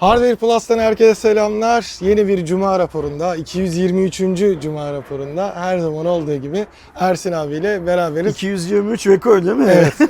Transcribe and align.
Hardware 0.00 0.34
Plus'tan 0.34 0.78
herkese 0.78 1.14
selamlar. 1.14 1.96
Yeni 2.00 2.28
bir 2.28 2.46
Cuma 2.46 2.78
raporunda, 2.78 3.36
223. 3.36 4.62
Cuma 4.62 4.92
raporunda 4.92 5.52
her 5.56 5.78
zaman 5.78 6.06
olduğu 6.06 6.36
gibi 6.36 6.66
Ersin 6.96 7.32
abiyle 7.32 7.86
beraberiz. 7.86 8.32
223 8.32 9.06
rekor 9.06 9.44
değil 9.44 9.56
mi? 9.56 9.66
Evet. 9.68 9.94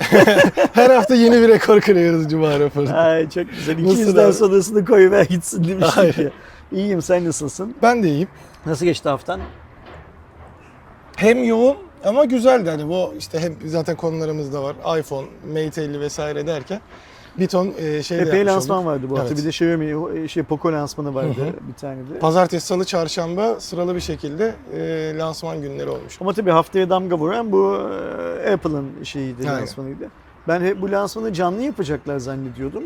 her 0.73 0.91
hafta 0.91 1.15
yeni 1.15 1.43
bir 1.43 1.49
rekor 1.49 1.81
kırıyoruz 1.81 2.31
Cuma 2.31 2.61
raporunda. 2.61 2.95
Ay 2.95 3.31
çok 3.31 3.51
güzel. 3.51 3.85
Nasıl 3.85 4.03
200'den 4.03 4.25
abi? 4.25 4.33
sonrasını 4.33 4.85
koyuver 4.85 5.25
gitsin 5.25 5.65
demiştik 5.69 5.97
Hayır. 5.97 6.17
ya. 6.17 6.31
İyiyim 6.73 7.03
sen 7.03 7.25
nasılsın? 7.25 7.75
Ben 7.83 8.03
de 8.03 8.09
iyiyim. 8.09 8.29
Nasıl 8.67 8.85
geçti 8.85 9.09
haftan? 9.09 9.41
Hem 11.17 11.45
yoğun 11.45 11.77
ama 12.05 12.25
güzeldi. 12.25 12.71
Hani 12.71 12.89
bu 12.89 13.15
işte 13.19 13.39
hem 13.39 13.55
zaten 13.67 13.97
konularımız 13.97 14.53
da 14.53 14.63
var. 14.63 14.99
iPhone, 14.99 15.27
Mate 15.53 15.83
50 15.83 16.01
vesaire 16.01 16.47
derken 16.47 16.81
bir 17.39 17.47
ton 17.49 17.73
e, 17.79 18.03
şey 18.03 18.19
Epey 18.19 18.33
yapmış 18.39 18.55
lansman 18.55 18.79
olduk. 18.79 18.89
vardı 18.89 19.07
bu 19.11 19.19
hafta. 19.19 19.29
Evet. 19.29 19.39
Bir 19.39 19.45
de 19.45 19.49
Xiaomi, 19.49 20.29
şey 20.29 20.43
Poco 20.43 20.73
lansmanı 20.73 21.15
vardı 21.15 21.35
Hı 21.37 21.43
hı. 21.43 21.69
bir 21.69 21.75
tane 21.75 21.99
de. 22.15 22.19
Pazartesi, 22.19 22.67
salı, 22.67 22.85
çarşamba 22.85 23.61
sıralı 23.61 23.95
bir 23.95 24.01
şekilde 24.01 24.55
e, 24.77 25.13
lansman 25.19 25.63
günleri 25.63 25.89
olmuş. 25.91 26.19
Ama 26.21 26.33
tabii 26.33 26.51
haftaya 26.51 26.91
damga 26.91 27.19
vuran 27.19 27.53
bu 27.53 27.79
e, 28.45 28.53
Apple'ın 28.53 29.05
şeyiydi, 29.05 29.49
Aynen. 29.49 29.61
lansmanıydı. 29.61 30.09
Ben 30.49 30.61
hep 30.61 30.83
bu 30.83 30.91
lansmanı 30.93 31.33
canlı 31.33 31.63
yapacaklar 31.63 32.19
zannediyordum. 32.19 32.85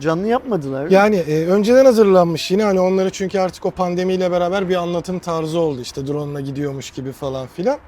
Canlı 0.00 0.26
yapmadılar. 0.26 0.90
Yani 0.90 1.16
e, 1.16 1.46
önceden 1.46 1.84
hazırlanmış 1.84 2.50
yine 2.50 2.64
hani 2.64 2.80
onları 2.80 3.10
çünkü 3.10 3.38
artık 3.38 3.66
o 3.66 3.70
pandemiyle 3.70 4.30
beraber 4.30 4.68
bir 4.68 4.74
anlatım 4.76 5.18
tarzı 5.18 5.58
oldu 5.58 5.80
işte 5.80 6.06
drone'la 6.06 6.40
gidiyormuş 6.40 6.90
gibi 6.90 7.12
falan 7.12 7.46
filan. 7.46 7.78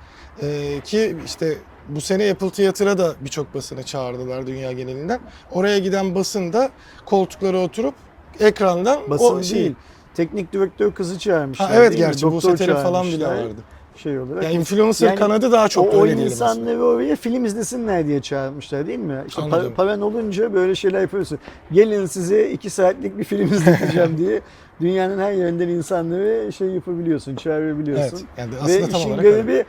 E, 0.42 0.80
ki 0.84 1.16
işte 1.26 1.54
bu 1.88 2.00
sene 2.00 2.30
Apple 2.30 2.50
Theater'a 2.50 2.98
da 2.98 3.14
birçok 3.20 3.54
basını 3.54 3.82
çağırdılar 3.82 4.46
dünya 4.46 4.72
genelinden. 4.72 5.20
Oraya 5.52 5.78
giden 5.78 6.14
basın 6.14 6.52
da 6.52 6.70
koltuklara 7.06 7.58
oturup 7.58 7.94
ekrandan 8.40 8.98
Basın 9.10 9.24
o 9.24 9.34
değil. 9.34 9.44
şey. 9.44 9.72
Teknik 10.14 10.52
direktör 10.52 10.92
kızı 10.92 11.18
çağırmışlar. 11.18 11.68
Ha, 11.68 11.74
evet 11.76 11.90
değil 11.92 12.04
gerçi 12.04 12.26
bu 12.32 12.40
setele 12.40 12.74
falan 12.74 13.06
bile 13.06 13.26
vardı. 13.26 13.54
Şey 13.96 14.18
olarak. 14.18 14.44
Yani 14.44 14.54
influencer 14.54 15.06
Yani 15.08 15.18
kanadı 15.18 15.52
daha 15.52 15.68
çok 15.68 15.94
o, 15.94 15.96
o 15.96 16.02
öyle 16.02 16.16
diyelim 16.16 16.32
aslında. 16.32 16.50
insanları 16.50 16.84
oraya 16.84 17.16
film 17.16 17.44
izlesinler 17.44 18.06
diye 18.06 18.22
çağırmışlar 18.22 18.86
değil 18.86 18.98
mi? 18.98 19.24
İşte 19.28 19.42
Anladım. 19.42 19.72
paran 19.76 20.00
olunca 20.00 20.54
böyle 20.54 20.74
şeyler 20.74 21.00
yapıyorsun. 21.00 21.38
Gelin 21.72 22.06
size 22.06 22.50
iki 22.50 22.70
saatlik 22.70 23.18
bir 23.18 23.24
film 23.24 23.46
izleteceğim 23.52 24.18
diye 24.18 24.40
dünyanın 24.80 25.18
her 25.18 25.32
yerinden 25.32 25.68
insanları 25.68 26.52
şey 26.52 26.68
yapabiliyorsun, 26.68 27.36
çağırabiliyorsun. 27.36 28.16
Evet. 28.16 28.24
Yani 28.38 28.52
Ve 28.52 28.60
aslında 28.60 28.88
tam 28.88 29.00
işin 29.00 29.10
olarak 29.10 29.24
öyle. 29.24 29.64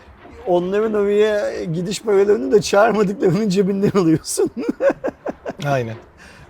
Onların 0.49 0.93
oraya 0.93 1.63
gidiş 1.63 2.01
paralarını 2.01 2.51
da 2.51 2.61
çağırmadıklarının 2.61 3.49
cebinden 3.49 3.99
alıyorsun. 3.99 4.51
Aynen. 5.65 5.95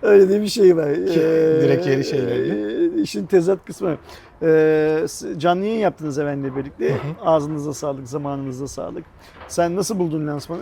Öyle 0.02 0.30
de 0.30 0.42
bir 0.42 0.48
şey 0.48 0.78
var. 0.78 0.94
Ki 0.96 1.22
direkt 1.62 1.88
yeri 1.88 2.04
şeylerle. 2.06 2.96
e, 3.00 3.02
işin 3.02 3.26
tezat 3.26 3.66
kısmı. 3.66 3.98
Ee, 4.44 5.06
canlı 5.38 5.66
yayın 5.66 5.80
yaptınız 5.80 6.20
efendim 6.20 6.56
birlikte. 6.56 6.94
Hı 6.94 6.98
Ağzınıza 7.26 7.74
sağlık, 7.74 8.08
zamanınıza 8.08 8.68
sağlık. 8.68 9.04
Sen 9.48 9.76
nasıl 9.76 10.00
buldun 10.00 10.28
lansmanı? 10.28 10.62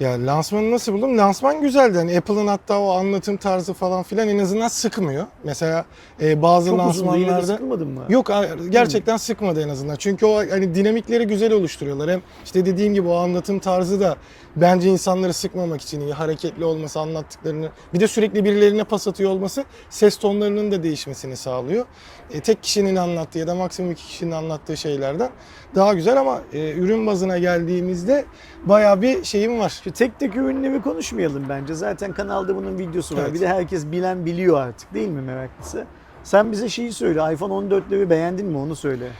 Ya 0.00 0.26
lansmanı 0.26 0.70
nasıl 0.70 0.92
buldum? 0.92 1.18
Lansman 1.18 1.60
güzeldi. 1.60 1.98
Hani 1.98 2.18
Apple'ın 2.18 2.46
hatta 2.46 2.78
o 2.80 2.90
anlatım 2.90 3.36
tarzı 3.36 3.72
falan 3.72 4.02
filan 4.02 4.28
en 4.28 4.38
azından 4.38 4.68
sıkmıyor. 4.68 5.26
Mesela 5.44 5.84
e, 6.20 6.42
bazı 6.42 6.70
Çok 6.70 6.78
lansmanlarda 6.78 7.46
sıkılmadın 7.46 7.88
mı? 7.88 8.04
Yok 8.08 8.30
gerçekten 8.68 9.16
sıkmadı 9.16 9.62
en 9.62 9.68
azından. 9.68 9.96
Çünkü 9.96 10.26
o 10.26 10.36
hani 10.50 10.74
dinamikleri 10.74 11.26
güzel 11.26 11.52
oluşturuyorlar. 11.52 12.10
Hem 12.10 12.22
işte 12.44 12.66
dediğim 12.66 12.94
gibi 12.94 13.08
o 13.08 13.14
anlatım 13.14 13.58
tarzı 13.58 14.00
da 14.00 14.16
bence 14.56 14.88
insanları 14.88 15.32
sıkmamak 15.32 15.80
için 15.80 16.00
iyi. 16.00 16.12
Hareketli 16.12 16.64
olması, 16.64 17.00
anlattıklarını. 17.00 17.68
Bir 17.94 18.00
de 18.00 18.08
sürekli 18.08 18.44
birilerine 18.44 18.84
pas 18.84 19.08
atıyor 19.08 19.30
olması 19.30 19.64
ses 19.90 20.16
tonlarının 20.16 20.72
da 20.72 20.82
değişmesini 20.82 21.36
sağlıyor. 21.36 21.86
E, 22.30 22.40
tek 22.40 22.62
kişinin 22.62 22.96
anlattığı 22.96 23.38
ya 23.38 23.46
da 23.46 23.54
maksimum 23.54 23.92
iki 23.92 24.06
kişinin 24.06 24.30
anlattığı 24.30 24.76
şeylerden 24.76 25.30
daha 25.74 25.94
güzel 25.94 26.20
ama 26.20 26.40
e, 26.52 26.72
ürün 26.72 27.06
bazına 27.06 27.38
geldiğimizde 27.38 28.24
bayağı 28.64 29.02
bir 29.02 29.24
şeyim 29.24 29.58
var. 29.58 29.80
Şu 29.84 29.90
tek 29.90 30.20
tek 30.20 30.36
ürünleri 30.36 30.82
konuşmayalım 30.82 31.48
bence. 31.48 31.74
Zaten 31.74 32.12
kanalda 32.12 32.56
bunun 32.56 32.78
videosu 32.78 33.16
var. 33.16 33.22
Evet. 33.22 33.34
Bir 33.34 33.40
de 33.40 33.48
herkes 33.48 33.86
bilen 33.86 34.26
biliyor 34.26 34.60
artık 34.60 34.94
değil 34.94 35.08
mi 35.08 35.22
meraklısı? 35.22 35.84
Sen 36.24 36.52
bize 36.52 36.68
şeyi 36.68 36.92
söyle. 36.92 37.34
iPhone 37.34 37.52
14'leri 37.52 38.10
beğendin 38.10 38.46
mi 38.46 38.58
onu 38.58 38.76
söyle. 38.76 39.10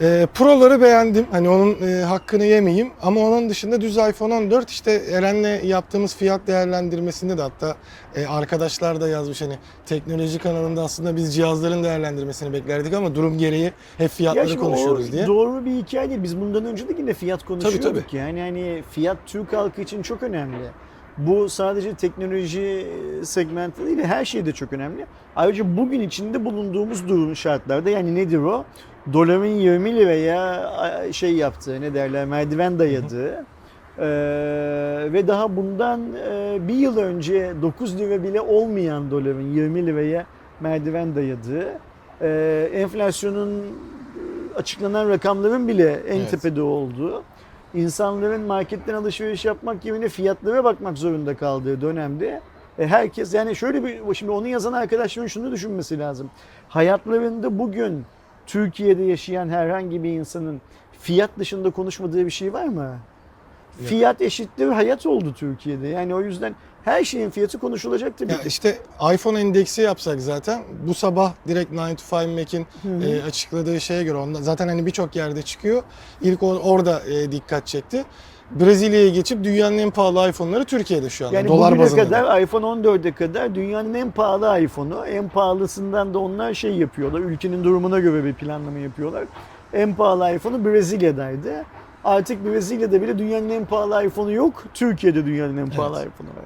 E, 0.00 0.26
Pro'ları 0.34 0.82
beğendim. 0.82 1.26
Hani 1.30 1.48
onun 1.48 1.88
e, 1.88 2.02
hakkını 2.02 2.44
yemeyeyim. 2.44 2.90
Ama 3.02 3.20
onun 3.20 3.48
dışında 3.50 3.80
düz 3.80 3.96
iPhone 3.96 4.34
14 4.34 4.70
işte 4.70 4.92
Eren'le 4.92 5.64
yaptığımız 5.64 6.16
fiyat 6.16 6.46
değerlendirmesinde 6.46 7.38
de 7.38 7.42
hatta 7.42 7.76
e, 8.16 8.26
arkadaşlar 8.26 9.00
da 9.00 9.08
yazmış 9.08 9.42
hani 9.42 9.58
teknoloji 9.86 10.38
kanalında 10.38 10.82
aslında 10.82 11.16
biz 11.16 11.34
cihazların 11.34 11.84
değerlendirmesini 11.84 12.52
beklerdik 12.52 12.94
ama 12.94 13.14
durum 13.14 13.38
gereği 13.38 13.72
hep 13.98 14.10
fiyatları 14.10 14.48
şimdi 14.48 14.60
konuşuyoruz 14.60 15.08
o 15.08 15.12
diye. 15.12 15.26
doğru 15.26 15.64
bir 15.64 15.70
hikaye 15.70 16.10
değil. 16.10 16.22
Biz 16.22 16.40
bundan 16.40 16.64
önce 16.64 16.88
de 16.88 16.92
yine 16.98 17.14
fiyat 17.14 17.44
konuşuyorduk. 17.44 17.82
tabii. 17.82 18.16
Yani 18.16 18.40
hani 18.40 18.82
fiyat 18.90 19.16
Türk 19.26 19.52
halkı 19.52 19.80
için 19.82 20.02
çok 20.02 20.22
önemli. 20.22 20.56
Bu 21.18 21.48
sadece 21.48 21.94
teknoloji 21.94 22.86
segmenti 23.22 23.86
değil, 23.86 23.98
her 23.98 24.24
şeyde 24.24 24.52
çok 24.52 24.72
önemli. 24.72 25.06
Ayrıca 25.36 25.76
bugün 25.76 26.00
içinde 26.00 26.44
bulunduğumuz 26.44 27.08
durum 27.08 27.36
şartlarda 27.36 27.90
yani 27.90 28.14
nedir 28.14 28.38
o? 28.38 28.64
Doların 29.12 29.44
20 29.44 29.96
liraya 29.96 31.12
şey 31.12 31.34
yaptığı, 31.34 31.80
ne 31.80 31.94
derler, 31.94 32.24
merdiven 32.24 32.78
dayadığı 32.78 33.44
ee, 33.98 34.04
ve 35.12 35.28
daha 35.28 35.56
bundan 35.56 36.00
e, 36.30 36.58
bir 36.68 36.74
yıl 36.74 36.96
önce 36.96 37.52
9 37.62 37.98
lira 37.98 38.22
bile 38.22 38.40
olmayan 38.40 39.10
doların 39.10 39.52
20 39.54 39.86
liraya 39.86 40.26
merdiven 40.60 41.14
dayadığı, 41.14 41.78
e, 42.20 42.70
enflasyonun 42.74 43.50
e, 43.50 43.62
açıklanan 44.56 45.08
rakamların 45.08 45.68
bile 45.68 45.92
en 46.08 46.18
Evet. 46.18 46.30
tepede 46.30 46.62
olduğu, 46.62 47.22
insanların 47.74 48.40
marketten 48.40 48.94
alışveriş 48.94 49.44
yapmak 49.44 49.84
yerine 49.84 50.08
fiyatlara 50.08 50.64
bakmak 50.64 50.98
zorunda 50.98 51.36
kaldığı 51.36 51.80
dönemde 51.80 52.40
e, 52.78 52.86
herkes 52.86 53.34
yani 53.34 53.56
şöyle 53.56 53.84
bir 53.84 54.14
şimdi 54.14 54.32
onu 54.32 54.48
yazan 54.48 54.72
arkadaşların 54.72 55.26
şunu 55.26 55.52
düşünmesi 55.52 55.98
lazım. 55.98 56.30
Hayatlarında 56.68 57.58
bugün 57.58 58.04
Türkiye'de 58.46 59.02
yaşayan 59.02 59.48
herhangi 59.48 60.02
bir 60.02 60.12
insanın 60.12 60.60
fiyat 61.00 61.30
dışında 61.38 61.70
konuşmadığı 61.70 62.26
bir 62.26 62.30
şey 62.30 62.52
var 62.52 62.64
mı? 62.64 62.96
Fiyat 63.84 64.22
eşittir 64.22 64.68
hayat 64.68 65.06
oldu 65.06 65.34
Türkiye'de. 65.34 65.88
Yani 65.88 66.14
o 66.14 66.20
yüzden 66.20 66.54
her 66.88 67.04
şeyin 67.04 67.30
fiyatı 67.30 67.58
konuşulacak 67.58 68.18
tabii. 68.18 68.32
Ya 68.32 68.40
ki. 68.40 68.48
işte 68.48 68.78
iPhone 69.14 69.40
endeksi 69.40 69.82
yapsak 69.82 70.20
zaten 70.20 70.62
bu 70.86 70.94
sabah 70.94 71.32
direkt 71.48 71.72
9 71.72 72.10
to 72.10 72.16
5 72.16 72.26
Mac'in 72.26 72.66
e, 73.02 73.22
açıkladığı 73.22 73.80
şeye 73.80 74.02
göre 74.04 74.16
onda 74.16 74.42
zaten 74.42 74.68
hani 74.68 74.86
birçok 74.86 75.16
yerde 75.16 75.42
çıkıyor. 75.42 75.82
İlk 76.22 76.42
o- 76.42 76.58
orada 76.58 77.02
e, 77.06 77.32
dikkat 77.32 77.66
çekti. 77.66 78.04
Brezilya'ya 78.50 79.08
geçip 79.08 79.44
dünyanın 79.44 79.78
en 79.78 79.90
pahalı 79.90 80.28
iPhone'ları 80.28 80.64
Türkiye'de 80.64 81.10
şu 81.10 81.26
anda. 81.26 81.36
Yani 81.36 81.48
dolar 81.48 81.78
bazında. 81.78 82.00
da. 82.02 82.04
kadar 82.04 82.40
iPhone 82.40 82.64
14'e 82.66 83.12
kadar 83.12 83.54
dünyanın 83.54 83.94
en 83.94 84.10
pahalı 84.10 84.60
iPhone'u. 84.60 85.06
En 85.06 85.28
pahalısından 85.28 86.14
da 86.14 86.18
onlar 86.18 86.54
şey 86.54 86.72
yapıyorlar. 86.76 87.20
Ülkenin 87.20 87.64
durumuna 87.64 87.98
göre 87.98 88.24
bir 88.24 88.34
planlama 88.34 88.78
yapıyorlar. 88.78 89.24
En 89.72 89.94
pahalı 89.94 90.30
iPhone'u 90.34 90.64
Brezilya'daydı. 90.64 91.64
Artık 92.04 92.44
Brezilya'da 92.44 93.02
bile 93.02 93.18
dünyanın 93.18 93.50
en 93.50 93.64
pahalı 93.64 94.04
iPhone'u 94.06 94.32
yok. 94.32 94.64
Türkiye'de 94.74 95.26
dünyanın 95.26 95.56
en 95.56 95.70
pahalı 95.70 95.94
iPhone'u 95.98 96.28
var. 96.30 96.44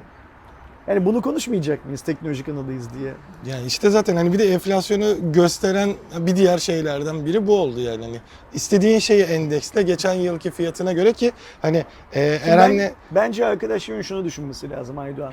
Yani 0.87 1.05
bunu 1.05 1.23
konuşmayacak 1.23 1.85
mıyız 1.85 2.01
teknoloji 2.03 2.45
kanalıyız 2.45 2.89
diye? 2.95 3.13
Yani 3.47 3.67
işte 3.67 3.91
zaten 3.91 4.17
hani 4.17 4.33
bir 4.33 4.39
de 4.39 4.45
enflasyonu 4.45 5.33
gösteren 5.33 5.91
bir 6.19 6.37
diğer 6.37 6.59
şeylerden 6.59 7.27
biri 7.27 7.47
bu 7.47 7.61
oldu 7.61 7.81
yani. 7.81 8.05
Hani 8.05 8.21
istediğin 8.55 8.99
şeyi 8.99 9.23
endeksle 9.23 9.83
geçen 9.83 10.15
yılki 10.15 10.51
fiyatına 10.51 10.93
göre 10.93 11.13
ki 11.13 11.33
hani 11.63 11.85
e, 12.13 12.21
Eren'le 12.21 12.79
ben- 12.79 12.93
bence 13.11 13.47
arkadaşların 13.47 14.03
şunu 14.03 14.25
düşünmesi 14.25 14.71
lazım 14.71 14.99
Aydoğan. 14.99 15.33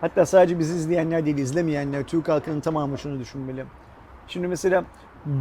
Hatta 0.00 0.26
sadece 0.26 0.58
bizi 0.58 0.74
izleyenler 0.74 1.26
değil, 1.26 1.38
izlemeyenler, 1.38 2.02
Türk 2.02 2.28
halkının 2.28 2.60
tamamı 2.60 2.98
şunu 2.98 3.18
düşünmeli. 3.20 3.64
Şimdi 4.28 4.48
mesela 4.48 4.84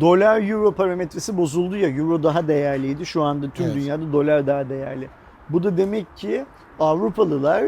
dolar 0.02 0.50
euro 0.50 0.72
parametresi 0.72 1.38
bozuldu 1.38 1.78
ya, 1.78 1.90
euro 1.90 2.24
daha 2.24 2.48
değerliydi. 2.48 3.06
Şu 3.06 3.24
anda 3.24 3.50
tüm 3.50 3.66
Evet. 3.66 3.76
dünyada 3.76 4.14
dolar 4.14 4.48
daha 4.48 4.70
değerli. 4.70 5.10
Bu 5.50 5.64
da 5.64 5.78
demek 5.78 6.18
ki 6.18 6.46
Avrupalılar 6.80 7.64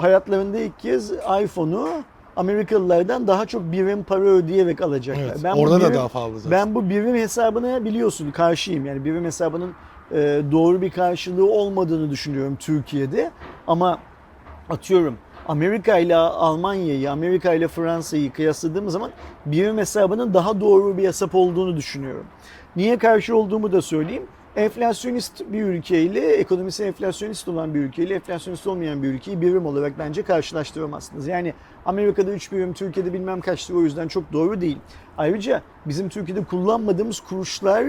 hayatlarında 0.00 0.58
ilk 0.58 0.78
kez 0.78 1.12
iPhone'u 1.42 1.88
Amerikalılardan 2.36 3.26
daha 3.26 3.46
çok 3.46 3.72
birim 3.72 4.02
para 4.04 4.20
ödeyerek 4.24 4.80
alacaklar. 4.80 5.22
evet, 5.22 5.40
Ben 5.44 5.52
orada 5.56 5.80
da 5.80 5.84
birim- 5.84 5.94
daha 5.94 6.08
pahalı 6.08 6.40
zaten. 6.40 6.58
ben 6.58 6.74
bu 6.74 6.90
birim 6.90 7.14
hesabına 7.14 7.84
biliyorsun 7.84 8.30
karşıyım. 8.30 8.86
Yani 8.86 9.04
birim 9.04 9.24
hesabının 9.24 9.72
e, 10.12 10.42
doğru 10.52 10.80
bir 10.82 10.90
karşılığı 10.90 11.50
olmadığını 11.50 12.10
düşünüyorum 12.10 12.56
Türkiye'de. 12.60 13.30
Ama 13.66 13.98
atıyorum 14.70 15.14
Amerika 15.48 15.98
ile 15.98 16.16
Almanya'yı, 16.16 17.10
Amerika 17.10 17.54
ile 17.54 17.68
Fransa'yı 17.68 18.32
kıyasladığım 18.32 18.90
zaman 18.90 19.10
birim 19.46 19.78
hesabının 19.78 20.34
daha 20.34 20.60
doğru 20.60 20.96
bir 20.98 21.08
hesap 21.08 21.34
olduğunu 21.34 21.76
düşünüyorum. 21.76 22.24
Niye 22.76 22.98
karşı 22.98 23.36
olduğumu 23.36 23.72
da 23.72 23.82
söyleyeyim. 23.82 24.26
Enflasyonist 24.56 25.42
bir 25.52 25.62
ülkeyle, 25.62 26.20
ekonomisi 26.20 26.84
enflasyonist 26.84 27.48
olan 27.48 27.74
bir 27.74 27.80
ülkeyle 27.80 28.14
enflasyonist 28.14 28.66
olmayan 28.66 29.02
bir 29.02 29.08
ülkeyi 29.08 29.40
birim 29.40 29.66
olarak 29.66 29.98
bence 29.98 30.22
karşılaştıramazsınız. 30.22 31.26
Yani 31.26 31.54
Amerika'da 31.86 32.30
3 32.30 32.52
birim, 32.52 32.72
Türkiye'de 32.72 33.12
bilmem 33.12 33.40
kaçtır 33.40 33.74
o 33.74 33.82
yüzden 33.82 34.08
çok 34.08 34.32
doğru 34.32 34.60
değil. 34.60 34.78
Ayrıca 35.18 35.62
bizim 35.86 36.08
Türkiye'de 36.08 36.44
kullanmadığımız 36.44 37.20
kuruşlar 37.20 37.86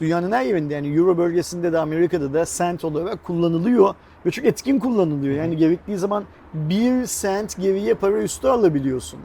dünyanın 0.00 0.32
her 0.32 0.44
yerinde 0.44 0.74
yani 0.74 0.96
Euro 0.96 1.18
bölgesinde 1.18 1.72
de 1.72 1.78
Amerika'da 1.78 2.32
da 2.32 2.46
sent 2.46 2.84
olarak 2.84 3.24
kullanılıyor 3.24 3.94
ve 4.26 4.30
çok 4.30 4.44
etkin 4.44 4.78
kullanılıyor. 4.78 5.34
Yani 5.34 5.56
gerektiği 5.56 5.98
zaman 5.98 6.24
bir 6.54 7.06
sent 7.06 7.56
geriye 7.56 7.94
para 7.94 8.18
üstü 8.18 8.48
alabiliyorsun. 8.48 9.20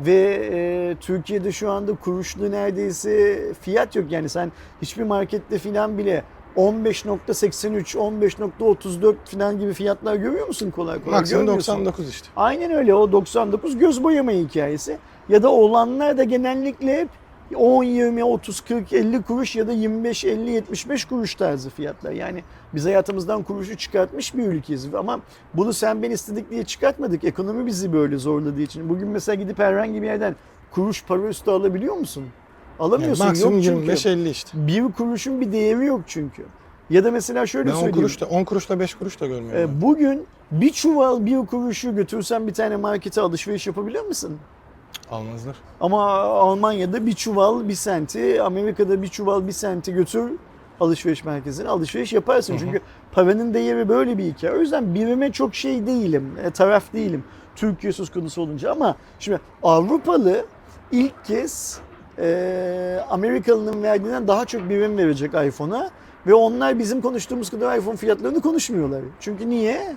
Ve 0.00 0.48
e, 0.52 0.96
Türkiye'de 1.00 1.52
şu 1.52 1.70
anda 1.70 1.94
kuruşlu 1.94 2.50
neredeyse 2.50 3.40
fiyat 3.60 3.96
yok. 3.96 4.12
Yani 4.12 4.28
sen 4.28 4.52
hiçbir 4.82 5.02
markette 5.02 5.58
filan 5.58 5.98
bile 5.98 6.24
15.83, 6.56 7.96
15.34 7.96 9.14
filan 9.24 9.58
gibi 9.58 9.72
fiyatlar 9.72 10.14
görüyor 10.14 10.46
musun 10.46 10.70
kolay 10.70 11.04
kolay? 11.04 11.18
Maksimum 11.18 11.46
Görmüyorsun. 11.46 11.72
99 11.72 12.08
işte. 12.08 12.28
Aynen 12.36 12.70
öyle 12.70 12.94
o 12.94 13.12
99 13.12 13.78
göz 13.78 14.04
boyama 14.04 14.32
hikayesi. 14.32 14.98
Ya 15.28 15.42
da 15.42 15.50
olanlar 15.50 16.18
da 16.18 16.24
genellikle 16.24 17.00
hep 17.00 17.08
10, 17.56 17.84
20, 17.84 18.24
30, 18.24 18.60
40, 18.60 18.92
50 18.92 19.22
kuruş 19.22 19.56
ya 19.56 19.68
da 19.68 19.72
25, 19.72 20.24
50, 20.24 20.50
75 20.50 21.04
kuruş 21.04 21.34
tarzı 21.34 21.70
fiyatlar. 21.70 22.12
Yani 22.12 22.44
biz 22.74 22.84
hayatımızdan 22.84 23.42
kuruşu 23.42 23.76
çıkartmış 23.76 24.34
bir 24.36 24.42
ülkeyiz. 24.46 24.94
Ama 24.94 25.20
bunu 25.54 25.72
sen 25.72 26.02
ben 26.02 26.10
istedik 26.10 26.50
diye 26.50 26.64
çıkartmadık. 26.64 27.24
Ekonomi 27.24 27.66
bizi 27.66 27.92
böyle 27.92 28.18
zorladığı 28.18 28.60
için. 28.62 28.88
Bugün 28.88 29.08
mesela 29.08 29.34
gidip 29.34 29.58
herhangi 29.58 30.02
bir 30.02 30.06
yerden 30.06 30.36
kuruş 30.70 31.04
para 31.04 31.22
üstü 31.28 31.50
alabiliyor 31.50 31.94
musun? 31.94 32.20
Yani 32.20 32.88
Alamıyorsun. 32.88 33.26
maksimum 33.26 33.54
yok 33.54 33.64
çünkü. 33.64 33.92
25-50 33.92 34.28
işte. 34.30 34.50
Bir 34.66 34.92
kuruşun 34.92 35.40
bir 35.40 35.52
değeri 35.52 35.84
yok 35.86 36.00
çünkü. 36.06 36.42
Ya 36.90 37.04
da 37.04 37.10
mesela 37.10 37.46
şöyle 37.46 37.66
Ben 37.68 37.72
10 37.72 37.74
söyleyeyim. 37.76 37.96
kuruş 37.96 38.20
da 38.20 38.26
10 38.26 38.44
kuruşla 38.44 38.80
5 38.80 38.94
kuruş 38.94 39.20
da 39.20 39.26
görmüyorum. 39.26 39.70
ben. 39.72 39.78
Ee, 39.78 39.82
Bugün 39.82 40.26
bir 40.50 40.72
çuval 40.72 41.26
bir 41.26 41.46
kuruşu 41.46 41.94
götürsen 41.94 42.46
bir 42.46 42.54
tane 42.54 42.76
markete 42.76 43.20
alışveriş 43.20 43.66
yapabiliyor 43.66 44.04
musun? 44.04 44.38
Almazlar. 45.10 45.56
Ama 45.80 46.02
Almanya'da 46.20 47.06
bir 47.06 47.12
çuval 47.14 47.68
bir 47.68 47.74
senti, 47.74 48.42
Amerika'da 48.42 49.02
bir 49.02 49.08
çuval 49.08 49.46
bir 49.46 49.52
senti 49.52 49.92
götür 49.92 50.30
alışveriş 50.80 51.24
merkezine 51.24 51.68
alışveriş 51.68 52.12
yaparsın. 52.12 52.52
Hı 52.52 52.56
hı. 52.56 52.60
Çünkü 52.60 52.80
paranın 53.12 53.54
değeri 53.54 53.88
böyle 53.88 54.18
bir 54.18 54.24
hikaye. 54.24 54.54
O 54.54 54.60
yüzden 54.60 54.94
birime 54.94 55.32
çok 55.32 55.54
şey 55.54 55.86
değilim, 55.86 56.32
e, 56.44 56.50
taraf 56.50 56.92
değilim. 56.92 57.24
Türkiye 57.56 57.92
söz 57.92 58.10
konusu 58.10 58.42
olunca 58.42 58.70
ama 58.70 58.96
şimdi 59.18 59.40
Avrupalı 59.62 60.44
ilk 60.92 61.24
kez 61.24 61.80
e, 62.18 62.98
Amerikalı'nın 63.10 63.82
verdiğinden 63.82 64.28
daha 64.28 64.44
çok 64.44 64.68
birim 64.68 64.98
verecek 64.98 65.30
iPhone'a 65.34 65.90
ve 66.26 66.34
onlar 66.34 66.78
bizim 66.78 67.00
konuştuğumuz 67.00 67.50
kadar 67.50 67.78
iPhone 67.78 67.96
fiyatlarını 67.96 68.40
konuşmuyorlar. 68.40 69.00
Çünkü 69.20 69.50
niye? 69.50 69.96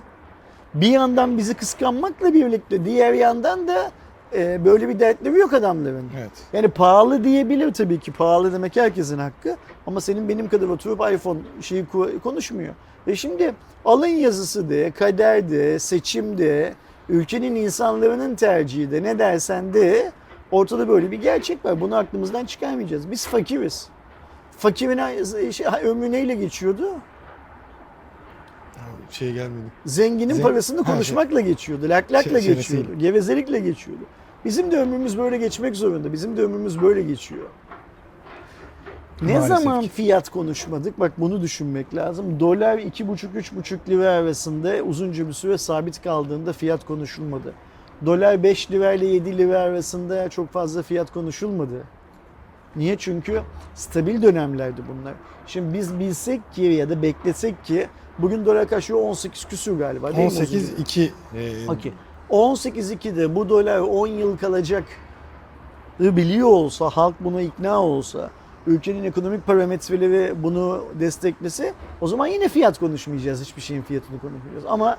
Bir 0.74 0.88
yandan 0.88 1.38
bizi 1.38 1.54
kıskanmakla 1.54 2.34
birlikte 2.34 2.84
diğer 2.84 3.12
yandan 3.12 3.68
da 3.68 3.90
e, 4.34 4.64
böyle 4.64 4.88
bir 4.88 5.00
dertleri 5.00 5.38
yok 5.38 5.52
adamların. 5.52 6.10
Evet. 6.18 6.30
Yani 6.52 6.68
pahalı 6.68 7.24
diyebilir 7.24 7.72
tabii 7.72 8.00
ki. 8.00 8.12
Pahalı 8.12 8.52
demek 8.52 8.76
herkesin 8.76 9.18
hakkı. 9.18 9.56
Ama 9.86 10.00
senin 10.00 10.28
benim 10.28 10.48
kadar 10.48 10.68
oturup 10.68 11.00
iPhone 11.12 11.38
şeyi 11.60 11.86
konuşmuyor. 12.22 12.74
Ve 13.06 13.16
şimdi 13.16 13.54
alın 13.84 14.06
yazısı 14.06 14.70
de, 14.70 14.90
kader 14.90 15.50
de, 15.50 15.78
seçim 15.78 16.38
de, 16.38 16.74
ülkenin 17.08 17.54
insanların 17.54 18.34
tercihi 18.34 18.90
de 18.90 19.02
ne 19.02 19.18
dersen 19.18 19.74
de 19.74 20.12
ortada 20.50 20.88
böyle 20.88 21.10
bir 21.10 21.22
gerçek 21.22 21.64
var. 21.64 21.80
Bunu 21.80 21.96
aklımızdan 21.96 22.44
çıkarmayacağız. 22.44 23.10
Biz 23.10 23.26
fakiriz. 23.26 23.88
Fakirin 24.58 24.98
ay- 24.98 25.52
şey, 25.52 25.66
ömrü 25.84 26.12
neyle 26.12 26.34
geçiyordu? 26.34 26.88
Şey 29.10 29.32
gelmedi. 29.32 29.66
Zenginin 29.86 30.34
Zen- 30.34 30.42
parasını 30.42 30.84
şey- 30.84 30.94
konuşmakla 30.94 31.40
geçiyordu, 31.40 31.88
laklakla 31.88 32.22
Şey- 32.22 32.32
geçiyordu, 32.32 32.62
çenesiyle. 32.62 32.94
gevezelikle 32.98 33.58
geçiyordu. 33.58 34.02
Bizim 34.44 34.70
de 34.72 34.76
ömrümüz 34.80 35.18
böyle 35.18 35.36
geçmek 35.36 35.76
zorunda. 35.76 36.12
Bizim 36.12 36.36
de 36.36 36.42
ömrümüz 36.42 36.82
böyle 36.82 37.02
geçiyor. 37.02 37.44
Ne 39.22 39.32
Maalesef 39.38 39.58
zaman 39.58 39.80
ki. 39.80 39.88
fiyat 39.88 40.28
konuşmadık? 40.28 41.00
Bak 41.00 41.12
bunu 41.18 41.42
düşünmek 41.42 41.94
lazım. 41.94 42.40
Dolar 42.40 42.78
2,5-3,5 42.78 43.88
lira 43.88 44.08
arasında 44.10 44.74
uzunca 44.82 45.28
bir 45.28 45.32
süre 45.32 45.58
sabit 45.58 46.02
kaldığında 46.02 46.52
fiyat 46.52 46.86
konuşulmadı. 46.86 47.52
Dolar 48.06 48.42
5 48.42 48.70
lira 48.70 48.92
ile 48.92 49.06
7 49.06 49.38
lira 49.38 49.58
arasında 49.58 50.28
çok 50.28 50.52
fazla 50.52 50.82
fiyat 50.82 51.12
konuşulmadı. 51.12 51.84
Niye? 52.76 52.96
Çünkü 52.98 53.40
stabil 53.74 54.22
dönemlerdi 54.22 54.80
bunlar. 54.88 55.14
Şimdi 55.46 55.74
biz 55.78 55.98
bilsek 55.98 56.52
ki 56.52 56.62
ya 56.62 56.90
da 56.90 57.02
beklesek 57.02 57.64
ki 57.64 57.86
bugün 58.18 58.46
dolar 58.46 58.88
euro? 58.90 58.98
18 58.98 59.44
küsür 59.44 59.78
galiba 59.78 60.16
değil 60.16 60.32
mi? 60.32 60.38
18 60.38 60.72
2 60.78 61.12
e, 61.34 61.70
Okey. 61.70 61.92
18.2'de 62.30 63.34
bu 63.34 63.48
dolar 63.48 63.78
10 63.78 64.06
yıl 64.06 64.36
kalacak 64.36 64.84
biliyor 66.00 66.48
olsa, 66.48 66.88
halk 66.88 67.14
buna 67.20 67.40
ikna 67.42 67.82
olsa, 67.82 68.30
ülkenin 68.66 69.04
ekonomik 69.04 69.46
parametreleri 69.46 70.42
bunu 70.42 70.84
desteklese 71.00 71.74
o 72.00 72.06
zaman 72.06 72.26
yine 72.26 72.48
fiyat 72.48 72.78
konuşmayacağız. 72.78 73.40
Hiçbir 73.40 73.62
şeyin 73.62 73.82
fiyatını 73.82 74.20
konuşmayacağız. 74.20 74.64
Ama 74.68 74.98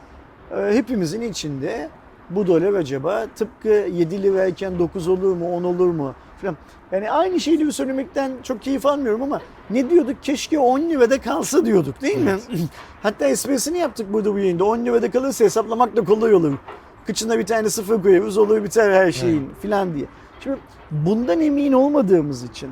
e, 0.51 0.73
hepimizin 0.73 1.21
içinde 1.21 1.89
bu 2.29 2.47
dolar 2.47 2.73
acaba 2.73 3.25
tıpkı 3.35 3.69
7 3.69 4.23
lirayken 4.23 4.79
9 4.79 5.07
olur 5.07 5.35
mu, 5.35 5.55
10 5.55 5.63
olur 5.63 5.87
mu 5.87 6.13
falan. 6.41 6.57
Yani 6.91 7.11
aynı 7.11 7.39
şeyleri 7.39 7.71
söylemekten 7.71 8.31
çok 8.43 8.61
keyif 8.61 8.85
almıyorum 8.85 9.21
ama 9.23 9.41
ne 9.69 9.89
diyorduk? 9.89 10.23
Keşke 10.23 10.59
10 10.59 10.79
lirada 10.79 11.21
kalsa 11.21 11.65
diyorduk 11.65 12.01
değil 12.01 12.17
mi? 12.17 12.35
Hatta 13.03 13.27
esprisini 13.27 13.77
yaptık 13.77 14.13
burada 14.13 14.33
bu 14.33 14.39
yayında. 14.39 14.63
10 14.65 14.85
lirada 14.85 15.11
kalırsa 15.11 15.45
hesaplamak 15.45 15.95
da 15.95 16.03
kolay 16.03 16.33
olur. 16.33 16.53
Kıçına 17.05 17.39
bir 17.39 17.45
tane 17.45 17.69
sıfır 17.69 18.03
koyarız 18.03 18.37
olur 18.37 18.63
biter 18.63 18.91
her 18.91 19.11
şeyin 19.11 19.49
filan 19.61 19.95
diye. 19.95 20.05
Şimdi 20.43 20.57
bundan 20.91 21.41
emin 21.41 21.73
olmadığımız 21.73 22.43
için 22.43 22.69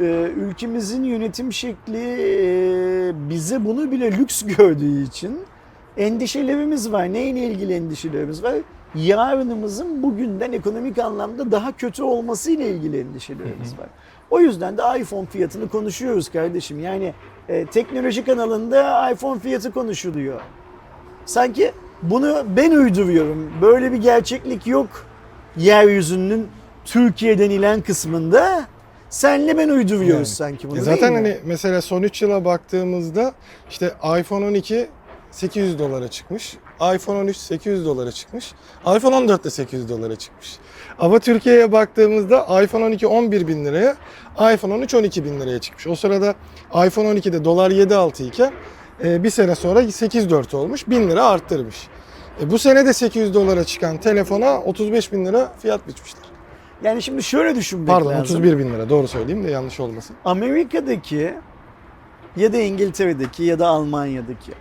e, 0.00 0.04
ülkemizin 0.36 1.04
yönetim 1.04 1.52
şekli 1.52 1.98
e, 1.98 3.12
bize 3.30 3.64
bunu 3.64 3.90
bile 3.90 4.12
lüks 4.12 4.42
gördüğü 4.56 5.02
için 5.04 5.40
endişelerimiz 5.96 6.92
var. 6.92 7.12
Neyle 7.12 7.40
ilgili 7.40 7.74
endişelerimiz 7.74 8.42
var? 8.42 8.54
Yarınımızın 8.94 10.02
bugünden 10.02 10.52
ekonomik 10.52 10.98
anlamda 10.98 11.52
daha 11.52 11.72
kötü 11.76 12.02
olması 12.02 12.50
ile 12.50 12.68
ilgili 12.70 13.00
endişelerimiz 13.00 13.78
var. 13.78 13.86
O 14.30 14.40
yüzden 14.40 14.78
de 14.78 14.82
iPhone 15.00 15.26
fiyatını 15.26 15.68
konuşuyoruz 15.68 16.28
kardeşim. 16.32 16.80
Yani 16.80 17.14
e, 17.48 17.66
teknoloji 17.66 18.24
kanalında 18.24 19.10
iPhone 19.10 19.40
fiyatı 19.40 19.72
konuşuluyor. 19.72 20.40
Sanki 21.26 21.72
bunu 22.02 22.42
ben 22.56 22.70
uyduruyorum. 22.70 23.52
Böyle 23.62 23.92
bir 23.92 23.96
gerçeklik 23.98 24.66
yok. 24.66 24.88
Yeryüzünün 25.56 26.48
Türkiye 26.84 27.38
denilen 27.38 27.80
kısmında 27.80 28.64
senle 29.10 29.58
ben 29.58 29.68
uyduruyoruz 29.68 30.10
Yani. 30.14 30.26
sanki 30.26 30.70
bunu 30.70 30.78
E 30.78 30.86
değil 30.86 30.96
zaten 30.96 31.12
mi? 31.12 31.16
hani 31.18 31.36
mesela 31.44 31.82
son 31.82 32.02
3 32.02 32.22
yıla 32.22 32.44
baktığımızda 32.44 33.32
işte 33.70 33.92
iPhone 34.20 34.46
12 34.46 34.86
800 35.30 35.78
dolara 35.78 36.08
çıkmış. 36.08 36.56
iPhone 36.94 37.18
13 37.18 37.36
800 37.36 37.84
dolara 37.84 38.12
çıkmış. 38.12 38.52
iPhone 38.96 39.14
14 39.14 39.44
de 39.44 39.50
800 39.50 39.88
dolara 39.88 40.16
çıkmış. 40.16 40.56
Ama 40.98 41.18
Türkiye'ye 41.18 41.72
baktığımızda 41.72 42.62
iPhone 42.62 42.84
12 42.84 43.06
11 43.06 43.48
bin 43.48 43.64
liraya, 43.64 43.96
iPhone 44.54 44.74
13 44.74 44.94
12 44.94 45.24
bin 45.24 45.40
liraya 45.40 45.58
çıkmış. 45.58 45.86
O 45.86 45.94
sırada 45.94 46.34
iPhone 46.86 47.08
12'de 47.08 47.44
dolar 47.44 47.70
7.6 47.70 48.22
iken 48.26 48.52
e, 49.04 49.22
bir 49.24 49.30
sene 49.30 49.54
sonra 49.54 49.82
8.4 49.82 50.56
olmuş. 50.56 50.88
1000 50.88 51.10
lira 51.10 51.24
arttırmış. 51.24 51.88
E, 52.40 52.50
bu 52.50 52.58
sene 52.58 52.86
de 52.86 52.92
800 52.92 53.34
dolara 53.34 53.64
çıkan 53.64 54.00
telefona 54.00 54.60
35 54.60 55.12
bin 55.12 55.26
lira 55.26 55.52
fiyat 55.58 55.88
biçmişler. 55.88 56.24
Yani 56.82 57.02
şimdi 57.02 57.22
şöyle 57.22 57.56
düşünmek 57.56 57.88
Pardon 57.88 58.10
lazım. 58.10 58.22
31 58.22 58.58
bin 58.58 58.74
lira 58.74 58.88
doğru 58.88 59.08
söyleyeyim 59.08 59.44
de 59.44 59.50
yanlış 59.50 59.80
olmasın. 59.80 60.16
Amerika'daki 60.24 61.34
ya 62.36 62.52
da 62.52 62.58
İngiltere'deki 62.58 63.42
ya 63.44 63.58
da 63.58 63.66
Almanya'daki 63.66 64.52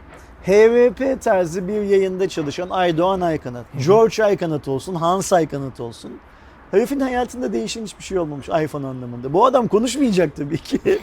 HVP 0.46 1.22
tarzı 1.22 1.68
bir 1.68 1.82
yayında 1.82 2.30
çalışan 2.30 2.70
Aydoğan 2.70 3.22
Aykanat, 3.22 3.66
George 3.88 4.24
Aykanat 4.24 4.68
olsun, 4.68 4.96
Hans 4.96 5.34
Aykanat 5.34 5.80
olsun. 5.80 6.12
Herifin 6.72 7.00
hayatında 7.00 7.54
değişen 7.54 7.84
hiçbir 7.84 8.04
şey 8.04 8.20
olmamış 8.20 8.50
iPhone 8.50 8.88
anlamında. 8.88 9.34
Bu 9.34 9.46
adam 9.46 9.68
konuşmayacak 9.68 10.36
tabii 10.36 10.58
ki. 10.58 10.80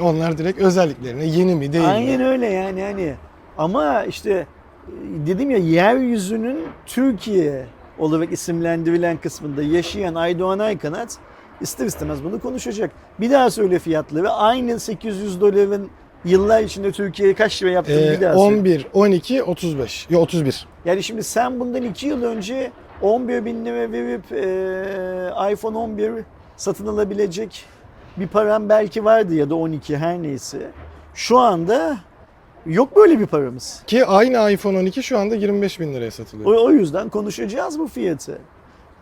Onlar 0.00 0.38
direkt 0.38 0.60
özelliklerine 0.60 1.24
yeni 1.24 1.54
mi 1.54 1.72
değil 1.72 1.88
Aynen 1.88 2.20
mi? 2.20 2.26
öyle 2.26 2.46
yani 2.46 2.82
hani. 2.82 3.14
Ama 3.58 4.04
işte 4.04 4.30
e, 4.30 5.26
dedim 5.26 5.50
ya 5.50 5.58
yeryüzünün 5.58 6.58
Türkiye 6.86 7.66
olarak 7.98 8.32
isimlendirilen 8.32 9.16
kısmında 9.16 9.62
yaşayan 9.62 10.14
Aydoğan 10.14 10.58
Aykanat 10.58 11.18
ister 11.60 11.86
istemez 11.86 12.24
bunu 12.24 12.40
konuşacak. 12.40 12.90
Bir 13.20 13.30
daha 13.30 13.50
söyle 13.50 13.78
fiyatları. 13.78 14.30
Aynı 14.30 14.80
800 14.80 15.40
doların 15.40 15.90
yıllar 16.24 16.62
içinde 16.62 16.92
Türkiye'ye 16.92 17.34
kaç 17.34 17.62
lira 17.62 17.70
yaptığını 17.70 17.96
bir 17.96 18.18
Ee, 18.18 18.20
daha 18.20 18.32
söyle. 18.38 18.56
11, 18.56 18.86
12, 18.92 19.42
35. 19.42 20.06
Yok 20.10 20.22
31. 20.22 20.66
Yani 20.84 21.02
şimdi 21.02 21.22
sen 21.22 21.60
bundan 21.60 21.82
2 21.82 22.06
yıl 22.06 22.22
önce 22.22 22.72
11 23.02 23.44
bin 23.44 23.64
lira 23.64 23.92
verip 23.92 24.32
e, 24.32 25.52
iPhone 25.52 25.78
11 25.78 26.12
satın 26.56 26.86
alabilecek 26.86 27.64
bir 28.16 28.26
param 28.28 28.68
belki 28.68 29.04
vardı 29.04 29.34
ya 29.34 29.50
da 29.50 29.54
12 29.54 29.96
her 29.96 30.22
neyse. 30.22 30.70
Şu 31.14 31.38
anda 31.38 31.98
yok 32.66 32.96
böyle 32.96 33.18
bir 33.20 33.26
paramız. 33.26 33.82
Ki 33.86 34.06
aynı 34.06 34.50
iPhone 34.52 34.78
12 34.78 35.02
şu 35.02 35.18
anda 35.18 35.34
25 35.34 35.80
bin 35.80 35.94
liraya 35.94 36.10
satılıyor. 36.10 36.50
O, 36.50 36.64
o 36.64 36.70
yüzden 36.70 37.08
konuşacağız 37.08 37.78
bu 37.78 37.88
fiyatı. 37.88 38.38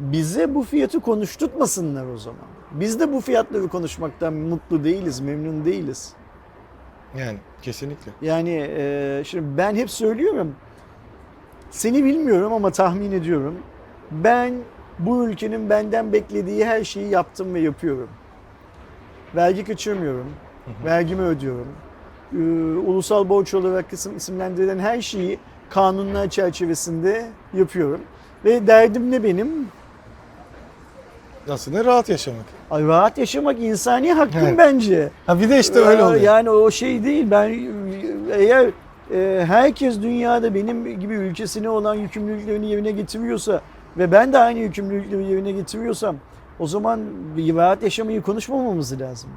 Bize 0.01 0.55
bu 0.55 0.63
fiyatı 0.63 1.01
konuşturtmasınlar 1.01 2.07
o 2.15 2.19
zaman. 2.19 2.41
Biz 2.71 3.01
de 3.01 3.13
bu 3.13 3.21
fiyatları 3.21 3.69
konuşmaktan 3.69 4.35
mutlu 4.35 4.85
değiliz, 4.85 5.21
memnun 5.21 5.65
değiliz. 5.65 6.13
Yani 7.19 7.39
kesinlikle. 7.63 8.13
Yani 8.23 8.71
e, 8.77 9.23
şimdi 9.27 9.59
ben 9.59 9.75
hep 9.77 9.91
söylüyorum. 9.91 10.55
Seni 11.71 12.05
bilmiyorum 12.05 12.53
ama 12.53 12.71
tahmin 12.71 13.13
ediyorum. 13.13 13.55
Ben 14.11 14.55
bu 14.99 15.29
ülkenin 15.29 15.71
benden 15.71 16.13
beklediği 16.13 16.65
her 16.65 16.85
şeyi 16.85 17.09
yaptım 17.09 17.55
ve 17.55 17.61
yapıyorum. 17.61 18.09
Vergi 19.37 19.65
kaçırmıyorum. 19.65 20.27
Vergimi 20.85 21.23
ödüyorum. 21.23 21.69
Ee, 22.33 22.37
ulusal 22.87 23.29
borç 23.29 23.55
olarak 23.55 23.91
kısım 23.91 24.17
isimlendirilen 24.17 24.79
her 24.79 25.03
şeyi 25.03 25.39
kanunlar 25.71 26.31
çerçevesinde 26.31 27.27
yapıyorum. 27.55 28.01
Ve 28.45 28.67
derdim 28.67 29.11
ne 29.11 29.25
benim? 29.25 29.69
Aslında 31.51 31.85
rahat 31.85 32.09
yaşamak. 32.09 32.45
Ay, 32.71 32.87
rahat 32.87 33.19
yaşamak 33.19 33.61
insani 33.61 34.13
hakkım 34.13 34.41
Evet. 34.43 34.59
bence. 34.59 35.11
Ha 35.27 35.41
bir 35.41 35.51
de 35.51 35.59
işte 35.61 35.79
öyle 35.79 36.03
Aa, 36.03 36.07
oluyor. 36.09 36.23
Yani 36.23 36.51
o 36.51 36.71
şey 36.71 37.05
değil. 37.05 37.27
Ben 37.31 37.49
eğer 38.39 38.71
e, 39.15 39.45
herkes 39.47 40.03
dünyada 40.03 40.55
benim 40.55 41.01
gibi 41.01 41.15
ülkesine 41.15 41.69
olan 41.69 41.95
yükümlülüklerini 41.95 42.71
yerine 42.71 42.91
getiriyorsa 42.91 43.61
ve 43.99 44.13
ben 44.13 44.33
de 44.33 44.39
aynı 44.39 44.59
yükümlülükleri 44.59 45.25
yerine 45.25 45.53
getiriyorsam 45.53 46.17
o 46.59 46.67
zaman 46.67 47.01
bir 47.37 47.55
rahat 47.55 47.83
yaşamayı 47.83 48.23
konuşmamamız 48.23 49.01
lazım. 49.01 49.31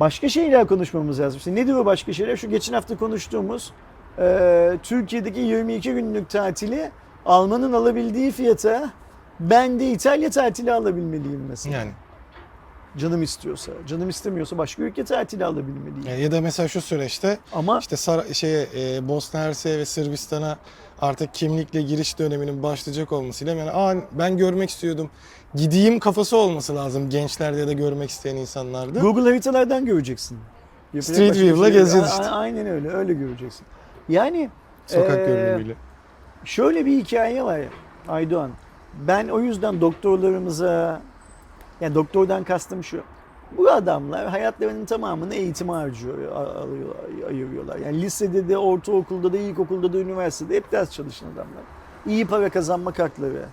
Başka 0.00 0.28
şeyler 0.28 0.66
konuşmamız 0.66 1.20
lazım. 1.20 1.38
İşte 1.38 1.54
nedir 1.54 1.74
o 1.74 1.86
başka 1.86 2.12
şeyler? 2.12 2.36
Şu 2.36 2.50
geçen 2.50 2.74
hafta 2.74 2.96
konuştuğumuz 2.96 3.72
e, 4.18 4.78
Türkiye'deki 4.82 5.40
22 5.40 5.94
günlük 5.94 6.30
tatili 6.30 6.90
Alman'ın 7.26 7.72
alabildiği 7.72 8.30
fiyata 8.30 8.90
ben 9.40 9.80
de 9.80 9.90
İtalya 9.90 10.30
tatili 10.30 10.72
alabilmeliyim 10.72 11.46
mesela. 11.48 11.76
Yani. 11.76 11.90
Canım 12.96 13.22
istiyorsa. 13.22 13.72
Canım 13.86 14.08
istemiyorsa 14.08 14.58
başka 14.58 14.82
ülke 14.82 15.04
tatili 15.04 15.44
alabilmeliyim. 15.44 16.04
Yani 16.08 16.20
ya 16.20 16.32
da 16.32 16.40
mesela 16.40 16.68
şu 16.68 16.80
süreçte 16.80 17.38
Ama 17.52 17.78
işte 17.78 17.96
Sar- 17.96 18.34
şeye 18.34 18.66
e, 18.76 19.08
Bosna 19.08 19.40
Hersey 19.40 19.78
ve 19.78 19.84
Sırbistan'a 19.84 20.58
artık 21.00 21.34
kimlikle 21.34 21.82
giriş 21.82 22.18
döneminin 22.18 22.62
başlayacak 22.62 23.12
olmasıyla 23.12 23.54
yani 23.54 23.70
Aa, 23.70 23.94
ben 24.12 24.36
görmek 24.36 24.70
istiyordum. 24.70 25.10
Gideyim 25.54 25.98
kafası 25.98 26.36
olması 26.36 26.76
lazım 26.76 27.10
gençlerde 27.10 27.60
ya 27.60 27.66
da 27.66 27.72
görmek 27.72 28.10
isteyen 28.10 28.36
insanlarda. 28.36 28.98
Google 29.00 29.22
haritalardan 29.22 29.86
göreceksin. 29.86 30.38
Yapacak 30.94 31.14
Street 31.16 31.36
View'la 31.36 31.64
şey 31.66 31.72
gezeceğiz 31.72 32.08
işte. 32.10 32.24
Aynen 32.30 32.66
öyle. 32.66 32.88
Öyle 32.88 33.12
göreceksin. 33.14 33.66
Yani 34.08 34.50
Sokak 34.86 35.18
Ee, 35.18 35.26
görünümüyle. 35.26 35.74
şöyle 36.44 36.86
bir 36.86 36.98
hikaye 36.98 37.42
var 37.44 37.60
Aydoğan. 38.08 38.50
Ben 39.08 39.28
o 39.28 39.40
yüzden 39.40 39.80
doktorlarımıza 39.80 41.00
yani 41.80 41.94
doktordan 41.94 42.44
kastım 42.44 42.84
şu. 42.84 43.00
Bu 43.56 43.70
adamlar 43.70 44.28
hayatlarının 44.28 44.84
tamamını 44.84 45.34
eğitime 45.34 45.72
harcıyor, 45.72 46.32
a- 46.32 46.58
alıyor- 46.60 46.94
ayırıyorlar. 47.28 47.76
Yani 47.76 48.02
lisede 48.02 48.48
de, 48.48 48.58
ortaokulda 48.58 49.32
da, 49.32 49.36
ilkokulda 49.36 49.92
da, 49.92 49.98
üniversitede 49.98 50.56
hep 50.56 50.72
ders 50.72 50.90
çalışan 50.90 51.26
adamlar. 51.26 51.62
İyi 52.06 52.26
para 52.26 52.48
kazanmak 52.50 52.98
hakları. 52.98 53.44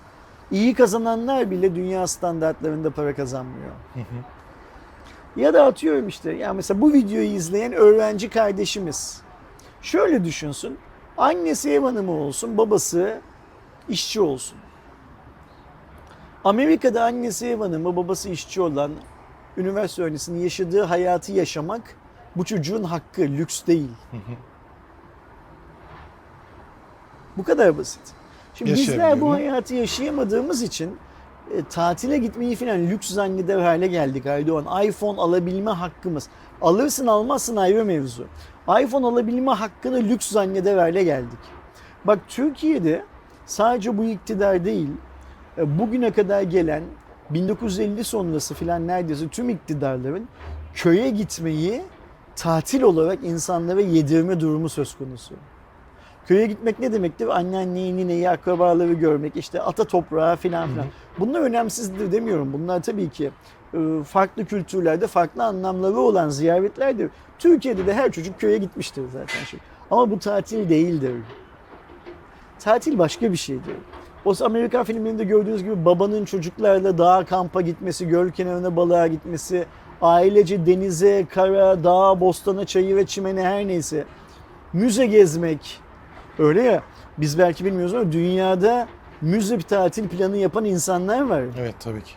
İyi 0.52 0.74
kazananlar 0.74 1.52
bile 1.52 1.76
dünya 1.76 2.08
standartlarında 2.08 2.90
para 2.90 3.16
kazanmıyor. 3.16 3.72
Ya 5.36 5.54
da 5.54 5.66
atıyorum 5.66 6.08
işte 6.08 6.32
yani 6.32 6.56
mesela 6.56 6.82
bu 6.82 6.94
videoyu 6.94 7.28
izleyen 7.28 7.74
öğrenci 7.74 8.30
kardeşimiz 8.30 9.22
şöyle 9.82 10.24
düşünsün. 10.24 10.78
Annesi 11.18 11.72
ev 11.72 11.82
hanımı 11.84 12.12
olsun, 12.12 12.58
babası 12.58 13.22
işçi 13.90 14.22
olsun. 14.22 14.58
Amerika'da 16.46 17.04
annesi 17.04 17.48
ev 17.48 17.60
hanımı, 17.60 17.96
babası 17.96 18.30
işçi 18.30 18.62
olan 18.62 18.92
üniversite 19.58 20.04
öğrencisinin 20.04 20.40
yaşadığı 20.40 20.84
hayatı 20.84 21.32
yaşamak 21.32 21.96
bu 22.36 22.44
çocuğun 22.46 22.84
hakkı, 22.84 23.22
lüks 23.22 23.66
değil. 23.68 23.90
Bu 27.38 27.44
kadar 27.44 27.78
basit. 27.78 28.02
Şimdi 28.56 28.74
bizler 28.74 29.22
bu 29.22 29.32
hayatı 29.32 29.76
yaşayamadığımız 29.76 30.62
için 30.62 30.98
e, 31.52 31.64
tatile 31.70 32.18
gitmeyi 32.18 32.56
falan 32.56 32.78
lüks 32.88 33.10
zanneder 33.10 33.60
hale 33.60 33.88
geldik 33.88 34.26
Aydoğan. 34.26 34.84
iPhone 34.84 35.22
alabilme 35.22 35.72
hakkımız. 35.72 36.30
Alırsın 36.62 37.08
almazsın 37.08 37.56
ayrı 37.56 37.86
mevzu. 37.86 38.26
iPhone 38.82 39.06
alabilme 39.06 39.52
hakkını 39.52 39.98
lüks 39.98 40.32
zanneder 40.32 40.78
hale 40.78 41.04
geldik. 41.04 41.40
Bak 42.06 42.20
Türkiye'de 42.28 43.06
sadece 43.46 43.98
bu 43.98 44.04
iktidar 44.04 44.66
değil, 44.66 44.90
bugüne 45.58 46.12
kadar 46.12 46.42
gelen 46.42 46.84
1950 47.30 48.04
sonrası 48.04 48.54
filan 48.54 48.88
neredeyse 48.88 49.28
tüm 49.28 49.50
iktidarların 49.50 50.28
köye 50.74 51.10
gitmeyi 51.10 51.82
tatil 52.36 52.82
olarak 52.82 53.20
insanlara 53.24 53.82
yedirme 53.82 54.40
durumu 54.40 54.70
söz 54.70 54.98
konusu. 54.98 55.36
Köye 56.28 56.46
gitmek 56.46 56.80
ne 56.80 56.94
demektir? 56.94 57.28
Anneanneyi, 57.28 57.98
nineyi, 57.98 58.30
akrabaları 58.30 58.94
görmek, 58.94 59.36
işte 59.36 59.62
ata 59.62 59.84
toprağı 59.84 60.36
filan 60.36 60.70
filan. 60.70 60.86
Bunlar 61.20 61.42
önemsizdir 61.42 62.12
demiyorum. 62.12 62.54
Bunlar 62.54 62.84
tabii 62.84 63.10
ki 63.10 63.32
e, 63.74 64.04
farklı 64.04 64.46
kültürlerde 64.46 65.08
farklı 65.08 65.44
anlamları 65.44 65.98
olan 65.98 66.30
ziyaretlerdir. 66.30 67.10
Türkiye'de 67.40 67.88
de 67.88 67.94
her 67.94 68.12
çocuk 68.12 68.40
köye 68.40 68.58
gitmiştir 68.58 69.04
zaten. 69.14 69.60
Ama 69.92 70.12
bu 70.12 70.20
tatil 70.20 70.70
değildir. 70.70 71.16
Tatil 72.60 72.98
başka 72.98 73.32
bir 73.32 73.38
şeydir. 73.38 73.76
O 74.26 74.34
Amerikan 74.42 74.84
filmlerinde 74.84 75.24
gördüğünüz 75.24 75.64
gibi 75.64 75.86
babanın 75.86 76.26
çocuklarla 76.26 76.98
dağa 76.98 77.26
kampa 77.26 77.62
gitmesi, 77.62 78.08
göl 78.08 78.32
kenarına 78.32 78.76
balığa 78.76 79.08
gitmesi, 79.08 79.66
ailece 80.02 80.66
denize, 80.66 81.26
kara, 81.30 81.84
dağa, 81.84 82.20
bostana, 82.20 82.66
çayı 82.66 82.96
ve 82.96 83.06
çimene 83.06 83.44
her 83.44 83.68
neyse 83.68 84.04
müze 84.74 85.06
gezmek. 85.06 85.80
Öyle 86.40 86.62
ya 86.62 86.84
biz 87.18 87.40
belki 87.40 87.66
bilmiyoruz 87.66 87.94
ama 87.94 88.12
dünyada 88.12 88.88
müze 89.22 89.58
bir 89.58 89.64
tatil 89.64 90.08
planı 90.08 90.38
yapan 90.38 90.66
insanlar 90.66 91.22
var. 91.22 91.44
Evet 91.60 91.76
tabii 91.80 92.04
ki. 92.04 92.12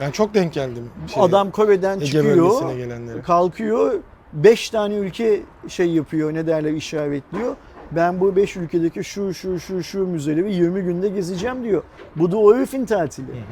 Ben 0.00 0.10
çok 0.10 0.34
denk 0.34 0.52
geldim. 0.52 0.90
Şey, 1.14 1.22
Adam 1.22 1.50
Kore'den 1.50 1.96
Ege 1.96 2.06
çıkıyor, 2.06 2.76
gelenlere. 2.76 3.22
kalkıyor, 3.22 3.94
5 4.32 4.70
tane 4.70 4.94
ülke 4.94 5.40
şey 5.68 5.90
yapıyor, 5.90 6.34
ne 6.34 6.46
derler 6.46 6.72
işaretliyor. 6.72 7.56
Ben 7.90 8.20
bu 8.20 8.36
5 8.36 8.56
ülkedeki 8.56 9.04
şu 9.04 9.34
şu 9.34 9.60
şu 9.60 9.82
şu 9.82 10.06
müzeleri 10.06 10.54
20 10.54 10.82
günde 10.82 11.08
gezeceğim 11.08 11.64
diyor. 11.64 11.82
Bu 12.16 12.32
da 12.32 12.36
o 12.38 12.54
herifin 12.56 12.84
tatili. 12.86 13.44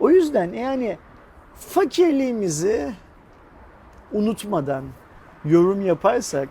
O 0.00 0.10
yüzden 0.10 0.52
yani 0.52 0.98
fakirliğimizi 1.54 2.94
unutmadan 4.12 4.84
yorum 5.44 5.80
yaparsak, 5.86 6.48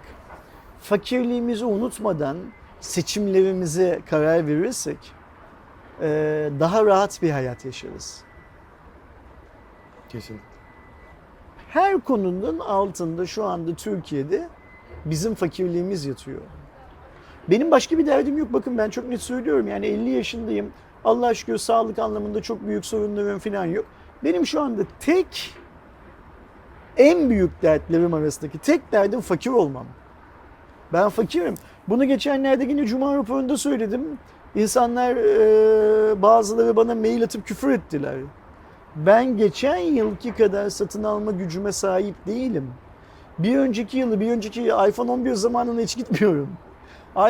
fakirliğimizi 0.79 1.65
unutmadan 1.65 2.37
seçimlerimize 2.79 4.01
karar 4.09 4.47
verirsek 4.47 4.97
eee, 6.01 6.51
daha 6.59 6.85
rahat 6.85 7.21
bir 7.21 7.31
hayat 7.31 7.65
yaşarız. 7.65 8.23
Kesinlikle. 10.09 10.45
her 11.67 11.99
konunun 12.01 12.59
altında 12.59 13.25
şu 13.25 13.43
anda 13.43 13.75
Türkiye'de 13.75 14.49
bizim 15.05 15.35
fakirliğimiz 15.35 16.05
yatıyor. 16.05 16.41
Benim 17.49 17.71
başka 17.71 17.97
bir 17.97 18.05
derdim 18.05 18.37
yok. 18.37 18.53
Bakın 18.53 18.77
ben 18.77 18.89
çok 18.89 19.09
net 19.09 19.21
söylüyorum. 19.21 19.67
Yani 19.67 19.85
50 19.85 20.09
yaşındayım. 20.09 20.71
Allah 21.05 21.33
şükür 21.33 21.57
sağlık 21.57 21.99
anlamında 21.99 22.41
çok 22.41 22.67
büyük 22.67 22.85
sorunlarım 22.85 23.39
falan 23.39 23.65
yok. 23.65 23.85
Benim 24.23 24.45
şu 24.45 24.61
anda 24.61 24.81
tek 24.99 25.55
en 26.97 27.29
büyük 27.29 27.61
dertlerim 27.61 28.13
arasındaki 28.13 28.57
tek 28.57 28.91
derdim 28.91 29.21
fakir 29.21 29.49
olmam. 29.49 29.85
Ben 30.93 31.09
fakirim. 31.09 31.55
Bunu 31.87 32.05
geçenlerde 32.05 32.63
yine 32.63 32.85
Cuma 32.85 33.15
raporunda 33.15 33.57
söyledim. 33.57 34.01
İnsanlar 34.55 35.15
eee, 35.15 36.21
bazıları 36.21 36.75
bana 36.75 36.95
mail 36.95 37.23
atıp 37.23 37.47
küfür 37.47 37.71
ettiler. 37.71 38.15
Ben 38.95 39.37
geçen 39.37 39.77
yılki 39.77 40.31
kadar 40.35 40.69
satın 40.69 41.03
alma 41.03 41.31
gücüme 41.31 41.71
sahip 41.71 42.15
değilim. 42.27 42.67
Bir 43.39 43.57
önceki 43.57 43.97
yılı, 43.97 44.19
bir 44.19 44.31
önceki 44.31 44.61
iPhone 44.63 45.11
11 45.11 45.33
zamanına 45.33 45.81
hiç 45.81 45.97
gitmiyorum. 45.97 46.49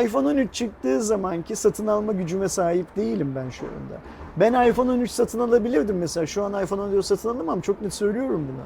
iPhone 0.02 0.28
13 0.28 0.54
çıktığı 0.54 1.02
zamanki 1.02 1.56
satın 1.56 1.86
alma 1.86 2.12
gücüme 2.12 2.48
sahip 2.48 2.96
değilim 2.96 3.32
ben 3.36 3.50
şu 3.50 3.66
anda. 3.66 4.00
Ben 4.36 4.70
iPhone 4.70 4.90
13 4.90 5.10
satın 5.10 5.40
alabilirdim 5.40 5.98
mesela. 5.98 6.26
Şu 6.26 6.44
an 6.44 6.62
iPhone 6.64 6.80
14 6.80 7.04
satın 7.06 7.28
alamam. 7.28 7.60
Çok 7.60 7.82
net 7.82 7.94
söylüyorum 7.94 8.46
bunu. 8.52 8.62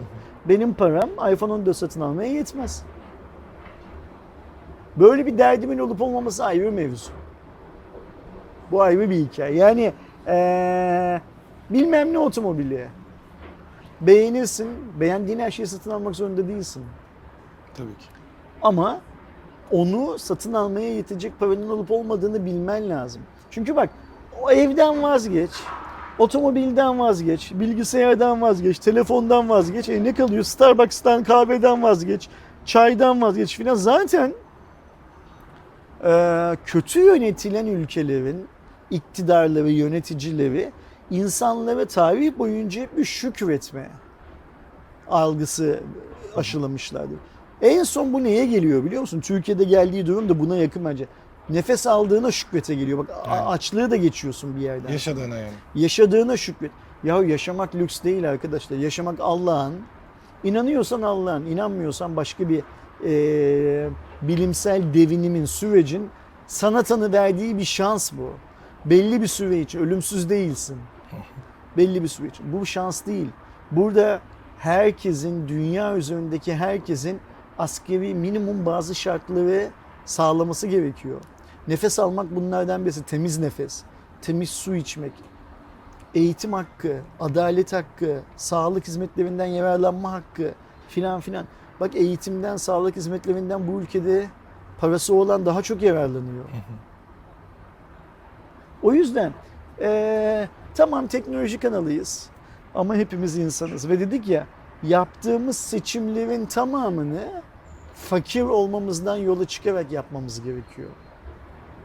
Benim 0.49 0.75
param 0.75 1.09
iPhone 1.33 1.53
14 1.53 1.77
satın 1.77 2.01
almaya 2.01 2.33
yetmez. 2.33 2.83
Böyle 4.97 5.27
bir 5.27 5.39
derdimin 5.39 5.79
olup 5.79 6.03
olmaması 6.03 6.45
ayrı 6.45 6.63
bir 6.65 6.71
mevzu. 6.71 7.11
Bu 8.71 8.83
ayrı 8.83 9.11
bir 9.11 9.17
hikaye. 9.17 9.55
Yani 9.55 9.93
eee, 10.27 11.21
bilmem 11.71 12.13
ne 12.13 12.19
otomobili. 12.19 12.89
Beğenirsin. 14.01 14.69
Beğendiğin 15.01 15.39
her 15.39 15.51
şeyi 15.51 15.67
satın 15.67 15.91
almak 15.91 16.17
zorunda 16.17 16.49
değilsin. 16.49 16.85
Tabii 17.79 17.89
ki. 17.89 18.07
Ama 18.63 19.01
onu 19.71 20.19
satın 20.19 20.53
almaya 20.53 20.95
yetecek 20.95 21.41
paranın 21.41 21.69
olup 21.69 21.91
olmadığını 21.91 22.47
bilmen 22.47 22.91
lazım. 22.91 23.23
Çünkü 23.51 23.77
bak 23.77 23.91
o 24.43 24.51
evden 24.51 25.03
vazgeç, 25.03 25.51
otomobilden 26.19 26.99
vazgeç, 26.99 27.53
bilgisayardan 27.55 28.43
vazgeç, 28.43 28.79
telefondan 28.79 29.49
vazgeç. 29.49 29.89
E 29.89 30.05
ne 30.05 30.15
kalıyor? 30.15 30.43
Starbucks'tan, 30.43 31.25
kahveden 31.25 31.83
vazgeç, 31.83 32.29
çaydan 32.65 33.23
vazgeç 33.23 33.57
filan. 33.57 33.75
Zaten 33.75 34.33
e, 36.05 36.57
kötü 36.67 37.01
yönetilen 37.01 37.67
ülkelerin 37.67 38.49
iktidarları, 38.91 39.71
yöneticileri 39.71 40.73
insanlara 41.11 41.85
tarih 41.85 42.39
boyunca 42.39 42.83
hep 42.83 42.97
bir 42.97 43.05
şükretme 43.05 43.91
algısı 45.11 45.81
aşılamışlardır. 46.37 47.19
En 47.63 47.83
son 47.83 48.13
bu 48.13 48.25
neye 48.25 48.47
geliyor 48.47 48.85
biliyor 48.85 49.01
musun? 49.01 49.21
Türkiye'de 49.21 49.65
geldiği 49.65 50.07
durum 50.07 50.29
da 50.29 50.41
buna 50.41 50.57
yakın 50.57 50.85
bence. 50.85 51.07
Nefes 51.51 51.87
aldığına 51.87 52.31
şükrete 52.31 52.75
geliyor. 52.75 52.99
Bak 52.99 53.11
Aynen. 53.27 53.47
açlığı 53.47 53.91
da 53.91 53.97
geçiyorsun 53.97 54.57
bir 54.57 54.61
yerden. 54.61 54.93
Yaşadığına 54.93 55.37
yani. 55.37 55.53
Yaşadığına 55.75 56.37
şükret. 56.37 56.71
Ya 57.05 57.23
yaşamak 57.23 57.75
lüks 57.75 58.03
değil 58.05 58.31
arkadaşlar. 58.31 58.77
Yaşamak 58.77 59.21
Allah'ın. 59.21 59.75
İnanıyorsan 60.45 61.03
Allah'ın, 61.03 61.47
inanmıyorsan 61.47 62.17
başka 62.17 62.49
bir 62.49 62.63
eee, 63.05 63.89
bilimsel 64.23 64.95
devinimin, 64.95 65.45
sürecin 65.45 66.11
sana 66.47 66.83
tanı 66.83 67.13
verdiği 67.13 67.59
bir 67.59 67.65
şans 67.65 68.13
bu. 68.13 68.31
Belli 68.85 69.23
bir 69.23 69.27
süre 69.27 69.61
için, 69.61 69.79
ölümsüz 69.79 70.31
değilsin. 70.31 70.77
Belli 71.77 72.03
bir 72.03 72.09
süre 72.09 72.27
için. 72.27 72.53
Bu 72.53 72.67
şans 72.67 73.07
değil. 73.07 73.29
Burada 73.71 74.21
herkesin, 74.59 75.49
dünya 75.49 75.97
üzerindeki 75.97 76.55
herkesin 76.55 77.21
askeri 77.59 78.15
minimum 78.15 78.67
bazı 78.67 78.95
şartları 78.95 79.69
sağlaması 80.05 80.67
gerekiyor. 80.67 81.21
Nefes 81.69 81.99
almak 81.99 82.37
bunlardan 82.37 82.85
birisi. 82.85 83.03
Temiz 83.03 83.39
nefes, 83.39 83.83
temiz 84.23 84.51
su 84.51 84.75
içmek, 84.75 85.13
eğitim 86.15 86.53
hakkı, 86.53 87.01
adalet 87.21 87.73
hakkı, 87.73 88.21
sağlık 88.37 88.87
hizmetlerinden 88.87 89.47
yararlanma 89.47 90.13
hakkı 90.13 90.53
filan 90.89 91.21
filan. 91.21 91.47
Bak 91.81 91.97
eğitimden, 91.97 92.57
sağlık 92.57 92.97
hizmetlerinden 92.97 93.67
bu 93.67 93.81
ülkede 93.81 94.27
parası 94.79 95.15
olan 95.15 95.47
daha 95.47 95.63
çok 95.63 95.83
yararlanıyor. 95.83 96.45
O 98.83 98.93
yüzden 98.93 99.33
eee, 99.81 100.49
tamam 100.75 101.07
teknoloji 101.07 101.59
kanalıyız 101.59 102.31
ama 102.75 102.95
hepimiz 102.97 103.39
insanız 103.39 103.89
ve 103.89 104.01
dedik 104.01 104.29
ya 104.29 104.47
yaptığımız 104.83 105.57
seçimlerin 105.57 106.47
tamamını 106.47 107.43
fakir 107.99 108.43
olmamızdan 108.43 109.17
yola 109.17 109.45
çıkarak 109.45 109.93
yapmamız 109.93 110.43
gerekiyor. 110.43 110.89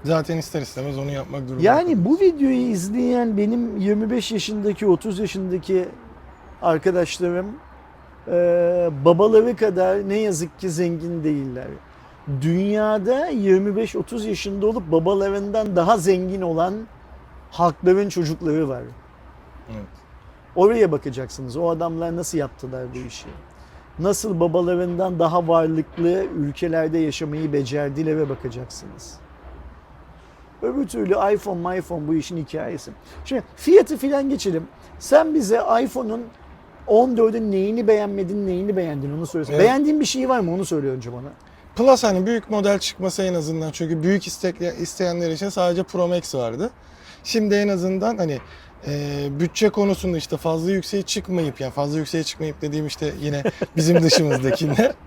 Zaten 0.04 0.38
ister 0.38 0.62
istemez 0.62 0.98
onu 0.98 1.12
yapmak 1.12 1.42
durumunda. 1.42 1.64
Yani 1.64 2.06
bu 2.06 2.20
videoyu 2.20 2.56
izleyen 2.56 3.38
benim 3.38 3.78
25 3.78 4.32
yaşındaki 4.32 4.88
30 4.88 5.20
yaşındaki 5.20 5.86
arkadaşlarım 6.62 7.46
eee, 8.28 8.90
babaları 9.06 9.56
kadar 9.56 10.10
ne 10.10 10.18
yazık 10.20 10.60
ki 10.60 10.70
zengin 10.70 11.24
değiller. 11.24 11.68
Dünyada 12.42 13.32
25-30 13.32 14.28
yaşında 14.28 14.68
olup 14.68 14.92
babalarından 14.92 15.76
daha 15.76 15.98
zengin 15.98 16.42
olan 16.42 16.74
halkların 17.52 18.10
çocukları 18.10 18.70
var. 18.70 18.84
Evet. 19.72 19.86
Oraya 20.56 20.92
bakacaksınız. 20.92 21.58
O 21.58 21.70
adamlar 21.70 22.16
nasıl 22.16 22.38
yaptılar 22.38 22.84
bu 22.96 23.08
işi? 23.08 23.28
Nasıl 24.00 24.40
babalarından 24.40 25.20
daha 25.20 25.48
varlıklı 25.48 26.26
ülkelerde 26.38 26.98
yaşamayı 26.98 27.54
becerdiler'e 27.54 28.30
bakacaksınız. 28.30 29.14
Öbür 30.62 30.88
türlü 30.88 31.14
iPhone, 31.34 31.78
iPhone 31.78 32.08
bu 32.08 32.16
işin 32.16 32.38
hikayesi. 32.38 32.92
Şimdi 33.26 33.44
fiyatı 33.56 33.98
filan 33.98 34.30
geçelim. 34.30 34.68
Sen 35.00 35.36
bize 35.36 35.62
iPhone'un 35.84 36.24
14'ün 36.88 37.52
neyini 37.52 37.88
beğenmedin, 37.88 38.48
neyini 38.48 38.78
beğendin 38.78 39.18
onu 39.18 39.28
söyle. 39.28 39.48
Evet. 39.50 39.60
Beğendiğin 39.60 40.00
bir 40.00 40.06
şey 40.06 40.30
var 40.30 40.40
mı 40.40 40.54
onu 40.54 40.66
söyle 40.66 40.88
önce 40.88 41.14
bana. 41.14 41.30
Plus 41.76 42.04
hani 42.04 42.26
büyük 42.26 42.50
model 42.50 42.80
çıkması 42.80 43.24
en 43.24 43.34
azından 43.34 43.72
çünkü 43.72 44.04
büyük 44.04 44.28
istek 44.28 44.56
isteyenler 44.62 45.32
için 45.32 45.50
sadece 45.50 45.84
Pro 45.84 46.08
Max 46.08 46.36
vardı. 46.36 46.70
Şimdi 47.24 47.56
en 47.56 47.68
azından 47.68 48.18
hani 48.18 48.40
e, 48.88 49.28
bütçe 49.40 49.70
konusunda 49.70 50.18
işte 50.18 50.38
fazla 50.38 50.72
yükseğe 50.72 51.04
çıkmayıp 51.04 51.62
yani 51.62 51.72
fazla 51.72 51.98
yükseğe 52.00 52.24
çıkmayıp 52.24 52.62
dediğim 52.62 52.88
işte 52.88 53.14
yine 53.22 53.44
bizim 53.76 54.04
dışımızdakiler. 54.04 54.92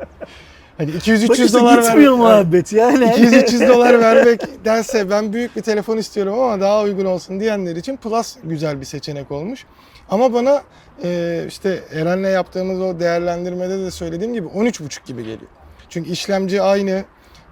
Hani 0.79 0.91
200-300 0.91 1.29
Bak 1.29 1.39
işte 1.39 1.59
dolar 1.59 1.83
gitmiyor 1.83 2.13
ver- 2.13 2.19
muhabbet 2.19 2.73
yani. 2.73 3.05
200-300 3.05 3.69
dolar 3.75 4.01
vermek 4.01 4.41
dense 4.65 5.11
ben 5.11 5.33
büyük 5.33 5.57
bir 5.57 5.63
telefon 5.63 5.97
istiyorum 5.97 6.41
ama 6.41 6.61
daha 6.61 6.83
uygun 6.83 7.05
olsun 7.05 7.41
diyenler 7.41 7.77
için 7.77 7.97
Plus 7.97 8.37
güzel 8.45 8.81
bir 8.81 8.85
seçenek 8.87 9.31
olmuş. 9.31 9.65
Ama 10.11 10.33
bana 10.33 10.63
e, 11.05 11.45
işte 11.49 11.81
Eren'le 11.93 12.33
yaptığımız 12.33 12.81
o 12.81 13.01
değerlendirmede 13.01 13.79
de 13.79 13.91
söylediğim 13.91 14.35
gibi 14.35 14.49
13.5 14.49 15.07
gibi 15.07 15.23
geliyor. 15.23 15.51
Çünkü 15.91 16.11
işlemci 16.11 16.63
aynı. 16.63 17.05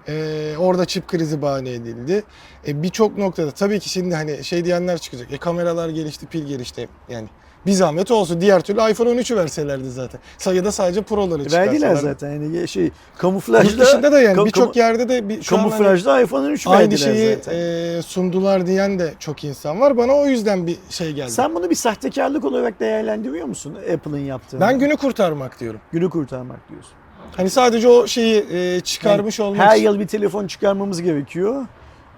E, 0.07 0.53
orada 0.59 0.85
çip 0.85 1.07
krizi 1.07 1.41
bahane 1.41 1.69
edildi. 1.71 2.23
E, 2.67 2.83
Birçok 2.83 3.17
noktada 3.17 3.51
tabii 3.51 3.79
ki 3.79 3.89
şimdi 3.89 4.15
hani 4.15 4.43
şey 4.43 4.65
diyenler 4.65 4.97
çıkacak. 4.97 5.31
E 5.33 5.37
kameralar 5.37 5.89
gelişti, 5.89 6.25
pil 6.25 6.45
gelişti. 6.45 6.89
Yani 7.09 7.27
bir 7.65 7.71
zahmet 7.71 8.11
olsun. 8.11 8.41
Diğer 8.41 8.61
türlü 8.61 8.91
iPhone 8.91 9.09
13'ü 9.09 9.35
verselerdi 9.35 9.91
zaten. 9.91 10.21
Sayıda 10.37 10.71
sadece 10.71 11.01
Pro'ları 11.01 11.43
çıkarsalar. 11.43 11.67
Verdiler 11.67 11.95
zaten 11.95 12.31
yani 12.31 12.67
şey 12.67 12.83
Yurt 12.83 12.93
kamuflajda 13.17 13.85
dışında 13.85 14.11
da 14.11 14.21
yani 14.21 14.45
birçok 14.45 14.75
yerde 14.75 15.09
de 15.09 15.29
bir, 15.29 15.33
hani- 15.33 15.43
kamuflajda 15.45 16.21
iPhone 16.21 16.47
13 16.47 16.67
aynı 16.67 16.79
verdiler 16.79 16.97
şeyi 16.97 17.35
zaten. 17.35 17.53
e, 17.97 18.01
sundular 18.01 18.67
diyen 18.67 18.99
de 18.99 19.13
çok 19.19 19.43
insan 19.43 19.81
var. 19.81 19.97
Bana 19.97 20.13
o 20.13 20.25
yüzden 20.25 20.67
bir 20.67 20.77
şey 20.89 21.11
geldi. 21.13 21.31
Sen 21.31 21.55
bunu 21.55 21.69
bir 21.69 21.75
sahtekarlık 21.75 22.45
olarak 22.45 22.79
değerlendiriyor 22.79 23.45
musun 23.47 23.75
Apple'ın 23.93 24.17
yaptığını? 24.17 24.61
ben 24.61 24.79
günü 24.79 24.97
kurtarmak 24.97 25.59
diyorum. 25.59 25.79
günü 25.91 26.09
kurtarmak 26.09 26.69
diyorsun. 26.69 26.93
Hani 27.37 27.49
sadece 27.49 27.87
o 27.87 28.07
şeyi 28.07 28.45
e, 28.51 28.79
çıkarmış 28.79 29.39
olmak 29.39 29.67
Her 29.67 29.75
yıl 29.75 29.99
bir 29.99 30.07
telefon 30.07 30.47
çıkarmamız 30.47 31.01
gerekiyor. 31.01 31.65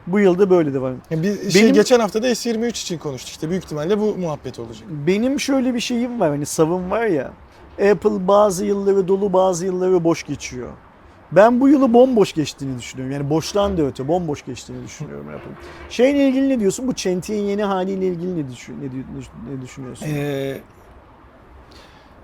Bu 0.07 0.19
yılda 0.19 0.49
böyle 0.49 0.73
de 0.73 0.81
var. 0.81 0.93
Yani 1.09 1.23
bir 1.23 1.51
şey 1.51 1.63
Benim- 1.63 1.73
geçen 1.73 1.99
hafta 1.99 2.23
da 2.23 2.27
S23 2.31 2.69
için 2.69 2.97
konuştuk 2.97 3.29
işte. 3.29 3.49
Büyük 3.49 3.63
ihtimalle 3.63 3.99
bu 3.99 4.15
muhabbet 4.17 4.59
olacak. 4.59 4.87
Benim 4.89 5.39
şöyle 5.39 5.73
bir 5.73 5.79
şeyim 5.79 6.19
var 6.19 6.29
hani 6.29 6.45
savım 6.45 6.91
var 6.91 7.05
ya. 7.05 7.31
Apple 7.91 8.27
bazı 8.27 8.65
yılları 8.65 9.07
dolu 9.07 9.33
bazı 9.33 9.65
yılları 9.65 10.03
boş 10.03 10.23
geçiyor. 10.23 10.69
Ben 11.31 11.59
bu 11.59 11.69
yılı 11.69 11.93
bomboş 11.93 12.33
geçtiğini 12.33 12.77
düşünüyorum. 12.77 13.13
Yani 13.13 13.29
boştan 13.29 13.77
da 13.77 13.81
öte 13.81 14.07
bomboş 14.07 14.45
geçtiğini 14.45 14.83
düşünüyorum 14.85 15.27
Apple'ın. 15.27 15.55
Şeyle 15.89 16.27
ilgili 16.27 16.49
ne 16.49 16.59
diyorsun? 16.59 16.87
Bu 16.87 16.93
Çentiğin 16.93 17.45
yeni 17.45 17.63
haliyle 17.63 18.07
ilgili 18.07 18.37
ne, 18.37 18.51
düşün, 18.51 18.75
ne, 18.81 18.87
ne 19.55 19.61
düşünüyorsun? 19.61 20.05
Ee, 20.09 20.57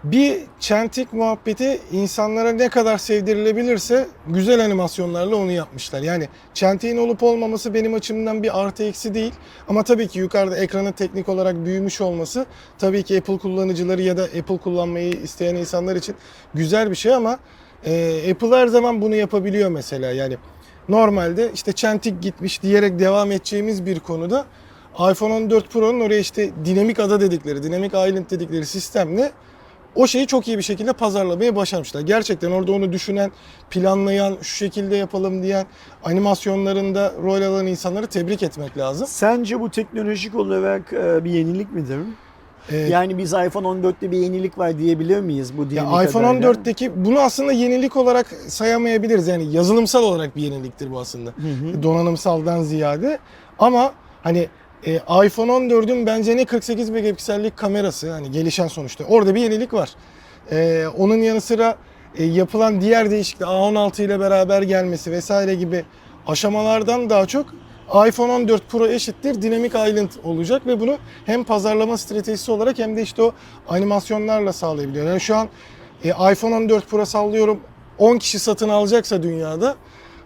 bir 0.04 0.40
çentik 0.60 1.14
muhabbeti 1.14 1.80
insanlara 1.92 2.52
ne 2.52 2.70
kadar 2.70 2.98
sevdirilebilirse 2.98 4.08
güzel 4.28 4.66
animasyonlarla 4.66 5.36
onu 5.36 5.52
yapmışlar. 5.52 6.02
Yani 6.02 6.28
çentiğin 6.54 6.98
olup 6.98 7.24
olmaması 7.24 7.74
benim 7.74 7.94
açımdan 7.94 8.44
bir 8.44 8.62
artı 8.62 8.84
eksi 8.84 9.14
değil. 9.14 9.34
Ama 9.68 9.84
tabii 9.84 10.08
ki 10.08 10.20
yukarıda 10.20 10.58
ekranı 10.58 10.94
teknik 10.94 11.30
olarak 11.30 11.66
büyümüş 11.66 12.02
olması 12.02 12.46
tabii 12.80 13.04
ki 13.04 13.18
Apple 13.18 13.38
kullanıcıları 13.38 14.02
ya 14.02 14.18
da 14.18 14.24
Apple 14.24 14.58
kullanmayı 14.58 15.14
isteyen 15.14 15.56
insanlar 15.56 15.96
için 15.96 16.16
güzel 16.54 16.90
bir 16.90 16.96
şey 16.96 17.14
ama 17.14 17.40
e, 17.86 18.32
Apple 18.32 18.56
her 18.56 18.68
zaman 18.68 19.02
bunu 19.02 19.16
yapabiliyor 19.16 19.70
mesela. 19.70 20.12
Yani 20.12 20.38
normalde 20.90 21.52
işte 21.54 21.72
çentik 21.72 22.22
gitmiş 22.22 22.62
diyerek 22.62 23.00
devam 23.00 23.32
edeceğimiz 23.32 23.86
bir 23.86 24.00
konuda 24.00 24.46
iPhone 25.12 25.34
14 25.34 25.70
Pro'nun 25.70 26.00
oraya 26.00 26.20
işte 26.20 26.52
dinamik 26.66 27.00
ada 27.00 27.22
dedikleri, 27.22 27.64
dinamik 27.64 27.92
island 27.92 28.30
dedikleri 28.30 28.66
sistemle 28.66 29.32
o 29.96 30.08
şeyi 30.08 30.28
çok 30.28 30.48
iyi 30.48 30.58
bir 30.58 30.64
şekilde 30.64 30.94
pazarlamayı 30.94 31.56
başarmışlar. 31.56 32.02
Gerçekten 32.02 32.52
orada 32.52 32.72
onu 32.72 32.92
düşünen, 32.92 33.32
planlayan, 33.70 34.38
şu 34.42 34.56
şekilde 34.56 34.96
yapalım 34.96 35.44
diyen 35.44 35.66
animasyonlarında 36.04 37.14
rol 37.24 37.42
alan 37.42 37.68
insanları 37.68 38.08
tebrik 38.08 38.44
etmek 38.44 38.78
lazım. 38.78 39.08
Sence 39.08 39.60
bu 39.60 39.70
teknolojik 39.70 40.36
olarak 40.36 40.94
e, 40.94 41.24
bir 41.24 41.32
yenilik 41.32 41.72
midir? 41.72 42.00
Ee, 42.72 42.78
Yani 42.78 43.18
biz 43.18 43.34
iPhone 43.34 43.68
14'te 43.68 44.12
bir 44.12 44.18
yenilik 44.18 44.58
var 44.58 44.78
diyebilir 44.80 45.20
miyiz 45.22 45.58
bu 45.58 45.64
ya 45.64 45.70
dinamik 45.70 46.10
iPhone 46.10 46.28
adayla? 46.28 46.52
14'teki 46.52 46.92
bunu 47.06 47.20
aslında 47.20 47.52
yenilik 47.52 47.98
olarak 47.98 48.28
sayamayabiliriz. 48.48 49.28
Yani 49.28 49.52
yazılımsal 49.52 50.04
olarak 50.04 50.36
bir 50.36 50.42
yeniliktir 50.42 50.92
bu 50.92 51.00
aslında. 51.00 51.30
Hı 51.30 51.48
hı. 51.78 51.84
donanımsaldan 51.84 52.64
ziyade. 52.64 53.20
Ama 53.60 53.94
hani 54.24 54.48
e, 54.86 54.96
iPhone 54.96 55.52
14'ün 55.52 56.06
bence 56.06 56.38
ne 56.38 56.46
48 56.46 56.90
megapiksellik 56.90 57.58
kamerası 57.58 58.12
hani 58.12 58.32
gelişen 58.32 58.68
sonuçta. 58.68 59.04
Orada 59.04 59.36
bir 59.36 59.42
yenilik 59.42 59.74
var. 59.74 59.96
E, 60.52 60.86
onun 60.98 61.18
yanı 61.18 61.42
sıra 61.42 61.76
e, 62.18 62.24
yapılan 62.24 62.82
diğer 62.82 63.12
değişiklik 63.12 63.48
A16 63.48 64.04
ile 64.04 64.20
beraber 64.20 64.62
gelmesi 64.62 65.12
vesaire 65.12 65.56
gibi 65.56 65.86
aşamalardan 66.28 67.10
daha 67.10 67.26
çok 67.26 67.46
iPhone 68.08 68.32
14 68.32 68.70
Pro 68.70 68.88
eşittir 68.88 69.42
Dynamic 69.42 69.68
Island 69.68 70.10
olacak 70.24 70.68
ve 70.68 70.80
bunu 70.80 70.98
hem 71.26 71.44
pazarlama 71.44 71.98
stratejisi 71.98 72.52
olarak 72.52 72.80
hem 72.80 72.98
de 72.98 73.02
işte 73.02 73.22
o 73.22 73.34
animasyonlarla 73.70 74.54
sağlayabiliyor. 74.54 75.08
Yani 75.08 75.22
şu 75.22 75.36
an 75.36 75.50
e, 76.04 76.10
iPhone 76.10 76.56
14 76.56 76.90
Pro 76.90 77.06
sallıyorum 77.06 77.60
10 77.98 78.18
kişi 78.18 78.40
satın 78.40 78.70
alacaksa 78.70 79.24
dünyada 79.24 79.76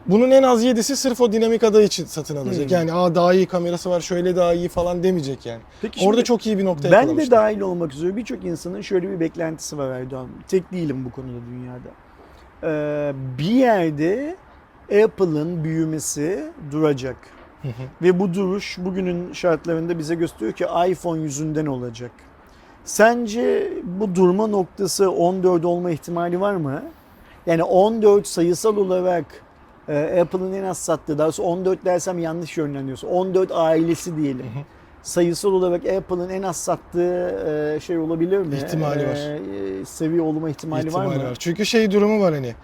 bunun 0.07 0.31
en 0.31 0.43
az 0.43 0.65
7'si 0.65 0.95
sırf 0.95 1.21
o 1.21 1.31
dinamik 1.31 1.63
ada 1.63 1.81
için 1.81 2.05
satın 2.05 2.35
alacak. 2.35 2.69
Hmm. 2.69 2.77
Yani 2.77 2.93
aa 2.93 3.15
daha 3.15 3.33
iyi 3.33 3.45
kamerası 3.45 3.89
var, 3.89 4.01
şöyle 4.01 4.35
daha 4.35 4.53
iyi 4.53 4.69
falan 4.69 5.03
demeyecek 5.03 5.45
yani. 5.45 5.61
Peki 5.81 6.07
Orada 6.07 6.23
çok 6.23 6.47
iyi 6.47 6.57
bir 6.57 6.65
nokta 6.65 6.91
ben 6.91 7.17
de 7.17 7.31
dahil 7.31 7.59
olmak 7.59 7.93
üzere 7.93 8.15
birçok 8.15 8.45
insanın 8.45 8.81
şöyle 8.81 9.11
bir 9.11 9.19
beklentisi 9.19 9.77
var 9.77 9.89
Erdoğan. 9.89 10.27
Tek 10.47 10.71
değilim 10.71 11.05
bu 11.05 11.11
konuda 11.11 11.37
dünyada. 11.51 11.89
Ee, 12.63 13.13
bir 13.37 13.43
yerde 13.43 14.35
Apple'ın 15.03 15.63
büyümesi 15.63 16.51
duracak. 16.71 17.17
Hı 17.61 17.67
hı. 17.67 17.71
Ve 18.01 18.19
bu 18.19 18.33
duruş 18.33 18.77
bugünün 18.79 19.33
şartlarında 19.33 19.99
bize 19.99 20.15
gösteriyor 20.15 20.53
ki 20.53 20.65
iPhone 20.91 21.21
yüzünden 21.21 21.65
olacak. 21.65 22.11
Sence 22.85 23.73
bu 23.83 24.15
durma 24.15 24.47
noktası 24.47 25.11
14 25.11 25.65
olma 25.65 25.91
ihtimali 25.91 26.41
var 26.41 26.55
mı? 26.55 26.83
Yani 27.45 27.63
14 27.63 28.27
sayısal 28.27 28.77
olarak 28.77 29.25
Apple'ın 29.93 30.53
en 30.53 30.63
az 30.63 30.77
sattığı, 30.77 31.17
daha 31.17 31.25
doğrusu 31.27 31.43
14 31.43 31.85
dersem 31.85 32.19
yanlış 32.19 32.57
yönleniyorsun. 32.57 33.07
14 33.07 33.51
ailesi 33.51 34.17
diyelim. 34.17 34.45
Hı 34.45 34.59
hı. 34.59 34.63
Sayısal 35.03 35.51
olarak 35.51 35.85
Apple'ın 35.85 36.29
en 36.29 36.41
az 36.41 36.57
sattığı 36.57 37.75
e, 37.75 37.79
şey 37.79 37.97
olabilir 37.97 38.37
mi? 38.37 38.55
İhtimali 38.55 39.07
var. 39.07 39.15
E, 39.81 39.85
seviye 39.85 40.21
olma 40.21 40.49
ihtimali, 40.49 40.87
İhtimali 40.87 41.09
var 41.09 41.15
mı? 41.15 41.33
Çünkü 41.39 41.65
şey 41.65 41.91
durumu 41.91 42.21
var 42.21 42.33
hani 42.33 42.55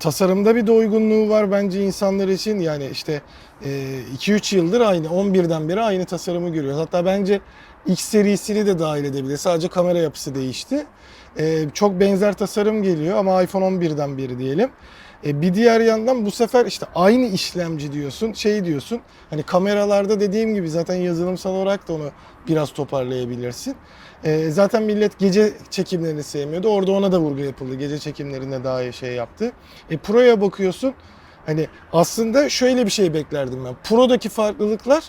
tasarımda 0.00 0.56
bir 0.56 0.66
doygunluğu 0.66 1.28
var 1.28 1.50
bence 1.50 1.84
insanlar 1.84 2.28
için. 2.28 2.60
Yani 2.60 2.88
işte 2.92 3.22
2-3 3.62 4.56
yıldır 4.56 4.80
aynı 4.80 5.06
11'den 5.06 5.68
beri 5.68 5.80
aynı 5.80 6.04
tasarımı 6.04 6.48
görüyoruz. 6.48 6.80
Hatta 6.80 7.04
bence 7.04 7.40
X 7.86 8.00
serisini 8.04 8.66
de 8.66 8.78
dahil 8.78 9.04
edebilir. 9.04 9.36
Sadece 9.36 9.68
kamera 9.68 9.98
yapısı 9.98 10.34
değişti. 10.34 10.86
E, 11.38 11.70
çok 11.74 12.00
benzer 12.00 12.32
tasarım 12.32 12.82
geliyor 12.82 13.16
ama 13.16 13.42
iPhone 13.42 13.64
11'den 13.64 14.18
beri 14.18 14.38
diyelim. 14.38 14.70
E, 15.26 15.42
bir 15.42 15.54
diğer 15.54 15.80
yandan 15.80 16.26
bu 16.26 16.30
sefer 16.30 16.66
işte 16.66 16.86
aynı 16.94 17.26
işlemci 17.26 17.92
diyorsun, 17.92 18.32
şey 18.32 18.64
diyorsun. 18.64 19.00
Hani 19.30 19.42
kameralarda 19.42 20.20
dediğim 20.20 20.54
gibi 20.54 20.70
zaten 20.70 20.94
yazılımsal 20.94 21.54
olarak 21.54 21.88
da 21.88 21.92
onu 21.92 22.10
biraz 22.48 22.72
toparlayabilirsin. 22.72 23.74
E, 24.24 24.50
zaten 24.50 24.82
millet 24.82 25.18
gece 25.18 25.52
çekimlerini 25.70 26.22
sevmiyordu. 26.22 26.68
Orada 26.68 26.92
ona 26.92 27.12
da 27.12 27.20
vurgu 27.20 27.40
yapıldı. 27.40 27.74
Gece 27.74 27.98
çekimlerinde 27.98 28.64
daha 28.64 28.92
şey 28.92 29.12
yaptı. 29.12 29.52
E, 29.90 29.96
Pro'ya 29.96 30.40
bakıyorsun. 30.40 30.94
Hani 31.46 31.66
aslında 31.92 32.48
şöyle 32.48 32.86
bir 32.86 32.90
şey 32.90 33.14
beklerdim 33.14 33.64
ben. 33.64 33.74
Pro'daki 33.84 34.28
farklılıklar 34.28 35.04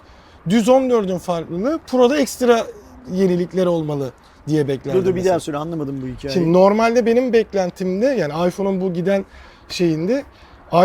düz 0.49 0.67
14'ün 0.67 1.17
farklılığı. 1.17 1.79
Pro'da 1.87 2.17
ekstra 2.17 2.67
yenilikler 3.11 3.65
olmalı 3.65 4.11
diye 4.47 4.67
beklerdim. 4.67 5.01
Dur 5.01 5.05
dur 5.05 5.09
bir 5.09 5.15
mesela. 5.15 5.31
daha 5.31 5.39
söyle 5.39 5.57
anlamadım 5.57 6.01
bu 6.01 6.07
hikayeyi. 6.07 6.33
Şimdi 6.33 6.53
normalde 6.53 7.05
benim 7.05 7.33
beklentimde 7.33 8.05
yani 8.05 8.47
iPhone'un 8.47 8.81
bu 8.81 8.93
giden 8.93 9.25
şeyinde 9.73 10.23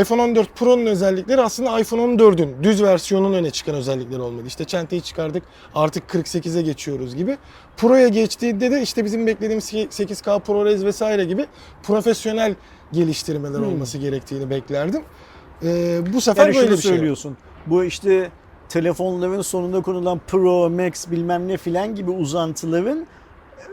iPhone 0.01 0.23
14 0.23 0.49
Pro'nun 0.57 0.87
özellikleri 0.87 1.41
aslında 1.41 1.81
iPhone 1.81 2.03
14'ün 2.03 2.63
düz 2.63 2.83
versiyonun 2.83 3.33
öne 3.33 3.51
çıkan 3.51 3.75
özellikleri 3.75 4.21
olmalı. 4.21 4.47
İşte 4.47 4.65
çentayı 4.65 5.01
çıkardık 5.01 5.43
artık 5.75 6.11
48'e 6.11 6.63
geçiyoruz 6.63 7.17
gibi. 7.17 7.39
Pro'ya 7.77 8.09
geçtiğinde 8.09 8.71
de 8.71 8.83
işte 8.83 9.05
bizim 9.05 9.27
beklediğimiz 9.27 9.73
8K 9.73 10.41
ProRes 10.41 10.85
vesaire 10.85 11.25
gibi 11.25 11.47
profesyonel 11.83 12.55
geliştirmeler 12.93 13.59
Hmm. 13.59 13.67
olması 13.69 13.99
gerektiğini 13.99 14.51
beklerdim. 14.51 15.03
Ee, 15.63 16.01
bu 16.13 16.21
sefer 16.21 16.47
yani 16.47 16.57
böyle 16.57 16.71
bir 16.71 16.77
şey. 16.77 16.91
söylüyorsun. 16.91 17.37
Bu 17.67 17.85
işte 17.85 18.31
telefonların 18.69 19.43
sonunda 19.43 19.83
konulan 19.83 20.21
Pro, 20.27 20.71
Max 20.71 21.11
bilmem 21.11 21.49
ne 21.49 21.57
filan 21.57 21.95
gibi 21.95 22.11
uzantıların 22.11 23.07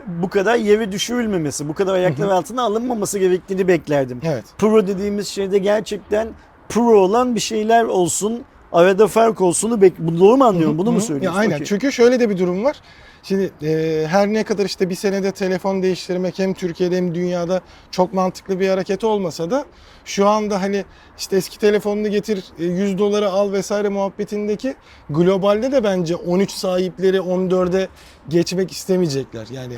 bu 0.06 0.28
kadar 0.28 0.56
yere 0.56 0.92
düşürülmemesi, 0.92 1.68
bu 1.68 1.74
kadar 1.74 1.94
ayaklar 1.94 2.28
altına 2.28 2.62
alınmaması 2.62 3.18
gerektiğini 3.18 3.68
beklerdim. 3.68 4.20
Evet. 4.24 4.44
Pro 4.58 4.86
dediğimiz 4.86 5.28
şeyde 5.28 5.58
gerçekten 5.58 6.28
pro 6.68 6.98
olan 6.98 7.34
bir 7.34 7.40
şeyler 7.40 7.84
olsun, 7.84 8.42
arada 8.72 9.06
fark 9.06 9.40
olsunu 9.40 9.80
bek 9.82 9.92
doğru 10.20 10.36
mu 10.36 10.44
anlıyorum? 10.44 10.78
Bunu 10.78 10.92
mu 10.92 11.00
söylüyorsun? 11.00 11.38
Ya 11.38 11.40
aynen. 11.40 11.54
Okey. 11.54 11.66
Çünkü 11.66 11.92
şöyle 11.92 12.20
de 12.20 12.30
bir 12.30 12.38
durum 12.38 12.64
var. 12.64 12.76
Şimdi 13.24 13.52
e, 13.62 14.04
her 14.08 14.28
ne 14.28 14.44
kadar 14.44 14.64
işte 14.64 14.90
bir 14.90 14.94
senede 14.94 15.32
telefon 15.32 15.82
değiştirmek 15.82 16.38
hem 16.38 16.54
Türkiye'de 16.54 16.96
hem 16.96 17.14
dünyada 17.14 17.60
çok 17.90 18.14
mantıklı 18.14 18.60
bir 18.60 18.68
hareket 18.68 19.04
olmasa 19.04 19.50
da 19.50 19.64
şu 20.04 20.28
anda 20.28 20.62
hani 20.62 20.84
işte 21.18 21.36
eski 21.36 21.58
telefonunu 21.58 22.08
getir 22.08 22.44
e, 22.58 22.64
100 22.64 22.98
dolara 22.98 23.30
al 23.30 23.52
vesaire 23.52 23.88
muhabbetindeki 23.88 24.74
globalde 25.10 25.72
de 25.72 25.84
bence 25.84 26.16
13 26.16 26.50
sahipleri 26.50 27.16
14'e 27.16 27.88
geçmek 28.28 28.72
istemeyecekler. 28.72 29.46
Yani 29.50 29.74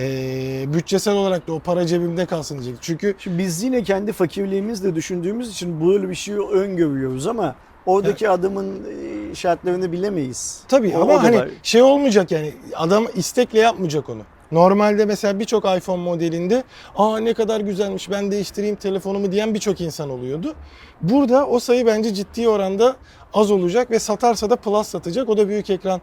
e, 0.00 0.74
bütçesel 0.74 1.14
olarak 1.14 1.48
da 1.48 1.52
o 1.52 1.60
para 1.60 1.86
cebimde 1.86 2.26
kalsın 2.26 2.54
diyecek. 2.54 2.78
Çünkü 2.80 3.14
Şimdi 3.18 3.38
biz 3.38 3.62
yine 3.62 3.82
kendi 3.82 4.12
fakirliğimizle 4.12 4.94
düşündüğümüz 4.94 5.50
için 5.50 5.88
böyle 5.88 6.08
bir 6.08 6.14
şeyi 6.14 6.38
öngörüyoruz 6.38 7.26
ama 7.26 7.56
oradaki 7.88 8.28
adamın 8.30 8.82
e, 9.30 9.34
şartlarını 9.34 9.92
bilemeyiz. 9.92 10.60
Tabii 10.68 10.92
O- 10.96 10.98
o 10.98 11.02
ama 11.02 11.14
da 11.14 11.22
hani 11.22 11.36
var. 11.38 11.48
şey 11.62 11.82
olmayacak 11.82 12.30
yani 12.30 12.52
adam 12.76 13.06
istekle 13.14 13.58
yapmayacak 13.60 14.08
onu. 14.08 14.22
Normalde 14.52 15.04
mesela 15.04 15.38
birçok 15.38 15.64
iPhone 15.76 16.02
modelinde 16.02 16.62
aa 16.96 17.18
ne 17.18 17.34
kadar 17.34 17.60
güzelmiş 17.60 18.10
ben 18.10 18.30
değiştireyim 18.30 18.76
telefonumu 18.76 19.32
diyen 19.32 19.54
birçok 19.54 19.80
insan 19.80 20.10
oluyordu. 20.10 20.54
Burada 21.00 21.46
o 21.46 21.60
sayı 21.60 21.86
bence 21.86 22.14
ciddi 22.14 22.48
oranda 22.48 22.96
az 23.34 23.50
olacak 23.50 23.90
ve 23.90 23.98
satarsa 23.98 24.50
da 24.50 24.56
Plus 24.56 24.88
satacak. 24.88 25.28
O 25.28 25.36
da 25.36 25.48
büyük 25.48 25.70
ekran 25.70 26.00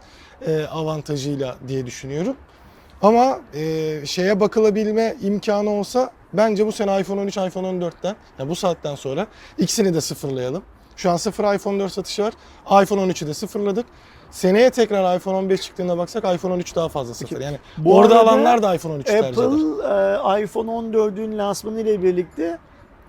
e, 0.48 0.64
avantajıyla 0.66 1.56
diye 1.68 1.86
düşünüyorum. 1.86 2.36
Ama 3.02 3.40
e, 3.54 4.06
şeye 4.06 4.40
bakılabilme 4.40 5.16
imkanı 5.22 5.70
olsa 5.70 6.10
bence 6.34 6.66
bu 6.68 6.72
sene 6.72 7.00
iPhone 7.00 7.22
13, 7.22 7.38
iPhone 7.38 7.68
14'ten 7.68 8.16
yani 8.40 8.50
bu 8.50 8.56
saatten 8.56 8.96
sonra 8.96 9.28
ikisini 9.58 9.94
de 9.94 10.02
sıfırlayalım. 10.02 10.64
Şu 10.96 11.12
an 11.12 11.18
sıfır 11.18 11.56
iPhone 11.56 11.80
4 11.80 11.92
satışı 11.92 12.24
var. 12.24 12.34
iPhone 12.84 13.02
13'ü 13.02 13.28
de 13.28 13.34
sıfırladık. 13.34 13.86
Seneye 14.32 14.70
tekrar 14.70 15.18
iPhone 15.18 15.36
15 15.38 15.62
çıktığında 15.62 15.98
baksak 15.98 16.36
iPhone 16.36 16.54
13 16.54 16.76
daha 16.76 16.90
fazla 16.90 17.14
satır. 17.14 17.42
Yani 17.42 17.58
Bu 17.78 17.96
orada 17.96 18.20
alanlar 18.20 18.64
da 18.64 18.76
iPhone 18.76 18.94
13 18.94 19.06
tercih 19.06 19.20
eder. 19.30 19.44
Apple 19.44 20.44
iPhone 20.44 20.72
14'ün 20.72 21.38
lansmanı 21.38 21.82
ile 21.82 22.04
birlikte 22.04 22.58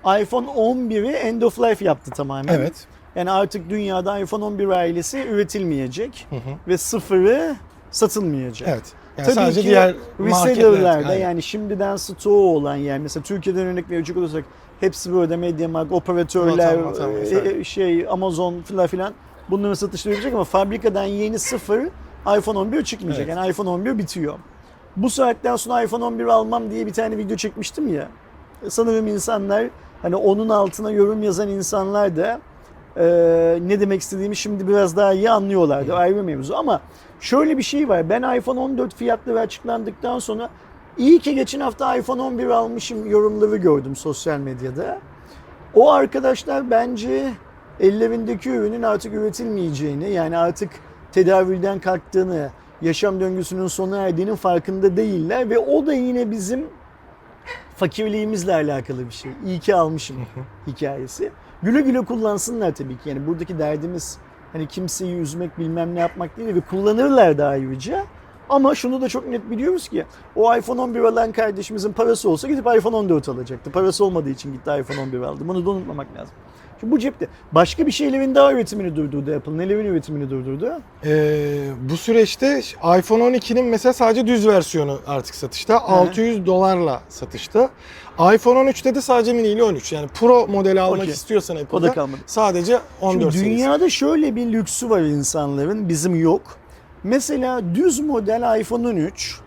iPhone 0.05 0.47
11'i 0.47 1.13
end 1.13 1.43
of 1.43 1.61
life 1.61 1.85
yaptı 1.85 2.11
tamamen. 2.11 2.55
Evet. 2.55 2.87
Yani 3.17 3.31
artık 3.31 3.71
dünyada 3.71 4.19
iPhone 4.19 4.45
11 4.45 4.69
ailesi 4.69 5.19
üretilmeyecek 5.19 6.27
Hı 6.31 6.37
hı. 6.37 6.41
ve 6.69 6.79
sıfırı 6.79 7.57
satılmayacak. 7.91 8.69
Evet. 8.69 8.93
Yani 9.19 9.27
Tabii 9.27 9.35
sadece 9.35 9.61
ki 9.61 9.67
diğer 9.67 9.95
reseller'larda 10.21 11.09
Aynen. 11.09 11.21
yani 11.21 11.43
şimdiden 11.43 11.97
stoğu 11.97 12.57
olan 12.57 12.77
yani 12.77 13.03
mesela 13.03 13.25
Türkiye'den 13.25 13.67
örnek 13.67 13.91
verecek 13.91 14.17
olursak 14.17 14.45
hepsi 14.81 15.15
böyle 15.15 15.37
MediaMarkt, 15.37 15.93
operatörler, 15.93 16.79
Vatan 16.79 17.11
e, 17.11 17.15
vesaire. 17.15 17.59
e, 17.59 17.65
şey 17.65 18.07
Amazon 18.09 18.63
filan 18.63 18.87
filan 18.87 19.13
bunların 19.51 19.75
satışları 19.75 20.15
yapacak 20.15 20.35
ama 20.35 20.45
fabrikadan 20.45 21.05
yeni 21.05 21.39
sıfır 21.39 21.81
iPhone 22.39 22.59
11 22.59 22.85
çıkmayacak. 22.85 23.27
Evet. 23.27 23.37
Yani 23.37 23.51
iPhone 23.51 23.69
11 23.69 23.99
bitiyor. 23.99 24.35
Bu 24.97 25.11
saatten 25.11 25.57
sonra 25.57 25.83
iPhone 25.83 26.05
11 26.05 26.25
almam 26.25 26.71
diye 26.71 26.87
bir 26.87 26.93
tane 26.93 27.19
video 27.19 27.37
çekmiştim 27.37 27.95
ya. 27.95 28.09
Sanırım 28.69 29.07
insanlar 29.07 29.67
hani 30.03 30.17
onun 30.17 30.49
altına 30.49 30.91
yorum 30.91 31.23
yazan 31.23 31.49
insanlar 31.49 32.17
da 32.17 32.41
e, 32.97 33.05
ne 33.67 33.81
demek 33.81 34.01
istediğimi 34.01 34.37
şimdi 34.37 34.69
biraz 34.69 34.97
daha 34.97 35.13
iyi 35.13 35.31
anlıyorlardı. 35.31 35.95
Ayrı 35.95 36.23
mevzu 36.23 36.55
ama 36.55 36.81
şöyle 37.21 37.59
bir 37.59 37.63
şey 37.63 37.89
var. 37.89 38.09
Ben 38.09 38.37
iPhone 38.39 38.61
14 38.61 38.95
fiyatları 38.95 39.41
açıklandıktan 39.41 40.19
sonra 40.19 40.49
iyi 40.99 41.19
ki 41.19 41.35
geçen 41.35 41.61
hafta 41.61 41.97
iPhone 41.97 42.23
11 42.23 42.47
almışım 42.47 43.11
yorumları 43.11 43.57
gördüm 43.57 43.97
sosyal 43.97 44.39
medyada. 44.39 44.99
O 45.75 45.93
arkadaşlar 45.93 46.71
bence 46.71 47.33
ellerindeki 47.81 48.51
ürünün 48.51 48.83
artık 48.83 49.15
üretilmeyeceğini 49.15 50.11
yani 50.11 50.37
artık 50.37 50.71
tedavülden 51.13 51.79
kalktığını, 51.79 52.51
yaşam 52.83 53.21
döngüsünün 53.21 53.67
sona 53.67 53.99
erdiğinin 53.99 54.35
farkında 54.35 54.97
değiller 54.97 55.51
ve 55.51 55.59
o 55.59 55.87
da 55.87 55.95
yine 55.95 56.31
bizim 56.31 56.67
fakirliğimizle 57.77 58.55
alakalı 58.55 59.07
bir 59.07 59.15
şey. 59.15 59.33
İyi 59.47 59.61
ki 59.61 59.75
almışım 59.75 60.17
hikayesi. 60.67 61.33
Güle 61.63 61.81
güle 61.81 62.05
kullansınlar 62.05 62.75
tabii 62.75 62.99
ki. 62.99 63.09
Yani 63.09 63.27
buradaki 63.27 63.59
derdimiz 63.59 64.19
hani 64.53 64.69
kimseyi 64.69 65.17
üzmek 65.17 65.59
bilmem 65.59 65.95
ne 65.95 66.01
yapmak 66.01 66.37
değil 66.37 66.55
ve 66.55 66.61
kullanırlar 66.61 67.39
da 67.39 67.47
ayrıca. 67.47 68.05
Ama 68.49 68.75
şunu 68.75 69.01
da 69.01 69.09
çok 69.09 69.29
net 69.29 69.51
biliyoruz 69.51 69.89
ki 69.89 70.05
o 70.37 70.57
iPhone 70.57 70.81
11 70.81 71.01
alan 71.01 71.33
kardeşimizin 71.33 71.93
parası 71.93 72.31
olsa 72.31 72.49
gidip 72.49 72.67
iPhone 72.79 72.97
14 72.97 73.29
alacaktı. 73.29 73.71
Parası 73.71 74.05
olmadığı 74.05 74.31
için 74.31 74.53
gitti 74.53 74.71
iPhone 74.81 75.01
11 75.01 75.21
aldı. 75.21 75.41
Bunu 75.49 75.67
da 75.67 75.71
unutmamak 75.71 76.07
lazım. 76.17 76.35
Şimdi 76.81 76.93
bu 76.93 76.99
cepte. 76.99 77.29
Başka 77.53 77.87
bir 77.87 77.91
şeylerin 77.93 78.35
daha 78.35 78.53
üretimini 78.53 78.97
durdurdu 78.97 79.35
Apple. 79.35 79.59
Nelerin 79.59 79.85
üretimini 79.85 80.31
durdurdu? 80.31 80.73
Ee, 81.05 81.69
bu 81.91 81.97
süreçte 81.97 82.59
iPhone 82.99 83.23
12'nin 83.23 83.65
mesela 83.65 83.93
sadece 83.93 84.27
düz 84.27 84.47
versiyonu 84.47 84.99
artık 85.07 85.35
satışta. 85.35 85.81
600 85.81 86.47
dolarla 86.47 87.03
satışta. 87.09 87.71
iPhone 88.35 88.71
13'te 88.71 88.95
de 88.95 89.01
sadece 89.01 89.33
mini 89.33 89.47
ile 89.49 89.63
13. 89.63 89.93
Yani 89.93 90.09
Pro 90.09 90.47
modeli 90.47 90.81
almak 90.81 90.99
Okey. 91.01 91.11
istiyorsan 91.11 91.57
O 91.57 91.61
da 91.61 91.63
Apple'da 91.63 91.93
kalmadı. 91.93 92.21
sadece 92.27 92.79
14 93.01 93.33
Şimdi 93.33 93.45
dünyada 93.45 93.91
şöyle 93.91 94.37
bir 94.37 94.53
lüksü 94.53 94.91
var 94.91 95.01
insanların, 95.01 95.89
bizim 95.89 96.15
yok. 96.21 96.43
Mesela 97.07 97.75
düz 97.75 98.01
model 98.01 98.61
iPhone 98.61 98.89
13, 98.89 99.41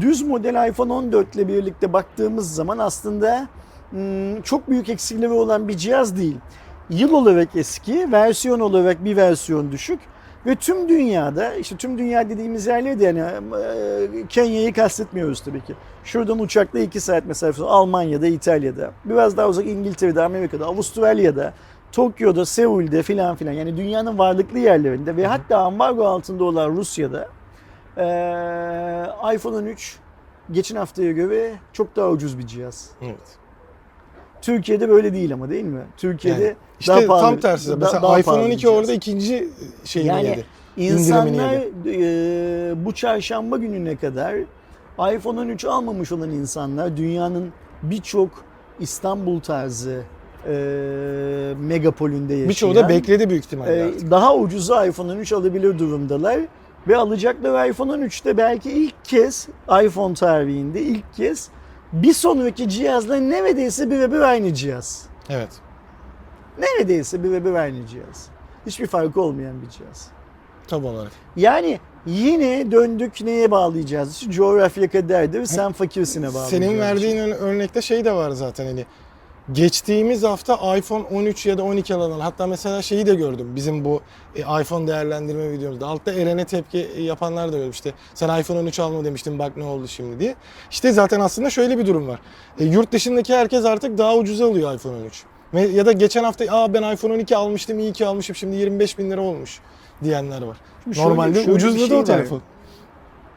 düz 0.00 0.22
model 0.22 0.68
iPhone 0.68 0.92
14 0.92 1.36
ile 1.36 1.48
birlikte 1.48 1.92
baktığımız 1.92 2.54
zaman 2.54 2.78
aslında 2.78 3.48
hmm, 3.90 4.42
çok 4.42 4.70
büyük 4.70 4.88
eksikleri 4.88 5.30
olan 5.30 5.68
bir 5.68 5.76
cihaz 5.76 6.16
değil. 6.16 6.36
Yıl 6.90 7.12
olarak 7.12 7.48
eski, 7.56 8.12
versiyon 8.12 8.60
olarak 8.60 9.04
bir 9.04 9.16
versiyon 9.16 9.72
düşük 9.72 10.00
ve 10.46 10.54
tüm 10.54 10.88
dünyada, 10.88 11.54
işte 11.54 11.76
tüm 11.76 11.98
dünya 11.98 12.28
dediğimiz 12.28 12.66
yerleri 12.66 13.00
de 13.00 13.04
yani 13.04 13.20
e, 13.20 14.26
Kenya'yı 14.28 14.72
kastetmiyoruz 14.72 15.40
tabii 15.40 15.64
ki. 15.64 15.74
Şuradan 16.04 16.38
uçakla 16.38 16.78
2 16.78 17.00
saat 17.00 17.26
mesafesi 17.26 17.64
Almanya'da, 17.64 18.26
İtalya'da, 18.26 18.92
biraz 19.04 19.36
daha 19.36 19.48
uzak 19.48 19.66
İngiltere'de, 19.66 20.22
Amerika'da, 20.22 20.66
Avustralya'da, 20.66 21.52
Tokyo'da, 21.94 22.46
Seul'de 22.46 23.02
filan 23.02 23.36
filan 23.36 23.52
yani 23.52 23.76
dünyanın 23.76 24.18
varlıklı 24.18 24.58
yerlerinde 24.58 25.16
ve 25.16 25.26
hatta 25.26 25.58
ambargo 25.58 26.04
altında 26.06 26.44
olan 26.44 26.76
Rusya'da 26.76 27.28
eee 27.96 29.34
iPhone 29.36 29.56
13 29.56 29.96
geçen 30.52 30.76
haftaya 30.76 31.12
göre 31.12 31.52
çok 31.72 31.96
daha 31.96 32.08
ucuz 32.10 32.38
bir 32.38 32.46
cihaz. 32.46 32.90
Evet. 33.02 33.38
Türkiye'de 34.42 34.88
böyle 34.88 35.12
değil 35.12 35.32
ama 35.32 35.50
değil 35.50 35.64
mi? 35.64 35.82
Türkiye'de 35.96 36.44
Yani 36.44 36.56
İşte 36.80 36.92
daha 36.92 37.06
pahalı. 37.06 37.20
tam 37.22 37.40
tersi. 37.40 37.70
da- 37.70 37.76
Mesela 37.76 38.02
daha 38.02 38.18
iPhone 38.18 38.34
pahalı 38.34 38.40
bir 38.48 38.52
12 38.52 38.60
cihaz. 38.60 38.76
orada 38.76 38.92
ikinci 38.92 39.48
şeyini 39.84 40.08
Yani 40.08 40.26
yedi. 40.26 40.44
İnsanlar 40.76 41.26
indirimini 41.54 42.04
e, 42.04 42.84
bu 42.84 42.92
çarşamba 42.94 43.56
gününe 43.56 43.96
kadar 43.96 44.34
iPhone 45.14 45.40
13 45.40 45.64
almamış 45.64 46.12
olan 46.12 46.30
insanlar 46.30 46.96
dünyanın 46.96 47.52
birçok 47.82 48.30
İstanbul 48.80 49.40
tarzı 49.40 50.02
e, 50.48 51.54
megapolünde 51.60 52.32
yaşayan 52.34 52.48
Birçoğu 52.48 52.74
da 52.74 52.88
bekledi 52.88 53.30
büyük 53.30 53.44
ihtimalle 53.44 53.76
e, 53.76 53.84
artık. 53.84 54.10
daha 54.10 54.36
ucuza 54.36 54.86
iPhone 54.86 55.12
13 55.12 55.32
alabilir 55.32 55.78
durumdalar. 55.78 56.40
Ve 56.88 56.96
alacakları 56.96 57.68
iPhone 57.70 57.92
13'te 57.92 58.36
belki 58.36 58.70
ilk 58.70 59.04
kez 59.04 59.48
iPhone 59.84 60.14
tarihinde 60.14 60.80
ilk 60.82 61.14
kez 61.14 61.48
bir 61.92 62.12
sonraki 62.12 62.68
cihazla 62.68 63.16
neredeyse 63.16 63.90
birebir 63.90 64.20
aynı 64.20 64.54
cihaz. 64.54 65.06
Evet. 65.30 65.48
Neredeyse 66.58 67.24
birebir 67.24 67.52
aynı 67.52 67.86
cihaz. 67.86 68.26
Hiçbir 68.66 68.86
farkı 68.86 69.20
olmayan 69.20 69.62
bir 69.62 69.68
cihaz. 69.70 70.08
Tam 70.68 70.84
olarak. 70.84 71.12
Yani 71.36 71.80
yine 72.06 72.70
döndük 72.70 73.20
neye 73.20 73.50
bağlayacağız? 73.50 74.20
Coğrafya 74.30 74.88
kaderdir, 74.88 75.44
sen 75.46 75.72
fakirsine 75.72 76.26
bağlayacağız. 76.28 76.50
Senin 76.50 76.78
verdiğin 76.78 77.16
ör- 77.16 77.34
örnekte 77.36 77.82
şey 77.82 78.04
de 78.04 78.12
var 78.12 78.30
zaten 78.30 78.66
hani 78.66 78.84
geçtiğimiz 79.52 80.22
hafta 80.22 80.76
iPhone 80.76 81.02
13 81.02 81.46
ya 81.46 81.58
da 81.58 81.62
12 81.64 81.94
alanlar 81.94 82.20
hatta 82.20 82.46
mesela 82.46 82.82
şeyi 82.82 83.06
de 83.06 83.14
gördüm 83.14 83.52
bizim 83.56 83.84
bu 83.84 84.00
e, 84.36 84.40
iPhone 84.62 84.86
değerlendirme 84.86 85.50
videomuzda 85.52 85.86
altta 85.86 86.12
Eren'e 86.12 86.44
tepki 86.44 86.90
yapanlar 86.98 87.52
da 87.52 87.56
gördüm 87.56 87.70
işte 87.70 87.92
sen 88.14 88.40
iPhone 88.40 88.58
13 88.58 88.78
alma 88.80 89.04
demiştin 89.04 89.38
bak 89.38 89.56
ne 89.56 89.64
oldu 89.64 89.88
şimdi 89.88 90.20
diye. 90.20 90.34
İşte 90.70 90.92
zaten 90.92 91.20
aslında 91.20 91.50
şöyle 91.50 91.78
bir 91.78 91.86
durum 91.86 92.08
var. 92.08 92.20
E, 92.58 92.64
yurt 92.64 92.92
dışındaki 92.92 93.34
herkes 93.34 93.64
artık 93.64 93.98
daha 93.98 94.16
ucuza 94.16 94.46
alıyor 94.46 94.74
iPhone 94.74 94.96
13. 94.96 95.24
Ve, 95.54 95.60
ya 95.60 95.86
da 95.86 95.92
geçen 95.92 96.24
hafta 96.24 96.44
Aa, 96.50 96.72
ben 96.74 96.92
iPhone 96.94 97.12
12 97.14 97.36
almıştım 97.36 97.78
iyi 97.78 97.92
ki 97.92 98.06
almışım 98.06 98.36
şimdi 98.36 98.56
25 98.56 98.98
bin 98.98 99.10
lira 99.10 99.20
olmuş 99.20 99.60
diyenler 100.04 100.42
var. 100.42 100.56
Şimdi 100.84 100.96
şöyle- 100.96 101.08
Normalde 101.08 101.34
şöyle 101.44 101.52
ucuzladı 101.52 101.86
şey 101.88 101.96
o 101.96 102.00
var. 102.00 102.06
telefon. 102.06 102.42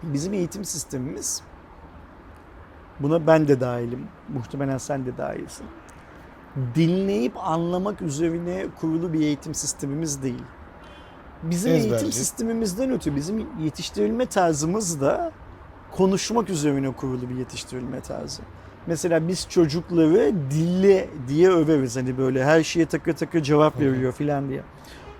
Bizim 0.03 0.33
eğitim 0.33 0.65
sistemimiz, 0.65 1.41
buna 2.99 3.27
ben 3.27 3.47
de 3.47 3.59
dahilim, 3.61 4.07
muhtemelen 4.29 4.77
sen 4.77 5.05
de 5.05 5.17
dahilsin. 5.17 5.65
Dinleyip 6.75 7.37
anlamak 7.37 8.01
üzerine 8.01 8.65
kurulu 8.79 9.13
bir 9.13 9.19
eğitim 9.19 9.55
sistemimiz 9.55 10.23
değil. 10.23 10.43
Bizim 11.43 11.71
eğitim 11.71 11.93
Ezberci. 11.93 12.17
sistemimizden 12.17 12.91
öte 12.91 13.15
bizim 13.15 13.47
yetiştirilme 13.63 14.25
tarzımız 14.25 15.01
da 15.01 15.31
konuşmak 15.91 16.49
üzerine 16.49 16.91
kurulu 16.91 17.29
bir 17.29 17.35
yetiştirilme 17.35 18.01
tarzı. 18.01 18.41
Mesela 18.87 19.27
biz 19.27 19.47
çocukları 19.49 20.33
dille 20.51 21.09
diye 21.27 21.49
överiz 21.49 21.97
hani 21.97 22.17
böyle 22.17 22.45
her 22.45 22.63
şeye 22.63 22.85
takır 22.85 23.13
takır 23.13 23.41
cevap 23.41 23.79
veriyor 23.79 24.13
filan 24.13 24.49
diye. 24.49 24.61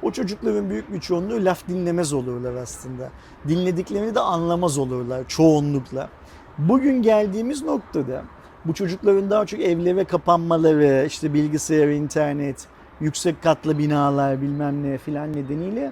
O 0.01 0.11
çocukların 0.11 0.69
büyük 0.69 0.93
bir 0.93 0.99
çoğunluğu 0.99 1.45
laf 1.45 1.67
dinlemez 1.67 2.13
olurlar 2.13 2.55
aslında. 2.55 3.09
Dinlediklerini 3.47 4.15
de 4.15 4.19
anlamaz 4.19 4.77
olurlar 4.77 5.27
çoğunlukla. 5.27 6.09
Bugün 6.57 7.01
geldiğimiz 7.01 7.63
noktada 7.63 8.23
bu 8.67 8.73
çocukların 8.73 9.29
daha 9.29 9.45
çok 9.45 9.59
evlere 9.59 10.03
kapanmaları, 10.03 11.05
işte 11.07 11.33
bilgisayar, 11.33 11.87
internet, 11.87 12.67
yüksek 13.01 13.43
katlı 13.43 13.77
binalar 13.77 14.41
bilmem 14.41 14.83
ne 14.83 14.97
filan 14.97 15.33
nedeniyle 15.33 15.91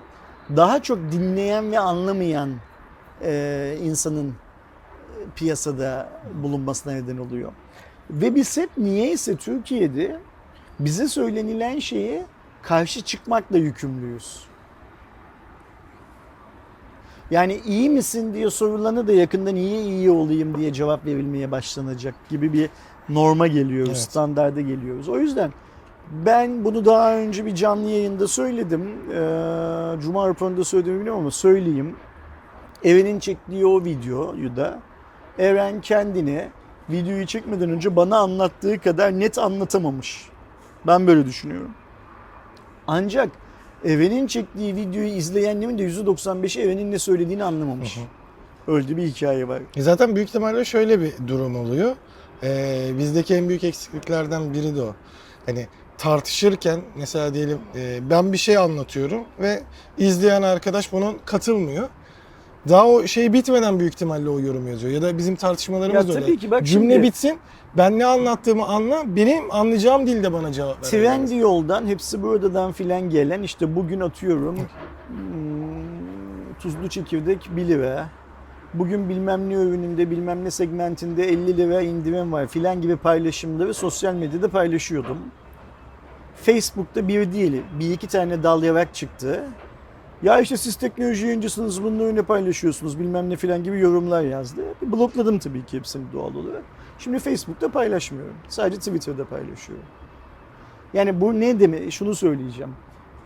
daha 0.55 0.83
çok 0.83 1.11
dinleyen 1.11 1.71
ve 1.71 1.79
anlamayan 1.79 2.49
e, 3.23 3.77
insanın 3.83 4.29
e, 4.29 4.33
piyasada 5.35 6.09
bulunmasına 6.43 6.93
neden 6.93 7.17
oluyor. 7.17 7.51
Ve 8.09 8.35
biz 8.35 8.57
hep 8.57 8.69
niyeyse 8.77 9.35
Türkiye'de 9.35 10.19
bize 10.79 11.07
söylenilen 11.07 11.79
şeye 11.79 12.25
karşı 12.61 13.01
çıkmakla 13.01 13.57
yükümlüyüz. 13.57 14.43
Yani 17.31 17.61
iyi 17.65 17.89
misin 17.89 18.33
diye 18.33 18.49
sorulana 18.49 19.07
da 19.07 19.13
yakında 19.13 19.49
niye 19.51 19.81
iyi 19.81 20.09
olayım 20.11 20.57
diye 20.57 20.73
cevap 20.73 21.05
verilmeye 21.05 21.51
başlanacak 21.51 22.15
gibi 22.29 22.53
bir 22.53 22.69
norma 23.09 23.47
geliyoruz, 23.47 23.89
Evet. 23.89 24.01
standarda 24.01 24.61
geliyoruz. 24.61 25.09
O 25.09 25.17
yüzden 25.17 25.51
ben 26.25 26.65
bunu 26.65 26.85
daha 26.85 27.15
önce 27.17 27.45
bir 27.45 27.55
canlı 27.55 27.89
yayında 27.89 28.27
söyledim. 28.27 28.89
Ee, 29.11 30.01
Cuma 30.01 30.27
raporunda 30.29 30.63
söylediğimi 30.63 30.97
bilmiyorum 30.99 31.21
ama 31.21 31.31
söyleyeyim. 31.31 31.95
Eren'in 32.83 33.19
çektiği 33.19 33.65
o 33.65 33.83
videoyu 33.83 34.55
da 34.55 34.79
Eren 35.39 35.81
kendine 35.81 36.49
videoyu 36.89 37.25
çekmeden 37.25 37.69
önce 37.69 37.95
bana 37.95 38.17
anlattığı 38.17 38.79
kadar 38.79 39.11
net 39.19 39.37
anlatamamış. 39.37 40.29
Ben 40.87 41.07
böyle 41.07 41.25
düşünüyorum. 41.25 41.71
Ancak 42.87 43.29
Eren'in 43.85 44.27
çektiği 44.27 44.75
videoyu 44.75 45.07
izleyenlerin 45.07 45.77
de 45.77 45.83
%95'i 45.83 46.61
Eren'in 46.61 46.91
ne 46.91 46.99
söylediğini 46.99 47.43
anlamamış. 47.43 47.97
Öyle 48.67 48.97
bir 48.97 49.03
hikaye 49.03 49.47
var. 49.47 49.61
E 49.75 49.81
Zaten 49.81 50.15
büyük 50.15 50.29
ihtimalle 50.29 50.65
şöyle 50.65 51.01
bir 51.01 51.13
durum 51.27 51.55
oluyor. 51.55 51.95
Ee, 52.43 52.89
bizdeki 52.97 53.35
en 53.35 53.49
büyük 53.49 53.63
eksikliklerden 53.63 54.53
biri 54.53 54.75
de 54.75 54.81
o. 54.81 54.95
Hani 55.45 55.67
tartışırken 55.97 56.81
mesela 56.95 57.33
diyelim 57.33 57.59
e, 57.75 58.09
ben 58.09 58.33
bir 58.33 58.37
şey 58.37 58.57
anlatıyorum 58.57 59.23
ve 59.39 59.63
izleyen 59.97 60.41
arkadaş 60.41 60.91
bunun 60.91 61.17
katılmıyor. 61.25 61.89
Daha 62.69 62.87
o 62.87 63.07
şey 63.07 63.33
bitmeden 63.33 63.79
büyük 63.79 63.93
ihtimalle 63.93 64.29
o 64.29 64.39
yorum 64.39 64.67
yazıyor. 64.67 64.93
Ya 64.93 65.01
da 65.01 65.17
bizim 65.17 65.35
tartışmalarımız 65.35 65.95
Ya 65.95 66.07
da 66.07 66.13
tabii 66.19 66.23
öyle. 66.31 66.35
ki 66.35 66.51
bak 66.51 66.65
Cümle 66.65 66.93
şimdi- 66.93 67.07
bitsin. 67.07 67.39
Ben 67.77 67.99
ne 67.99 68.05
anlattığımı 68.05 68.65
anla. 68.65 69.15
Benim 69.15 69.51
anlayacağım 69.51 70.07
dilde 70.07 70.33
bana 70.33 70.51
cevap 70.51 70.83
ver. 70.83 70.89
Trend 70.89 71.29
yoldan 71.29 71.87
hepsi 71.87 72.23
buradan 72.23 72.71
filan 72.71 73.09
gelen 73.09 73.43
işte 73.43 73.75
bugün 73.75 73.99
atıyorum 73.99 74.55
hmm, 75.07 76.53
tuzlu 76.59 76.89
çekirdek 76.89 77.49
1 77.55 77.67
lira. 77.67 78.09
Bugün 78.73 79.09
bilmem 79.09 79.49
ne 79.49 79.53
ürününde 79.53 80.11
bilmem 80.11 80.43
ne 80.45 80.51
segmentinde 80.51 81.29
50 81.29 81.57
lira 81.57 81.81
indirim 81.81 82.31
var 82.33 82.47
filan 82.47 82.81
gibi 82.81 82.95
paylaşımları 82.95 83.73
sosyal 83.73 84.13
medyada 84.13 84.49
paylaşıyordum. 84.49 85.17
Facebook'ta 86.35 87.07
bir 87.07 87.33
değil 87.33 87.61
bir 87.79 87.91
iki 87.91 88.07
tane 88.07 88.43
dal 88.43 88.63
yarak 88.63 88.93
çıktı. 88.95 89.43
Ya 90.25 90.39
işte 90.39 90.57
siz 90.57 90.75
teknoloji 90.75 91.25
yayıncısınız 91.25 91.83
bunları 91.83 92.15
ne 92.15 92.21
paylaşıyorsunuz 92.21 92.99
bilmem 92.99 93.29
ne 93.29 93.35
filan 93.35 93.63
gibi 93.63 93.79
yorumlar 93.79 94.21
yazdı. 94.21 94.61
Blokladım 94.81 95.39
tabii 95.39 95.65
ki 95.65 95.77
hepsini 95.77 96.03
doğal 96.13 96.35
olarak. 96.35 96.63
Şimdi 96.99 97.19
Facebook'ta 97.19 97.71
paylaşmıyorum. 97.71 98.33
Sadece 98.47 98.77
Twitter'da 98.77 99.25
paylaşıyorum. 99.25 99.85
Yani 100.93 101.21
bu 101.21 101.39
ne 101.39 101.59
demek? 101.59 101.91
Şunu 101.91 102.15
söyleyeceğim. 102.15 102.73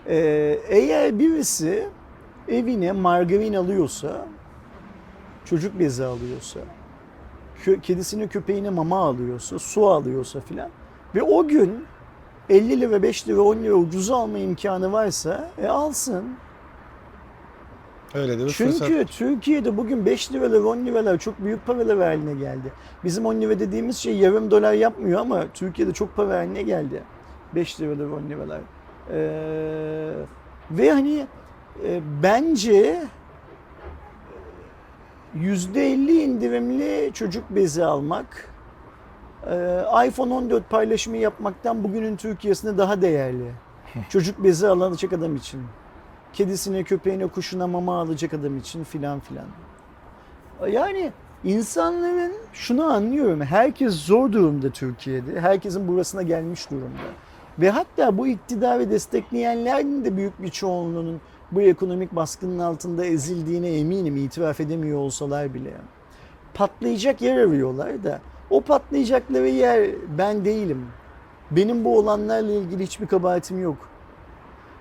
Ee, 0.08 0.60
eğer 0.68 1.20
birisi 1.20 1.90
evine 2.48 2.92
margarin 2.92 3.54
alıyorsa, 3.54 4.26
çocuk 5.46 5.80
bezi 5.80 6.06
alıyorsa, 6.06 6.60
kö- 7.66 7.82
kedisine 7.82 8.28
köpeğine 8.28 8.70
mama 8.70 8.98
alıyorsa, 8.98 9.60
su 9.60 9.88
alıyorsa 9.88 10.40
filan 10.40 10.70
ve 11.16 11.24
o 11.24 11.48
gün 11.48 11.86
50 12.50 12.82
lira, 12.82 13.04
5 13.04 13.28
lira, 13.28 13.42
10 13.42 13.58
lira 13.58 13.74
ucuza 13.74 14.16
alma 14.16 14.38
imkanı 14.38 14.92
varsa 14.92 15.52
e 15.58 15.68
alsın. 15.68 16.26
Öyle 18.14 18.40
de 18.40 18.46
bir 18.46 18.50
Çünkü 18.50 18.72
fırsat. 18.72 19.18
Türkiye'de 19.18 19.78
bugün 19.78 20.06
5 20.06 20.34
liralar 20.34 20.60
10 20.60 20.86
liralar 20.86 21.18
çok 21.18 21.40
büyük 21.40 21.66
paralar 21.66 21.98
haline 21.98 22.34
geldi. 22.34 22.72
Bizim 23.04 23.26
10 23.26 23.42
lira 23.42 23.60
dediğimiz 23.60 23.98
şey 23.98 24.18
yarım 24.18 24.52
dolar 24.52 24.74
yapmıyor 24.74 25.20
ama 25.20 25.44
Türkiye'de 25.54 25.94
çok 25.94 26.16
para 26.16 26.38
haline 26.38 26.62
geldi. 26.62 27.04
5 27.56 27.82
liralar 27.82 28.06
10 28.06 28.30
liralar. 28.30 28.60
Ee, 29.12 30.14
ve 30.72 30.92
hani 30.92 31.28
e, 31.86 32.02
bence 32.24 33.04
%50 35.36 36.12
indirimli 36.12 37.12
çocuk 37.14 37.44
bezi 37.50 37.86
almak 37.86 38.50
e, 39.48 39.84
iPhone 40.08 40.34
14 40.34 40.70
paylaşımı 40.70 41.18
yapmaktan 41.18 41.84
bugünün 41.84 42.16
Türkiye'sinde 42.16 42.78
daha 42.78 43.02
değerli. 43.02 43.52
çocuk 44.10 44.44
bezi 44.44 44.68
alacak 44.68 45.14
adam 45.14 45.36
için 45.36 45.62
kedisine, 46.34 46.84
köpeğine, 46.84 47.28
kuşuna 47.28 47.68
mama 47.68 48.02
alacak 48.02 48.34
adam 48.34 48.58
için 48.58 48.84
filan 48.84 49.20
filan. 49.20 49.46
Yani 50.70 51.12
İnsanların 51.44 52.34
şunu 52.54 52.84
anlıyorum. 52.84 53.42
Herkes 53.42 53.94
zor 53.94 54.32
durumda 54.32 54.70
Türkiye'de. 54.70 55.42
Herkesin 55.42 55.88
burasına 55.88 56.22
gelmiş 56.22 56.72
durumda. 56.72 57.10
Ve 57.60 57.70
hatta 57.70 58.18
bu 58.18 58.28
iktidarı 58.28 58.92
destekleyenlerin 58.92 60.06
de 60.06 60.18
büyük 60.18 60.42
bir 60.42 60.50
çoğunluğunun 60.50 61.22
bu 61.52 61.62
ekonomik 61.62 62.16
baskının 62.16 62.60
altında 62.60 63.06
ezildiğine 63.06 63.70
eminim 63.70 64.18
itiraf 64.18 64.60
edemiyor 64.60 64.98
olsalar 65.00 65.54
bile. 65.54 65.74
Patlayacak 66.54 67.22
yer 67.22 67.38
arıyorlar 67.38 68.04
da 68.04 68.20
o 68.50 68.62
patlayacakları 68.62 69.48
yer 69.48 69.90
ben 70.18 70.46
değilim. 70.46 70.86
Benim 71.52 71.86
bu 71.86 71.98
olanlarla 71.98 72.52
ilgili 72.52 72.84
hiçbir 72.84 73.08
kabahatim 73.08 73.64
yok. 73.64 73.89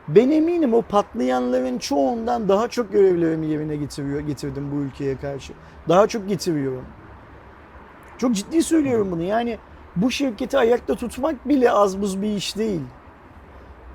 Ben 0.09 0.31
eminim 0.31 0.75
o 0.75 0.83
patlayanların 0.83 1.79
çoğundan 1.79 2.49
daha 2.49 2.69
çok 2.69 2.93
görevlerimi 2.93 3.47
yerine 3.47 3.77
getiriyor, 3.77 4.21
getirdim 4.21 4.71
bu 4.73 4.77
ülkeye 4.77 5.17
karşı. 5.17 5.53
Daha 5.89 6.07
çok 6.07 6.29
getiriyorum. 6.29 6.85
Çok 8.19 8.35
ciddi 8.35 8.63
söylüyorum 8.63 9.09
bunu. 9.11 9.23
Yani 9.23 9.59
bu 9.97 10.11
şirketi 10.11 10.59
ayakta 10.59 10.95
tutmak 10.95 11.49
bile 11.49 11.71
az 11.71 12.01
buz 12.01 12.23
bir 12.23 12.37
iş 12.37 12.57
değil. 12.57 12.81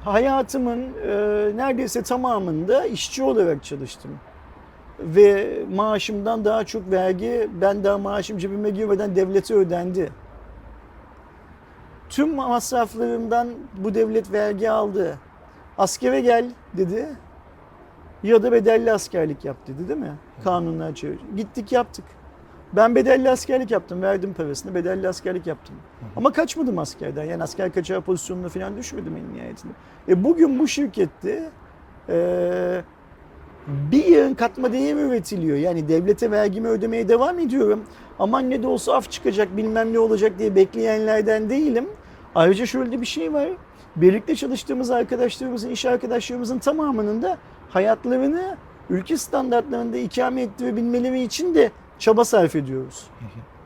Hayatımın 0.03 0.79
e, 0.81 1.11
neredeyse 1.55 2.01
tamamında 2.03 2.85
işçi 2.85 3.23
olarak 3.23 3.63
çalıştım. 3.63 4.11
Ve 4.99 5.59
maaşımdan 5.75 6.45
daha 6.45 6.63
çok 6.63 6.91
vergi, 6.91 7.49
ben 7.61 7.83
daha 7.83 7.97
maaşım 7.97 8.37
cebime 8.37 8.69
girmeden 8.69 9.15
devlete 9.15 9.53
ödendi. 9.53 10.11
Tüm 12.09 12.35
masraflarımdan 12.35 13.47
bu 13.77 13.95
devlet 13.95 14.31
vergi 14.31 14.71
aldı. 14.71 15.17
Askere 15.77 16.21
gel 16.21 16.45
dedi. 16.77 17.07
Ya 18.23 18.43
da 18.43 18.51
bedelli 18.51 18.91
askerlik 18.91 19.45
yap 19.45 19.57
dedi 19.67 19.87
değil 19.87 19.99
mi? 19.99 20.13
Kanunlar 20.43 20.95
çevir. 20.95 21.19
Gittik 21.37 21.71
yaptık. 21.71 22.05
Ben 22.73 22.95
bedelli 22.95 23.29
askerlik 23.29 23.71
yaptım. 23.71 24.01
Verdim 24.01 24.33
parasını. 24.33 24.75
Bedelli 24.75 25.09
askerlik 25.09 25.47
yaptım. 25.47 25.75
Ama 26.15 26.31
kaçmadım 26.31 26.77
askerden. 26.77 27.23
Yani 27.23 27.43
asker 27.43 27.73
kaçağı 27.73 28.01
pozisyonuna 28.01 28.49
falan 28.49 28.77
düşmedim 28.77 29.17
en 29.17 29.33
nihayetinde. 29.33 29.73
E 30.09 30.23
bugün 30.23 30.59
bu 30.59 30.67
şirkette 30.67 31.49
e, 32.09 32.81
bir 33.67 34.05
yığın 34.05 34.33
katma 34.33 34.73
değer 34.73 34.95
üretiliyor. 34.95 35.57
Yani 35.57 35.87
devlete 35.87 36.31
vergimi 36.31 36.67
ödemeye 36.67 37.09
devam 37.09 37.39
ediyorum. 37.39 37.83
Aman 38.19 38.49
ne 38.49 38.63
de 38.63 38.67
olsa 38.67 38.93
af 38.93 39.11
çıkacak 39.11 39.57
bilmem 39.57 39.93
ne 39.93 39.99
olacak 39.99 40.39
diye 40.39 40.55
bekleyenlerden 40.55 41.49
değilim. 41.49 41.87
Ayrıca 42.35 42.65
şöyle 42.65 43.01
bir 43.01 43.05
şey 43.05 43.33
var. 43.33 43.49
Birlikte 43.95 44.35
çalıştığımız 44.35 44.91
arkadaşlarımızın, 44.91 45.69
iş 45.69 45.85
arkadaşlarımızın 45.85 46.59
tamamının 46.59 47.21
da 47.21 47.37
hayatlarını 47.69 48.57
ülke 48.89 49.17
standartlarında 49.17 49.97
ikame 49.97 50.41
ettirebilmeleri 50.41 51.23
için 51.23 51.55
de 51.55 51.71
çaba 51.99 52.25
sarf 52.25 52.55
ediyoruz. 52.55 53.07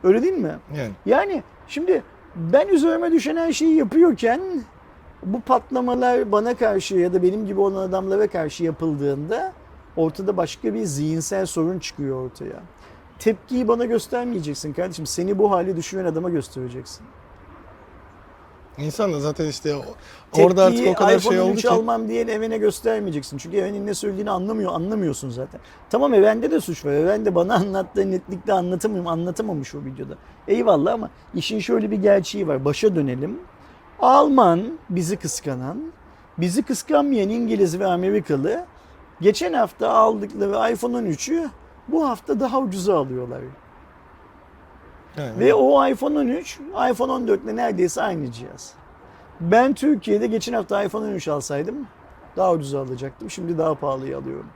Öyle 0.04 0.22
değil 0.24 0.34
mi? 0.34 0.56
Yani 0.76 0.92
Yani 1.06 1.44
şimdi 1.68 2.04
ben 2.36 2.68
üzerime 2.68 3.12
düşen 3.12 3.36
her 3.36 3.54
şeyi 3.54 3.76
yapıyorken 3.76 4.42
bu 5.24 5.42
patlamalar 5.42 6.32
bana 6.32 6.56
karşı 6.56 6.96
ya 6.96 7.14
da 7.14 7.24
benim 7.24 7.46
gibi 7.46 7.60
olan 7.60 7.90
adamlara 7.90 8.28
karşı 8.28 8.64
yapıldığında 8.64 9.54
ortada 9.96 10.38
başka 10.38 10.74
bir 10.74 10.84
zihinsel 10.84 11.46
sorun 11.46 11.80
çıkıyor 11.80 12.26
ortaya. 12.26 12.62
Tepkiyi 13.20 13.68
bana 13.68 13.86
göstermeyeceksin 13.86 14.74
kardeşim. 14.74 15.06
Seni 15.06 15.38
bu 15.38 15.52
hale 15.52 15.76
düşüren 15.76 16.06
adama 16.06 16.30
göstereceksin. 16.30 17.06
İnsan 18.78 19.14
da 19.14 19.20
zaten 19.20 19.48
işte 19.48 19.76
orada 20.34 20.64
artık 20.64 20.88
o 20.88 20.94
kadar 20.94 21.20
şey 21.20 21.40
oldu 21.40 21.52
13 21.52 21.62
ki. 21.62 21.70
almam 21.70 22.08
diyen 22.10 22.28
evine 22.28 22.58
göstermeyeceksin. 22.58 23.38
Çünkü 23.38 23.58
evenin 23.58 23.88
ne 23.88 23.94
söylediğini 23.94 24.30
anlamıyor, 24.32 24.74
anlamıyorsun 24.74 25.30
zaten. 25.30 25.62
Tamam 25.90 26.14
evende 26.14 26.52
de 26.52 26.62
suç 26.62 26.86
var. 26.86 26.92
Evende 26.92 27.36
bana 27.36 27.54
anlattığı 27.56 28.12
netlikte 28.12 28.54
anlatamıyorum, 28.54 29.08
anlatamamış 29.08 29.76
o 29.76 29.86
videoda. 29.86 30.16
Eyvallah 30.48 30.94
ama 30.94 31.10
işin 31.36 31.60
şöyle 31.60 31.92
bir 31.92 31.98
gerçeği 31.98 32.48
var. 32.48 32.66
Başa 32.66 32.96
dönelim. 32.96 33.40
Alman 34.00 34.80
bizi 34.90 35.18
kıskanan, 35.18 35.78
bizi 36.38 36.64
kıskanmayan 36.64 37.30
İngiliz 37.30 37.80
ve 37.80 37.86
Amerikalı 37.88 38.66
geçen 39.22 39.54
hafta 39.54 39.90
aldıkları 39.90 40.74
iPhone 40.74 40.98
13'ü 40.98 41.50
bu 41.88 42.10
hafta 42.10 42.40
daha 42.40 42.60
ucuza 42.60 42.98
alıyorlar. 43.00 43.42
Yani, 45.18 45.40
Ve 45.40 45.54
o 45.54 45.88
iPhone 45.88 46.20
13, 46.20 46.60
iPhone 46.92 47.12
14 47.12 47.44
ile 47.44 47.56
neredeyse 47.56 48.02
aynı 48.02 48.32
cihaz. 48.32 48.74
Ben 49.40 49.74
Türkiye'de 49.74 50.28
geçen 50.28 50.54
hafta 50.54 50.84
iPhone 50.84 51.06
13 51.06 51.28
alsaydım 51.28 51.88
daha 52.38 52.54
ucuz 52.54 52.76
alacaktım. 52.76 53.30
Şimdi 53.30 53.58
daha 53.58 53.76
pahalıya 53.76 54.18
alıyorum. 54.18 54.50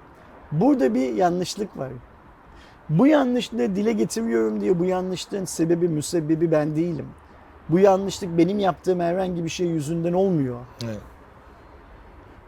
Burada 0.51 0.93
bir 0.93 1.13
yanlışlık 1.13 1.77
var. 1.77 1.91
Bu 2.89 3.07
yanlışlığı 3.07 3.75
dile 3.75 3.91
getiriyorum 3.91 4.61
diye 4.61 4.79
bu 4.79 4.85
yanlışlığın 4.85 5.45
sebebi, 5.45 5.87
müsebbibi 5.87 6.51
ben 6.51 6.75
değilim. 6.75 7.07
Bu 7.69 7.79
yanlışlık 7.79 8.37
benim 8.37 8.59
yaptığım 8.59 8.99
herhangi 8.99 9.43
bir 9.43 9.49
şey 9.49 9.67
yüzünden 9.67 10.13
olmuyor. 10.13 10.59
evet. 10.85 10.99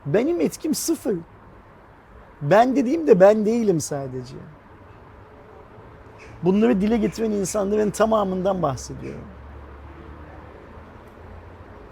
Benim 0.06 0.42
etkim 0.42 0.76
sıfır. 0.76 1.16
Ben 2.42 2.76
dediğimde 2.76 3.20
ben 3.20 3.46
değilim 3.46 3.82
sadece. 3.82 4.36
Bunları 6.44 6.82
dile 6.82 6.98
getiren 6.98 7.32
insanların 7.32 7.90
tamamından 7.92 8.62
bahsediyorum. 8.62 9.26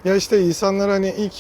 Ya 0.06 0.16
işte 0.16 0.42
insanlar 0.42 0.90
hani 0.90 1.14
ilk 1.18 1.34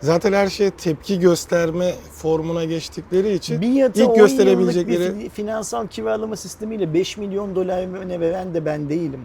zaten 0.00 0.32
her 0.32 0.48
şeye 0.48 0.70
tepki 0.70 1.20
gösterme 1.20 1.92
formuna 2.12 2.64
geçtikleri 2.64 3.32
için 3.32 3.60
Bir 3.60 3.68
yata 3.68 4.02
ilk 4.02 4.10
10 4.10 4.16
gösterebilecekleri 4.16 5.18
bir 5.18 5.24
fi- 5.24 5.28
finansal 5.28 5.86
kiralama 5.86 6.36
sistemiyle 6.36 6.94
5 6.94 7.16
milyon 7.16 7.54
dolar 7.54 7.98
öne 8.02 8.20
veren 8.20 8.54
de 8.54 8.64
ben 8.64 8.88
değilim. 8.88 9.20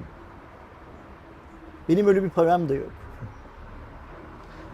Benim 1.89 2.08
öyle 2.08 2.24
bir 2.24 2.30
param 2.30 2.69
da 2.69 2.74
yok. 2.76 2.89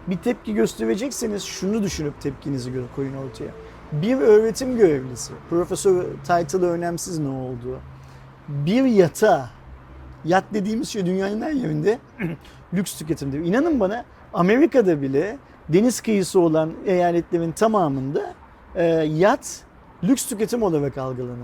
Bir 0.07 0.17
tepki 0.17 0.53
gösterecekseniz 0.53 1.43
şunu 1.43 1.83
düşünüp 1.83 2.21
tepkinizi 2.21 2.71
koyun 2.95 3.13
ortaya. 3.13 3.51
Bir 3.91 4.17
öğretim 4.17 4.77
görevlisi, 4.77 5.33
profesör 5.49 6.03
title'ı 6.27 6.69
önemsiz 6.69 7.19
ne 7.19 7.29
olduğu. 7.29 7.79
Bir 8.47 8.85
yata, 8.85 9.49
yat 10.25 10.43
dediğimiz 10.53 10.89
şey 10.89 11.05
dünyanın 11.05 11.41
her 11.41 11.51
yerinde 11.51 11.99
lüks 12.73 12.97
tüketimdir. 12.97 13.39
İnanın 13.39 13.79
bana 13.79 14.05
Amerika'da 14.33 15.01
bile 15.01 15.37
deniz 15.69 16.01
kıyısı 16.01 16.39
olan 16.39 16.71
eyaletlerin 16.85 17.51
tamamında 17.51 18.33
e, 18.75 18.83
yat 18.93 19.63
lüks 20.03 20.25
tüketim 20.25 20.63
olarak 20.63 20.97
algılanır. 20.97 21.37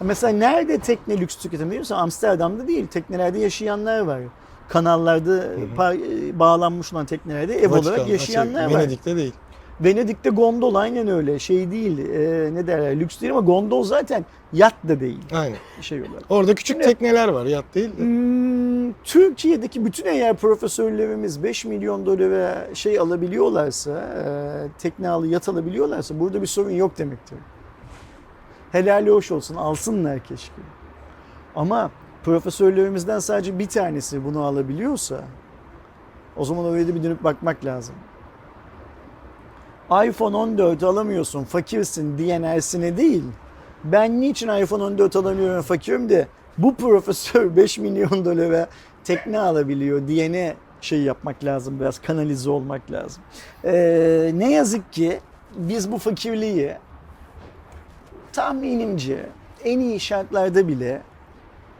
Mesela 0.00 0.32
nerede 0.32 0.78
tekne 0.78 1.20
lüks 1.20 1.36
tüketim 1.36 1.70
değil? 1.70 1.84
Amsterdam'da 1.90 2.68
değil. 2.68 2.86
Teknelerde 2.86 3.38
yaşayanlar 3.38 4.00
var. 4.00 4.20
Kanallarda 4.68 5.46
pa- 5.76 6.38
bağlanmış 6.38 6.92
olan 6.92 7.06
teknelerde 7.06 7.54
ev 7.54 7.70
olarak 7.70 7.86
Vatikan, 7.86 8.06
yaşayanlar 8.06 8.68
şey, 8.68 8.76
var. 8.76 8.82
Venedik'te 8.82 9.16
değil. 9.16 9.34
Venedik'te 9.80 10.30
gondol 10.30 10.74
aynen 10.74 11.08
öyle. 11.08 11.38
Şey 11.38 11.70
değil. 11.70 11.98
e, 11.98 12.54
ne 12.54 12.66
derler? 12.66 13.00
Lüks 13.00 13.20
değil 13.20 13.32
ama 13.32 13.40
gondol 13.40 13.82
zaten 13.84 14.24
yat 14.52 14.74
da 14.88 15.00
değil. 15.00 15.20
Aynen. 15.32 15.56
Şey 15.80 16.00
olarak. 16.02 16.24
Orada 16.30 16.54
küçük 16.54 16.74
Şimdi- 16.76 16.86
tekneler 16.86 17.28
var 17.28 17.46
yat 17.46 17.64
değil 17.74 17.90
de. 17.92 18.02
Hmm, 18.02 18.92
Türkiye'deki 19.04 19.84
bütün 19.84 20.04
eğer 20.06 20.36
profesörlerimiz 20.36 21.42
5 21.42 21.64
milyon 21.64 22.06
dolara 22.06 22.74
şey 22.74 22.98
alabiliyorlarsa, 22.98 23.90
e, 24.00 24.22
tekne 24.78 25.08
alı 25.08 25.26
yat 25.26 25.48
alabiliyorlarsa 25.48 26.20
burada 26.20 26.42
bir 26.42 26.46
sorun 26.46 26.70
yok 26.70 26.98
demektir. 26.98 27.38
Helali 28.72 29.10
hoş 29.10 29.30
olsun, 29.32 29.54
alsınlar 29.54 30.18
keşke. 30.24 30.62
Ama 31.56 31.90
profesörlerimizden 32.24 33.18
sadece 33.18 33.58
bir 33.58 33.68
tanesi 33.68 34.24
bunu 34.24 34.42
alabiliyorsa 34.42 35.24
o 36.36 36.44
zaman 36.44 36.64
oraya 36.64 36.88
da 36.88 36.94
bir 36.94 37.02
dönüp 37.02 37.24
bakmak 37.24 37.64
lazım. 37.64 37.94
iPhone 39.90 40.36
14 40.36 40.82
alamıyorsun, 40.82 41.44
fakirsin 41.44 42.18
diyen 42.18 42.42
Ersin'e 42.42 42.96
değil. 42.96 43.22
Ben 43.84 44.20
niçin 44.20 44.48
iPhone 44.48 44.82
14 44.82 45.16
alamıyorum 45.16 45.62
fakirim 45.62 46.08
de 46.08 46.26
bu 46.58 46.74
profesör 46.74 47.56
5 47.56 47.78
milyon 47.78 48.24
dolara 48.24 48.68
tekne 49.04 49.38
alabiliyor 49.38 50.08
diyene 50.08 50.54
şey 50.80 51.02
yapmak 51.02 51.44
lazım 51.44 51.80
biraz 51.80 51.98
kanalize 51.98 52.50
olmak 52.50 52.90
lazım. 52.92 53.22
Ee, 53.64 54.30
ne 54.34 54.52
yazık 54.52 54.92
ki 54.92 55.20
biz 55.56 55.92
bu 55.92 55.98
fakirliği 55.98 56.72
tahminimce 58.32 59.26
en 59.64 59.78
iyi 59.80 60.00
şartlarda 60.00 60.68
bile 60.68 61.02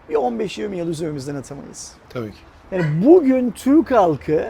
bir 0.08 0.14
15-20 0.14 0.74
yıl 0.74 0.88
üzerimizden 0.88 1.34
atamayız. 1.34 1.92
Tabii 2.08 2.30
ki. 2.30 2.38
Yani 2.72 2.84
bugün 3.06 3.50
Türk 3.50 3.90
halkı 3.90 4.46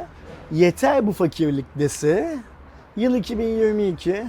yeter 0.53 1.07
bu 1.07 1.13
fakirlik 1.13 1.67
dese 1.79 2.39
yıl 2.97 3.15
2022 3.15 4.27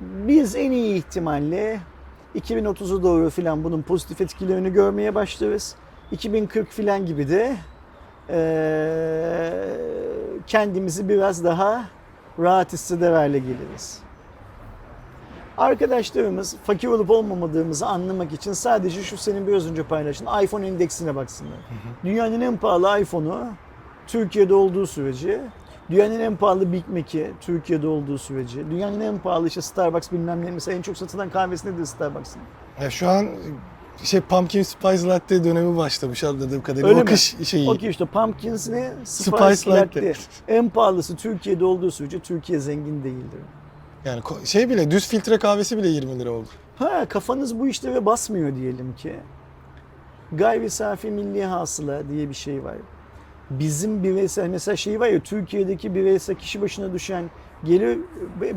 biz 0.00 0.56
en 0.56 0.70
iyi 0.70 0.94
ihtimalle 0.94 1.80
2030'u 2.36 3.02
doğru 3.02 3.30
filan 3.30 3.64
bunun 3.64 3.82
pozitif 3.82 4.20
etkilerini 4.20 4.72
görmeye 4.72 5.14
başlarız. 5.14 5.76
2040 6.12 6.68
filan 6.70 7.06
gibi 7.06 7.28
de 7.28 7.56
eee, 8.28 9.76
kendimizi 10.46 11.08
biraz 11.08 11.44
daha 11.44 11.84
rahat 12.38 12.72
hisseder 12.72 13.12
hale 13.12 13.38
geliriz. 13.38 13.98
Arkadaşlarımız 15.58 16.56
fakir 16.64 16.88
olup 16.88 17.10
olmamadığımızı 17.10 17.86
anlamak 17.86 18.32
için 18.32 18.52
sadece 18.52 19.02
şu 19.02 19.16
senin 19.16 19.46
biraz 19.46 19.70
önce 19.70 19.82
paylaştığın 19.82 20.42
iPhone 20.42 20.68
indeksine 20.68 21.16
baksınlar. 21.16 21.58
Dünyanın 22.04 22.40
en 22.40 22.56
pahalı 22.56 23.00
iPhone'u 23.00 23.46
Türkiye'de 24.06 24.54
olduğu 24.54 24.86
sürece, 24.86 25.40
dünyanın 25.90 26.20
en 26.20 26.36
pahalı 26.36 26.72
Big 26.72 26.88
Mac'i 26.88 27.32
Türkiye'de 27.40 27.86
olduğu 27.86 28.18
sürece, 28.18 28.70
dünyanın 28.70 29.00
en 29.00 29.18
pahalı 29.18 29.48
işte 29.48 29.62
Starbucks 29.62 30.12
bilmem 30.12 30.44
ne 30.46 30.50
mesela 30.50 30.78
en 30.78 30.82
çok 30.82 30.96
satılan 30.96 31.30
kahvesi 31.30 31.72
nedir 31.72 31.84
Starbucks'ın? 31.84 32.42
Ya 32.80 32.90
şu 32.90 33.08
an 33.08 33.28
şey 34.02 34.20
pumpkin 34.20 34.62
spice 34.62 35.06
latte 35.06 35.44
dönemi 35.44 35.76
başlamış 35.76 36.24
anladığım 36.24 36.62
kadarıyla. 36.62 36.88
Öyle 36.88 37.00
o 37.00 37.04
mi? 37.04 37.10
kış 37.10 37.36
şeyi. 37.44 37.70
Okey 37.70 37.90
işte 37.90 38.04
Pumpkins 38.04 38.68
ne? 38.68 38.92
Spice, 39.04 39.56
Spice 39.56 39.70
Latte. 39.70 40.08
Latte. 40.08 40.12
En 40.48 40.68
pahalısı 40.68 41.16
Türkiye'de 41.16 41.64
olduğu 41.64 41.90
sürece 41.90 42.18
Türkiye 42.18 42.58
zengin 42.58 43.04
değildir. 43.04 43.40
Yani 44.04 44.22
şey 44.44 44.70
bile 44.70 44.90
düz 44.90 45.08
filtre 45.08 45.38
kahvesi 45.38 45.78
bile 45.78 45.88
20 45.88 46.18
lira 46.18 46.30
oldu. 46.30 46.48
Ha 46.78 47.06
kafanız 47.08 47.58
bu 47.60 47.68
işlere 47.68 48.06
basmıyor 48.06 48.56
diyelim 48.56 48.94
ki. 48.96 49.16
Gayri 50.32 50.70
safi 50.70 51.10
milli 51.10 51.44
hasıla 51.44 52.08
diye 52.08 52.28
bir 52.28 52.34
şey 52.34 52.64
var. 52.64 52.74
Bizim 53.58 54.02
bireysel 54.02 54.48
mesela 54.48 54.76
şey 54.76 55.00
var 55.00 55.08
ya 55.08 55.20
Türkiye'deki 55.20 55.94
bireysel 55.94 56.36
kişi 56.36 56.62
başına 56.62 56.92
düşen 56.92 57.24
gelir 57.64 57.98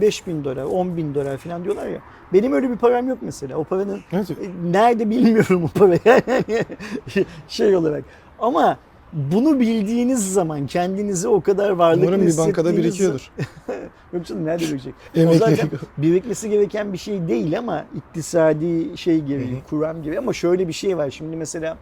5 0.01 0.27
bin 0.27 0.43
dolar, 0.43 0.63
10 0.63 0.97
bin 0.97 1.15
dolar 1.15 1.37
falan 1.37 1.63
diyorlar 1.63 1.87
ya. 1.87 1.99
Benim 2.33 2.53
öyle 2.53 2.69
bir 2.69 2.75
param 2.75 3.07
yok 3.07 3.17
mesela. 3.21 3.57
O 3.57 3.63
paranın 3.63 3.99
Evet. 4.11 4.31
e, 4.31 4.71
nerede 4.71 5.09
bilmiyorum 5.09 5.63
o 5.63 5.79
parayı 5.79 5.99
yani 6.27 7.25
şey 7.47 7.75
olarak. 7.75 8.03
Ama 8.39 8.77
bunu 9.13 9.59
bildiğiniz 9.59 10.33
zaman 10.33 10.67
kendinizi 10.67 11.27
o 11.27 11.41
kadar 11.41 11.69
varlıklı 11.69 12.07
Umarım 12.07 12.27
bir 12.27 12.37
bankada 12.37 12.77
birikiyordur. 12.77 13.31
Yok 14.13 14.25
canım 14.25 14.45
nerede 14.45 14.63
birikecek? 14.63 14.93
o 15.27 15.33
zaten 15.33 15.69
birikmesi 15.97 16.49
gereken 16.49 16.93
bir 16.93 16.97
şey 16.97 17.27
değil 17.27 17.57
ama 17.59 17.85
iktisadi 17.95 18.97
şey 18.97 19.19
gibi, 19.19 19.57
kuram 19.69 20.03
gibi. 20.03 20.19
Ama 20.19 20.33
şöyle 20.33 20.67
bir 20.67 20.73
şey 20.73 20.97
var. 20.97 21.11
Şimdi 21.11 21.35
mesela 21.35 21.77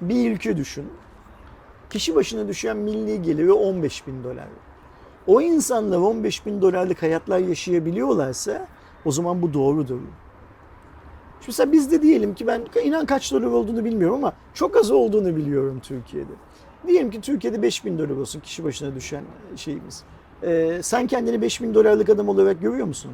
bir 0.00 0.30
ülke 0.30 0.56
düşün. 0.56 0.84
Kişi 1.90 2.14
başına 2.14 2.48
düşen 2.48 2.76
milli 2.76 3.22
geliri 3.22 3.52
15 3.52 4.06
bin 4.06 4.24
dolar. 4.24 4.48
O 5.26 5.40
insanlar 5.40 5.98
15 5.98 6.46
bin 6.46 6.62
dolarlık 6.62 7.02
hayatlar 7.02 7.38
yaşayabiliyorlarsa 7.38 8.66
o 9.04 9.10
zaman 9.10 9.42
bu 9.42 9.54
doğrudur. 9.54 9.94
Şimdi 9.94 11.46
mesela 11.46 11.72
bizde 11.72 12.02
diyelim 12.02 12.34
ki 12.34 12.46
ben 12.46 12.62
inan 12.84 13.06
kaç 13.06 13.32
dolar 13.32 13.46
olduğunu 13.46 13.84
bilmiyorum 13.84 14.16
ama 14.16 14.32
çok 14.54 14.76
az 14.76 14.90
olduğunu 14.90 15.36
biliyorum 15.36 15.80
Türkiye'de. 15.82 16.32
Diyelim 16.86 17.10
ki 17.10 17.20
Türkiye'de 17.20 17.62
5 17.62 17.84
bin 17.84 17.98
dolar 17.98 18.16
olsun 18.16 18.40
kişi 18.40 18.64
başına 18.64 18.94
düşen 18.94 19.24
şeyimiz. 19.56 20.02
Ee, 20.42 20.80
sen 20.82 21.06
kendini 21.06 21.42
5 21.42 21.62
bin 21.62 21.74
dolarlık 21.74 22.08
adam 22.08 22.28
olarak 22.28 22.60
görüyor 22.60 22.86
musun? 22.86 23.10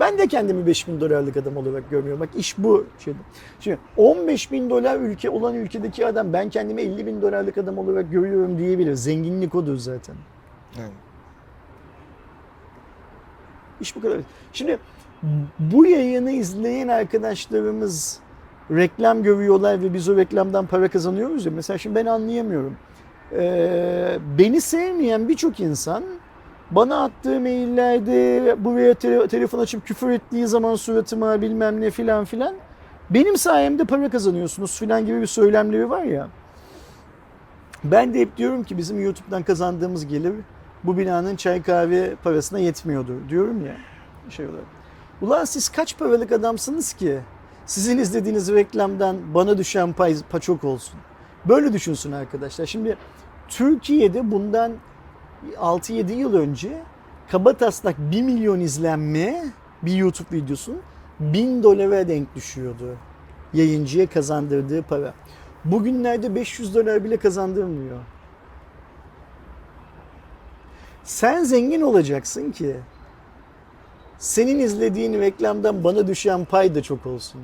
Ben 0.00 0.18
de 0.18 0.26
kendimi 0.26 0.66
5 0.66 0.88
bin 0.88 1.00
dolarlık 1.00 1.36
adam 1.36 1.56
olarak 1.56 1.90
görmüyorum. 1.90 2.20
Bak 2.20 2.28
iş 2.36 2.58
bu. 2.58 2.86
Şeyde. 2.98 3.18
Şimdi 3.60 3.78
15 3.96 4.52
bin 4.52 4.70
dolar 4.70 5.00
ülke 5.00 5.30
olan 5.30 5.54
ülkedeki 5.54 6.06
adam 6.06 6.32
ben 6.32 6.50
kendimi 6.50 6.82
50 6.82 7.06
bin 7.06 7.22
dolarlık 7.22 7.58
adam 7.58 7.78
olarak 7.78 8.10
görüyorum 8.10 8.58
diyebilir. 8.58 8.94
Zenginlik 8.94 9.54
odur 9.54 9.76
zaten. 9.76 10.14
Yani. 10.78 10.92
İş 13.80 13.96
bu 13.96 14.00
kadar. 14.00 14.18
Şimdi 14.52 14.78
bu 15.58 15.86
yayını 15.86 16.30
izleyen 16.30 16.88
arkadaşlarımız 16.88 18.20
reklam 18.70 19.22
görüyorlar 19.22 19.82
ve 19.82 19.94
biz 19.94 20.08
o 20.08 20.16
reklamdan 20.16 20.66
para 20.66 20.88
kazanıyoruz 20.88 21.46
ya. 21.46 21.52
Mesela 21.52 21.78
şimdi 21.78 21.96
ben 21.96 22.06
anlayamıyorum. 22.06 22.76
Ee, 23.32 24.18
beni 24.38 24.60
sevmeyen 24.60 25.28
birçok 25.28 25.60
insan 25.60 26.04
bana 26.70 27.04
attığı 27.04 27.40
maillerde 27.40 28.56
buraya 28.64 28.92
tele- 28.92 29.28
telefon 29.28 29.58
açıp 29.58 29.86
küfür 29.86 30.10
ettiği 30.10 30.46
zaman 30.46 30.74
suratıma 30.74 31.42
bilmem 31.42 31.80
ne 31.80 31.90
filan 31.90 32.24
filan 32.24 32.54
benim 33.10 33.36
sayemde 33.38 33.84
para 33.84 34.08
kazanıyorsunuz 34.10 34.78
filan 34.78 35.06
gibi 35.06 35.20
bir 35.20 35.26
söylemleri 35.26 35.90
var 35.90 36.02
ya. 36.04 36.28
Ben 37.84 38.14
de 38.14 38.20
hep 38.20 38.36
diyorum 38.36 38.64
ki 38.64 38.78
bizim 38.78 39.00
YouTube'dan 39.04 39.42
kazandığımız 39.42 40.06
gelir 40.06 40.32
bu 40.84 40.98
binanın 40.98 41.36
çay 41.36 41.62
kahve 41.62 42.14
parasına 42.24 42.58
yetmiyordur 42.58 43.28
diyorum 43.28 43.66
ya 43.66 43.76
şey 44.30 44.46
olarak. 44.46 44.64
Ulan 45.22 45.44
siz 45.44 45.68
kaç 45.68 45.98
paralık 45.98 46.32
adamsınız 46.32 46.92
ki 46.92 47.18
sizin 47.66 47.98
izlediğiniz 47.98 48.52
reklamdan 48.52 49.16
bana 49.34 49.58
düşen 49.58 49.92
pay, 49.92 50.16
pay 50.30 50.40
çok 50.40 50.64
olsun. 50.64 50.94
Böyle 51.44 51.72
düşünsün 51.72 52.12
arkadaşlar. 52.12 52.66
Şimdi 52.66 52.96
Türkiye'de 53.48 54.30
bundan 54.30 54.72
6-7 55.56 56.12
yıl 56.12 56.34
önce 56.34 56.82
kaba 57.30 57.52
taslak 57.52 57.98
1 57.98 58.22
milyon 58.22 58.60
izlenme 58.60 59.44
bir 59.82 59.94
YouTube 59.94 60.36
videosunun 60.36 60.80
1000 61.20 61.62
dolara 61.62 62.08
denk 62.08 62.34
düşüyordu. 62.34 62.96
Yayıncıya 63.54 64.06
kazandırdığı 64.06 64.82
para. 64.82 65.14
Bugünlerde 65.64 66.34
500 66.34 66.74
dolar 66.74 67.04
bile 67.04 67.16
kazandırmıyor. 67.16 67.98
Sen 71.04 71.44
zengin 71.44 71.80
olacaksın 71.80 72.50
ki 72.50 72.76
senin 74.18 74.58
izlediğin 74.58 75.20
reklamdan 75.20 75.84
bana 75.84 76.06
düşen 76.06 76.44
pay 76.44 76.74
da 76.74 76.82
çok 76.82 77.06
olsun. 77.06 77.40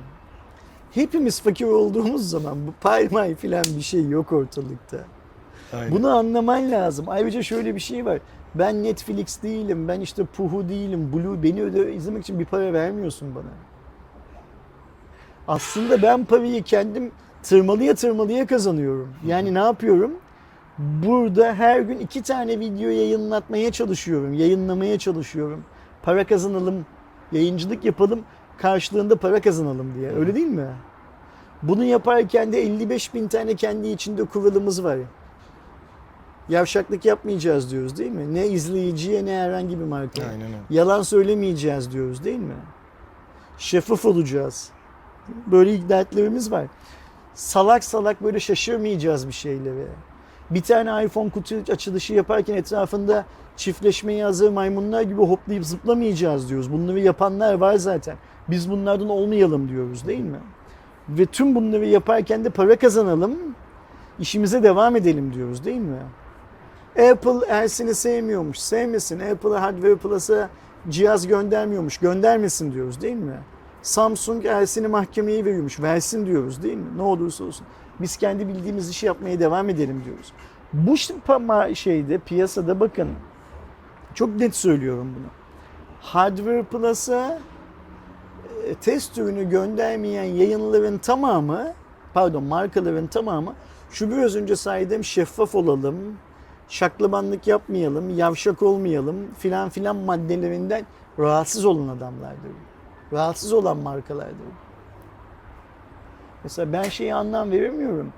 Hepimiz 0.91 1.41
fakir 1.41 1.65
olduğumuz 1.65 2.29
zaman 2.29 2.67
bu 2.67 2.73
pay 2.81 3.09
may 3.11 3.35
filan 3.35 3.65
bir 3.77 3.81
şey 3.81 4.09
yok 4.09 4.31
ortalıkta. 4.31 4.97
Aynen. 5.73 5.91
Bunu 5.91 6.17
anlaman 6.17 6.71
lazım. 6.71 7.05
Ayrıca 7.09 7.43
şöyle 7.43 7.75
bir 7.75 7.79
şey 7.79 8.05
var. 8.05 8.19
Ben 8.55 8.83
Netflix 8.83 9.43
değilim, 9.43 9.87
ben 9.87 10.01
işte 10.01 10.23
Puhu 10.25 10.69
değilim, 10.69 11.13
Blue 11.13 11.43
beni 11.43 11.63
öde 11.63 11.93
izlemek 11.93 12.23
için 12.23 12.39
bir 12.39 12.45
para 12.45 12.73
vermiyorsun 12.73 13.35
bana. 13.35 13.51
Aslında 15.47 16.01
ben 16.01 16.25
parayı 16.25 16.63
kendim 16.63 17.11
tırmalıya 17.43 17.95
tırmalıya 17.95 18.47
kazanıyorum. 18.47 19.13
Yani 19.25 19.53
ne 19.53 19.59
yapıyorum? 19.59 20.11
Burada 20.77 21.53
her 21.53 21.79
gün 21.79 21.97
iki 21.97 22.21
tane 22.21 22.59
video 22.59 22.89
yayınlatmaya 22.89 23.71
çalışıyorum, 23.71 24.33
yayınlamaya 24.33 24.99
çalışıyorum. 24.99 25.63
Para 26.03 26.27
kazanalım, 26.27 26.85
yayıncılık 27.31 27.85
yapalım, 27.85 28.19
karşılığında 28.57 29.15
para 29.15 29.41
kazanalım 29.41 29.95
diye. 29.95 30.11
Öyle 30.11 30.35
değil 30.35 30.47
mi? 30.47 30.67
Bunu 31.63 31.83
yaparken 31.83 32.53
de 32.53 32.61
55 32.61 33.13
bin 33.13 33.27
tane 33.27 33.55
kendi 33.55 33.87
içinde 33.87 34.23
kuralımız 34.23 34.83
var. 34.83 34.97
Yavşaklık 36.49 37.05
yapmayacağız 37.05 37.71
diyoruz 37.71 37.97
değil 37.97 38.11
mi? 38.11 38.33
Ne 38.33 38.47
izleyiciye 38.47 39.25
ne 39.25 39.37
herhangi 39.37 39.79
bir 39.79 39.85
marka. 39.85 40.21
Aynen 40.23 40.41
öyle. 40.41 40.57
Yalan 40.69 41.01
söylemeyeceğiz 41.01 41.91
diyoruz 41.91 42.23
değil 42.23 42.39
mi? 42.39 42.55
Şeffaf 43.57 44.05
olacağız. 44.05 44.69
Böyle 45.47 45.73
iddiatlarımız 45.73 46.51
var. 46.51 46.65
Salak 47.33 47.83
salak 47.83 48.23
böyle 48.23 48.39
şaşırmayacağız 48.39 49.27
bir 49.27 49.33
şeylere. 49.33 49.87
Bir 50.49 50.61
tane 50.61 51.05
iPhone 51.05 51.29
kutu 51.29 51.55
açılışı 51.71 52.13
yaparken 52.13 52.55
etrafında 52.55 53.25
çiftleşmeye 53.57 54.23
hazır 54.23 54.49
maymunlar 54.49 55.01
gibi 55.01 55.21
hoplayıp 55.21 55.65
zıplamayacağız 55.65 56.49
diyoruz. 56.49 56.71
Bunları 56.73 56.99
yapanlar 56.99 57.53
var 57.53 57.75
zaten. 57.75 58.17
Biz 58.49 58.69
bunlardan 58.71 59.09
olmayalım 59.09 59.69
diyoruz 59.69 60.07
değil 60.07 60.19
mi? 60.19 60.39
Ve 61.09 61.25
tüm 61.25 61.55
bunları 61.55 61.85
yaparken 61.85 62.45
de 62.45 62.49
para 62.49 62.75
kazanalım, 62.75 63.35
işimize 64.19 64.63
devam 64.63 64.95
edelim 64.95 65.33
diyoruz 65.33 65.65
değil 65.65 65.81
mi? 65.81 65.99
Apple 66.99 67.45
Ersin'i 67.47 67.95
sevmiyormuş, 67.95 68.59
sevmesin. 68.59 69.19
Apple'a 69.19 69.61
Hardware 69.61 69.95
Plus'a 69.95 70.49
cihaz 70.89 71.27
göndermiyormuş, 71.27 71.97
göndermesin 71.97 72.73
diyoruz 72.73 73.01
değil 73.01 73.15
mi? 73.15 73.39
Samsung 73.81 74.45
Ersin'i 74.45 74.87
mahkemeye 74.87 75.45
veriyormuş, 75.45 75.79
versin 75.79 76.25
diyoruz 76.25 76.63
değil 76.63 76.77
mi? 76.77 76.97
Ne 76.97 77.01
olursa 77.01 77.43
olsun. 77.43 77.67
Biz 78.01 78.17
kendi 78.17 78.47
bildiğimiz 78.47 78.89
işi 78.89 79.05
yapmaya 79.05 79.39
devam 79.39 79.69
edelim 79.69 80.01
diyoruz. 80.05 80.33
Bu 80.73 80.97
şeyde, 81.75 82.17
piyasada 82.17 82.79
bakın, 82.79 83.09
çok 84.13 84.35
net 84.35 84.55
söylüyorum 84.55 85.15
bunu. 85.19 85.27
Hardware 86.01 86.63
Plus'a 86.63 87.39
e, 88.65 88.73
test 88.73 89.17
ürünü 89.17 89.49
göndermeyen 89.49 90.23
yayınların 90.23 90.97
tamamı, 90.97 91.73
pardon 92.13 92.43
markaların 92.43 93.07
tamamı 93.07 93.53
şu 93.91 94.11
biraz 94.11 94.35
önce 94.35 94.55
saydığım 94.55 95.03
şeffaf 95.03 95.55
olalım, 95.55 96.17
şaklabanlık 96.67 97.47
yapmayalım, 97.47 98.17
yavşak 98.17 98.61
olmayalım 98.61 99.33
filan 99.37 99.69
filan 99.69 99.95
maddelerinden 99.95 100.85
rahatsız 101.19 101.65
olan 101.65 101.87
adamlardır. 101.87 102.51
Rahatsız 103.13 103.53
olan 103.53 103.77
markalardır. 103.77 104.47
Mesela 106.43 106.73
ben 106.73 106.83
şeyi 106.83 107.13
anlam 107.13 107.51
veremiyorum. 107.51 108.13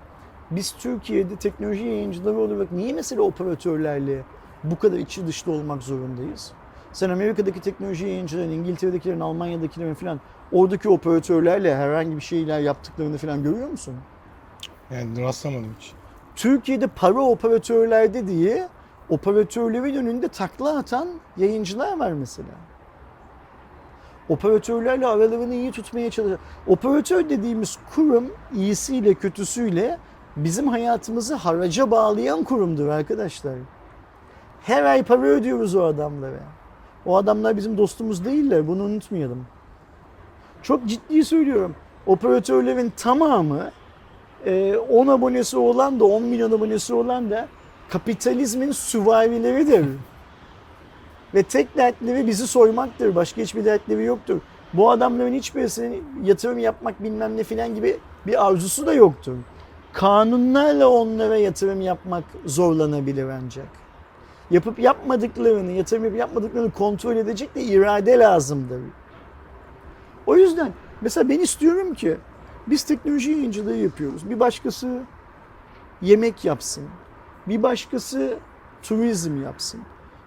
Biz 0.51 0.71
Türkiye'de 0.71 1.35
teknoloji 1.35 1.85
yayıncıları 1.85 2.37
olarak 2.37 2.71
niye 2.71 2.93
mesela 2.93 3.21
operatörlerle 3.21 4.23
bu 4.63 4.79
kadar 4.79 4.97
içi 4.97 5.27
dışta 5.27 5.51
olmak 5.51 5.83
zorundayız? 5.83 6.51
Sen 6.93 7.09
Amerika'daki 7.09 7.61
teknoloji 7.61 8.07
yayıncıların, 8.07 8.49
İngiltere'dekilerin, 8.49 9.19
Almanya'dakilerin 9.19 9.93
falan 9.93 10.19
oradaki 10.51 10.89
operatörlerle 10.89 11.75
herhangi 11.75 12.15
bir 12.15 12.21
şeyler 12.21 12.59
yaptıklarını 12.59 13.17
falan 13.17 13.43
görüyor 13.43 13.69
musun? 13.69 13.95
Yani 14.91 15.21
rastlamadım 15.21 15.75
hiç. 15.79 15.93
Türkiye'de 16.37 16.87
para 16.87 17.21
operatörlerde 17.21 18.27
diye 18.27 18.67
operatörlerin 19.09 19.95
önünde 19.95 20.27
takla 20.27 20.77
atan 20.77 21.07
yayıncılar 21.37 21.99
var 21.99 22.11
mesela. 22.11 22.47
Operatörlerle 24.29 25.07
aralarını 25.07 25.53
iyi 25.53 25.71
tutmaya 25.71 26.11
çalışıyor. 26.11 26.39
Operatör 26.67 27.29
dediğimiz 27.29 27.77
kurum 27.95 28.31
iyisiyle 28.55 29.13
kötüsüyle 29.13 29.97
bizim 30.35 30.67
hayatımızı 30.67 31.35
haraca 31.35 31.91
bağlayan 31.91 32.43
kurumdur 32.43 32.87
arkadaşlar. 32.87 33.55
Her 34.63 34.83
ay 34.83 35.03
para 35.03 35.21
ödüyoruz 35.21 35.75
o 35.75 35.83
adamlara. 35.83 36.43
O 37.05 37.17
adamlar 37.17 37.57
bizim 37.57 37.77
dostumuz 37.77 38.25
değiller. 38.25 38.67
Bunu 38.67 38.83
unutmayalım. 38.83 39.45
Çok 40.61 40.85
ciddi 40.85 41.25
söylüyorum. 41.25 41.75
Operatörlerin 42.05 42.93
tamamı 42.97 43.71
e, 44.47 44.77
10 44.77 45.07
abonesi 45.07 45.57
olan 45.57 45.99
da 45.99 46.05
10 46.05 46.23
milyon 46.23 46.51
abonesi 46.51 46.93
olan 46.93 47.29
da 47.29 47.47
kapitalizmin 47.89 48.71
süvarileridir. 48.71 49.85
Ve 51.33 51.43
tek 51.43 51.77
dertleri 51.77 52.27
bizi 52.27 52.47
soymaktır. 52.47 53.15
Başka 53.15 53.41
hiçbir 53.41 53.65
dertleri 53.65 54.03
yoktur. 54.03 54.39
Bu 54.73 54.91
adamların 54.91 55.33
hiçbirisinin 55.33 56.03
yatırım 56.23 56.59
yapmak 56.59 57.03
bilmem 57.03 57.37
ne 57.37 57.43
filan 57.43 57.75
gibi 57.75 57.97
bir 58.27 58.47
arzusu 58.47 58.85
da 58.85 58.93
yoktur. 58.93 59.35
Kanunlarla 59.93 60.87
onlara 60.89 61.37
yatırım 61.37 61.81
yapmak 61.81 62.23
zorlanabilir 62.45 63.25
ancak. 63.29 63.67
Yapıp 64.51 64.79
yapmadıklarını, 64.79 65.71
yatırım 65.71 66.03
yapıp 66.03 66.19
yapmadıklarını 66.19 66.71
kontrol 66.71 67.15
edecek 67.15 67.55
de 67.55 67.63
irade 67.63 68.19
lazımdır. 68.19 68.81
O 70.27 70.35
yüzden 70.35 70.71
mesela 71.01 71.29
ben 71.29 71.39
istiyorum 71.39 71.93
ki 71.93 72.17
biz 72.69 72.83
teknoloji 72.83 73.31
yayıncılığı 73.31 73.75
yapıyoruz. 73.75 74.29
Bir 74.29 74.39
başkası 74.39 75.01
yemek 76.01 76.45
yapsın. 76.45 76.83
Bir 77.47 77.63
başkası 77.63 78.37
turizm 78.83 79.43
yapsın. 79.43 79.81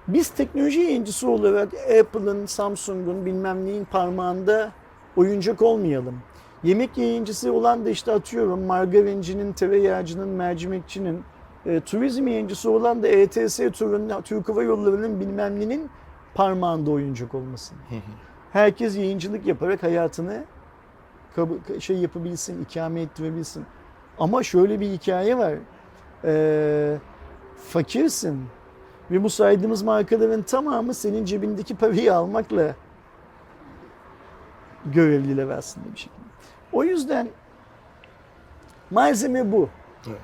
Biz 0.09 0.29
teknoloji 0.29 0.81
yayıncısı 0.81 1.29
olarak 1.29 1.75
Apple'ın, 1.75 2.47
Samsung'un 2.47 3.27
bilmem 3.27 3.65
neyin 3.65 3.85
parmağında 3.85 4.73
oyuncak 5.17 5.63
olmayalım. 5.63 6.19
Yemek 6.63 6.99
yayıncısı 6.99 7.53
olan 7.53 7.85
da 7.85 7.91
işte 7.91 8.13
atıyorum 8.13 8.61
margarincinin, 8.61 9.53
tereyağcının, 9.53 10.29
mercimekçinin, 10.29 11.23
e, 11.67 11.81
turizm 11.81 12.27
yayıncısı 12.27 12.71
olan 12.71 13.03
da 13.03 13.09
ETS 13.09 13.57
turunun, 13.57 14.23
Türk 14.23 14.49
Hava 14.49 14.63
Yolları'nın 14.63 15.21
bilmem 15.21 15.61
nenin 15.61 15.91
parmağında 16.35 16.91
oyuncak 16.91 17.35
olmasın. 17.35 17.77
Herkes 18.53 18.97
yayıncılık 18.97 19.47
yaparak 19.47 19.83
hayatını 19.83 20.45
şey 21.81 21.97
yapabilsin, 21.97 22.65
ikame 22.65 23.01
ettirebilsin. 23.01 23.67
Ama 24.19 24.43
şöyle 24.43 24.81
bir 24.81 24.91
hikaye 24.91 25.39
var. 25.39 25.55
Ee, 26.25 26.99
fakirsin 27.69 28.45
ve 29.11 29.23
bu 29.23 29.31
saydığımız 29.31 29.83
markaların 29.83 30.43
tamamı 30.43 30.95
senin 30.95 31.25
cebindeki 31.25 31.77
parayı 31.77 32.15
almakla 32.15 32.75
görevliler 34.87 35.49
aslında 35.49 35.87
bir 35.93 35.99
şekilde. 35.99 36.21
O 36.73 36.85
yüzden 36.85 37.29
malzeme 38.91 39.53
bu. 39.53 39.69
Evet. 40.07 40.21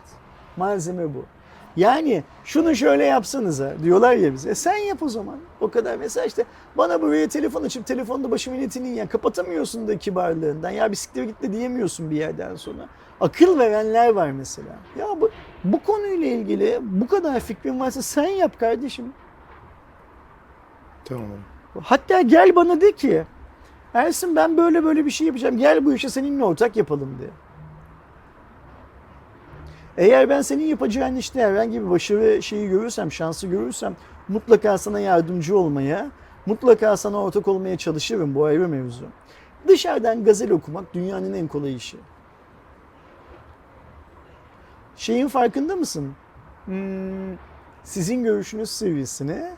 Malzeme 0.57 1.15
bu. 1.15 1.25
Yani 1.77 2.25
şunu 2.45 2.77
şöyle 2.77 3.05
yapsanıza 3.05 3.75
diyorlar 3.83 4.13
ya 4.13 4.33
bize. 4.33 4.51
E 4.51 4.55
sen 4.55 4.77
yap 4.77 5.03
o 5.03 5.09
zaman. 5.09 5.37
O 5.61 5.71
kadar. 5.71 5.97
Mesela 5.97 6.27
işte 6.27 6.45
bana 6.79 7.03
buraya 7.03 7.29
telefon 7.29 7.63
açıp 7.63 7.87
telefonda 7.87 8.31
başı 8.31 8.51
milletinin 8.51 8.95
ya 8.95 9.09
kapatamıyorsun 9.09 9.89
da 9.89 9.99
kibarlığından. 9.99 10.71
Ya 10.71 10.93
bisiklet 10.93 11.27
git 11.29 11.43
de 11.43 11.53
diyemiyorsun 11.53 12.11
bir 12.11 12.17
yerden 12.17 12.57
sonra. 12.57 12.89
Akıl 13.21 13.59
verenler 13.59 14.09
var 14.09 14.31
mesela. 14.31 14.77
Ya 14.99 15.07
bu, 15.21 15.31
bu 15.65 15.83
konuyla 15.83 16.27
ilgili 16.27 16.79
bu 16.83 17.07
kadar 17.07 17.41
fikrin 17.41 17.81
varsa 17.81 18.03
sen 18.03 18.27
yap 18.27 18.61
kardeşim. 18.61 19.13
Tamam. 21.05 21.27
Hatta 21.83 22.21
gel 22.21 22.57
bana 22.57 22.81
de 22.81 22.93
ki 22.93 23.25
Ersin 23.95 24.37
ben 24.37 24.57
böyle 24.57 24.85
böyle 24.85 25.07
bir 25.07 25.11
şey 25.11 25.27
yapacağım. 25.27 25.59
Gel 25.59 25.85
bu 25.85 25.93
işi 25.93 26.11
seninle 26.11 26.45
ortak 26.45 26.77
yapalım 26.77 27.19
de. 27.21 27.46
Eğer 29.97 30.29
ben 30.29 30.43
senin 30.43 30.65
yapacağın 30.65 31.17
işte 31.17 31.41
herhangi 31.43 31.83
bir 31.85 31.91
başarı 31.91 32.43
şeyi 32.43 32.69
görürsem, 32.69 33.13
şansı 33.13 33.47
görürsem 33.47 33.97
mutlaka 34.29 34.79
sana 34.79 35.01
yardımcı 35.01 35.59
olmaya, 35.59 36.11
mutlaka 36.47 36.97
sana 36.97 37.23
ortak 37.23 37.49
olmaya 37.49 37.77
çalışırım. 37.79 38.35
Bu 38.35 38.45
ayrı 38.45 38.69
mevzu. 38.69 39.05
Dışarıdan 39.69 40.25
gazel 40.25 40.51
okumak 40.51 40.95
dünyanın 40.95 41.33
en 41.35 41.49
kolay 41.49 41.75
işi. 41.77 41.97
Şeyin 44.97 45.29
farkında 45.29 45.77
mısın? 45.77 46.13
Hmm, 46.65 47.37
sizin 47.85 48.25
görüşünüz 48.25 48.71
seviyesine 48.71 49.55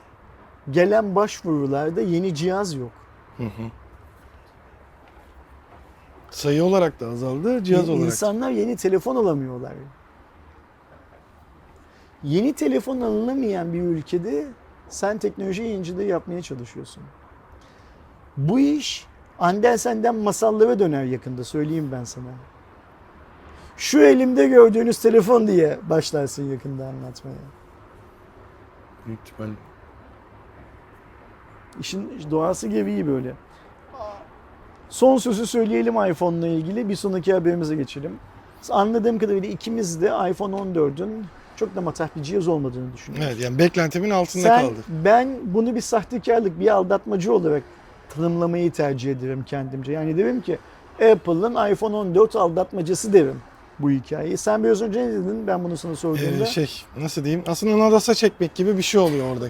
gelen 0.70 1.14
başvurularda 1.14 2.00
yeni 2.00 2.34
cihaz 2.34 2.74
yok. 2.74 2.90
Sayı 6.30 6.64
olarak 6.64 7.00
da 7.00 7.06
azaldı, 7.08 7.64
cihaz 7.64 7.88
İ- 7.88 7.92
olarak. 7.92 8.06
İnsanlar 8.06 8.50
yeni 8.50 8.76
telefon 8.76 9.16
alamıyorlar. 9.16 9.72
Yeni 12.22 12.52
telefon 12.52 13.00
alınamayan 13.00 13.72
bir 13.72 13.82
ülkede 13.82 14.46
sen 14.88 15.18
teknoloji 15.18 15.62
yayıncılığı 15.62 16.02
yapmaya 16.02 16.42
çalışıyorsun. 16.42 17.02
Bu 18.36 18.60
iş 18.60 19.06
Andersen'den 19.38 20.14
masallara 20.14 20.78
döner 20.78 21.04
yakında 21.04 21.44
söyleyeyim 21.44 21.88
ben 21.92 22.04
sana. 22.04 22.30
Şu 23.76 24.00
elimde 24.00 24.48
gördüğünüz 24.48 24.98
telefon 24.98 25.46
diye 25.46 25.78
başlarsın 25.90 26.50
yakında 26.50 26.86
anlatmaya. 26.86 27.36
Büyük 29.06 29.20
ihtimalle. 29.20 29.54
İşin 31.80 32.30
doğası 32.30 32.68
gereği 32.68 33.06
böyle. 33.06 33.34
Son 34.88 35.16
sözü 35.16 35.46
söyleyelim 35.46 35.94
iPhone'la 36.10 36.46
ilgili. 36.46 36.88
Bir 36.88 36.96
sonraki 36.96 37.32
haberimize 37.32 37.76
geçelim. 37.76 38.18
Anladığım 38.70 39.18
kadarıyla 39.18 39.48
ikimiz 39.48 40.02
de 40.02 40.06
iPhone 40.06 40.56
14'ün 40.56 41.24
çok 41.58 41.76
da 41.76 41.80
matah 41.80 42.08
bir 42.16 42.22
cihaz 42.22 42.48
olmadığını 42.48 42.92
düşünüyoruz. 42.94 43.28
Evet 43.32 43.44
yani 43.44 43.58
beklentimin 43.58 44.10
altında 44.10 44.42
Sen, 44.42 44.60
kaldı. 44.60 44.80
ben 45.04 45.28
bunu 45.44 45.74
bir 45.74 45.80
sahtekarlık, 45.80 46.60
bir 46.60 46.68
aldatmacı 46.74 47.32
olarak 47.32 47.62
tanımlamayı 48.16 48.72
tercih 48.72 49.12
ederim 49.12 49.44
kendimce. 49.46 49.92
Yani 49.92 50.16
derim 50.16 50.40
ki 50.40 50.58
Apple'ın 51.12 51.72
iPhone 51.72 51.96
14 51.96 52.36
aldatmacası 52.36 53.12
derim 53.12 53.40
bu 53.78 53.90
hikayeyi. 53.90 54.36
Sen 54.36 54.64
biraz 54.64 54.82
önce 54.82 55.06
ne 55.06 55.12
dedin 55.12 55.46
ben 55.46 55.64
bunu 55.64 55.76
sana 55.76 55.96
sorduğumda? 55.96 56.44
Ee, 56.44 56.46
şey 56.46 56.70
nasıl 57.00 57.24
diyeyim? 57.24 57.44
Aslında 57.46 57.78
nadasa 57.78 58.14
çekmek 58.14 58.54
gibi 58.54 58.76
bir 58.76 58.82
şey 58.82 59.00
oluyor 59.00 59.32
orada. 59.32 59.46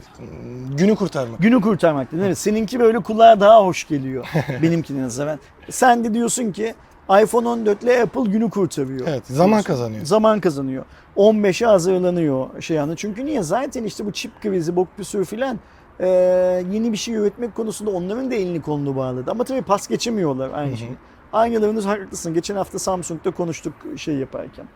Günü 0.77 0.97
kurtarmak. 0.97 1.39
Günü 1.41 1.61
kurtarmak 1.61 2.13
değil 2.13 2.23
mi? 2.23 2.37
Seninki 2.37 2.81
böyle 2.81 2.99
kulağa 2.99 3.41
daha 3.41 3.65
hoş 3.65 3.89
geliyor. 3.89 4.27
Benimkine 4.63 5.03
nazaran. 5.03 5.39
Sen 5.71 6.05
de 6.05 6.15
diyorsun 6.15 6.53
ki 6.53 6.75
iPhone 7.11 7.49
14 7.49 7.83
ile 7.83 8.03
Apple 8.03 8.23
günü 8.31 8.51
kurtarıyor. 8.51 9.07
Evet, 9.09 9.27
zaman 9.27 9.49
Diyorsun. 9.51 9.67
kazanıyor. 9.67 10.05
Zaman 10.05 10.41
kazanıyor. 10.41 10.85
15'e 11.17 11.67
hazırlanıyor 11.67 12.63
şey 12.63 12.81
anı. 12.81 12.97
Çünkü 12.97 13.27
niye? 13.27 13.43
Zaten 13.43 13.85
işte 13.85 14.07
bu 14.07 14.13
çip 14.13 14.43
krizi, 14.43 14.77
bok 14.77 14.89
bir 14.99 15.05
sürü 15.05 15.25
filan 15.25 15.59
e, 16.01 16.09
yeni 16.73 16.93
bir 16.93 16.97
şey 16.97 17.15
üretmek 17.15 17.55
konusunda 17.55 17.91
onların 17.91 18.31
da 18.31 18.35
elini 18.35 18.63
kolunu 18.63 18.97
bağladı. 18.97 19.31
Ama 19.31 19.45
tabii 19.45 19.63
pas 19.63 19.89
geçemiyorlar 19.89 20.51
aynı 20.55 20.71
Hı 20.71 20.75
hı. 20.75 20.77
şey. 20.79 20.89
Aynılarınız 21.33 21.87
haklısın. 21.87 22.35
Geçen 22.35 22.57
hafta 22.57 22.79
Samsung'da 22.79 23.31
konuştuk 23.31 23.73
şey 23.97 24.15
yaparken. 24.15 24.67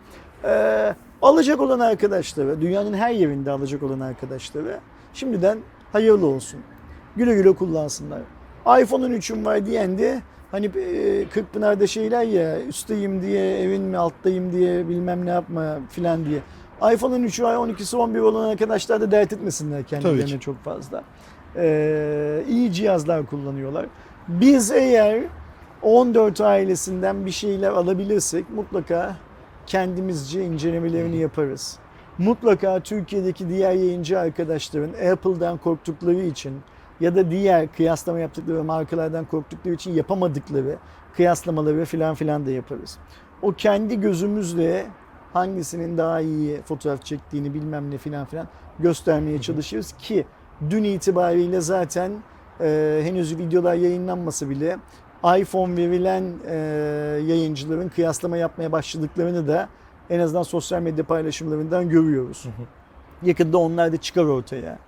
E, 0.44 0.94
alacak 1.22 1.60
olan 1.60 1.80
arkadaşlara, 1.80 2.60
dünyanın 2.60 2.94
her 2.94 3.10
yerinde 3.10 3.50
alacak 3.50 3.82
olan 3.82 4.00
arkadaşlara 4.00 4.80
şimdiden 5.14 5.58
hayırlı 5.92 6.26
olsun. 6.26 6.60
Güle 7.16 7.34
güle 7.34 7.52
kullansınlar. 7.54 8.20
iPhone'un 8.80 9.10
3'üm 9.10 9.44
var 9.44 9.66
diyen 9.66 9.98
de 9.98 10.22
hani 10.52 10.66
e, 10.66 11.24
Kırkpınar'da 11.28 11.86
şeyler 11.86 12.22
ya 12.22 12.62
üstteyim 12.62 13.22
diye 13.22 13.60
evin 13.60 13.82
mi 13.82 13.96
alttayım 13.96 14.52
diye 14.52 14.88
bilmem 14.88 15.26
ne 15.26 15.30
yapma 15.30 15.78
filan 15.90 16.24
diye. 16.24 16.40
iPhone'un 16.94 17.24
3'ü 17.24 17.44
ay 17.44 17.54
12'si 17.56 17.96
11 17.96 18.18
olan 18.20 18.48
arkadaşlar 18.48 19.00
da 19.00 19.10
dert 19.10 19.32
etmesinler 19.32 19.82
kendilerine 19.82 20.40
çok 20.40 20.64
fazla. 20.64 21.04
Ee, 21.56 22.42
iyi 22.48 22.72
cihazlar 22.72 23.26
kullanıyorlar. 23.26 23.86
Biz 24.28 24.72
eğer 24.72 25.22
14 25.82 26.40
ailesinden 26.40 27.26
bir 27.26 27.30
şeyler 27.30 27.70
alabilirsek 27.70 28.50
mutlaka 28.50 29.16
kendimizce 29.66 30.44
incelemelerini 30.44 31.16
yaparız. 31.16 31.78
Mutlaka 32.18 32.80
Türkiye'deki 32.80 33.48
diğer 33.48 33.72
yayıncı 33.72 34.18
arkadaşların 34.18 35.12
Apple'dan 35.12 35.58
korktukları 35.58 36.22
için 36.22 36.52
ya 37.02 37.16
da 37.16 37.30
diğer 37.30 37.72
kıyaslama 37.72 38.18
yaptıkları 38.18 38.64
markalardan 38.64 39.24
korktukları 39.24 39.74
için 39.74 39.92
yapamadıkları 39.92 40.76
kıyaslamaları 41.16 41.84
filan 41.84 42.14
filan 42.14 42.46
da 42.46 42.50
yaparız. 42.50 42.98
O 43.42 43.52
kendi 43.52 44.00
gözümüzle 44.00 44.86
hangisinin 45.32 45.98
daha 45.98 46.20
iyi 46.20 46.62
fotoğraf 46.62 47.04
çektiğini 47.04 47.54
bilmem 47.54 47.90
ne 47.90 47.98
filan 47.98 48.26
filan 48.26 48.48
göstermeye 48.78 49.40
çalışırız 49.40 49.92
ki 49.92 50.26
dün 50.70 50.84
itibariyle 50.84 51.60
zaten 51.60 52.12
e, 52.60 53.00
henüz 53.04 53.38
videolar 53.38 53.74
yayınlanmasa 53.74 54.50
bile 54.50 54.78
iPhone 55.38 55.76
verilen 55.76 56.24
e, 56.46 56.54
yayıncıların 57.26 57.88
kıyaslama 57.88 58.36
yapmaya 58.36 58.72
başladıklarını 58.72 59.48
da 59.48 59.68
en 60.10 60.20
azından 60.20 60.42
sosyal 60.42 60.82
medya 60.82 61.04
paylaşımlarından 61.04 61.88
görüyoruz. 61.88 62.46
Yakında 63.22 63.58
onlar 63.58 63.92
da 63.92 63.96
çıkar 63.96 64.24
ortaya. 64.24 64.78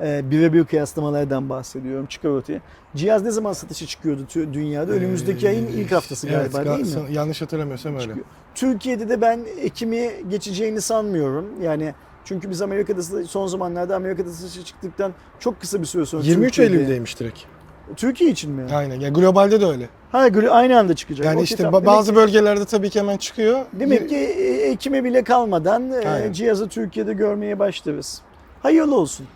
E, 0.00 0.30
birebir 0.30 0.64
kıyaslamalardan 0.64 1.48
bahsediyorum. 1.50 2.06
Çıkar 2.06 2.28
ortaya. 2.28 2.60
Cihaz 2.96 3.22
ne 3.22 3.30
zaman 3.30 3.52
satışa 3.52 3.86
çıkıyordu 3.86 4.26
dünyada? 4.52 4.92
Önümüzdeki 4.92 5.48
ayın 5.48 5.66
ilk 5.66 5.92
haftası 5.92 6.26
galiba 6.28 6.58
Ee, 6.58 6.64
evet, 6.66 6.78
değil 6.86 6.96
mi? 7.08 7.14
Yanlış 7.14 7.42
hatırlamıyorsam 7.42 7.94
öyle. 7.94 8.02
Çıkıyor. 8.04 8.26
Türkiye'de 8.54 9.08
de 9.08 9.20
ben 9.20 9.40
Ekim'i 9.60 10.10
geçeceğini 10.30 10.80
sanmıyorum. 10.80 11.46
Yani 11.62 11.94
çünkü 12.24 12.50
biz 12.50 12.62
Amerika'da 12.62 13.02
son 13.26 13.46
zamanlarda 13.46 13.96
Amerika'da 13.96 14.30
satışa 14.30 14.64
çıktıktan 14.64 15.12
çok 15.38 15.60
kısa 15.60 15.80
bir 15.80 15.86
süre 15.86 16.06
sonra 16.06 16.22
23 16.22 16.48
Türkiye'de- 16.56 16.74
Eylül'deymiş 16.76 17.20
direkt. 17.20 17.38
Türkiye 17.96 18.30
için 18.30 18.50
mi? 18.52 18.62
Aynen. 18.74 19.00
Ya 19.00 19.08
globalde 19.08 19.60
de 19.60 19.66
öyle. 19.66 19.88
Ha 20.12 20.28
aynı 20.50 20.78
anda 20.78 20.94
çıkacak. 20.94 21.26
Yani 21.26 21.34
Okey, 21.34 21.44
işte 21.44 21.56
tamam. 21.56 21.82
ba- 21.82 21.86
bazı 21.86 22.12
demek, 22.12 22.22
bölgelerde 22.26 22.64
tabii 22.64 22.90
ki 22.90 23.00
hemen 23.00 23.16
çıkıyor. 23.16 23.60
demek 23.72 24.08
ki 24.08 24.16
e, 24.16 24.70
Ekim'e 24.70 25.04
bile 25.04 25.24
kalmadan 25.24 25.92
e, 25.92 26.08
Aynen. 26.08 26.32
cihazı 26.32 26.68
Türkiye'de 26.68 27.12
görmeye 27.12 27.58
başlarız. 27.58 28.20
Hayırlı 28.62 28.96
olsun 28.96 29.26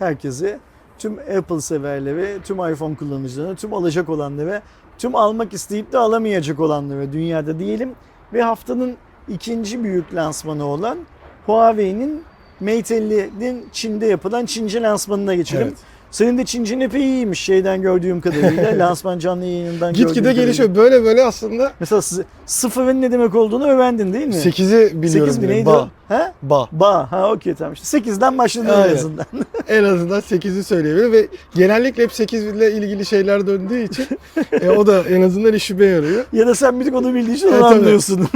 herkese. 0.00 0.58
Tüm 0.98 1.18
Apple 1.18 1.60
severlere, 1.60 2.38
tüm 2.44 2.56
iPhone 2.72 2.94
kullanıcılarına, 2.96 3.54
tüm 3.54 3.74
alacak 3.74 4.08
olanlara, 4.08 4.62
tüm 4.98 5.16
almak 5.16 5.52
isteyip 5.52 5.92
de 5.92 5.98
alamayacak 5.98 6.60
olanlara 6.60 7.12
dünyada 7.12 7.58
diyelim. 7.58 7.92
Ve 8.32 8.42
haftanın 8.42 8.96
ikinci 9.28 9.84
büyük 9.84 10.14
lansmanı 10.14 10.64
olan 10.64 10.98
Huawei'nin 11.46 12.24
Mate 12.60 12.98
50'nin 12.98 13.68
Çin'de 13.72 14.06
yapılan 14.06 14.46
Çince 14.46 14.82
lansmanına 14.82 15.34
geçelim. 15.34 15.66
Evet. 15.66 15.78
Senin 16.10 16.38
de 16.38 16.44
Çincin 16.44 16.80
epey 16.80 17.02
iyiymiş 17.02 17.40
şeyden 17.40 17.82
gördüğüm 17.82 18.20
kadarıyla. 18.20 18.78
Lansman 18.78 19.18
canlı 19.18 19.44
yayınından 19.44 19.92
gördüğüm 19.92 20.06
Gitgide 20.06 20.32
gelişiyor. 20.32 20.74
Böyle 20.74 21.04
böyle 21.04 21.24
aslında 21.24 21.72
Mesela 21.80 22.02
size 22.02 22.22
sıfırın 22.46 23.02
ne 23.02 23.12
demek 23.12 23.34
olduğunu 23.34 23.66
öğrendin 23.68 24.12
değil 24.12 24.26
mi? 24.26 24.34
8'i 24.34 25.02
biliyorum. 25.02 25.32
8 25.32 25.38
mi 25.38 25.48
neydi 25.48 25.66
Ba. 25.66 25.78
o? 25.78 25.88
Ha? 26.08 26.32
Ba. 26.42 26.68
Ba. 26.72 27.12
Ha 27.12 27.32
okey 27.32 27.54
tamam 27.54 27.72
işte. 27.72 27.98
8'den 27.98 28.38
başladın 28.38 28.66
en 28.68 28.72
Aynen. 28.72 28.94
azından. 28.94 29.26
En 29.68 29.84
azından 29.84 30.20
8'i 30.20 30.64
söyleyebilir 30.64 31.12
ve 31.12 31.28
genellikle 31.54 32.02
hep 32.02 32.12
8 32.12 32.44
ile 32.44 32.72
ilgili 32.72 33.06
şeyler 33.06 33.46
döndüğü 33.46 33.82
için 33.84 34.06
e, 34.60 34.68
o 34.70 34.86
da 34.86 35.02
en 35.08 35.22
azından 35.22 35.52
işime 35.52 35.84
yarıyor. 35.86 36.24
ya 36.32 36.46
da 36.46 36.54
sen 36.54 36.80
bir 36.80 36.84
tek 36.84 36.94
onu 36.94 37.14
bildiğin 37.14 37.36
için 37.36 37.46
onu 37.46 37.54
Evet, 37.54 37.64
evet. 37.66 37.76
anlıyorsun. 37.76 38.28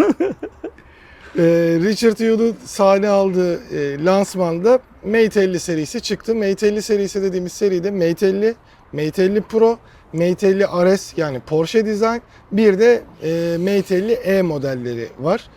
E, 1.39 1.43
Richard 1.83 2.19
Yule'un 2.21 2.57
sahne 2.65 3.09
aldığı 3.09 3.55
e, 3.55 4.05
lansmanda 4.05 4.79
Mate 5.05 5.41
50 5.43 5.61
serisi 5.61 6.01
çıktı. 6.01 6.35
Mate 6.35 6.67
50 6.67 6.83
serisi 6.83 7.23
dediğimiz 7.23 7.53
seride 7.53 7.91
Mate 7.91 8.27
50, 8.27 8.55
Mate 8.93 9.23
50 9.25 9.41
Pro, 9.41 9.79
Mate 10.13 10.49
50 10.49 10.65
RS 10.65 11.19
yani 11.19 11.41
Porsche 11.41 11.87
Design 11.87 12.19
bir 12.53 12.79
de 12.79 13.03
e, 13.23 13.57
Mate 13.59 13.97
50 13.97 14.13
E 14.13 14.43
modelleri 14.43 15.09
var. 15.19 15.49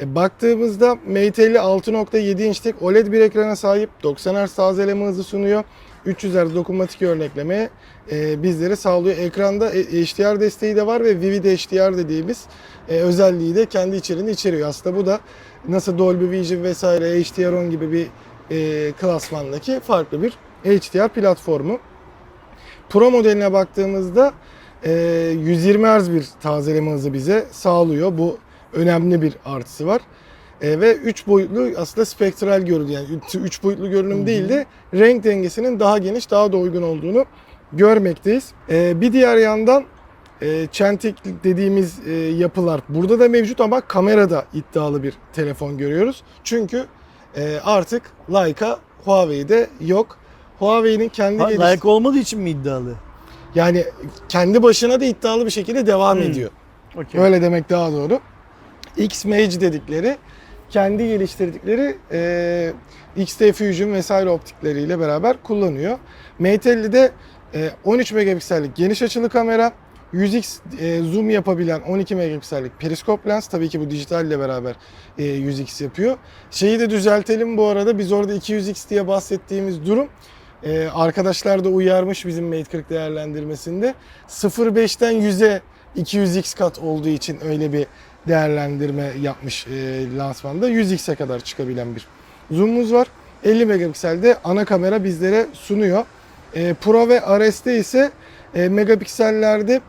E, 0.00 0.14
baktığımızda 0.14 0.94
Mate 0.94 1.42
50 1.42 1.56
6.7 1.56 2.42
inçlik 2.42 2.82
OLED 2.82 3.12
bir 3.12 3.20
ekrana 3.20 3.56
sahip 3.56 3.90
90 4.02 4.46
Hz 4.46 4.54
tazeleme 4.54 5.06
hızı 5.06 5.24
sunuyor. 5.24 5.64
300 6.08 6.34
Hz 6.34 6.54
dokunmatik 6.54 7.02
örnekleme 7.02 7.70
e, 8.12 8.42
bizlere 8.42 8.76
sağlıyor. 8.76 9.16
Ekranda 9.16 9.70
e, 9.70 9.82
HDR 9.82 10.40
desteği 10.40 10.76
de 10.76 10.86
var 10.86 11.04
ve 11.04 11.20
Vivid 11.20 11.44
HDR 11.44 11.96
dediğimiz 11.96 12.46
e, 12.88 13.00
özelliği 13.00 13.54
de 13.54 13.66
kendi 13.66 13.96
içeriğinde 13.96 14.30
içeriyor. 14.30 14.68
Aslında 14.68 14.96
bu 14.96 15.06
da 15.06 15.20
nasıl 15.68 15.98
Dolby 15.98 16.30
Vision 16.30 16.62
vesaire 16.62 17.04
HDR10 17.04 17.70
gibi 17.70 17.92
bir 17.92 18.06
e, 18.50 18.92
klasmandaki 18.92 19.80
farklı 19.80 20.22
bir 20.22 20.30
HDR 20.64 21.08
platformu. 21.08 21.78
Pro 22.88 23.10
modeline 23.10 23.52
baktığımızda 23.52 24.32
e, 24.84 24.92
120 25.38 25.86
Hz 25.86 26.12
bir 26.12 26.26
tazeleme 26.42 26.90
hızı 26.90 27.12
bize 27.12 27.46
sağlıyor. 27.50 28.18
Bu 28.18 28.38
önemli 28.72 29.22
bir 29.22 29.36
artısı 29.44 29.86
var. 29.86 30.02
E, 30.62 30.80
ve 30.80 30.94
3 30.94 31.26
boyutlu 31.26 31.68
aslında 31.76 32.04
spektral 32.04 32.60
görünüm 32.62 32.88
yani 32.90 33.06
3 33.44 33.62
boyutlu 33.62 33.90
görünüm 33.90 34.26
değil 34.26 34.48
de 34.48 34.66
renk 34.94 35.24
dengesinin 35.24 35.80
daha 35.80 35.98
geniş, 35.98 36.30
daha 36.30 36.52
da 36.52 36.56
uygun 36.56 36.82
olduğunu 36.82 37.24
görmekteyiz. 37.72 38.52
E, 38.70 39.00
bir 39.00 39.12
diğer 39.12 39.36
yandan 39.36 39.84
e, 40.42 40.66
çentik 40.72 41.16
dediğimiz 41.44 41.98
e, 42.06 42.12
yapılar 42.12 42.80
burada 42.88 43.20
da 43.20 43.28
mevcut 43.28 43.60
ama 43.60 43.80
kamerada 43.80 44.44
iddialı 44.54 45.02
bir 45.02 45.14
telefon 45.32 45.78
görüyoruz. 45.78 46.22
Çünkü 46.44 46.86
e, 47.36 47.58
artık 47.64 48.02
Leica 48.32 48.78
Huawei'de 49.04 49.66
yok. 49.80 50.18
Huawei'nin 50.58 51.08
kendi 51.08 51.42
Ha, 51.42 51.48
geliş- 51.50 51.60
layık 51.60 51.84
olmadığı 51.84 52.18
için 52.18 52.40
mi 52.40 52.50
iddialı? 52.50 52.94
yani 53.54 53.84
kendi 54.28 54.62
başına 54.62 55.00
da 55.00 55.04
iddialı 55.04 55.44
bir 55.46 55.50
şekilde 55.50 55.86
devam 55.86 56.16
Hmm. 56.16 56.22
ediyor. 56.22 56.50
Okey. 56.96 57.20
Öyle 57.20 57.42
demek 57.42 57.70
daha 57.70 57.92
doğru. 57.92 58.20
X-Mage 58.96 59.60
dedikleri 59.60 60.16
kendi 60.70 61.08
geliştirdikleri 61.08 61.96
e, 62.12 62.72
XT 63.16 63.52
Fusion 63.52 63.92
vesaire 63.92 64.30
optikleriyle 64.30 65.00
beraber 65.00 65.42
kullanıyor. 65.42 65.98
Mate 66.38 66.72
50'de 66.72 67.10
e, 67.54 67.70
13 67.84 68.12
megapiksellik 68.12 68.76
geniş 68.76 69.02
açılı 69.02 69.28
kamera, 69.28 69.72
100x 70.14 70.58
e, 70.80 71.02
zoom 71.02 71.30
yapabilen 71.30 71.80
12 71.80 72.14
megapiksellik 72.14 72.80
periskop 72.80 73.26
lens 73.26 73.46
tabii 73.46 73.68
ki 73.68 73.80
bu 73.80 73.90
dijitalle 73.90 74.38
beraber 74.38 74.74
e, 75.18 75.22
100x 75.22 75.84
yapıyor. 75.84 76.16
Şeyi 76.50 76.80
de 76.80 76.90
düzeltelim 76.90 77.56
bu 77.56 77.66
arada 77.66 77.98
biz 77.98 78.12
orada 78.12 78.34
200x 78.34 78.90
diye 78.90 79.06
bahsettiğimiz 79.08 79.86
durum 79.86 80.08
e, 80.62 80.88
arkadaşlar 80.88 81.64
da 81.64 81.68
uyarmış 81.68 82.26
bizim 82.26 82.46
Mate 82.48 82.64
40 82.64 82.90
değerlendirmesinde 82.90 83.94
0.5'ten 84.28 85.14
100'e 85.14 85.60
200x 85.96 86.58
kat 86.58 86.78
olduğu 86.78 87.08
için 87.08 87.38
öyle 87.44 87.72
bir 87.72 87.86
değerlendirme 88.28 89.10
yapmış 89.20 89.66
e, 89.66 90.16
lansmanda 90.16 90.70
100x'e 90.70 91.14
kadar 91.14 91.40
çıkabilen 91.40 91.96
bir 91.96 92.06
zoom'umuz 92.50 92.92
var. 92.92 93.06
50 93.44 93.66
megapikselde 93.66 94.36
ana 94.44 94.64
kamera 94.64 95.04
bizlere 95.04 95.46
sunuyor. 95.52 96.04
E, 96.54 96.74
Pro 96.74 97.08
ve 97.08 97.20
RS'te 97.38 97.76
ise 97.78 98.10
e, 98.54 98.68
megapiksellerde 98.68 99.80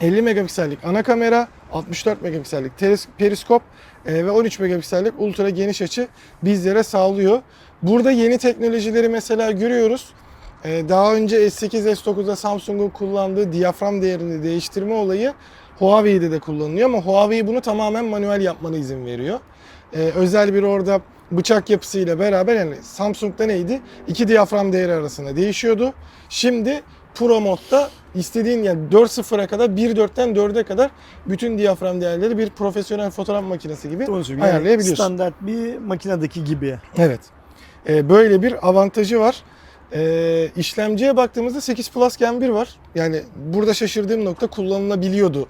50 0.00 0.22
megapiksellik 0.22 0.78
ana 0.84 1.02
kamera, 1.02 1.48
64 1.72 2.22
megapiksellik 2.22 2.72
periskop 3.18 3.62
e, 4.06 4.26
ve 4.26 4.30
13 4.30 4.58
megapiksellik 4.58 5.12
ultra 5.18 5.50
geniş 5.50 5.82
açı 5.82 6.08
bizlere 6.42 6.82
sağlıyor. 6.82 7.42
Burada 7.82 8.10
yeni 8.10 8.38
teknolojileri 8.38 9.08
mesela 9.08 9.50
görüyoruz. 9.50 10.08
E, 10.64 10.88
Daha 10.88 11.14
önce 11.14 11.36
S8, 11.46 11.94
S9'da 11.94 12.36
Samsung'un 12.36 12.88
kullandığı 12.88 13.52
diyafram 13.52 14.02
değerini 14.02 14.42
değiştirme 14.42 14.94
olayı 14.94 15.32
Huawei'de 15.78 16.30
de 16.30 16.38
kullanılıyor 16.38 16.88
ama 16.88 16.98
Huawei 16.98 17.46
bunu 17.46 17.60
tamamen 17.60 18.04
manuel 18.04 18.40
yapmana 18.40 18.76
izin 18.76 19.06
veriyor. 19.06 19.38
E, 19.92 19.98
Özel 19.98 20.54
bir 20.54 20.62
orada 20.62 21.00
bıçak 21.30 21.70
yapısıyla 21.70 22.18
beraber 22.18 22.54
yani 22.56 22.74
Samsung'da 22.82 23.46
neydi? 23.46 23.80
İki 24.08 24.28
diyafram 24.28 24.72
değeri 24.72 24.92
arasında 24.92 25.36
değişiyordu. 25.36 25.92
Şimdi 26.28 26.82
Pro 27.14 27.40
modda 27.40 27.90
istediğin 28.14 28.62
yani 28.62 28.80
4.0'a 28.92 29.46
kadar 29.46 29.68
1.4'ten 29.68 30.28
4'e 30.34 30.62
kadar 30.62 30.90
bütün 31.26 31.58
diyafram 31.58 32.00
değerleri 32.00 32.38
bir 32.38 32.50
profesyonel 32.50 33.10
fotoğraf 33.10 33.44
makinesi 33.44 33.90
gibi 33.90 34.04
Onu 34.10 34.24
söyleyeyim. 34.24 34.38
Yani 34.40 34.50
ayarlayabiliyorsun. 34.52 35.04
standart 35.04 35.34
bir 35.40 35.78
makinedeki 35.78 36.44
gibi. 36.44 36.78
Evet. 36.98 37.20
Ee, 37.88 38.08
böyle 38.08 38.42
bir 38.42 38.68
avantajı 38.68 39.20
var. 39.20 39.36
Ee, 39.92 40.48
işlemciye 40.56 41.16
baktığımızda 41.16 41.60
8 41.60 41.90
Plus 41.90 42.16
Gen 42.16 42.40
1 42.40 42.48
var. 42.48 42.68
Yani 42.94 43.22
burada 43.36 43.74
şaşırdığım 43.74 44.24
nokta 44.24 44.46
kullanılabiliyordu 44.46 45.48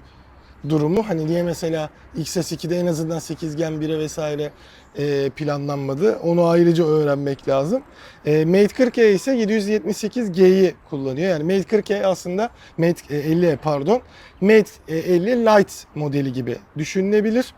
durumu. 0.69 1.09
Hani 1.09 1.27
niye 1.27 1.43
mesela 1.43 1.89
XS2'de 2.17 2.79
en 2.79 2.87
azından 2.87 3.19
8 3.19 3.55
Gen 3.55 3.73
1'e 3.73 3.99
vesaire 3.99 4.51
e, 4.97 5.29
planlanmadı. 5.29 6.19
Onu 6.23 6.45
ayrıca 6.45 6.85
öğrenmek 6.85 7.47
lazım. 7.47 7.83
E, 8.25 8.45
Mate 8.45 8.83
40e 8.83 9.13
ise 9.13 9.31
778G'yi 9.31 10.73
kullanıyor. 10.89 11.29
Yani 11.29 11.43
Mate 11.43 11.77
40e 11.77 12.05
aslında 12.05 12.49
Mate 12.77 13.15
e, 13.15 13.17
50 13.17 13.57
pardon. 13.63 14.01
Mate 14.41 14.71
e, 14.87 14.97
50 14.97 15.45
Lite 15.45 15.73
modeli 15.95 16.33
gibi 16.33 16.57
düşünülebilir. 16.77 17.53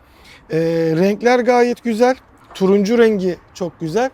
E, 0.50 0.58
renkler 0.96 1.38
gayet 1.38 1.84
güzel. 1.84 2.16
Turuncu 2.54 2.98
rengi 2.98 3.36
çok 3.54 3.80
güzel. 3.80 4.10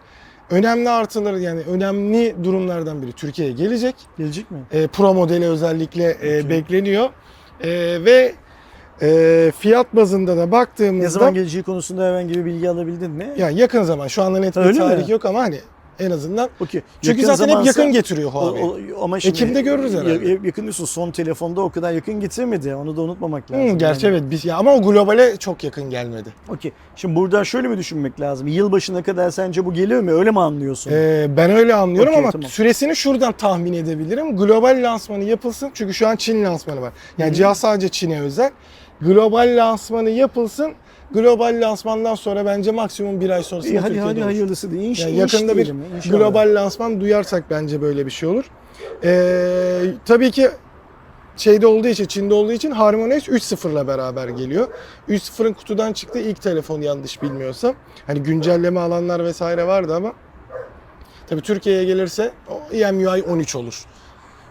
Önemli 0.50 0.90
artıları 0.90 1.40
yani 1.40 1.60
önemli 1.60 2.36
durumlardan 2.44 3.02
biri 3.02 3.12
Türkiye'ye 3.12 3.54
gelecek. 3.54 3.94
Gelecek 4.18 4.50
mi? 4.50 4.58
E, 4.72 4.86
Pro 4.86 5.14
modeli 5.14 5.46
özellikle 5.46 6.16
e, 6.22 6.50
bekleniyor. 6.50 7.10
E, 7.60 7.70
ve 8.04 8.34
e, 9.02 9.52
fiyat 9.58 9.96
bazında 9.96 10.36
da 10.36 10.44
Ne 10.46 10.52
baktığımızda 10.52 11.08
zaman 11.10 11.34
geleceği 11.34 11.62
konusunda 11.62 12.04
herhangi 12.04 12.34
bir 12.34 12.44
bilgi 12.44 12.70
alabildin 12.70 13.10
mi? 13.10 13.32
yani 13.38 13.60
yakın 13.60 13.82
zaman 13.82 14.08
şu 14.08 14.22
anda 14.22 14.38
net 14.38 14.56
bir 14.56 14.60
Öyle 14.60 14.72
mi? 14.72 14.78
tarih 14.78 15.08
yok 15.08 15.24
ama 15.24 15.38
hani 15.42 15.60
en 15.98 16.10
azından 16.10 16.48
Okey. 16.60 16.80
çünkü 17.02 17.20
Yakın 17.22 17.34
zaten 17.34 17.58
hep 17.58 17.66
yakın 17.66 17.92
getiriyor 17.92 18.28
O- 18.28 18.32
Huawei. 18.34 18.94
o- 18.94 19.04
ama 19.04 19.20
şimdi 19.20 19.36
Ekim'de 19.36 19.60
görürüz 19.60 19.92
herhalde. 19.94 20.28
ya- 20.28 20.38
Yakın 20.44 20.62
diyorsun 20.62 20.84
son 20.84 21.10
telefonda 21.10 21.60
o 21.60 21.70
kadar 21.70 21.92
yakın 21.92 22.20
getirmedi. 22.20 22.74
Onu 22.74 22.96
da 22.96 23.00
unutmamak 23.00 23.50
lazım. 23.50 23.68
Hmm, 23.70 23.78
gerçi 23.78 24.06
Yani. 24.06 24.16
evet 24.16 24.24
biz 24.30 24.44
ya 24.44 24.56
ama 24.56 24.74
o 24.74 24.82
globale 24.82 25.36
çok 25.36 25.64
yakın 25.64 25.90
gelmedi. 25.90 26.28
Okey. 26.48 26.72
Şimdi 26.96 27.16
buradan 27.16 27.42
şöyle 27.42 27.68
mi 27.68 27.78
düşünmek 27.78 28.20
lazım? 28.20 28.46
Yılbaşına 28.46 29.02
kadar 29.02 29.30
sence 29.30 29.64
bu 29.64 29.74
geliyor 29.74 30.00
mu? 30.00 30.10
Öyle 30.10 30.30
mi 30.30 30.40
anlıyorsun? 30.40 30.90
Ee, 30.94 31.26
ben 31.36 31.50
öyle 31.50 31.74
anlıyorum 31.74 32.10
Okey, 32.12 32.22
ama 32.22 32.30
tamam. 32.30 32.48
süresini 32.48 32.96
şuradan 32.96 33.32
tahmin 33.32 33.72
edebilirim. 33.72 34.36
Global 34.36 34.80
lansmanı 34.82 35.24
yapılsın 35.24 35.70
çünkü 35.74 35.94
şu 35.94 36.08
an 36.08 36.16
Çin 36.16 36.44
lansmanı 36.44 36.80
var. 36.80 36.92
Yani 37.18 37.28
Hı 37.28 37.32
hı. 37.32 37.36
cihaz 37.36 37.58
sadece 37.58 37.88
Çin'e 37.88 38.20
özel. 38.20 38.50
Global 39.00 39.56
lansmanı 39.56 40.10
yapılsın. 40.10 40.72
Global 41.12 41.58
lansmandan 41.60 42.14
sonra 42.14 42.46
bence 42.46 42.70
maksimum 42.70 43.20
bir 43.20 43.30
ay 43.30 43.42
sonrasında 43.42 43.72
İyi, 43.72 43.78
hadi 43.78 44.00
hadi 44.00 44.18
olur. 44.18 44.24
hayırlısı 44.26 44.70
diye. 44.70 44.82
İnş, 44.82 45.00
Yani 45.00 45.16
yakında 45.16 45.56
bir 45.56 45.66
inşallah. 45.96 46.18
global 46.18 46.54
lansman 46.54 47.00
duyarsak 47.00 47.44
bence 47.50 47.82
böyle 47.82 48.06
bir 48.06 48.10
şey 48.10 48.28
olur. 48.28 48.44
Ee, 49.04 49.82
tabii 50.06 50.30
ki 50.30 50.50
şeyde 51.36 51.66
olduğu 51.66 51.88
için, 51.88 52.04
Çin'de 52.04 52.34
olduğu 52.34 52.52
için 52.52 52.70
HarmonyOS 52.70 53.28
3.0'la 53.28 53.86
beraber 53.88 54.28
geliyor. 54.28 54.68
3.0'ın 55.08 55.52
kutudan 55.52 55.92
çıktığı 55.92 56.18
ilk 56.18 56.42
telefon 56.42 56.80
yanlış 56.80 57.22
bilmiyorsam. 57.22 57.74
Hani 58.06 58.22
güncelleme 58.22 58.80
alanlar 58.80 59.24
vesaire 59.24 59.66
vardı 59.66 59.94
ama 59.94 60.12
tabii 61.26 61.40
Türkiye'ye 61.40 61.84
gelirse 61.84 62.30
o 62.50 62.74
EMUI 62.74 63.22
13 63.22 63.56
olur 63.56 63.84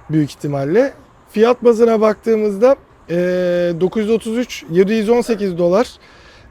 büyük 0.10 0.30
ihtimalle. 0.30 0.94
Fiyat 1.30 1.64
bazına 1.64 2.02
baktığımızda 2.02 2.76
ee, 3.10 3.74
933 3.82 4.66
718 4.72 5.58
dolar, 5.58 5.88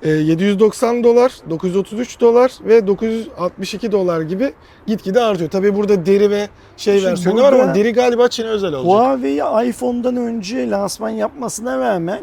ee, 0.02 0.10
790 0.10 1.04
dolar, 1.04 1.32
933 1.50 2.20
dolar 2.20 2.52
ve 2.64 2.86
962 2.86 3.92
dolar 3.92 4.20
gibi 4.20 4.52
gitgide 4.86 5.20
artıyor. 5.20 5.50
Tabii 5.50 5.74
burada 5.76 6.06
deri 6.06 6.30
ve 6.30 6.48
şey 6.76 6.94
Şimdi 6.98 7.10
versiyonu 7.10 7.42
var 7.42 7.52
ama 7.52 7.62
burada- 7.62 7.74
deri 7.74 7.92
galiba 7.92 8.28
Çin'e 8.28 8.48
özel 8.48 8.72
olacak. 8.72 8.92
Huawei 8.92 9.68
iPhone'dan 9.68 10.16
önce 10.16 10.70
lansman 10.70 11.10
yapmasına 11.10 11.78
rağmen 11.78 12.20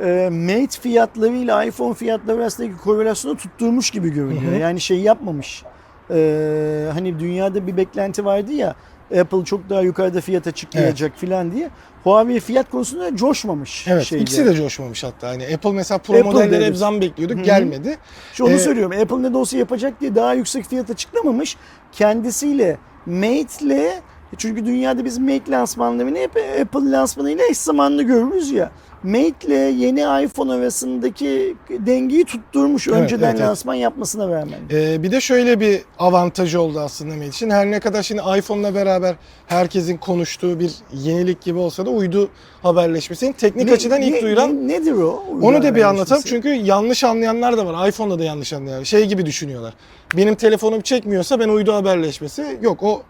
e, 0.00 0.28
Mate 0.32 0.80
fiyatları 0.80 1.32
ile 1.32 1.68
iPhone 1.68 1.94
fiyatları 1.94 2.36
arasındaki 2.42 2.76
korelasyonu 2.76 3.36
tutturmuş 3.36 3.90
gibi 3.90 4.10
görünüyor. 4.10 4.52
Hı 4.52 4.56
hı. 4.56 4.60
Yani 4.60 4.80
şey 4.80 5.00
yapmamış. 5.00 5.62
E, 6.10 6.88
hani 6.92 7.18
dünyada 7.20 7.66
bir 7.66 7.76
beklenti 7.76 8.24
vardı 8.24 8.52
ya 8.52 8.74
Apple 9.20 9.44
çok 9.44 9.70
daha 9.70 9.80
yukarıda 9.80 10.20
fiyat 10.20 10.46
açıklayacak 10.46 11.12
filan 11.16 11.52
diye. 11.52 11.70
Huawei 12.04 12.40
fiyat 12.40 12.70
konusunda 12.70 13.16
coşmamış. 13.16 13.88
Evet 13.88 14.04
şeyde. 14.04 14.22
ikisi 14.22 14.46
de 14.46 14.54
coşmamış 14.54 15.04
hatta. 15.04 15.28
Hani 15.28 15.44
Apple 15.54 15.72
mesela 15.72 15.98
Pro 15.98 16.14
Apple 16.14 16.26
modelleri 16.30 16.50
dedi. 16.60 16.64
hep 16.64 16.76
zam 16.76 17.00
bekliyorduk 17.00 17.36
Hı 17.36 17.40
hı. 17.40 17.44
gelmedi. 17.44 17.98
İşte 18.32 18.44
onu 18.44 18.52
Ee, 18.52 18.58
söylüyorum. 18.58 19.00
Apple 19.02 19.22
ne 19.22 19.32
de 19.32 19.36
olsa 19.36 19.56
yapacak 19.56 20.00
diye 20.00 20.14
daha 20.14 20.34
yüksek 20.34 20.64
fiyat 20.68 20.90
açıklamamış. 20.90 21.56
Kendisiyle 21.92 22.78
Mate'le 23.06 24.00
çünkü 24.38 24.66
dünyada 24.66 25.04
biz 25.04 25.18
Mate 25.18 25.50
lansmanlarını 25.50 26.18
hep 26.18 26.36
Apple 26.60 26.90
lansmanıyla 26.90 27.44
eş 27.50 27.58
zamanlı 27.58 28.02
görürüz 28.02 28.50
ya. 28.50 28.70
Mate'le 29.04 29.70
yeni 29.78 30.24
iPhone 30.24 30.52
arasındaki 30.52 31.56
dengeyi 31.70 32.24
tutturmuş 32.24 32.88
Evet, 32.88 32.98
önceden 33.00 33.26
evet, 33.26 33.36
evet. 33.38 33.48
lansman 33.48 33.74
yapmasına 33.74 34.28
rağmen. 34.28 34.58
Ee, 34.70 35.02
bir 35.02 35.12
de 35.12 35.20
şöyle 35.20 35.60
bir 35.60 35.80
avantajı 35.98 36.60
oldu 36.60 36.80
aslında 36.80 37.14
Mate 37.14 37.26
için. 37.28 37.50
Her 37.50 37.70
ne 37.70 37.80
kadar 37.80 38.02
şimdi 38.02 38.22
iPhone'la 38.38 38.74
beraber 38.74 39.14
herkesin 39.46 39.96
konuştuğu 39.96 40.60
bir 40.60 40.72
yenilik 40.92 41.40
gibi 41.42 41.58
olsa 41.58 41.86
da 41.86 41.90
uydu 41.90 42.28
haberleşmesinin 42.62 43.32
teknik 43.32 43.66
Ne- 43.66 43.72
açıdan 43.72 44.02
ilk 44.02 44.14
ne- 44.14 44.22
duyuran 44.22 44.68
ne- 44.68 44.72
nedir 44.72 44.92
o? 44.92 45.24
Onu 45.42 45.62
da 45.62 45.74
bir 45.74 45.82
anlatalım 45.82 46.22
çünkü 46.26 46.48
yanlış 46.48 47.04
anlayanlar 47.04 47.56
da 47.56 47.66
var. 47.66 47.88
iPhone'da 47.88 48.18
da 48.18 48.24
yanlış 48.24 48.52
anlayanlar. 48.52 48.84
Şey 48.84 49.04
gibi 49.06 49.26
düşünüyorlar. 49.26 49.74
Benim 50.16 50.34
telefonum 50.34 50.80
çekmiyorsa 50.80 51.40
ben 51.40 51.48
uydu 51.48 51.72
haberleşmesi. 51.74 52.58
Yok 52.62 52.82
o 52.82 53.02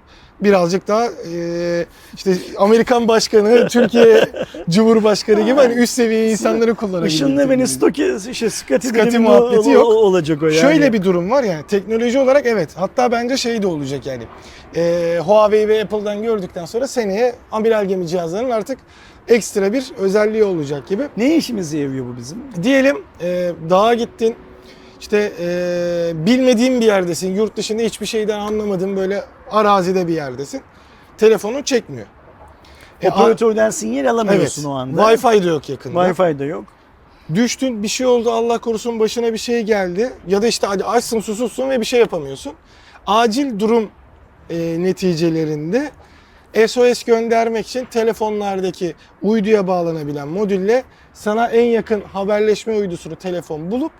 birazcık 0.44 0.88
daha 0.88 1.06
e, 1.06 1.86
işte 2.14 2.34
Amerikan 2.58 3.08
başkanı, 3.08 3.68
Türkiye 3.70 4.24
Cumhurbaşkanı 4.70 5.40
gibi 5.40 5.54
hani 5.54 5.74
üst 5.74 5.92
seviye 5.92 6.30
insanları 6.30 6.74
kullanabilir. 6.74 7.10
Işınla 7.10 7.50
beni 7.50 7.68
stoki, 7.68 8.16
şey, 8.32 8.50
Scotty 8.50 8.88
benim 8.94 9.22
muhabbeti 9.22 9.70
yok. 9.70 9.86
olacak 9.86 10.42
o 10.42 10.46
yani. 10.46 10.56
Şöyle 10.56 10.92
bir 10.92 11.02
durum 11.02 11.30
var 11.30 11.42
yani 11.42 11.66
teknoloji 11.68 12.18
olarak 12.18 12.46
evet 12.46 12.70
hatta 12.74 13.12
bence 13.12 13.36
şey 13.36 13.62
de 13.62 13.66
olacak 13.66 14.06
yani 14.06 14.22
e, 14.76 15.18
Huawei 15.24 15.68
ve 15.68 15.82
Apple'dan 15.82 16.22
gördükten 16.22 16.64
sonra 16.64 16.88
seneye 16.88 17.34
amiral 17.52 17.84
gemi 17.84 18.08
cihazlarının 18.08 18.50
artık 18.50 18.78
ekstra 19.28 19.72
bir 19.72 19.92
özelliği 19.98 20.44
olacak 20.44 20.88
gibi. 20.88 21.02
Ne 21.16 21.36
işimize 21.36 21.78
yarıyor 21.78 22.06
bu 22.06 22.16
bizim? 22.16 22.38
Diyelim 22.62 22.96
e, 23.22 23.52
dağa 23.70 23.94
gittin 23.94 24.36
işte 25.02 25.32
e, 25.40 26.12
bilmediğin 26.26 26.80
bir 26.80 26.86
yerdesin 26.86 27.34
yurt 27.34 27.56
dışında 27.56 27.82
hiçbir 27.82 28.06
şeyden 28.06 28.38
anlamadığın 28.38 28.96
böyle 28.96 29.24
arazide 29.50 30.08
bir 30.08 30.12
yerdesin 30.12 30.62
telefonun 31.18 31.62
çekmiyor. 31.62 32.06
E, 33.02 33.10
Operatörden 33.10 33.70
sinyal 33.70 34.06
alamıyorsun 34.06 34.62
evet, 34.62 34.70
o 34.70 34.74
anda. 34.74 35.02
Wi-Fi 35.02 35.44
de 35.44 35.48
yok 35.48 35.68
yakında. 35.68 36.08
Wi-Fi 36.08 36.38
de 36.38 36.44
yok. 36.44 36.64
Düştün 37.34 37.82
bir 37.82 37.88
şey 37.88 38.06
oldu 38.06 38.30
Allah 38.30 38.58
korusun 38.58 39.00
başına 39.00 39.32
bir 39.32 39.38
şey 39.38 39.62
geldi 39.62 40.12
ya 40.28 40.42
da 40.42 40.46
işte 40.46 40.66
hadi 40.66 40.84
açsın 40.84 41.20
susuzsun 41.20 41.70
ve 41.70 41.80
bir 41.80 41.86
şey 41.86 42.00
yapamıyorsun. 42.00 42.52
Acil 43.06 43.58
durum 43.58 43.90
e, 44.50 44.82
neticelerinde 44.82 45.90
SOS 46.66 47.02
göndermek 47.02 47.66
için 47.66 47.84
telefonlardaki 47.84 48.94
uyduya 49.22 49.66
bağlanabilen 49.66 50.28
modülle 50.28 50.84
sana 51.12 51.48
en 51.48 51.64
yakın 51.64 52.00
haberleşme 52.00 52.74
uydusunu 52.74 53.16
telefon 53.16 53.70
bulup 53.70 53.92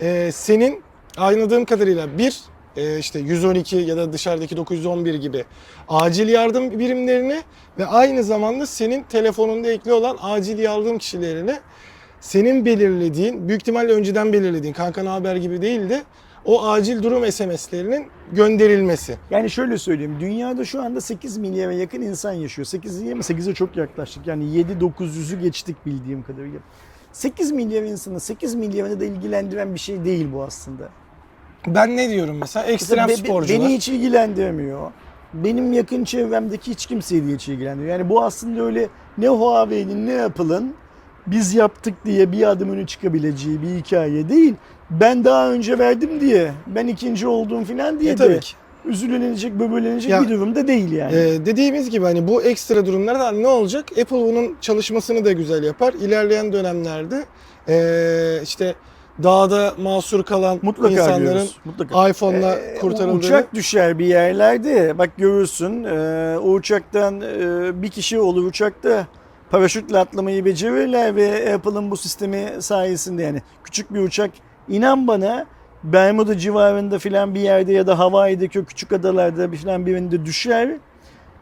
e, 0.00 0.32
senin 0.32 0.82
anladığım 1.16 1.64
kadarıyla 1.64 2.18
bir 2.18 2.40
e, 2.76 2.98
işte 2.98 3.18
112 3.18 3.76
ya 3.76 3.96
da 3.96 4.12
dışarıdaki 4.12 4.56
911 4.56 5.14
gibi 5.14 5.44
acil 5.88 6.28
yardım 6.28 6.78
birimlerini 6.78 7.42
ve 7.78 7.86
aynı 7.86 8.24
zamanda 8.24 8.66
senin 8.66 9.02
telefonunda 9.02 9.70
ekli 9.70 9.92
olan 9.92 10.16
acil 10.22 10.58
yardım 10.58 10.98
kişilerine 10.98 11.60
senin 12.20 12.64
belirlediğin, 12.64 13.48
büyük 13.48 13.62
ihtimalle 13.62 13.92
önceden 13.92 14.32
belirlediğin 14.32 14.72
kanka 14.72 15.02
ne 15.02 15.08
haber 15.08 15.36
gibi 15.36 15.62
değil 15.62 15.88
de 15.88 16.02
o 16.44 16.68
acil 16.68 17.02
durum 17.02 17.32
SMS'lerinin 17.32 18.06
gönderilmesi. 18.32 19.16
Yani 19.30 19.50
şöyle 19.50 19.78
söyleyeyim. 19.78 20.16
Dünyada 20.20 20.64
şu 20.64 20.82
anda 20.82 21.00
8 21.00 21.38
milyara 21.38 21.72
yakın 21.72 22.02
insan 22.02 22.32
yaşıyor. 22.32 22.66
8 22.66 23.02
mi? 23.02 23.10
8'e 23.10 23.54
çok 23.54 23.76
yaklaştık. 23.76 24.26
Yani 24.26 24.44
7-900'ü 24.44 25.40
geçtik 25.40 25.76
bildiğim 25.86 26.22
kadarıyla. 26.22 26.60
8 27.12 27.52
milyar 27.52 27.82
insanı 27.82 28.20
8 28.20 28.54
milyarını 28.54 29.00
da 29.00 29.04
ilgilendiren 29.04 29.74
bir 29.74 29.80
şey 29.80 30.04
değil 30.04 30.26
bu 30.32 30.42
aslında. 30.42 30.88
Ben 31.66 31.96
ne 31.96 32.10
diyorum 32.10 32.36
mesela 32.40 32.66
ekstrem 32.66 33.06
Mesela 33.06 33.22
be- 33.24 33.28
sporcular. 33.28 33.60
Beni 33.60 33.74
hiç 33.74 33.88
ilgilendirmiyor. 33.88 34.90
Benim 35.34 35.72
yakın 35.72 36.04
çevremdeki 36.04 36.70
hiç 36.70 36.86
kimseyi 36.86 37.26
de 37.28 37.34
hiç 37.34 37.48
ilgilendiriyor. 37.48 37.98
Yani 37.98 38.08
bu 38.08 38.22
aslında 38.24 38.62
öyle 38.62 38.88
ne 39.18 39.28
Huawei'nin 39.28 40.06
ne 40.06 40.22
Apple'ın 40.22 40.74
biz 41.26 41.54
yaptık 41.54 41.94
diye 42.04 42.32
bir 42.32 42.48
adım 42.48 42.70
öne 42.70 42.86
çıkabileceği 42.86 43.62
bir 43.62 43.68
hikaye 43.68 44.28
değil. 44.28 44.54
Ben 44.90 45.24
daha 45.24 45.50
önce 45.52 45.78
verdim 45.78 46.20
diye, 46.20 46.52
ben 46.66 46.86
ikinci 46.86 47.26
oldum 47.26 47.64
falan 47.64 48.00
diye 48.00 48.12
E, 48.12 48.18
de 48.18 48.24
tabii 48.24 48.40
ki. 48.40 48.54
Üzülenecek, 48.88 49.54
böbürlenecek 49.60 50.10
Ya, 50.10 50.22
bir 50.22 50.28
durumda 50.28 50.68
değil 50.68 50.92
yani. 50.92 51.16
Ee, 51.16 51.46
dediğimiz 51.46 51.90
gibi 51.90 52.04
hani 52.04 52.28
bu 52.28 52.42
ekstra 52.42 52.86
durumlarda 52.86 53.30
ne 53.30 53.46
olacak? 53.46 53.84
Apple 53.90 54.16
bunun 54.16 54.56
çalışmasını 54.60 55.24
da 55.24 55.32
güzel 55.32 55.64
yapar. 55.64 55.92
İlerleyen 55.92 56.52
dönemlerde 56.52 57.24
ee, 57.68 58.40
işte 58.42 58.74
dağda 59.22 59.74
mahsur 59.78 60.22
kalan 60.22 60.58
Mutlaka 60.62 60.90
insanların 60.90 61.24
görürüz, 61.24 61.56
mutlaka. 61.64 62.08
iPhone'la 62.08 62.54
Ee, 62.54 62.78
kurtarıldığını 62.80 63.18
Uçak 63.18 63.54
düşer 63.54 63.98
bir 63.98 64.06
yerlerde. 64.06 64.98
Bak 64.98 65.10
görürsün 65.16 65.84
e, 65.84 66.38
o 66.38 66.50
uçaktan 66.50 67.20
e, 67.20 67.82
bir 67.82 67.88
kişi 67.88 68.20
olur 68.20 68.44
uçakta 68.44 69.06
paraşütle 69.50 69.98
atlamayı 69.98 70.44
becerirler 70.44 71.16
ve 71.16 71.54
Apple'ın 71.54 71.90
bu 71.90 71.96
sistemi 71.96 72.52
sayesinde 72.60 73.22
yani 73.22 73.42
küçük 73.64 73.94
bir 73.94 74.00
uçak 74.00 74.30
inan 74.68 75.06
bana 75.06 75.46
Bermuda 75.84 76.38
civarında 76.38 76.98
filan 76.98 77.34
bir 77.34 77.40
yerde 77.40 77.72
ya 77.72 77.86
da 77.86 77.98
Hawaii'deki 77.98 78.60
o 78.60 78.64
küçük 78.64 78.92
adalarda 78.92 79.52
bir 79.52 79.56
filan 79.56 79.86
birinde 79.86 80.26
düşer. 80.26 80.76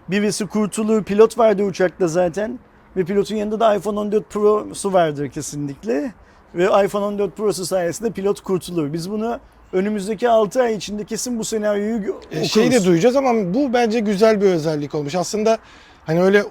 Birisi 0.09 0.47
kurtulur. 0.47 1.05
Pilot 1.05 1.39
vardı 1.39 1.63
uçakta 1.63 2.09
zaten. 2.09 2.59
Ve 2.97 3.05
pilotun 3.05 3.37
yanında 3.37 3.61
da 3.61 3.75
iPhone 3.75 3.99
14 3.99 4.31
Pro'su 4.31 4.93
vardır 4.93 5.29
kesinlikle. 5.29 6.13
Ve 6.55 6.65
iPhone 6.85 7.05
14 7.05 7.37
Pro'su 7.37 7.67
sayesinde 7.67 8.11
pilot 8.11 8.41
kurtulur. 8.41 8.93
Biz 8.93 9.11
bunu 9.11 9.39
önümüzdeki 9.73 10.29
6 10.29 10.63
ay 10.63 10.75
içinde 10.75 11.05
kesin 11.05 11.39
bu 11.39 11.45
senaryoyu 11.45 12.07
E, 12.07 12.11
okuruz. 12.11 12.53
şey 12.53 12.71
de 12.73 12.85
duyacağız 12.85 13.17
ama 13.17 13.55
bu 13.55 13.73
bence 13.73 14.01
güzel 14.01 14.41
bir 14.41 14.47
özellik 14.47 14.95
olmuş. 14.95 15.15
Aslında 15.15 15.59
hani 16.07 16.23
öyle 16.23 16.45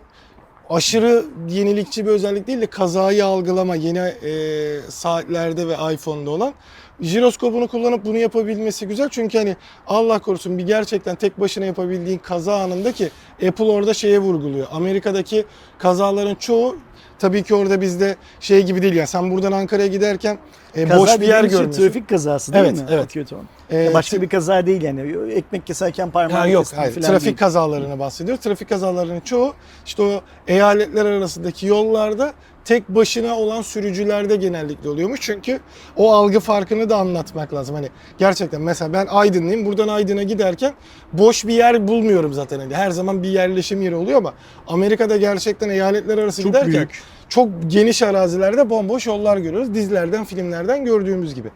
aşırı 0.69 1.25
yenilikçi 1.49 2.05
bir 2.05 2.11
özellik 2.11 2.47
değil 2.47 2.61
de 2.61 2.65
kazayı 2.67 3.25
algılama 3.25 3.75
yeni 3.75 3.99
e, 3.99 4.81
saatlerde 4.89 5.67
ve 5.67 5.93
iPhone'da 5.93 6.29
olan 6.31 6.53
jiroskopunu 7.01 7.67
kullanıp 7.67 8.05
bunu 8.05 8.17
yapabilmesi 8.17 8.87
güzel. 8.87 9.09
Çünkü 9.09 9.37
hani 9.37 9.55
Allah 9.87 10.19
korusun 10.19 10.57
bir 10.57 10.63
gerçekten 10.67 11.15
tek 11.15 11.39
başına 11.39 11.65
yapabildiğin 11.65 12.17
kaza 12.17 12.55
anında 12.61 12.91
ki 12.91 13.09
Apple 13.47 13.63
orada 13.65 13.93
şeye 13.93 14.19
vurguluyor. 14.19 14.67
Amerika'daki 14.71 15.45
kazaların 15.77 16.35
çoğu 16.35 16.77
tabii 17.19 17.43
ki 17.43 17.55
orada 17.55 17.81
bizde 17.81 18.15
şey 18.39 18.63
gibi 18.63 18.81
değil 18.81 18.93
ya. 18.95 19.07
Sen 19.07 19.31
buradan 19.31 19.51
Ankara'ya 19.51 19.87
giderken 19.87 20.37
e, 20.75 20.87
Kaza 20.87 20.99
boş 21.01 21.19
bir 21.21 21.27
yer 21.27 21.41
şey 21.41 21.49
görmüyorsun. 21.49 21.81
Trafik 21.83 22.09
kazası 22.09 22.53
değil 22.53 22.65
Evet, 22.65 22.77
mi? 22.77 22.85
evet. 22.89 23.13
Kötü 23.13 23.35
olan. 23.35 23.45
E, 23.71 23.93
Başka 23.93 24.21
bir 24.21 24.29
kaza 24.29 24.65
değil 24.65 24.81
yani. 24.81 25.31
Ekmek 25.33 25.67
keserken 25.67 26.11
parmağını 26.11 26.39
Ha, 26.39 26.47
yok 26.47 26.65
hayır. 26.75 26.93
falan 26.93 27.07
Trafik 27.07 27.25
değil. 27.25 27.37
kazalarını 27.37 27.99
bahsediyor. 27.99 28.37
Trafik 28.37 28.69
kazalarının 28.69 29.19
çoğu 29.19 29.53
işte 29.85 30.03
o 30.03 30.21
eyaletler 30.47 31.05
arasındaki 31.05 31.67
yollarda 31.67 32.33
tek 32.65 32.89
başına 32.89 33.35
olan 33.35 33.61
sürücülerde 33.61 34.35
genellikle 34.35 34.89
oluyormuş. 34.89 35.19
Çünkü 35.21 35.59
o 35.97 36.13
algı 36.13 36.39
farkını 36.39 36.89
da 36.89 36.97
anlatmak 36.97 37.53
lazım. 37.53 37.75
Hani 37.75 37.89
gerçekten 38.17 38.61
mesela 38.61 38.93
ben 38.93 39.07
Aydınlıyım. 39.09 39.65
Buradan 39.65 39.87
Aydın'a 39.87 40.23
giderken 40.23 40.73
boş 41.13 41.47
bir 41.47 41.53
yer 41.53 41.87
bulmuyorum 41.87 42.33
zaten. 42.33 42.59
Hani 42.59 42.75
her 42.75 42.91
zaman 42.91 43.23
bir 43.23 43.29
yerleşim 43.29 43.81
yeri 43.81 43.95
oluyor 43.95 44.17
ama 44.17 44.33
Amerika'da 44.67 45.17
gerçekten 45.17 45.69
eyaletler 45.69 46.17
arası 46.17 46.41
Çok 46.41 46.51
giderken 46.51 46.73
büyük. 46.73 47.01
çok 47.29 47.49
geniş 47.67 48.01
arazilerde 48.01 48.69
bomboş 48.69 49.07
yollar 49.07 49.37
görüyoruz. 49.37 49.73
Dizilerden, 49.73 50.25
filmlerden 50.25 50.85
gördüğümüz 50.85 51.35
gibi. 51.35 51.49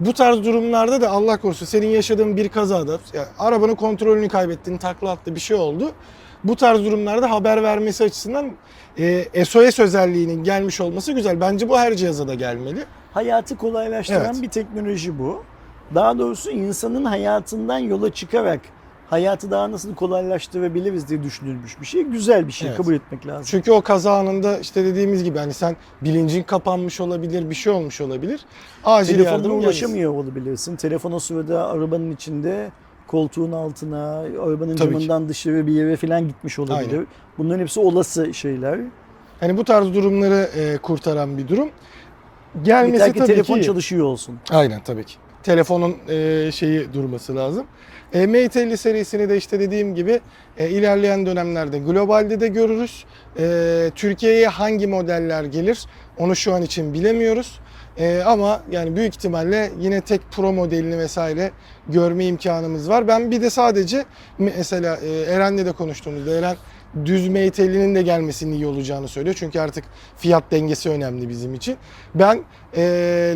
Bu 0.00 0.12
tarz 0.12 0.44
durumlarda 0.44 1.00
da 1.00 1.10
Allah 1.10 1.36
korusun 1.36 1.66
senin 1.66 1.86
yaşadığın 1.86 2.36
bir 2.36 2.48
kazada 2.48 2.98
ya, 3.14 3.28
arabanın 3.38 3.74
kontrolünü 3.74 4.28
kaybettin, 4.28 4.76
takla 4.76 5.10
attı 5.10 5.34
bir 5.34 5.40
şey 5.40 5.56
oldu. 5.56 5.92
Bu 6.44 6.56
tarz 6.56 6.84
durumlarda 6.84 7.30
haber 7.30 7.62
vermesi 7.62 8.04
açısından 8.04 8.52
e, 8.98 9.44
SOS 9.44 9.78
özelliğinin 9.78 10.44
gelmiş 10.44 10.80
olması 10.80 11.12
güzel. 11.12 11.40
Bence 11.40 11.68
bu 11.68 11.78
her 11.78 11.94
cihaza 11.94 12.28
da 12.28 12.34
gelmeli. 12.34 12.84
Hayatı 13.14 13.56
kolaylaştıran 13.56 14.24
Evet. 14.32 14.42
bir 14.42 14.48
teknoloji 14.48 15.18
bu. 15.18 15.42
Daha 15.94 16.18
doğrusu 16.18 16.50
insanın 16.50 17.04
hayatından 17.04 17.78
yola 17.78 18.12
çıkarak 18.12 18.60
hayatı 19.10 19.50
daha 19.50 19.70
nasıl 19.72 19.94
kolaylaştırabiliriz 19.94 21.08
diye 21.08 21.22
düşünülmüş 21.22 21.80
bir 21.80 21.86
şey. 21.86 22.02
Güzel 22.02 22.46
bir 22.46 22.52
şey 22.52 22.68
Evet. 22.68 22.76
kabul 22.76 22.94
etmek 22.94 23.26
lazım. 23.26 23.44
Çünkü 23.50 23.72
o 23.72 23.80
kaza 23.80 24.18
anında 24.18 24.58
işte 24.58 24.84
dediğimiz 24.84 25.24
gibi 25.24 25.38
hani 25.38 25.54
sen 25.54 25.76
bilincin 26.02 26.42
kapanmış 26.42 27.00
olabilir, 27.00 27.50
bir 27.50 27.54
şey 27.54 27.72
olmuş 27.72 28.00
olabilir. 28.00 28.40
Acil 28.84 29.12
Telefonuna 29.14 29.32
yardım 29.36 29.50
gelmesin. 29.50 29.66
ulaşamıyor 29.66 30.12
olabilirsin. 30.14 30.76
Telefon 30.76 31.12
o 31.12 31.18
sırada 31.18 31.68
arabanın 31.68 32.10
içinde 32.10 32.70
koltuğun 33.06 33.52
altına, 33.52 34.18
arabanın 34.18 34.76
Tabii 34.76 34.76
ki. 34.76 34.78
camından 34.78 35.28
dışarı 35.28 35.66
bir 35.66 35.72
yere 35.72 35.96
falan 35.96 36.28
gitmiş 36.28 36.58
olabilir. 36.58 36.92
Aynen. 36.92 37.06
Bunların 37.38 37.60
hepsi 37.60 37.80
olası 37.80 38.34
şeyler. 38.34 38.80
Hani 39.40 39.56
bu 39.56 39.64
tarz 39.64 39.94
durumları 39.94 40.48
e, 40.56 40.76
kurtaran 40.76 41.38
bir 41.38 41.48
durum. 41.48 41.68
Gelmesi 42.62 42.92
Yeter 42.92 43.12
ki 43.12 43.18
tabii 43.18 43.26
telefon 43.26 43.58
ki 43.58 43.66
çalışıyor 43.66 44.04
olsun. 44.04 44.38
Aynen 44.50 44.80
tabii 44.84 45.04
ki. 45.04 45.14
Telefonun 45.42 45.96
e, 46.08 46.50
şeyi 46.52 46.92
durması 46.92 47.36
lazım. 47.36 47.66
E, 48.12 48.26
Mate 48.26 48.60
50 48.60 48.76
serisini 48.76 49.28
de 49.28 49.36
işte 49.36 49.60
dediğim 49.60 49.94
gibi 49.94 50.20
e, 50.58 50.70
ilerleyen 50.70 51.26
dönemlerde 51.26 51.78
globalde 51.78 52.40
de 52.40 52.48
görürüz. 52.48 53.04
E, 53.38 53.90
Türkiye'ye 53.94 54.48
hangi 54.48 54.86
modeller 54.86 55.44
gelir 55.44 55.86
onu 56.18 56.36
şu 56.36 56.54
an 56.54 56.62
için 56.62 56.94
bilemiyoruz. 56.94 57.60
E, 57.98 58.22
ama 58.26 58.62
yani 58.70 58.96
büyük 58.96 59.14
ihtimalle 59.14 59.70
yine 59.80 60.00
tek 60.00 60.20
Pro 60.32 60.52
modelini 60.52 60.98
vesaire 60.98 61.50
görme 61.88 62.24
imkanımız 62.26 62.88
var. 62.88 63.08
Ben 63.08 63.30
bir 63.30 63.42
de 63.42 63.50
sadece 63.50 64.04
mesela 64.38 64.96
e, 64.96 65.22
Eren'le 65.22 65.66
de 65.66 65.72
konuştuğumuzda 65.72 66.30
Eren 66.38 66.56
düz 67.04 67.28
Mate 67.28 67.62
50'nin 67.62 67.94
de 67.94 68.02
gelmesinin 68.02 68.54
iyi 68.54 68.66
olacağını 68.66 69.08
söylüyor. 69.08 69.36
Çünkü 69.38 69.60
artık 69.60 69.84
fiyat 70.16 70.44
dengesi 70.50 70.90
önemli 70.90 71.28
bizim 71.28 71.54
için. 71.54 71.76
Ben 72.14 72.40
e, 72.76 72.82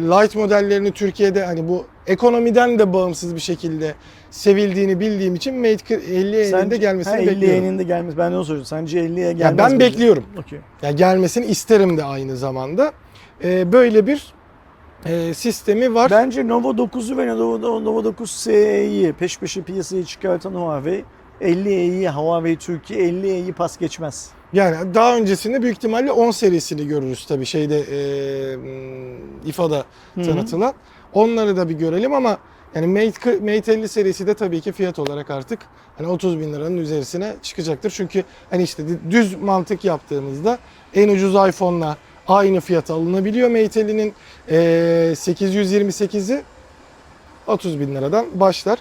light 0.02 0.36
modellerini 0.36 0.92
Türkiye'de 0.92 1.44
hani 1.44 1.68
bu 1.68 1.86
ekonomiden 2.06 2.78
de 2.78 2.92
bağımsız 2.92 3.34
bir 3.34 3.40
şekilde 3.40 3.94
sevildiğini 4.30 5.00
bildiğim 5.00 5.34
için 5.34 5.54
Mate 5.54 5.94
50'nin 5.94 6.70
de 6.70 6.76
gelmesini 6.76 7.14
ha, 7.14 7.20
bekliyorum. 7.20 7.64
50'nin 7.64 7.78
de 7.78 7.82
gelmesi. 7.82 8.18
Ben 8.18 8.32
de 8.32 8.36
onu 8.36 8.44
soruyorum. 8.44 8.66
Sence 8.66 8.98
50'ye 9.00 9.32
gelmez 9.32 9.40
Ya 9.40 9.58
ben 9.58 9.72
mi? 9.72 9.80
bekliyorum. 9.80 10.24
Okey. 10.38 10.58
Ya 10.82 10.90
gelmesini 10.90 11.46
isterim 11.46 11.96
de 11.96 12.04
aynı 12.04 12.36
zamanda. 12.36 12.92
E, 13.44 13.72
böyle 13.72 14.06
bir 14.06 14.32
e, 15.06 15.34
sistemi 15.34 15.94
var. 15.94 16.10
Bence 16.10 16.48
Nova 16.48 16.68
9'u 16.68 17.16
ve 17.16 17.26
Nova, 17.26 17.80
Nova 17.80 18.04
9 18.04 18.30
SE'yi 18.30 19.12
peş 19.12 19.38
peşe 19.38 19.62
piyasaya 19.62 20.04
çıkartan 20.04 20.54
Huawei 20.54 21.04
50E'yi 21.40 22.08
Huawei 22.08 22.56
Türkiye 22.56 23.00
50E'yi 23.00 23.52
pas 23.52 23.78
geçmez. 23.78 24.30
Yani 24.52 24.94
daha 24.94 25.16
öncesinde 25.16 25.62
büyük 25.62 25.76
ihtimalle 25.76 26.12
10 26.12 26.30
serisini 26.30 26.88
görürüz 26.88 27.26
tabii 27.26 27.46
şeyde 27.46 27.78
e, 27.80 28.56
m, 28.56 29.16
İFA'da 29.46 29.84
Hı 30.14 30.20
hı. 30.20 30.24
tanıtılan. 30.24 30.74
Onları 31.12 31.56
da 31.56 31.68
bir 31.68 31.74
görelim 31.74 32.12
ama 32.12 32.38
yani 32.74 32.86
Mate, 32.86 33.36
Mate 33.40 33.72
50 33.72 33.88
serisi 33.88 34.26
de 34.26 34.34
tabii 34.34 34.60
ki 34.60 34.72
fiyat 34.72 34.98
olarak 34.98 35.30
artık 35.30 35.58
hani 35.98 36.08
30 36.08 36.40
bin 36.40 36.52
liranın 36.52 36.76
üzerisine 36.76 37.34
çıkacaktır. 37.42 37.90
Çünkü 37.90 38.24
hani 38.50 38.62
işte 38.62 38.82
düz 39.10 39.34
mantık 39.42 39.84
yaptığımızda 39.84 40.58
en 40.94 41.08
ucuz 41.08 41.34
iPhone'la 41.34 41.96
aynı 42.30 42.60
fiyata 42.60 42.94
alınabiliyor 42.94 43.48
Mate 43.48 43.80
50'nin 43.80 44.14
e, 44.48 44.56
828'i 45.14 46.42
30 47.46 47.80
bin 47.80 47.94
liradan 47.94 48.26
başlar. 48.34 48.78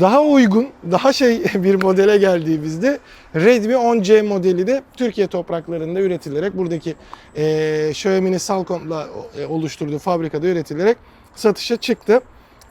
Daha 0.00 0.22
uygun, 0.22 0.68
daha 0.90 1.12
şey 1.12 1.44
bir 1.54 1.82
modele 1.82 2.16
geldiğimizde 2.16 2.98
Redmi 3.34 3.74
10C 3.74 4.22
modeli 4.22 4.66
de 4.66 4.82
Türkiye 4.96 5.26
topraklarında 5.26 6.00
üretilerek 6.00 6.56
buradaki 6.56 6.94
e, 7.36 7.86
Xiaomi'nin 7.90 8.38
Salcom'la 8.38 9.08
e, 9.38 9.46
oluşturduğu 9.46 9.98
fabrikada 9.98 10.46
üretilerek 10.46 10.96
satışa 11.34 11.76
çıktı. 11.76 12.20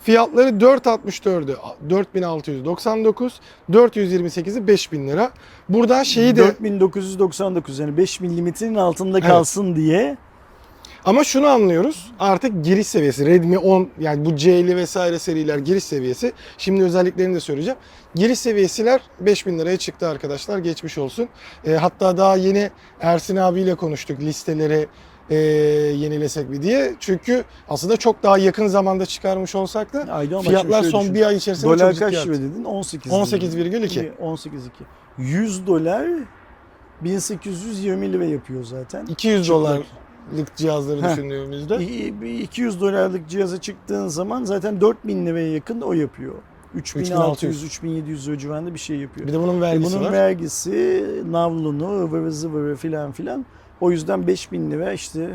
Fiyatları 0.01 0.49
4.64'ü 0.49 1.55
4699, 1.89 3.39
428'i 3.71 4.67
5000 4.67 5.07
lira. 5.07 5.31
Buradan 5.69 6.03
şeyi 6.03 6.35
de 6.35 6.55
4999 6.79 7.79
yani 7.79 7.97
5 7.97 8.19
milimetrenin 8.19 8.75
altında 8.75 9.19
kalsın 9.19 9.75
diye 9.75 10.17
Ama 11.05 11.23
şunu 11.23 11.47
anlıyoruz. 11.47 12.11
Artık 12.19 12.65
giriş 12.65 12.87
seviyesi 12.87 13.25
Redmi 13.25 13.57
10 13.57 13.89
yani 13.99 14.25
bu 14.25 14.29
C50 14.29 14.75
vesaire 14.75 15.19
seriler 15.19 15.57
giriş 15.57 15.83
seviyesi. 15.83 16.33
Şimdi 16.57 16.83
özelliklerini 16.83 17.35
de 17.35 17.39
söyleyeceğim. 17.39 17.79
Giriş 18.15 18.39
seviyesiler 18.39 19.01
5000 19.19 19.59
liraya 19.59 19.77
çıktı 19.77 20.07
arkadaşlar. 20.07 20.57
Geçmiş 20.57 20.97
olsun. 20.97 21.29
E, 21.65 21.71
hatta 21.71 22.17
daha 22.17 22.35
yeni 22.35 22.71
Ersin 23.01 23.35
abiyle 23.35 23.75
konuştuk 23.75 24.19
listeleri 24.19 24.87
e, 25.30 25.36
yenilesek 25.36 26.49
mi 26.49 26.61
diye. 26.61 26.95
Çünkü 26.99 27.43
aslında 27.69 27.97
çok 27.97 28.23
daha 28.23 28.38
yakın 28.38 28.67
zamanda 28.67 29.05
çıkarmış 29.05 29.55
olsak 29.55 29.93
da 29.93 30.13
ama 30.13 30.41
fiyatlar 30.41 30.84
son 30.84 31.01
düşün. 31.01 31.15
bir 31.15 31.25
ay 31.25 31.36
içerisinde 31.36 31.67
Dolar 31.80 31.91
çok 31.93 31.99
kaç 31.99 32.13
lira 32.27 32.34
dedin? 32.34 32.63
18. 32.63 33.11
18,2. 33.11 34.11
18,2. 34.17 34.49
100 35.17 35.67
dolar 35.67 36.07
1820 37.01 38.13
lira 38.13 38.25
yapıyor 38.25 38.63
zaten. 38.63 39.05
200 39.05 39.45
Çıplak. 39.47 39.61
dolarlık 40.32 40.55
cihazları 40.55 41.01
Heh. 41.01 41.11
düşündüğümüzde. 41.11 41.75
İ- 41.86 42.21
bir 42.21 42.39
200 42.39 42.82
dolarlık 42.82 43.30
cihaza 43.30 43.61
çıktığın 43.61 44.07
zaman 44.07 44.43
zaten 44.43 44.82
4000 44.82 45.25
liraya 45.25 45.51
yakın 45.53 45.82
o 45.82 45.93
yapıyor. 45.93 46.34
3600 46.75 47.63
3700 47.63 48.27
lira 48.27 48.38
civarında 48.38 48.73
bir 48.73 48.80
şey 48.80 48.97
yapıyor. 48.97 49.27
Bir 49.27 49.34
de 49.34 49.39
bunun 49.39 49.57
E 49.57 49.61
vergisi 49.61 49.95
bunun 49.95 50.05
var. 50.05 50.11
vergisi, 50.11 51.05
navlunu, 51.32 52.03
ıvırı 52.03 52.32
zıvırı 52.32 52.75
filan 52.75 53.11
filan. 53.11 53.45
O 53.82 53.91
yüzden 53.91 54.27
5000 54.27 54.71
lira 54.71 54.93
işte 54.93 55.30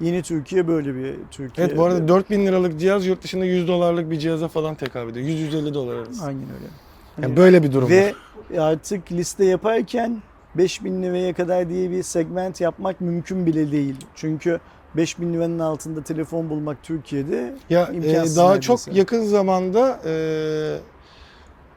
yeni 0.00 0.22
Türkiye 0.22 0.68
böyle 0.68 0.94
bir 0.94 1.14
Türkiye. 1.30 1.66
Evet 1.66 1.78
bu 1.78 1.84
arada 1.84 2.08
4000 2.08 2.46
liralık 2.46 2.80
cihaz 2.80 3.06
yurt 3.06 3.22
dışında 3.22 3.44
100 3.44 3.68
dolarlık 3.68 4.10
bir 4.10 4.18
cihaza 4.18 4.48
falan 4.48 4.74
tekabül 4.74 5.10
ediyor. 5.16 5.26
100-150 5.26 5.74
dolar 5.74 5.96
arası. 5.96 6.24
Aynen 6.24 6.42
öyle. 6.42 6.64
Yani 6.64 7.26
Hani- 7.26 7.36
böyle 7.36 7.62
bir 7.62 7.72
durum 7.72 7.88
Ve 7.90 8.14
var. 8.50 8.58
artık 8.70 9.12
liste 9.12 9.44
yaparken 9.44 10.22
5000 10.54 11.02
liraya 11.02 11.32
kadar 11.34 11.68
diye 11.68 11.90
bir 11.90 12.02
segment 12.02 12.60
yapmak 12.60 13.00
mümkün 13.00 13.46
bile 13.46 13.72
değil. 13.72 13.96
Çünkü 14.14 14.60
5000 14.96 15.34
liranın 15.34 15.58
altında 15.58 16.02
telefon 16.02 16.50
bulmak 16.50 16.82
Türkiye'de 16.82 17.54
Ya 17.70 17.88
e, 17.92 17.96
imkansız 17.96 18.36
daha 18.36 18.46
neredeyse. 18.54 18.66
çok 18.86 18.96
yakın 18.96 19.22
zamanda 19.24 20.00
e, 20.06 20.12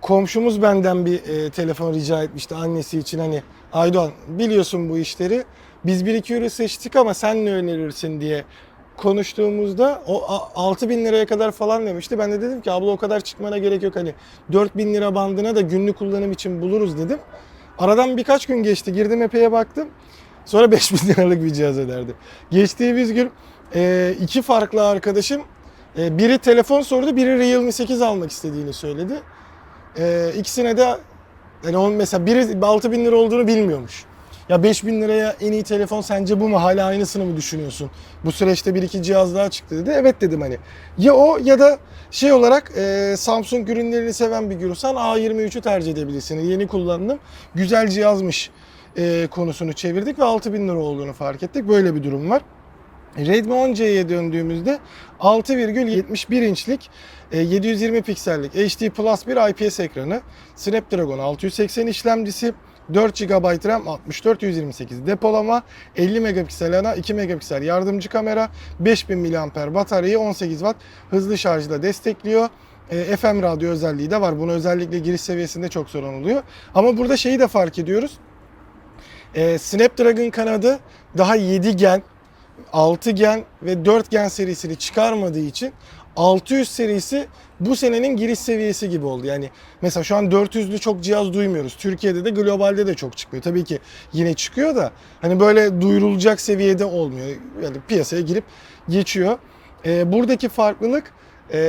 komşumuz 0.02 0.62
benden 0.62 1.06
bir 1.06 1.24
e, 1.30 1.50
telefon 1.50 1.94
rica 1.94 2.24
etmişti 2.24 2.56
annesi 2.56 3.00
için 3.00 3.20
hani 3.20 3.44
Aydoğan 3.74 4.12
biliyorsun 4.28 4.90
bu 4.90 4.98
işleri. 4.98 5.44
Biz 5.86 6.06
bir 6.06 6.14
iki 6.14 6.34
ürün 6.36 6.48
seçtik 6.48 6.96
ama 6.96 7.14
sen 7.14 7.46
ne 7.46 7.52
önerirsin 7.52 8.22
diye 8.22 8.44
konuştuğumuzda 8.98 10.02
o 10.08 10.24
6 10.56 10.90
bin 10.90 11.06
liraya 11.06 11.26
kadar 11.26 11.52
falan 11.52 11.86
demişti. 11.86 12.20
Ben 12.20 12.32
de 12.32 12.42
dedim 12.42 12.62
ki 12.62 12.72
abla 12.72 12.92
o 12.92 12.98
kadar 12.98 13.20
çıkmana 13.20 13.58
gerek 13.58 13.84
yok 13.84 13.96
hani 13.96 14.14
4 14.52 14.78
bin 14.78 14.94
lira 14.94 15.16
bandına 15.16 15.56
da 15.56 15.62
günlük 15.62 15.98
kullanım 15.98 16.32
için 16.32 16.62
buluruz 16.62 16.98
dedim. 16.98 17.20
Aradan 17.78 18.18
birkaç 18.18 18.46
gün 18.46 18.64
geçti 18.64 18.94
girdim 18.94 19.22
epeye 19.22 19.52
baktım. 19.52 19.90
Sonra 20.46 20.72
5 20.72 20.92
bin 20.94 21.10
liralık 21.10 21.44
bir 21.44 21.54
cihaz 21.54 21.80
öderdi. 21.80 22.16
Geçtiğimiz 22.52 23.14
gün 23.14 23.32
e, 23.76 24.14
iki 24.22 24.42
farklı 24.42 24.88
arkadaşım 24.88 25.42
e, 25.98 26.18
biri 26.18 26.38
telefon 26.38 26.82
sordu, 26.82 27.16
biri 27.16 27.40
Realme 27.40 27.72
8 27.72 28.02
almak 28.02 28.32
istediğini 28.32 28.74
söyledi. 28.74 29.14
E, 30.00 30.32
ikisine 30.38 30.78
de 30.78 30.98
yani 31.64 31.78
onun 31.78 31.94
mesela 31.94 32.26
biri 32.26 32.66
6000 32.66 32.92
bin 32.92 33.06
lira 33.06 33.16
olduğunu 33.16 33.48
bilmiyormuş. 33.48 34.06
Ya 34.50 34.64
5000 34.64 34.94
bin 34.94 35.02
liraya 35.02 35.36
en 35.42 35.52
iyi 35.52 35.64
telefon 35.64 36.02
sence 36.02 36.40
bu 36.40 36.50
mu? 36.50 36.62
Hala 36.62 36.86
aynısını 36.86 37.26
mı 37.26 37.38
düşünüyorsun? 37.38 37.92
Bu 38.26 38.32
süreçte 38.32 38.76
bir 38.76 38.84
iki 38.84 39.04
cihaz 39.04 39.36
daha 39.36 39.50
çıktı 39.50 39.78
dedi. 39.78 39.90
Evet 39.96 40.22
dedim 40.22 40.42
hani. 40.42 40.58
Ya 40.98 41.14
o 41.14 41.38
ya 41.44 41.60
da 41.60 41.80
şey 42.12 42.34
olarak 42.34 42.72
e, 42.78 43.16
Samsung 43.18 43.70
ürünlerini 43.70 44.14
seven 44.14 44.50
bir 44.50 44.56
görürsen 44.56 44.94
A23'ü 44.94 45.62
tercih 45.62 45.92
edebilirsin. 45.92 46.40
Yeni 46.40 46.68
kullandım. 46.68 47.20
Güzel 47.56 47.88
cihazmış 47.88 48.50
e, 48.98 49.28
konusunu 49.32 49.74
çevirdik 49.74 50.20
ve 50.20 50.24
6000 50.24 50.68
lira 50.68 50.78
olduğunu 50.78 51.14
fark 51.14 51.44
ettik. 51.44 51.68
Böyle 51.68 51.96
bir 51.96 52.04
durum 52.04 52.30
var. 52.30 52.42
Redmi 53.18 53.54
10C'ye 53.54 54.10
döndüğümüzde 54.10 54.80
6,71 55.20 56.46
inçlik 56.46 56.90
e, 57.32 57.40
720 57.40 58.02
piksellik 58.02 58.54
HD 58.54 58.90
Plus 58.90 59.28
bir 59.28 59.50
IPS 59.50 59.80
ekranı, 59.80 60.22
Snapdragon 60.56 61.20
680 61.20 61.88
işlemcisi, 61.88 62.54
4 62.94 63.20
GB 63.20 63.66
RAM, 63.66 63.88
64 63.88 64.44
128 64.44 65.08
depolama, 65.08 65.64
50 65.96 66.20
megapiksel 66.20 66.80
ana, 66.80 66.96
2 66.96 67.14
megapiksel 67.14 67.64
yardımcı 67.64 68.10
kamera, 68.10 68.50
5000 68.80 69.20
mAh 69.20 69.74
bataryayı 69.74 70.20
18 70.20 70.60
Watt 70.60 70.76
hızlı 71.10 71.38
şarjla 71.38 71.84
destekliyor. 71.84 72.50
E, 72.92 73.18
FM 73.18 73.42
radyo 73.42 73.70
özelliği 73.70 74.12
de 74.12 74.22
var. 74.22 74.40
Bunu 74.40 74.52
özellikle 74.52 75.00
giriş 75.00 75.22
seviyesinde 75.22 75.68
çok 75.70 75.90
sorun 75.90 76.22
oluyor. 76.22 76.44
Ama 76.76 76.98
burada 76.98 77.18
şeyi 77.18 77.40
de 77.40 77.48
fark 77.48 77.80
ediyoruz. 77.80 78.18
E, 79.36 79.58
Snapdragon 79.58 80.30
kanadı 80.30 80.80
daha 81.18 81.36
7 81.36 81.76
gen, 81.76 82.04
6 82.74 83.12
gen 83.12 83.44
ve 83.64 83.86
4 83.86 84.12
gen 84.12 84.28
serisini 84.28 84.76
çıkarmadığı 84.76 85.40
için 85.40 85.74
600 86.16 86.70
serisi 86.70 87.28
bu 87.60 87.76
senenin 87.76 88.16
giriş 88.16 88.40
seviyesi 88.40 88.90
gibi 88.90 89.06
oldu. 89.06 89.26
Yani 89.28 89.50
mesela 89.82 90.04
şu 90.04 90.16
an 90.16 90.26
400'lü 90.26 90.80
çok 90.80 91.04
cihaz 91.04 91.34
duymuyoruz. 91.34 91.76
Türkiye'de 91.76 92.26
de 92.26 92.30
globalde 92.30 92.88
de 92.88 92.94
çok 92.94 93.18
çıkmıyor. 93.18 93.44
Tabii 93.44 93.64
ki 93.64 93.80
yine 94.14 94.34
çıkıyor 94.34 94.76
da 94.76 94.92
hani 95.22 95.40
böyle 95.40 95.82
duyurulacak 95.82 96.42
seviyede 96.42 96.86
olmuyor. 96.86 97.28
Yani 97.64 97.78
piyasaya 97.88 98.22
girip 98.22 98.44
geçiyor. 98.90 99.38
Ee, 99.86 100.12
buradaki 100.12 100.50
farklılık 100.50 101.14
ee, 101.52 101.60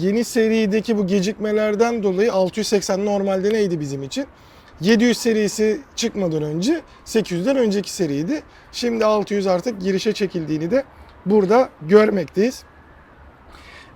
yeni 0.00 0.24
serideki 0.24 0.98
bu 0.98 1.06
gecikmelerden 1.06 2.02
dolayı 2.02 2.32
680 2.32 3.06
normalde 3.06 3.50
neydi 3.50 3.80
bizim 3.80 4.02
için? 4.02 4.26
700 4.80 5.18
serisi 5.18 5.80
çıkmadan 5.96 6.42
önce 6.42 6.80
800'den 7.06 7.56
önceki 7.56 7.92
seriydi. 7.92 8.42
Şimdi 8.72 9.04
600 9.04 9.46
artık 9.46 9.80
girişe 9.80 10.12
çekildiğini 10.12 10.70
de 10.70 10.84
burada 11.26 11.68
görmekteyiz. 11.82 12.64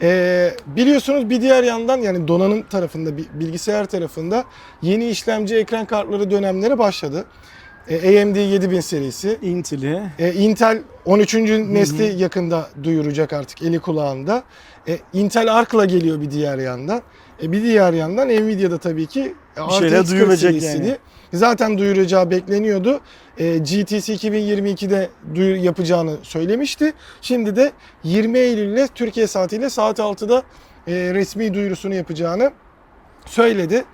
Ee, 0.03 0.51
biliyorsunuz 0.67 1.31
bir 1.31 1.41
diğer 1.43 1.63
yandan 1.63 1.99
yani 1.99 2.29
donanım 2.29 2.63
tarafında 2.63 3.17
bi- 3.17 3.25
bilgisayar 3.35 3.85
tarafında 3.85 4.45
yeni 4.83 5.09
işlemci 5.09 5.57
ekran 5.57 5.85
kartları 5.87 6.31
dönemleri 6.31 6.79
başladı. 6.79 7.25
Ee, 7.89 8.23
AMD 8.23 8.37
7000 8.37 8.81
serisi, 8.81 9.39
Intel'i. 9.43 10.03
e, 10.19 10.33
Intel 10.33 10.83
13. 11.05 11.35
nesli 11.75 12.23
yakında 12.23 12.69
duyuracak 12.83 13.33
artık 13.33 13.63
eli 13.63 13.79
kulağında. 13.79 14.43
E, 14.89 14.99
Intel 15.13 15.55
Arc'la 15.55 15.85
geliyor 15.85 16.21
bir 16.21 16.31
diğer 16.31 16.59
yandan. 16.59 17.03
E, 17.43 17.53
bir 17.53 17.63
diğer 17.63 17.93
yandan 17.93 18.29
Nvidia'da 18.29 18.79
tabii 18.79 19.07
ki 19.07 19.35
şeyler 19.79 20.01
RTX 20.01 20.11
40 20.11 20.21
duyuracak 20.21 20.53
serisini 20.53 20.87
yani. 20.87 20.99
Zaten 21.33 21.79
duyuracağı 21.79 22.31
bekleniyordu. 22.31 23.01
E, 23.39 23.59
GTC 23.59 24.15
2022'de 24.15 25.11
duyur 25.35 25.57
yapacağını 25.57 26.17
söylemişti. 26.23 26.93
Şimdi 27.21 27.57
de 27.57 27.73
20 28.05 28.39
Eylül'le 28.39 28.87
Türkiye 28.95 29.27
saatiyle 29.27 29.71
saat 29.71 29.99
6'da 29.99 30.43
e, 30.87 30.93
resmi 31.15 31.55
duyurusunu 31.55 31.95
yapacağını 31.95 32.53
söyledi. 33.27 33.85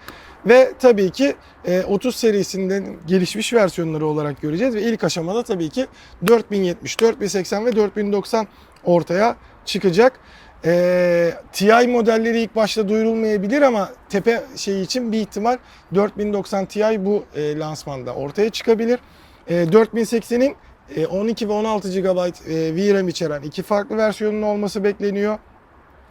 Ve 0.47 0.73
tabii 0.79 1.11
ki 1.11 1.37
e, 1.65 1.83
30 1.83 2.17
serisinden 2.17 2.97
gelişmiş 3.07 3.53
versiyonları 3.53 4.07
olarak 4.07 4.41
göreceğiz 4.41 4.75
ve 4.75 4.83
ilk 4.83 5.05
aşamada 5.05 5.43
tabii 5.43 5.69
ki 5.69 5.87
4070, 6.27 7.01
4080 7.01 7.67
ve 7.67 7.77
4090 7.77 8.47
ortaya 8.85 9.37
çıkacak. 9.65 10.21
E, 10.65 11.33
TI 11.53 11.89
modelleri 11.89 12.41
ilk 12.41 12.57
başta 12.57 12.89
duyurulmayabilir 12.89 13.63
ama 13.63 13.89
tepe 14.09 14.43
şeyi 14.57 14.85
için 14.85 15.13
bir 15.13 15.21
ihtimal 15.21 15.59
4090 15.95 16.67
Ti 16.67 17.05
bu 17.05 17.25
e, 17.35 17.59
lansmanda 17.59 18.15
ortaya 18.15 18.51
çıkabilir. 18.51 19.01
E, 19.49 19.65
4080'in 19.65 20.57
e, 20.97 21.07
12 21.07 21.49
ve 21.49 21.53
16 21.53 22.01
GB 22.01 22.07
e, 22.07 22.77
VRAM 22.77 23.09
içeren 23.09 23.43
iki 23.43 23.63
farklı 23.63 23.97
versiyonun 23.97 24.43
olması 24.43 24.85
bekleniyor. 24.85 25.39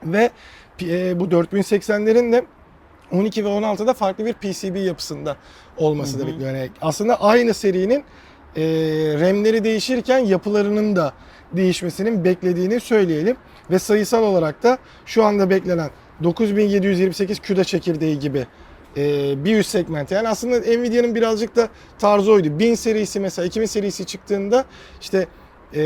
Ve 0.03 0.29
e, 0.81 1.19
bu 1.19 1.25
4080'lerin 1.25 2.31
de 2.31 2.45
12 3.11 3.45
ve 3.45 3.49
16'da 3.49 3.93
farklı 3.93 4.25
bir 4.25 4.33
PCB 4.33 4.75
yapısında 4.75 5.37
olması 5.77 6.19
da 6.19 6.27
bekleniyor. 6.27 6.55
Yani 6.55 6.69
aslında 6.81 7.21
aynı 7.21 7.53
serinin 7.53 8.03
e, 8.55 8.63
RAM'leri 9.21 9.63
değişirken 9.63 10.19
yapılarının 10.19 10.95
da 10.95 11.13
değişmesinin 11.53 12.23
beklediğini 12.23 12.79
söyleyelim. 12.79 13.37
Ve 13.71 13.79
sayısal 13.79 14.23
olarak 14.23 14.63
da 14.63 14.77
şu 15.05 15.23
anda 15.23 15.49
beklenen 15.49 15.89
9728 16.23 17.39
CUDA 17.43 17.63
çekirdeği 17.63 18.19
gibi 18.19 18.47
e, 18.97 19.33
bir 19.45 19.57
üst 19.57 19.69
segment. 19.69 20.11
Yani 20.11 20.29
aslında 20.29 20.59
Nvidia'nın 20.59 21.15
birazcık 21.15 21.55
da 21.55 21.69
tarzı 21.99 22.31
oydu. 22.31 22.59
1000 22.59 22.75
serisi 22.75 23.19
mesela 23.19 23.45
2000 23.45 23.65
serisi 23.65 24.05
çıktığında 24.05 24.65
işte 25.01 25.27
e, 25.75 25.81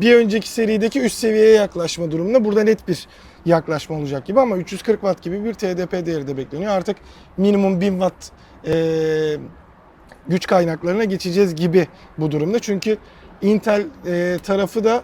bir 0.00 0.14
önceki 0.14 0.48
serideki 0.48 1.00
üst 1.00 1.18
seviyeye 1.18 1.54
yaklaşma 1.54 2.10
durumunda 2.10 2.44
burada 2.44 2.62
net 2.62 2.88
bir 2.88 3.08
yaklaşma 3.46 3.96
olacak 3.96 4.26
gibi 4.26 4.40
ama 4.40 4.56
340 4.56 5.00
watt 5.00 5.22
gibi 5.22 5.44
bir 5.44 5.54
TDP 5.54 6.06
değeri 6.06 6.26
de 6.28 6.36
bekleniyor. 6.36 6.72
Artık 6.72 6.96
minimum 7.36 7.80
1000 7.80 7.90
watt 7.90 8.14
e, 8.66 8.74
güç 10.28 10.46
kaynaklarına 10.46 11.04
geçeceğiz 11.04 11.54
gibi 11.54 11.86
bu 12.18 12.30
durumda. 12.30 12.58
Çünkü 12.58 12.98
Intel 13.42 13.86
e, 14.06 14.38
tarafı 14.42 14.84
da 14.84 15.02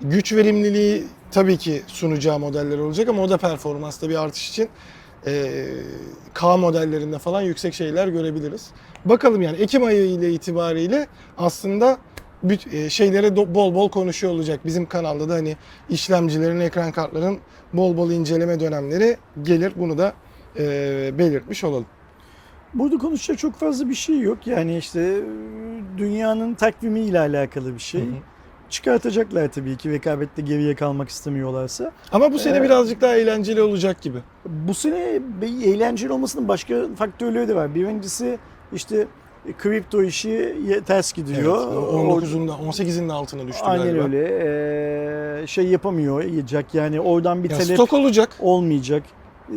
güç 0.00 0.32
verimliliği 0.32 1.04
tabii 1.30 1.56
ki 1.56 1.82
sunacağı 1.86 2.38
modeller 2.38 2.78
olacak 2.78 3.08
ama 3.08 3.22
o 3.22 3.30
da 3.30 3.38
performansta 3.38 4.08
bir 4.08 4.22
artış 4.22 4.50
için 4.50 4.68
e, 5.26 5.64
K 6.34 6.56
modellerinde 6.56 7.18
falan 7.18 7.42
yüksek 7.42 7.74
şeyler 7.74 8.08
görebiliriz. 8.08 8.70
Bakalım 9.04 9.42
yani 9.42 9.56
Ekim 9.56 9.84
ayı 9.84 10.06
ile 10.06 10.32
itibariyle 10.32 11.06
aslında 11.38 11.98
e, 12.72 12.90
şeylere 12.90 13.36
bol 13.36 13.74
bol 13.74 13.88
konuşuyor 13.88 14.32
olacak. 14.32 14.60
Bizim 14.64 14.86
kanalda 14.86 15.28
da 15.28 15.34
hani 15.34 15.56
işlemcilerin, 15.90 16.60
ekran 16.60 16.92
kartların 16.92 17.38
bol 17.72 17.96
bol 17.96 18.10
inceleme 18.10 18.60
dönemleri 18.60 19.16
gelir. 19.42 19.72
Bunu 19.76 19.98
da 19.98 20.12
e, 20.58 21.18
belirtmiş 21.18 21.64
olalım. 21.64 21.86
Burada 22.74 22.98
konuşacak 22.98 23.38
çok 23.38 23.54
fazla 23.54 23.88
bir 23.88 23.94
şey 23.94 24.20
yok. 24.20 24.46
Yani 24.46 24.76
işte 24.78 25.00
e, 25.00 25.98
dünyanın 25.98 26.54
takvimiyle 26.54 27.18
alakalı 27.20 27.74
bir 27.74 27.78
şey. 27.80 28.00
Hı 28.00 28.04
hı. 28.04 28.08
Çıkartacaklar 28.70 29.48
tabii 29.52 29.76
ki 29.76 29.90
rekabette 29.92 30.42
geriye 30.42 30.74
kalmak 30.74 31.08
istemiyorlarsa. 31.08 31.92
Ama 32.12 32.32
bu 32.32 32.38
sene 32.38 32.56
Ee, 32.58 32.62
birazcık 32.62 33.00
daha 33.00 33.14
eğlenceli 33.16 33.62
olacak 33.62 34.02
gibi. 34.02 34.18
Bu 34.46 34.74
sene 34.74 35.20
eğlenceli 35.64 36.12
olmasının 36.12 36.48
başka 36.48 36.74
faktörleri 36.96 37.48
de 37.48 37.54
var. 37.54 37.74
Birincisi 37.74 38.38
işte 38.72 39.06
kripto 39.58 40.02
işi 40.02 40.56
ters 40.86 41.12
Evet, 41.18 41.28
gidiyor. 41.28 41.56
19'unda 41.92 42.50
18'in 42.50 43.08
de 43.08 43.12
altına 43.12 43.46
düştü 43.48 43.62
Aynen 43.64 43.86
galiba. 43.86 44.04
öyle. 44.04 45.42
Ee, 45.42 45.46
şey 45.46 45.66
yapamıyor 45.66 46.24
yiyecek 46.24 46.66
yani 46.74 47.00
oradan 47.00 47.44
bir 47.44 47.50
Ya 47.50 47.58
talep 47.58 47.74
stok 47.76 47.92
olacak. 47.92 48.28
olmayacak. 48.40 49.02
Ee, 49.50 49.54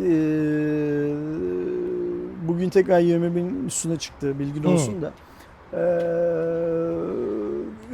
bugün 2.54 2.70
tekrar 2.70 3.00
20 3.00 3.36
bin 3.36 3.66
üstüne 3.68 3.98
çıktı 3.98 4.40
bilgin 4.40 4.64
olsun 4.64 5.02
da. 5.02 5.12
Ee, 5.74 5.80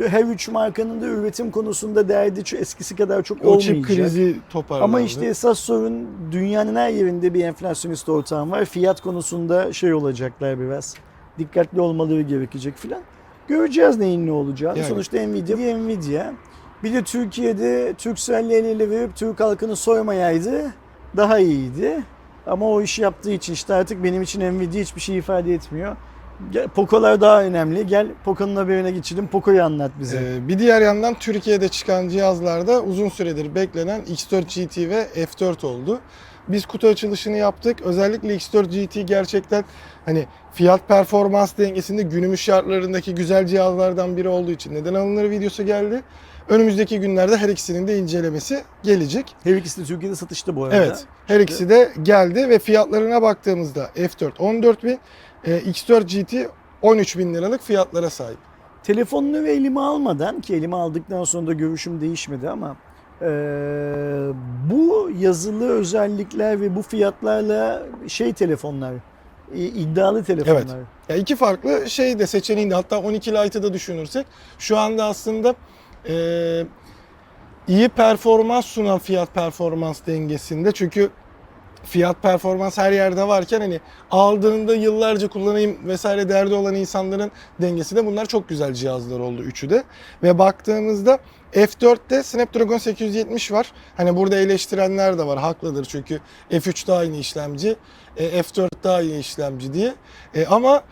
her 0.07 0.23
üç 0.23 0.49
markanın 0.49 1.01
da 1.01 1.05
üretim 1.05 1.51
konusunda 1.51 2.09
derdi 2.09 2.55
eskisi 2.55 2.95
kadar 2.95 3.23
çok 3.23 3.45
O 3.45 3.59
çip 3.59 3.75
olmayacak. 3.75 3.95
krizi 3.95 4.37
toparlandı. 4.49 4.83
Ama 4.83 5.01
işte 5.01 5.25
esas 5.25 5.59
sorun 5.59 6.07
dünyanın 6.31 6.75
her 6.75 6.89
yerinde 6.89 7.33
bir 7.33 7.43
enflasyonist 7.43 8.09
ortam 8.09 8.51
var. 8.51 8.65
Fiyat 8.65 9.01
konusunda 9.01 9.73
şey 9.73 9.93
olacaklar 9.93 10.59
biraz. 10.59 10.95
Dikkatli 11.39 11.81
olmaları 11.81 12.21
gerekecek 12.21 12.77
filan. 12.77 13.01
Göreceğiz 13.47 13.97
neyin 13.97 14.27
ne 14.27 14.31
olacağını. 14.31 14.77
Yani. 14.77 14.87
Sonuçta 14.87 15.17
Nvidia 15.17 15.57
Nvidia. 15.57 16.33
Bir 16.83 16.93
de 16.93 17.03
Türkiye'de 17.03 17.93
Turkcell'le 17.97 18.51
el 18.51 18.65
ele 18.65 18.89
verip 18.89 19.15
Türk 19.15 19.39
halkını 19.39 19.75
soymayaydı 19.75 20.73
daha 21.17 21.39
iyiydi. 21.39 22.03
Ama 22.49 22.69
o 22.69 22.81
işi 22.81 23.01
yaptığı 23.01 23.31
için 23.31 23.53
işte 23.53 23.73
artık 23.73 24.03
benim 24.03 24.21
için 24.21 24.41
Nvidia 24.41 24.81
hiçbir 24.81 25.01
şey 25.01 25.17
ifade 25.17 25.53
etmiyor. 25.53 25.95
Gel, 26.51 26.67
Poco'lar 26.67 27.21
daha 27.21 27.43
önemli. 27.43 27.87
Gel 27.87 28.07
Poco'nun 28.25 28.55
haberine 28.55 28.91
geçelim. 28.91 29.27
Poco'yu 29.27 29.63
anlat 29.63 29.91
bize. 29.99 30.17
Ee, 30.17 30.47
bir 30.47 30.59
diğer 30.59 30.81
yandan 30.81 31.13
Türkiye'de 31.19 31.67
çıkan 31.67 32.07
cihazlarda 32.09 32.81
uzun 32.81 33.09
süredir 33.09 33.55
beklenen 33.55 34.01
X4 34.01 34.41
GT 34.41 34.77
ve 34.77 35.07
F4 35.15 35.65
oldu. 35.65 35.99
Biz 36.49 36.65
kutu 36.65 36.87
açılışını 36.87 37.37
yaptık. 37.37 37.81
Özellikle 37.81 38.35
X4 38.35 38.85
GT 38.85 39.07
gerçekten 39.07 39.63
hani 40.05 40.25
fiyat 40.53 40.87
performans 40.87 41.57
dengesinde 41.57 42.01
günümüz 42.01 42.39
şartlarındaki 42.39 43.15
güzel 43.15 43.47
cihazlardan 43.47 44.17
biri 44.17 44.27
olduğu 44.27 44.51
için 44.51 44.75
neden 44.75 44.93
alınır 44.93 45.29
videosu 45.29 45.65
geldi. 45.65 46.01
Önümüzdeki 46.49 46.99
günlerde 46.99 47.37
her 47.37 47.49
ikisinin 47.49 47.87
de 47.87 47.97
incelemesi 47.97 48.63
gelecek. 48.83 49.35
Her 49.43 49.55
ikisi 49.55 49.81
de 49.81 49.85
Türkiye'de 49.85 50.15
satışta 50.15 50.55
bu 50.55 50.63
arada. 50.63 50.75
Evet. 50.75 51.05
Her 51.27 51.39
ikisi 51.39 51.69
de 51.69 51.91
geldi 52.03 52.49
ve 52.49 52.59
fiyatlarına 52.59 53.21
baktığımızda 53.21 53.89
F4 53.95 54.31
14 54.39 54.83
bin, 54.83 54.99
X4 55.45 56.21
GT 56.21 56.49
13 56.81 57.17
bin 57.17 57.33
liralık 57.33 57.61
fiyatlara 57.61 58.09
sahip. 58.09 58.37
Telefonunu 58.83 59.43
ve 59.43 59.51
elime 59.51 59.79
almadan 59.79 60.41
ki 60.41 60.55
elime 60.55 60.75
aldıktan 60.75 61.23
sonra 61.23 61.47
da 61.47 61.53
görüşüm 61.53 62.01
değişmedi 62.01 62.49
ama 62.49 62.75
eee, 63.21 63.27
bu 64.71 65.11
yazılı 65.19 65.69
özellikler 65.69 66.61
ve 66.61 66.75
bu 66.75 66.81
fiyatlarla 66.81 67.83
şey 68.07 68.33
telefonlar, 68.33 68.93
iddialı 69.55 70.23
telefonlar. 70.23 70.57
Evet. 70.59 70.85
Ya 71.09 71.15
iki 71.15 71.35
farklı 71.35 71.89
şey 71.89 72.19
de 72.19 72.27
seçeneğinde 72.27 72.75
hatta 72.75 72.99
12 72.99 73.33
Lite'ı 73.33 73.63
da 73.63 73.73
düşünürsek 73.73 74.27
şu 74.59 74.77
anda 74.77 75.05
aslında 75.05 75.55
e, 76.09 76.13
iyi 77.67 77.89
performans 77.89 78.65
sunan 78.65 78.99
fiyat 78.99 79.33
performans 79.33 80.01
dengesinde 80.07 80.71
çünkü 80.71 81.09
fiyat 81.83 82.21
performans 82.21 82.77
her 82.77 82.91
yerde 82.91 83.27
varken 83.27 83.61
hani 83.61 83.79
aldığında 84.11 84.75
yıllarca 84.75 85.27
kullanayım 85.27 85.87
vesaire 85.87 86.29
derdi 86.29 86.53
olan 86.53 86.75
insanların 86.75 87.31
dengesi 87.61 87.95
de 87.95 88.05
bunlar 88.05 88.25
çok 88.25 88.49
güzel 88.49 88.73
cihazlar 88.73 89.19
oldu 89.19 89.41
üçü 89.43 89.69
de. 89.69 89.83
Ve 90.23 90.39
baktığımızda 90.39 91.19
F4'te 91.53 92.23
Snapdragon 92.23 92.77
870 92.77 93.51
var. 93.51 93.71
Hani 93.97 94.15
burada 94.15 94.39
eleştirenler 94.39 95.17
de 95.17 95.25
var 95.25 95.39
haklıdır 95.39 95.85
çünkü 95.85 96.19
F3 96.51 96.87
daha 96.87 96.99
aynı 96.99 97.17
işlemci, 97.17 97.75
e, 98.17 98.39
F4 98.39 98.69
daha 98.83 99.01
iyi 99.01 99.19
işlemci 99.19 99.73
diye. 99.73 99.93
E, 100.35 100.45
ama 100.45 100.83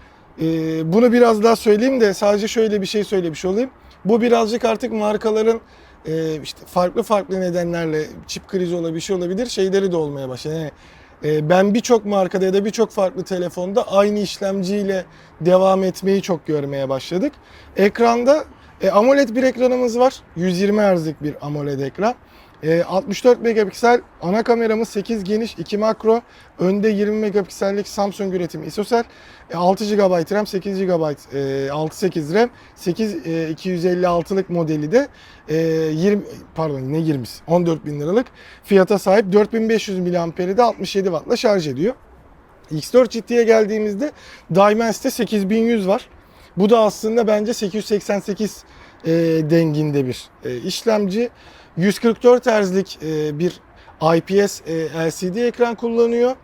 e, 0.42 0.46
bunu 0.94 1.12
biraz 1.12 1.44
daha 1.44 1.56
söyleyeyim 1.56 2.02
de 2.02 2.14
sadece 2.14 2.48
şöyle 2.48 2.82
bir 2.82 2.86
şey 2.86 3.04
söylemiş 3.04 3.46
olayım. 3.46 3.70
Bu 4.06 4.22
birazcık 4.22 4.66
artık 4.66 4.92
markaların 4.92 5.62
e, 6.08 6.42
işte 6.42 6.60
farklı 6.66 7.04
farklı 7.04 7.42
nedenlerle 7.42 8.04
çip 8.28 8.48
krizi 8.48 8.76
olabilir, 8.76 8.96
bir 8.96 9.02
şey 9.02 9.16
olabilir 9.16 9.46
şeyleri 9.46 9.92
de 9.92 9.98
olmaya 9.98 10.30
başladı. 10.30 10.56
Yani, 10.56 10.72
e, 11.26 11.50
ben 11.50 11.74
birçok 11.74 12.06
markada 12.06 12.46
ya 12.46 12.54
da 12.54 12.66
birçok 12.66 12.92
farklı 12.92 13.24
telefonda 13.24 13.92
aynı 13.92 14.20
işlemciyle 14.20 15.06
devam 15.42 15.84
etmeyi 15.84 16.22
çok 16.22 16.48
görmeye 16.48 16.90
başladık. 16.90 17.34
Ekranda 17.78 18.46
e, 18.82 18.90
AMOLED 18.90 19.36
bir 19.36 19.44
ekranımız 19.44 20.00
var. 20.00 20.22
120 20.36 20.82
Hz'lik 20.82 21.24
bir 21.24 21.36
AMOLED 21.42 21.80
ekran. 21.80 22.16
E, 22.64 22.84
64 22.84 23.42
megapiksel 23.42 24.02
ana 24.22 24.44
kameramız 24.44 24.90
8 24.90 25.24
geniş 25.24 25.56
2 25.58 25.78
makro. 25.78 26.22
Önde 26.60 26.90
20 26.90 27.18
megapiksellik 27.20 27.88
Samsung 27.88 28.34
üretimi 28.34 28.66
ISOCELL. 28.66 29.04
E, 29.50 29.56
6 29.56 29.96
GB 29.96 30.32
RAM 30.32 30.48
8 30.48 30.80
GB 30.80 31.36
e, 31.36 31.72
68 31.72 32.34
RAM 32.34 32.50
8 32.76 33.14
e, 33.14 33.52
256'lık 33.52 34.50
modeli 34.50 34.92
de 34.92 35.08
e, 35.50 35.56
20 35.56 36.24
pardon 36.56 36.82
ne 36.82 36.98
20'si 36.98 37.40
14 37.48 37.86
bin 37.86 38.02
liralık 38.02 38.28
fiyata 38.64 39.00
sahip 39.00 39.32
4500 39.32 40.00
mAh'i 40.00 40.58
de 40.58 40.64
67 40.64 41.06
Watt'la 41.06 41.38
şarj 41.38 41.68
ediyor. 41.68 41.96
X4 42.72 43.20
GT'ye 43.20 43.44
geldiğimizde 43.44 44.12
Dimensity 44.56 45.08
8100 45.08 45.88
var. 45.88 46.10
Bu 46.58 46.70
da 46.70 46.80
aslında 46.80 47.28
bence 47.28 47.54
888 47.54 48.64
e, 49.06 49.12
denginde 49.50 50.08
bir 50.08 50.30
e, 50.46 50.58
işlemci. 50.58 51.30
144 51.78 52.46
Hz'lik 52.46 53.00
e, 53.04 53.40
bir 53.40 53.60
IPS 54.16 54.62
e, 54.68 55.08
LCD 55.08 55.36
ekran 55.36 55.76
kullanıyor. 55.76 56.36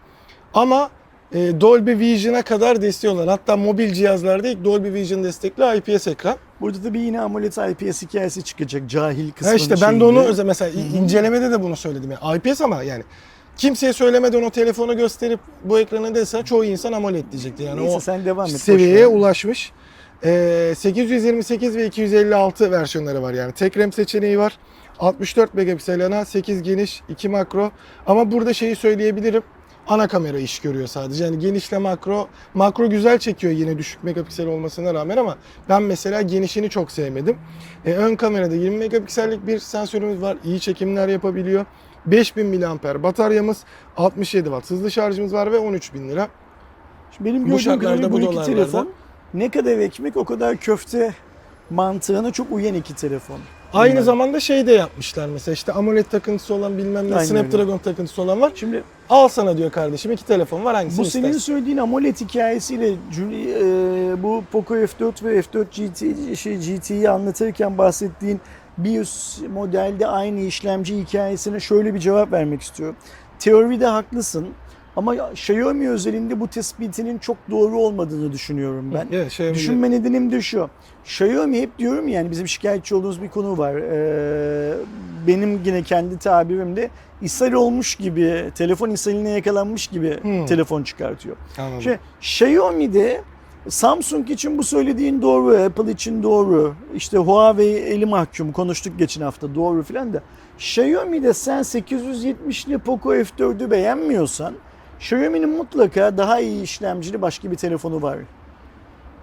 Ama 0.53 0.89
e, 1.33 1.61
Dolby 1.61 1.91
Vision'a 1.91 2.41
kadar 2.41 2.81
destekliyorlar. 2.81 3.27
Hatta 3.27 3.57
mobil 3.57 3.93
cihazlarda 3.93 4.47
ilk 4.47 4.63
Dolby 4.63 4.93
Vision 4.93 5.23
destekli 5.23 5.77
IPS 5.77 6.07
ekran. 6.07 6.35
Burada 6.61 6.77
tabii 6.83 6.99
yine 6.99 7.21
AMOLED 7.21 7.71
IPS 7.71 8.01
hikayesi 8.01 8.43
çıkacak 8.43 8.89
cahil 8.89 9.31
kısmının 9.31 9.57
işte 9.57 9.75
ben 9.81 9.99
de 9.99 10.03
onu 10.03 10.23
şeyinde. 10.23 10.43
mesela 10.43 10.81
incelemede 10.97 11.51
de 11.51 11.63
bunu 11.63 11.75
söyledim. 11.75 12.11
Yani 12.11 12.37
IPS 12.37 12.61
ama 12.61 12.83
yani 12.83 13.03
kimseye 13.57 13.93
söylemeden 13.93 14.43
o 14.43 14.49
telefonu 14.49 14.97
gösterip 14.97 15.39
bu 15.63 15.79
ekranı 15.79 16.15
dese 16.15 16.43
çoğu 16.43 16.65
insan 16.65 16.93
AMOLED 16.93 17.31
diyecekti. 17.31 17.63
Yani 17.63 17.81
Neyse 17.81 17.95
o 17.95 17.99
sen 17.99 18.25
devam 18.25 18.45
et. 18.45 18.61
seviyeye 18.61 19.07
ulaşmış. 19.07 19.71
Ee, 20.25 20.73
828 20.77 21.75
ve 21.75 21.85
256 21.85 22.71
versiyonları 22.71 23.21
var 23.21 23.33
yani. 23.33 23.51
Tek 23.51 23.77
RAM 23.77 23.91
seçeneği 23.91 24.39
var. 24.39 24.57
64 25.03 25.53
megapiksel 25.53 26.05
ana, 26.05 26.25
8 26.25 26.63
geniş, 26.63 27.01
2 27.09 27.29
makro. 27.29 27.71
Ama 28.07 28.31
burada 28.31 28.53
şeyi 28.53 28.75
söyleyebilirim. 28.75 29.43
Ana 29.87 30.07
kamera 30.07 30.37
iş 30.37 30.59
görüyor 30.59 30.87
sadece. 30.87 31.23
Yani 31.23 31.39
genişle 31.39 31.77
makro. 31.77 32.27
Makro 32.53 32.89
güzel 32.89 33.19
çekiyor 33.19 33.53
yine 33.53 33.77
düşük 33.77 34.03
megapiksel 34.03 34.47
olmasına 34.47 34.93
rağmen 34.93 35.17
ama 35.17 35.37
ben 35.69 35.83
mesela 35.83 36.21
genişini 36.21 36.69
çok 36.69 36.91
sevmedim. 36.91 37.37
Ee, 37.85 37.93
ön 37.93 38.15
kamerada 38.15 38.55
20 38.55 38.77
megapiksellik 38.77 39.47
bir 39.47 39.59
sensörümüz 39.59 40.21
var. 40.21 40.37
İyi 40.43 40.59
çekimler 40.59 41.07
yapabiliyor. 41.07 41.65
5000 42.05 42.45
mAh 42.59 43.03
bataryamız, 43.03 43.63
67 43.97 44.43
watt 44.43 44.71
hızlı 44.71 44.91
şarjımız 44.91 45.33
var 45.33 45.51
ve 45.51 45.57
13.000 45.57 46.09
lira. 46.09 46.27
Şimdi 47.11 47.29
benim 47.29 47.41
Bu 47.41 47.45
gördüğüm 47.47 47.59
şartlarda, 47.59 48.11
bu 48.11 48.19
iki 48.19 48.43
telefon 48.43 48.89
ne 49.33 49.49
kadar 49.49 49.77
ekmek 49.77 50.17
o 50.17 50.25
kadar 50.25 50.57
köfte 50.57 51.13
mantığına 51.69 52.31
çok 52.31 52.51
uyan 52.51 52.75
iki 52.75 52.95
telefon. 52.95 53.39
Aynı 53.73 53.93
Bunlar. 53.93 54.03
zamanda 54.03 54.39
şey 54.39 54.67
de 54.67 54.71
yapmışlar 54.71 55.27
mesela 55.27 55.53
işte 55.53 55.71
AMOLED 55.73 56.05
takıntısı 56.05 56.53
olan 56.53 56.77
bilmem 56.77 57.11
ne 57.11 57.15
Aynen 57.15 57.25
Snapdragon 57.25 57.77
takıntısı 57.77 58.21
olan 58.21 58.41
var. 58.41 58.51
Şimdi 58.55 58.83
Al 59.09 59.27
sana 59.27 59.57
diyor 59.57 59.71
kardeşim 59.71 60.11
iki 60.11 60.25
telefon 60.25 60.65
var 60.65 60.75
hangisini 60.75 61.05
bu 61.05 61.09
senin 61.09 61.23
istersin? 61.23 61.53
söylediğin 61.53 61.77
AMOLED 61.77 62.15
hikayesiyle 62.15 62.87
e, 62.89 64.23
bu 64.23 64.43
Poco 64.51 64.75
F4 64.75 65.23
ve 65.23 65.39
F4 65.39 65.63
GT 65.65 66.37
şey 66.37 66.57
GT'yi 66.57 67.09
anlatırken 67.09 67.77
bahsettiğin 67.77 68.41
bir 68.77 68.99
üst 68.99 69.41
modelde 69.49 70.07
aynı 70.07 70.39
işlemci 70.39 70.97
hikayesine 70.97 71.59
şöyle 71.59 71.93
bir 71.93 71.99
cevap 71.99 72.31
vermek 72.31 72.61
istiyorum. 72.61 72.95
Teoride 73.39 73.85
haklısın 73.85 74.47
ama 74.95 75.15
Xiaomi 75.15 75.89
özelinde 75.89 76.39
bu 76.39 76.47
tespitinin 76.47 77.17
çok 77.17 77.37
doğru 77.51 77.79
olmadığını 77.79 78.31
düşünüyorum 78.31 78.91
ben. 78.93 79.07
Evet, 79.11 79.31
şey 79.31 79.53
Düşünme 79.53 79.91
nedenim 79.91 80.31
de 80.31 80.41
şu. 80.41 80.69
Xiaomi 81.05 81.61
hep 81.61 81.79
diyorum 81.79 82.07
ya, 82.07 82.13
yani 82.13 82.31
bizim 82.31 82.47
şikayetçi 82.47 82.95
olduğumuz 82.95 83.21
bir 83.21 83.29
konu 83.29 83.57
var. 83.57 83.75
Ee, 83.75 84.73
benim 85.27 85.61
yine 85.65 85.83
kendi 85.83 86.17
tabirimde 86.17 86.89
ishal 87.21 87.51
olmuş 87.51 87.95
gibi, 87.95 88.51
telefon 88.55 88.89
ishaline 88.89 89.29
yakalanmış 89.29 89.87
gibi 89.87 90.19
Hmm. 90.21 90.45
telefon 90.45 90.83
çıkartıyor. 90.83 91.35
Anladım. 91.57 91.81
Şimdi 91.81 91.99
Xiaomi'de 92.21 93.21
Samsung 93.69 94.29
için 94.29 94.57
bu 94.57 94.63
söylediğin 94.63 95.21
doğru, 95.21 95.57
Apple 95.57 95.91
için 95.91 96.23
doğru. 96.23 96.73
İşte 96.95 97.17
Huawei 97.17 97.75
eli 97.75 98.05
mahkum 98.05 98.51
konuştuk 98.51 98.99
geçen 98.99 99.21
hafta 99.21 99.55
doğru 99.55 99.83
filan 99.83 100.13
da. 100.13 100.21
Xiaomi'de 100.57 101.33
sen 101.33 101.59
870'li 101.61 102.77
Poco 102.77 103.15
F4'ü 103.15 103.71
beğenmiyorsan 103.71 104.53
Xiaomi'nin 105.03 105.49
mutlaka 105.49 106.17
daha 106.17 106.39
iyi 106.39 106.63
işlemcili 106.63 107.21
başka 107.21 107.51
bir 107.51 107.55
telefonu 107.55 108.01
var 108.01 108.17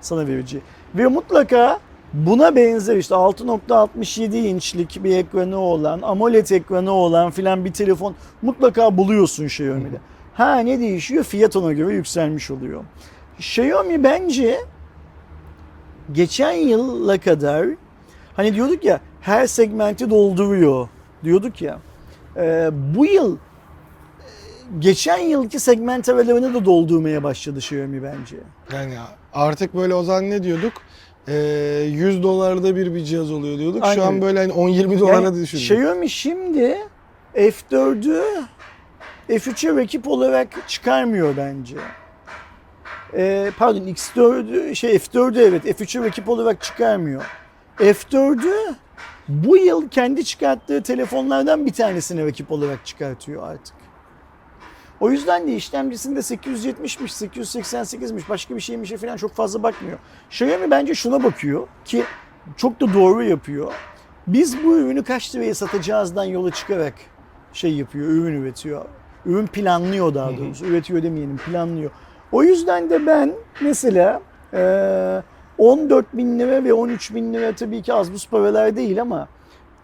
sana 0.01 0.26
vereceği. 0.26 0.62
Ve 0.95 1.07
mutlaka 1.07 1.78
buna 2.12 2.57
benzer 2.57 2.97
işte 2.97 3.14
6.67 3.14 4.37
inçlik 4.37 5.05
bir 5.05 5.16
ekranı 5.16 5.59
olan, 5.59 6.03
AMOLED 6.03 6.49
ekranı 6.49 6.93
olan 6.93 7.31
filan 7.31 7.64
bir 7.64 7.72
telefon 7.72 8.14
mutlaka 8.43 8.97
buluyorsun 8.97 9.45
Xiaomi'de. 9.45 9.97
Ha 10.35 10.59
ne 10.59 10.81
değişiyor? 10.81 11.24
Fiyat 11.24 11.57
ona 11.57 11.72
göre 11.72 11.95
yükselmiş 11.95 12.51
oluyor. 12.51 12.85
Xiaomi 13.39 14.05
bence 14.05 14.57
geçen 16.12 16.53
yıla 16.53 17.18
kadar 17.18 17.66
hani 18.37 18.55
diyorduk 18.55 18.85
ya 18.85 19.01
her 19.20 19.47
segmenti 19.47 20.11
dolduruyor 20.11 20.89
diyorduk 21.24 21.62
ya. 21.62 21.78
Ee, 22.37 22.70
bu 22.72 23.07
yıl 23.07 23.37
e, 23.37 23.39
geçen 24.79 25.18
yılki 25.18 25.61
segment 25.61 26.09
aralarını 26.09 26.55
da 26.55 26.64
doldurmaya 26.64 27.23
başladı 27.23 27.59
Xiaomi 27.59 28.03
bence. 28.03 28.37
Yani 28.73 28.95
artık 29.33 29.75
böyle 29.75 29.95
o 29.95 30.03
zaman 30.03 30.31
ne 30.31 30.43
diyorduk? 30.43 30.73
Ee, 31.29 31.35
100 31.91 32.23
dolarda 32.23 32.77
bir 32.77 32.95
bir 32.95 33.05
cihaz 33.05 33.31
oluyor 33.31 33.59
diyorduk. 33.59 33.85
Şu 33.85 33.91
Aynen. 33.91 34.03
an 34.03 34.23
böyle 34.23 34.39
hani 34.39 34.53
10-20 34.53 35.01
dolara 35.01 35.14
Yani 35.14 35.43
düşürdük. 35.43 35.71
Xiaomi 35.71 36.11
şimdi 36.11 36.79
F4'ü 37.35 38.23
F3'e 39.29 39.77
rakip 39.77 40.09
olarak 40.09 40.49
çıkarmıyor 40.68 41.37
bence. 41.37 41.77
Ee, 43.16 43.51
pardon 43.59 43.81
X4'ü 43.81 44.77
şey 44.77 44.97
F4'ü 44.97 45.41
evet 45.41 45.64
F3'e 45.64 46.05
rakip 46.05 46.29
olarak 46.29 46.62
çıkarmıyor. 46.62 47.23
F4'ü 47.79 48.75
bu 49.29 49.57
yıl 49.57 49.89
kendi 49.89 50.25
çıkarttığı 50.25 50.83
telefonlardan 50.83 51.66
bir 51.66 51.73
tanesine 51.73 52.27
rakip 52.27 52.53
olarak 52.53 52.87
çıkartıyor 52.87 53.49
artık. 53.49 53.80
O 55.01 55.11
yüzden 55.11 55.46
de 55.46 55.53
işlemcisinde 55.53 56.20
870'miş, 56.20 57.28
888'miş, 57.28 58.28
başka 58.28 58.57
bir 58.57 58.61
şeymiş 58.61 58.90
falan 58.90 59.16
çok 59.16 59.34
fazla 59.34 59.62
bakmıyor. 59.62 59.98
Xiaomi 60.30 60.70
bence 60.70 60.94
şuna 60.94 61.24
bakıyor 61.24 61.66
ki 61.84 62.05
çok 62.57 62.80
da 62.80 62.94
doğru 62.94 63.22
yapıyor. 63.24 63.72
Biz 64.26 64.64
bu 64.64 64.76
ürünü 64.78 65.05
kaç 65.05 65.34
liraya 65.34 65.55
satacağızdan 65.55 66.24
yola 66.24 66.51
çıkarak 66.51 66.94
şey 67.53 67.74
yapıyor, 67.74 68.07
ürün 68.09 68.43
üretiyor. 68.43 68.85
Ürün 69.27 69.47
planlıyor 69.47 70.14
daha 70.14 70.36
doğrusu. 70.36 70.66
Üretiyor 70.66 71.02
demeyelim, 71.02 71.36
planlıyor. 71.36 71.90
O 72.32 72.43
yüzden 72.43 72.90
de 72.90 73.06
ben 73.06 73.32
mesela 73.60 74.20
eee 74.52 75.22
14 75.59 76.06
bin 76.12 76.39
lira 76.39 76.64
ve 76.64 76.72
13 76.72 77.14
bin 77.14 77.35
lira 77.35 77.52
tabii 77.55 77.82
ki 77.82 77.93
az 77.93 78.12
buz 78.12 78.28
paralar 78.28 78.77
değil 78.77 79.01
ama 79.02 79.28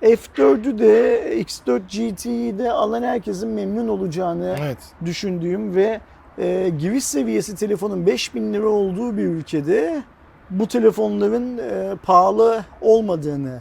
F4'ü 0.02 0.78
de 0.78 1.22
X4 1.42 1.80
GT'yi 1.80 2.58
de 2.58 2.72
alan 2.72 3.02
herkesin 3.02 3.48
memnun 3.48 3.88
olacağını 3.88 4.56
Evet. 4.60 4.78
düşündüğüm 5.04 5.74
ve 5.74 6.00
e, 6.38 6.72
giriş 6.78 7.04
seviyesi 7.04 7.54
telefonun 7.56 8.06
5000 8.06 8.52
lira 8.54 8.68
olduğu 8.68 9.16
bir 9.16 9.22
ülkede 9.24 10.02
bu 10.50 10.68
telefonların 10.68 11.58
e, 11.58 11.96
pahalı 12.02 12.64
olmadığını 12.80 13.60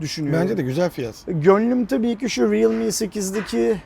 düşünüyorum. 0.00 0.40
Bence 0.42 0.56
de 0.56 0.62
güzel 0.62 0.90
fiyat. 0.90 1.14
Gönlüm 1.26 1.86
tabii 1.86 2.18
ki 2.18 2.30
şu 2.30 2.52
Realme 2.52 2.84
8'deki 2.84 3.76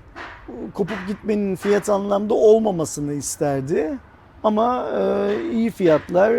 kopup 0.74 0.98
gitmenin 1.08 1.56
fiyat 1.56 1.88
anlamda 1.88 2.34
olmamasını 2.34 3.12
isterdi. 3.12 3.98
Ama 4.44 4.88
e, 4.98 5.50
iyi 5.52 5.70
fiyatlar 5.70 6.32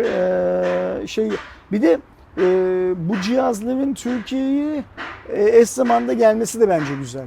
e, 1.02 1.06
şey 1.06 1.30
bir 1.72 1.82
de 1.82 1.98
e, 2.38 2.42
bu 3.08 3.20
cihazların 3.20 3.94
Türkiye'ye 3.94 4.84
e, 5.32 5.58
eş 5.58 5.68
zamanda 5.70 6.12
gelmesi 6.12 6.60
de 6.60 6.68
bence 6.68 6.94
güzel. 7.00 7.24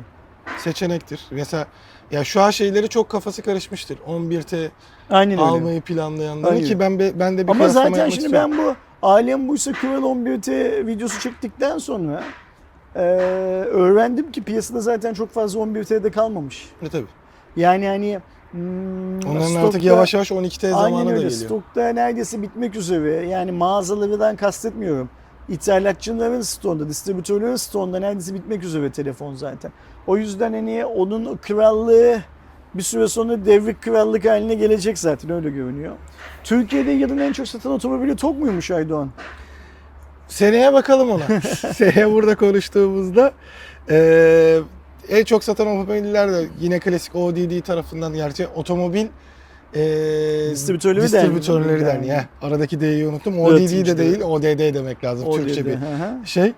seçenektir. 0.58 1.22
Mesela 1.32 1.68
ya 2.12 2.24
şu 2.24 2.42
an 2.42 2.50
şeyleri 2.52 2.90
çok 2.90 3.10
kafası 3.10 3.42
karışmıştır. 3.42 3.98
11T 4.08 4.70
Aynen 5.10 5.32
öyle. 5.32 5.42
almayı 5.42 5.82
planlayanların 5.82 6.54
Aynen. 6.56 6.68
ki 6.68 6.80
ben 6.80 7.00
be- 7.00 7.20
ben 7.20 7.38
de 7.38 7.44
bir 7.44 7.52
Ama 7.52 7.58
kıyaslama 7.60 7.86
zaten 7.90 7.98
yapmak 8.00 8.14
şimdi 8.14 8.26
istiyorum. 8.26 8.52
ben 8.58 8.66
bu 8.66 8.76
Alem 9.02 9.48
Buysa 9.48 9.72
Kıval 9.72 10.04
11T 10.04 10.88
videosu 10.88 11.20
çektikten 11.20 11.78
sonra 11.78 12.24
e, 12.96 13.00
öğrendim 13.72 14.32
ki 14.32 14.44
piyasada 14.44 14.80
zaten 14.82 15.14
çok 15.14 15.30
fazla 15.32 15.60
11T'de 15.60 16.12
kalmamış. 16.12 16.70
E, 16.82 16.90
tabii. 16.90 17.06
Yani 17.56 17.88
hani 17.88 18.20
hmm, 18.52 19.20
Onların 19.20 19.48
stokta- 19.48 19.68
artık 19.68 19.84
yavaş 19.84 20.14
yavaş 20.14 20.32
12T 20.32 20.68
Aynen 20.76 20.78
zamanı 20.90 21.06
da 21.06 21.10
öyle. 21.12 21.22
geliyor. 21.22 21.32
Stokta 21.46 21.88
neredeyse 21.90 22.42
bitmek 22.42 22.76
üzere. 22.76 23.28
Yani 23.28 23.52
mağazalarından 23.52 24.36
kastetmiyorum. 24.36 25.10
İthalatçıların 25.50 26.42
stoğunda, 26.42 26.90
distribütörlerin 26.90 27.56
stoğunda 27.56 28.00
neredeyse 28.00 28.34
bitmek 28.34 28.64
üzere 28.64 28.92
telefon 28.92 29.34
zaten. 29.36 29.72
O 30.08 30.18
yüzden 30.18 30.54
hani 30.54 30.86
onun 30.86 31.38
krallığı 31.38 32.18
bir 32.74 32.84
süre 32.84 33.08
sonra 33.08 33.46
devrik 33.46 33.82
krallık 33.82 34.26
haline 34.26 34.54
gelecek 34.54 34.98
zaten 35.00 35.30
öyle 35.32 35.50
görünüyor. 35.50 35.96
Türkiye'de 36.44 36.92
yılın 36.92 37.18
en 37.18 37.32
çok 37.34 37.48
satan 37.48 37.72
otomobili 37.72 38.16
TOG 38.16 38.38
muymuş 38.40 38.72
Aydoğan? 38.72 39.10
Seneye 40.28 40.74
bakalım 40.74 41.10
ona. 41.12 41.42
Seneye 41.74 42.12
burada 42.12 42.36
konuştuğumuzda 42.36 43.32
eee, 43.90 44.60
en 45.10 45.24
çok 45.24 45.44
satan 45.44 45.68
otomobiller 45.68 46.32
de 46.34 46.46
yine 46.60 46.80
klasik 46.80 47.16
ODD 47.16 47.62
tarafından 47.62 48.14
gerçi 48.14 48.48
otomobil 48.48 49.06
eee 49.76 50.52
Distribütörleri 50.52 51.04
distribütörleri 51.04 51.86
derneği. 51.86 52.12
Heh, 52.12 52.24
Aradaki 52.42 52.82
D'yi 52.82 53.08
unuttum. 53.08 53.40
ODD 53.40 53.52
Üretimci 53.52 53.86
de 53.86 53.98
de. 53.98 53.98
değil, 53.98 54.22
ODD 54.22 54.74
demek 54.74 55.04
lazım. 55.04 55.28
O 55.28 55.36
Türkçe 55.38 55.66
bir 55.66 55.78
şey. 56.26 56.54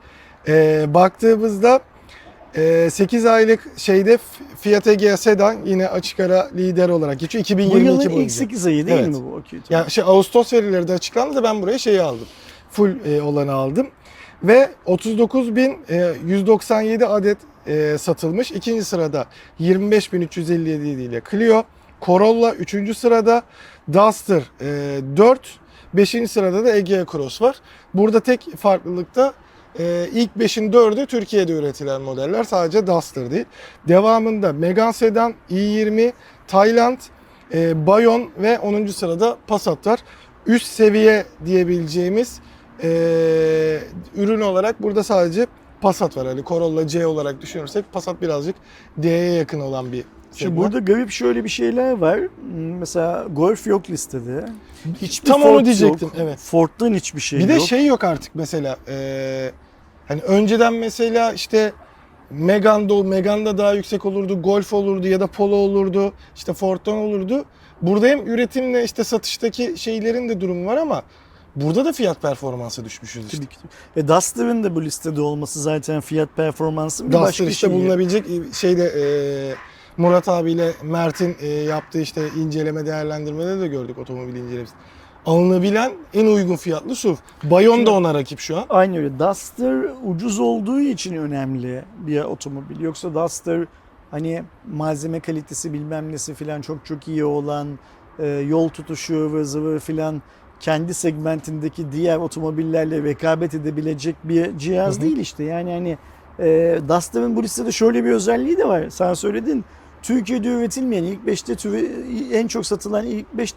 Eee, 0.47 0.85
baktığımızda 0.87 1.79
eee, 2.57 2.89
8 2.89 3.25
aylık 3.25 3.67
şeyde 3.77 4.17
Fiat 4.61 4.87
Egea 4.87 5.17
Sedan 5.17 5.57
yine 5.65 5.87
açık 5.87 6.19
ara 6.19 6.49
lider 6.55 6.89
olarak 6.89 7.19
geçiyor. 7.19 7.39
Bu 7.39 7.43
2022 7.43 7.85
yılın 7.87 7.99
boyunca. 8.15 8.23
ilk 8.23 8.31
8 8.31 8.65
ayı 8.65 8.87
değil 8.87 8.97
Evet. 8.99 9.07
mi 9.07 9.13
bu? 9.15 9.35
Okey, 9.35 9.59
tamam. 9.69 9.83
Ya 9.83 9.89
şey 9.89 10.03
Ağustos 10.03 10.53
verileri 10.53 10.87
de 10.87 10.93
açıklandı 10.93 11.35
da 11.35 11.43
ben 11.43 11.61
buraya 11.61 11.77
şeyi 11.77 12.01
aldım. 12.01 12.27
Full 12.71 12.91
e, 13.05 13.21
olanı 13.21 13.53
aldım. 13.53 13.87
Ve 14.43 14.69
39.197 14.85 17.05
adet 17.05 17.37
e, 17.67 17.97
satılmış. 17.97 18.51
İkinci 18.51 18.83
sırada 18.83 19.25
25.357 19.59 20.87
ile 20.87 21.21
Clio. 21.31 21.63
Corolla 22.01 22.53
3. 22.53 22.97
sırada. 22.97 23.43
Duster 23.93 24.43
e, 24.61 24.99
4. 25.17 25.59
5. 25.93 26.31
sırada 26.31 26.65
da 26.65 26.75
Egea 26.75 27.05
Cross 27.11 27.41
var. 27.41 27.55
Burada 27.93 28.19
tek 28.19 28.57
farklılıkta 28.57 29.33
e, 29.79 30.07
ilk 30.13 30.31
5'in 30.39 30.71
4'ü 30.71 31.05
Türkiye'de 31.05 31.51
üretilen 31.51 32.01
modeller. 32.01 32.43
Sadece 32.43 32.87
Duster 32.87 33.31
değil. 33.31 33.45
Devamında 33.87 34.53
Megane 34.53 34.93
Sedan, 34.93 35.33
i20, 35.49 36.13
Tayland, 36.47 36.97
e, 37.53 37.87
Bayon 37.87 38.29
ve 38.37 38.59
10. 38.59 38.87
sırada 38.87 39.37
Passat 39.47 39.87
var. 39.87 39.99
Üst 40.47 40.67
seviye 40.67 41.25
diyebileceğimiz 41.45 42.39
e, 42.83 43.79
ürün 44.15 44.41
olarak 44.41 44.83
burada 44.83 45.03
sadece 45.03 45.47
Passat 45.81 46.17
var. 46.17 46.27
Hani 46.27 46.43
Corolla 46.43 46.87
C 46.87 47.07
olarak 47.07 47.41
düşünürsek 47.41 47.93
Passat 47.93 48.21
birazcık 48.21 48.55
D'ye 48.97 49.31
yakın 49.33 49.59
olan 49.59 49.91
bir 49.91 50.03
Şimdi 50.35 50.57
burada 50.57 50.79
garip 50.79 51.11
şöyle 51.11 51.43
bir 51.43 51.49
şeyler 51.49 51.91
var. 51.91 52.19
Hmm, 52.19 52.77
Mesela 52.77 53.27
Golf 53.31 53.67
yok 53.67 53.89
listede. 53.89 54.45
Hiçbir 55.01 55.27
Tam 55.27 55.41
Ford 55.41 55.55
onu 55.55 55.65
diyecektim, 55.65 56.07
Yok. 56.07 56.17
evet. 56.19 56.39
Ford'dan 56.39 56.93
hiçbir 56.93 57.21
şey 57.21 57.39
bir 57.39 57.47
de 57.47 57.53
yok. 57.53 57.61
şey 57.67 57.85
yok 57.85 58.03
artık 58.03 58.35
mesela. 58.35 58.77
e, 58.87 59.51
hani 60.07 60.21
önceden 60.21 60.73
mesela 60.73 61.33
işte 61.33 61.73
Megane'da, 62.29 63.03
Megane'da 63.03 63.57
daha 63.57 63.73
yüksek 63.73 64.05
olurdu, 64.05 64.41
Golf 64.41 64.73
olurdu 64.73 65.07
ya 65.07 65.19
da 65.19 65.27
Polo 65.27 65.55
olurdu, 65.55 66.13
işte 66.35 66.53
Ford'dan 66.53 66.95
olurdu. 66.95 67.45
Burada 67.81 68.07
hem 68.07 68.27
üretimle 68.27 68.83
işte 68.83 69.03
satıştaki 69.03 69.73
şeylerin 69.77 70.29
de 70.29 70.41
durumu 70.41 70.65
var 70.65 70.77
ama 70.77 71.03
burada 71.55 71.85
da 71.85 71.93
fiyat 71.93 72.21
performansı 72.21 72.85
düşmüşüz 72.85 73.33
işte. 73.33 73.45
Ve 73.97 74.07
Duster'ın 74.07 74.63
da 74.63 74.75
bu 74.75 74.81
listede 74.83 75.21
olması 75.21 75.61
zaten 75.61 76.01
fiyat 76.01 76.29
performansı 76.35 77.03
bir 77.07 77.11
Duster 77.11 77.27
başka 77.27 77.43
işte 77.43 77.67
şey. 77.67 77.71
bulunabilecek 77.77 78.25
şeyde 78.53 78.83
e, 78.85 79.03
Murat 79.97 80.27
abiyle 80.29 80.71
Mert'in 80.83 81.35
e, 81.39 81.47
yaptığı 81.47 82.01
işte 82.01 82.27
inceleme 82.37 82.85
değerlendirmede 82.85 83.59
de 83.59 83.67
gördük 83.67 83.97
otomobil 83.97 84.35
incelemesi. 84.35 84.73
Alınabilen 85.25 85.91
en 86.13 86.25
uygun 86.25 86.55
fiyatlı 86.55 86.95
SUV. 86.95 87.15
Bayon 87.43 87.73
Şimdi- 87.75 87.85
da 87.85 87.91
ona 87.91 88.13
rakip 88.13 88.39
şu 88.39 88.57
an. 88.57 88.65
Aynı 88.69 88.97
öyle. 88.97 89.19
Duster 89.19 89.85
ucuz 90.05 90.39
olduğu 90.39 90.79
için 90.79 91.15
önemli 91.15 91.83
bir 91.97 92.21
otomobil. 92.21 92.79
Yoksa 92.79 93.13
Duster 93.13 93.65
hani 94.11 94.43
malzeme 94.71 95.19
kalitesi 95.19 95.73
bilmem 95.73 96.11
nesi 96.11 96.33
filan 96.33 96.61
çok 96.61 96.85
çok 96.85 97.07
iyi 97.07 97.25
olan 97.25 97.79
e, 98.19 98.27
yol 98.27 98.69
tutuşu 98.69 99.15
ıvır 99.15 99.43
zıvır 99.43 99.79
filan 99.79 100.21
kendi 100.63 100.93
segmentindeki 100.93 101.91
diğer 101.91 102.17
otomobillerle 102.17 103.03
rekabet 103.03 103.53
edebilecek 103.53 104.15
bir 104.23 104.57
cihaz 104.57 104.95
Hı 104.95 104.99
hı. 104.99 105.01
değil 105.01 105.17
işte. 105.17 105.43
Yani 105.43 105.71
hani 105.71 105.97
e, 106.39 106.79
Duster'ın 106.89 107.35
bu 107.35 107.43
listede 107.43 107.71
şöyle 107.71 108.03
bir 108.05 108.11
özelliği 108.11 108.57
de 108.57 108.67
var. 108.67 108.89
Sen 108.89 109.13
söyledin. 109.13 109.65
Türkiye'de 110.01 110.47
üretilmeyen 110.47 111.03
ilk 111.03 111.19
5'te 111.27 111.55
türe- 111.55 112.37
en 112.37 112.47
çok 112.47 112.65
satılan 112.65 113.05
ilk 113.05 113.33
5 113.33 113.53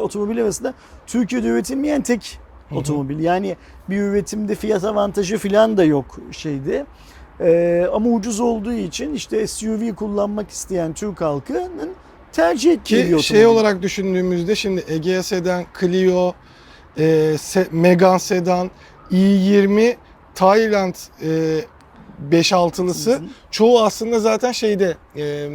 otomobil 0.00 0.42
arasında 0.42 0.74
Türkiye'de 1.06 1.48
üretilmeyen 1.48 2.02
tek 2.02 2.38
Hı 2.68 2.74
hı. 2.74 2.78
otomobil. 2.78 3.18
Yani 3.18 3.56
bir 3.90 3.96
üretimde 3.98 4.54
fiyat 4.54 4.84
avantajı 4.84 5.38
falan 5.38 5.76
da 5.76 5.84
yok 5.84 6.18
şeydi. 6.30 6.84
Ee, 7.40 7.86
ama 7.92 8.10
ucuz 8.10 8.40
olduğu 8.40 8.72
için 8.72 9.14
işte 9.14 9.46
SUV 9.46 9.94
kullanmak 9.94 10.50
isteyen 10.50 10.92
Türk 10.92 11.20
halkının 11.20 11.90
tercih 12.32 12.72
ettiği 12.72 12.94
bir 12.96 13.00
Ki 13.00 13.06
otomobil. 13.06 13.22
şey 13.22 13.46
olarak 13.46 13.82
düşündüğümüzde 13.82 14.54
şimdi 14.54 14.84
Egea 14.88 15.22
Sedan, 15.22 15.64
Clio, 15.80 16.32
e, 16.98 17.02
Se- 17.36 17.66
Megane 17.70 18.18
Sedan, 18.18 18.70
i20, 19.10 19.96
Tayland 20.34 20.94
e, 21.22 21.60
5-6'lısı 22.30 23.22
çoğu 23.50 23.82
aslında 23.82 24.20
zaten 24.20 24.52
şeyde 24.52 24.96
e, 25.16 25.48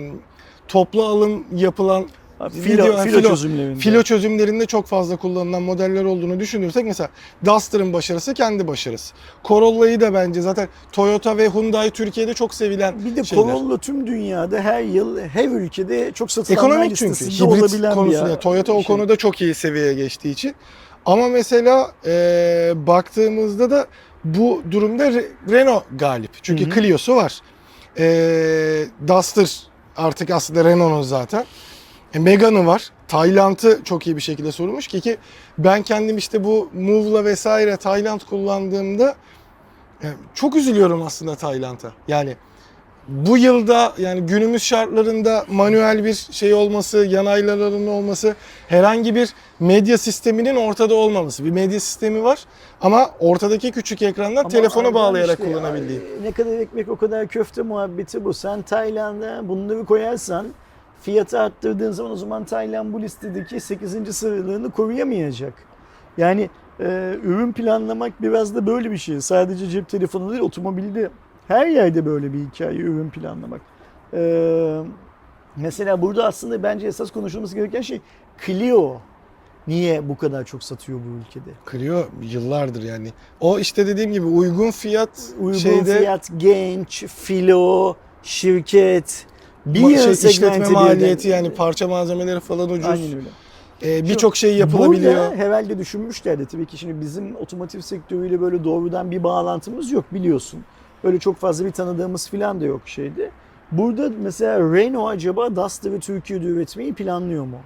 toplu 0.68 1.06
alım 1.06 1.46
yapılan 1.56 2.06
filo, 2.50 2.84
video- 2.84 3.04
filo, 3.04 3.20
filo- 3.20 3.28
çözümlerinde. 3.28 3.80
filo 3.80 4.04
çözümlerinde 4.04 4.66
çok 4.66 4.86
fazla 4.88 5.16
kullanılan 5.18 5.62
modeller 5.62 6.04
olduğunu 6.04 6.40
düşünürsek 6.40 6.86
mesela 6.86 7.10
Duster'ın 7.46 7.94
başarısı 7.94 8.34
kendi 8.34 8.68
başarısı. 8.68 9.14
Corolla'yı 9.46 10.02
da 10.02 10.14
bence 10.14 10.42
zaten 10.42 10.68
Toyota 10.92 11.38
ve 11.38 11.50
Hyundai 11.50 11.92
Türkiye'de 11.92 12.34
çok 12.34 12.54
sevilen 12.54 13.06
bir 13.06 13.16
de 13.16 13.24
şeyler. 13.24 13.44
Corolla 13.44 13.78
tüm 13.78 14.08
dünyada 14.08 14.60
her 14.62 14.82
yıl 14.82 15.20
her 15.20 15.46
ülkede 15.50 16.12
çok 16.12 16.32
satılanlar 16.32 16.64
Ekonomik 16.68 16.96
çünkü. 16.96 17.26
Hibrit 17.26 17.94
konusunda. 17.94 18.40
Toyota 18.40 18.74
o 18.74 18.76
şey. 18.76 18.88
konuda 18.88 19.16
çok 19.16 19.42
iyi 19.42 19.54
seviyeye 19.56 19.94
geçtiği 19.94 20.32
için. 20.32 20.56
Ama 21.06 21.28
mesela 21.28 21.92
e, 22.06 22.74
baktığımızda 22.76 23.72
da 23.72 23.88
bu 24.24 24.62
durumda 24.72 25.08
Re- 25.08 25.26
Renault 25.52 25.84
galip. 26.00 26.32
Çünkü 26.42 26.66
Hı 26.66 26.70
hı. 26.70 26.74
Clio'su 26.76 27.16
var. 27.16 27.42
E, 28.00 28.06
Duster 29.08 29.60
artık 29.98 30.30
aslında 30.30 30.64
Renault'un 30.64 31.02
zaten. 31.02 31.46
E, 32.14 32.20
Megane'ı 32.20 32.66
var. 32.66 32.90
Tayland'ı 33.08 33.80
çok 33.84 34.08
iyi 34.08 34.16
bir 34.16 34.22
şekilde 34.22 34.52
sorulmuş 34.52 34.88
ki 34.88 35.02
ki 35.02 35.18
ben 35.58 35.84
kendim 35.84 36.18
işte 36.18 36.44
bu 36.44 36.70
Move'la 36.74 37.26
vesaire 37.26 37.78
Tayland 37.78 38.22
kullandığımda 38.30 39.16
e, 40.04 40.08
çok 40.34 40.56
üzülüyorum 40.56 41.02
aslında 41.02 41.36
Tayland'a. 41.36 41.92
Yani 42.08 42.36
bu 43.08 43.38
yılda 43.38 43.94
yani 43.98 44.22
günümüz 44.22 44.64
şartlarında 44.64 45.46
manuel 45.50 46.04
bir 46.06 46.28
şey 46.32 46.54
olması, 46.54 46.98
yanaylarının 47.06 47.88
olması, 47.88 48.36
herhangi 48.68 49.16
bir 49.16 49.34
medya 49.60 49.98
sisteminin 49.98 50.56
ortada 50.56 50.96
olmaması. 50.96 51.46
Bir 51.46 51.52
medya 51.52 51.80
sistemi 51.80 52.24
var 52.24 52.40
ama 52.82 53.10
ortadaki 53.20 53.72
küçük 53.72 54.02
ekrandan 54.02 54.40
Ama 54.40 54.50
telefonu 54.50 54.88
Aydan 54.88 54.94
bağlayarak 54.94 55.40
işte, 55.40 55.52
kullanabildiğin. 55.52 56.02
ay, 56.02 56.24
Ne 56.24 56.32
kadar 56.32 56.60
ekmek 56.60 56.90
o 56.90 56.96
kadar 56.96 57.28
köfte 57.28 57.62
muhabbeti 57.62 58.26
bu. 58.26 58.34
Sen 58.34 58.62
Tayland'a 58.62 59.48
bunları 59.50 59.86
koyarsan 59.86 60.48
fiyatı 61.02 61.40
arttırdığın 61.40 61.92
zaman 61.92 62.12
o 62.12 62.16
zaman 62.16 62.46
Tayland 62.46 62.94
bu 62.94 63.02
listedeki 63.02 63.60
8. 63.60 64.16
sıralığını 64.16 64.72
koruyamayacak. 64.72 65.54
Yani 66.18 66.50
e, 66.80 67.18
ürün 67.24 67.54
planlamak 67.54 68.22
biraz 68.22 68.56
da 68.56 68.66
böyle 68.68 68.92
bir 68.92 68.98
şey. 68.98 69.22
Sadece 69.22 69.68
cep 69.68 69.90
telefonu 69.90 70.32
değil 70.32 70.42
otomobilde 70.42 71.10
her 71.48 71.68
yerde 71.68 72.06
böyle 72.06 72.34
bir 72.34 72.40
hikaye 72.40 72.78
ürün 72.78 73.10
planlamak. 73.10 73.62
E, 74.14 74.82
mesela 75.56 76.02
burada 76.02 76.28
aslında 76.28 76.64
bence 76.64 76.88
esas 76.88 77.12
konuşulması 77.12 77.56
gereken 77.56 77.82
şey 77.82 78.02
Clio. 78.46 78.98
Niye 79.68 80.10
bu 80.10 80.18
kadar 80.18 80.46
çok 80.46 80.64
satıyor 80.64 81.00
bu 81.00 81.28
ülkede? 81.28 81.50
Clio 81.72 82.06
yıllardır 82.22 82.84
yani. 82.84 83.10
O 83.40 83.60
işte 83.60 83.88
dediğim 83.88 84.12
gibi 84.12 84.26
uygun 84.26 84.72
fiyat 84.72 85.10
Uygun 85.40 85.58
şeyde 85.58 85.98
fiyat, 85.98 86.30
genç, 86.38 87.06
filo, 87.06 87.96
şirket, 88.24 89.26
bir 89.74 89.82
ma- 89.82 89.92
yıl 89.92 90.16
şey, 90.16 90.32
işletme 90.32 90.70
maliyeti 90.70 91.28
yani 91.28 91.54
parça 91.54 91.88
malzemeleri 91.88 92.40
falan 92.40 92.70
ucuz. 92.70 92.86
Aynen 92.86 93.16
öyle. 93.16 93.28
Ee, 93.84 94.04
Birçok 94.04 94.36
şey 94.36 94.58
yapılabiliyor. 94.58 95.14
Burada 95.16 95.36
herhalde 95.36 95.78
düşünmüşlerdi 95.78 96.46
tabii 96.46 96.66
ki 96.66 96.78
şimdi 96.78 97.02
bizim 97.02 97.36
otomotiv 97.36 97.80
sektörüyle 97.80 98.42
böyle 98.42 98.64
doğrudan 98.64 99.12
bir 99.12 99.24
bağlantımız 99.24 99.92
yok 99.92 100.06
biliyorsun. 100.14 100.64
Öyle 101.04 101.20
çok 101.20 101.38
fazla 101.38 101.66
bir 101.66 101.72
tanıdığımız 101.72 102.30
falan 102.30 102.62
da 102.62 102.66
yok 102.66 102.82
şeydi. 102.86 103.32
Burada 103.72 104.10
mesela 104.22 104.60
Renault 104.60 105.10
acaba 105.10 105.56
Duster'ı 105.56 106.00
Türkiye'de 106.00 106.46
üretmeyi 106.46 106.94
planlıyor 106.94 107.46
mu? 107.46 107.58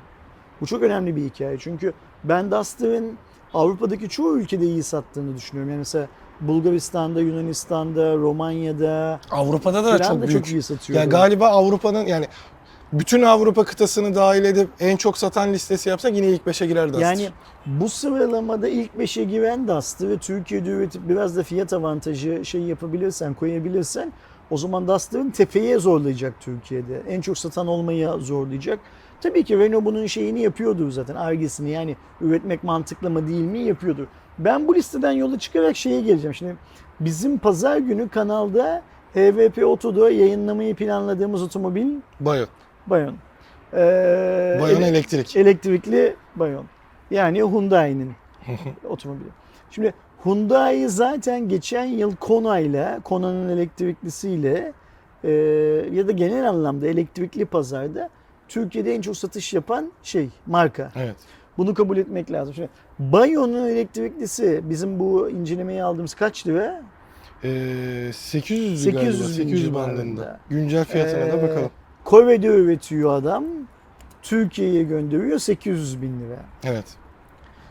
Bu 0.61 0.65
çok 0.65 0.83
önemli 0.83 1.15
bir 1.15 1.21
hikaye. 1.25 1.57
Çünkü 1.59 1.93
ben 2.23 2.51
Duster'ın 2.51 3.17
Avrupa'daki 3.53 4.09
çoğu 4.09 4.37
ülkede 4.37 4.65
iyi 4.65 4.83
sattığını 4.83 5.35
düşünüyorum. 5.35 5.69
Yani 5.71 5.79
mesela 5.79 6.07
Bulgaristan'da, 6.41 7.21
Yunanistan'da, 7.21 8.15
Romanya'da 8.15 9.19
Avrupa'da 9.31 9.83
da 9.83 10.01
çok 10.01 10.21
da 10.21 10.27
büyük. 10.27 10.45
çok 10.45 10.47
iyi 10.47 10.61
satıyor. 10.61 10.99
Ya 10.99 11.05
galiba 11.05 11.47
Avrupa'nın 11.47 12.05
yani 12.05 12.25
bütün 12.93 13.21
Avrupa 13.21 13.63
kıtasını 13.63 14.15
dahil 14.15 14.45
edip 14.45 14.69
en 14.79 14.97
çok 14.97 15.17
satan 15.17 15.53
listesi 15.53 15.89
yapsak 15.89 16.15
yine 16.15 16.27
ilk 16.27 16.41
5'e 16.41 16.67
girer 16.67 16.89
Duster. 16.89 17.01
Yani 17.01 17.29
bu 17.65 17.89
sıralamada 17.89 18.67
ilk 18.67 18.91
5'e 18.93 19.23
giren 19.23 19.67
Duster 19.67 20.09
ve 20.09 20.17
Türkiye'de 20.17 20.69
üretip 20.69 21.09
biraz 21.09 21.37
da 21.37 21.43
fiyat 21.43 21.73
avantajı 21.73 22.45
şey 22.45 22.61
yapabilirsen, 22.61 23.33
koyabilirsen 23.33 24.13
o 24.51 24.57
zaman 24.57 24.87
Duster'ın 24.87 25.31
tepeye 25.31 25.79
zorlayacak 25.79 26.33
Türkiye'de. 26.39 27.01
En 27.09 27.21
çok 27.21 27.37
satan 27.37 27.67
olmayı 27.67 28.09
zorlayacak. 28.19 28.79
Tabii 29.21 29.43
ki 29.43 29.59
Renault 29.59 29.85
bunun 29.85 30.05
şeyini 30.05 30.41
yapıyordur 30.41 30.91
zaten. 30.91 31.15
Argesini 31.15 31.69
yani 31.69 31.95
üretmek 32.21 32.63
mantıklı 32.63 33.09
mı 33.09 33.27
değil 33.27 33.45
mi 33.45 33.59
yapıyordur. 33.59 34.07
Ben 34.45 34.67
bu 34.67 34.75
listeden 34.75 35.11
yola 35.11 35.39
çıkarak 35.39 35.75
şeye 35.75 36.01
geleceğim. 36.01 36.33
Şimdi 36.33 36.55
bizim 36.99 37.37
pazar 37.37 37.77
günü 37.77 38.09
kanalda 38.09 38.81
HVP 39.13 39.65
Oto'da 39.65 40.09
yayınlamayı 40.11 40.75
planladığımız 40.75 41.43
otomobil 41.43 41.87
Bayon. 42.19 42.47
Bayon. 42.87 43.15
Ee, 43.73 44.57
Bayon 44.61 44.81
ele- 44.81 44.87
elektrik. 44.87 45.35
elektrikli 45.35 46.15
Bayon. 46.35 46.65
Yani 47.11 47.37
Hyundai'nin 47.43 48.11
otomobili. 48.89 49.29
Şimdi 49.71 49.93
Hyundai 50.23 50.89
zaten 50.89 51.49
geçen 51.49 51.85
yıl 51.85 52.15
Kona 52.15 52.59
ile, 52.59 52.99
Kona'nın 53.03 53.49
elektriklisiyle 53.49 54.73
e, 55.23 55.31
ya 55.91 56.07
da 56.07 56.11
genel 56.11 56.49
anlamda 56.49 56.87
elektrikli 56.87 57.45
pazarda 57.45 58.09
Türkiye'de 58.47 58.95
en 58.95 59.01
çok 59.01 59.17
satış 59.17 59.53
yapan 59.53 59.91
şey, 60.03 60.29
marka. 60.45 60.91
Evet. 60.95 61.15
Bunu 61.57 61.73
kabul 61.73 61.97
etmek 61.97 62.31
lazım. 62.31 62.53
Şimdi 62.53 62.69
Bayon'un 62.99 63.67
elektriklisi 63.67 64.61
bizim 64.63 64.99
bu 64.99 65.29
incelemeyi 65.29 65.83
aldığımız 65.83 66.13
kaç 66.13 66.47
lira? 66.47 66.81
Ee, 67.43 68.11
800 68.13 68.83
800 68.83 68.93
galiba. 68.93 69.07
bin 69.07 69.33
800 69.33 69.61
civarında. 69.63 69.97
bandında. 70.01 70.39
Güncel 70.49 70.85
fiyatına 70.85 71.33
da 71.33 71.37
Ee, 71.37 71.43
bakalım. 71.43 71.69
Kore'de 72.03 72.47
üretiyor 72.47 73.13
adam. 73.13 73.43
Türkiye'ye 74.21 74.83
gönderiyor 74.83 75.39
800 75.39 76.01
bin 76.01 76.19
lira. 76.19 76.39
Evet. 76.63 76.85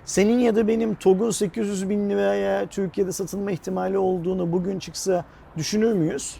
Senin 0.04 0.38
ya 0.38 0.56
da 0.56 0.68
benim 0.68 0.94
TOG'un 0.94 1.30
800 1.30 1.88
bin 1.90 2.10
liraya 2.10 2.66
Türkiye'de 2.66 3.12
satılma 3.12 3.50
ihtimali 3.50 3.98
olduğunu 3.98 4.52
bugün 4.52 4.78
çıksa 4.78 5.24
düşünür 5.56 5.92
müyüz? 5.92 6.36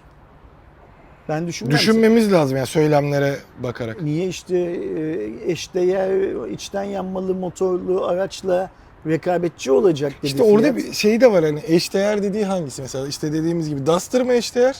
Ben 1.30 1.46
düşünmem. 1.46 1.74
Düşünmemiz 1.74 2.32
lazım 2.32 2.56
yani 2.56 2.66
söylemlere 2.66 3.36
bakarak. 3.62 4.02
Niye 4.02 4.26
işte 4.26 4.58
e, 4.58 5.50
eşdeğer 5.52 6.48
içten 6.50 6.82
yanmalı 6.82 7.34
motorlu 7.34 8.04
araçla 8.04 8.70
rekabetçi 9.06 9.72
olacak 9.72 10.12
dedi 10.12 10.26
İşte 10.26 10.42
orada 10.42 10.72
fiyat. 10.72 10.76
bir 10.76 10.92
şey 10.92 11.20
de 11.20 11.32
var 11.32 11.44
hani 11.44 11.60
eşdeğer 11.66 12.22
dediği 12.22 12.44
hangisi 12.44 12.82
mesela 12.82 13.08
işte 13.08 13.32
dediğimiz 13.32 13.68
gibi 13.68 13.86
Duster 13.86 14.22
mı 14.22 14.32
eşdeğer? 14.32 14.76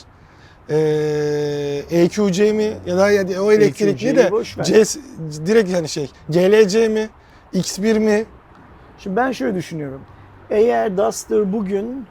Ee, 0.69 1.83
EQC 1.91 2.53
mi 2.53 2.73
ya 2.85 2.97
da 2.97 3.11
ya 3.11 3.43
o 3.43 3.51
elektrikli 3.51 4.07
'yi 4.07 4.15
de. 4.15 4.31
C, 4.63 4.83
direkt 5.45 5.73
hani 5.73 5.89
şey 5.89 6.09
GLC 6.29 6.87
mi 6.87 7.09
X1 7.53 7.99
mi 7.99 8.25
Şimdi 8.99 9.15
ben 9.15 9.31
şöyle 9.31 9.55
düşünüyorum. 9.55 10.01
Eğer 10.49 10.97
Duster 10.97 11.53
bugün 11.53 12.05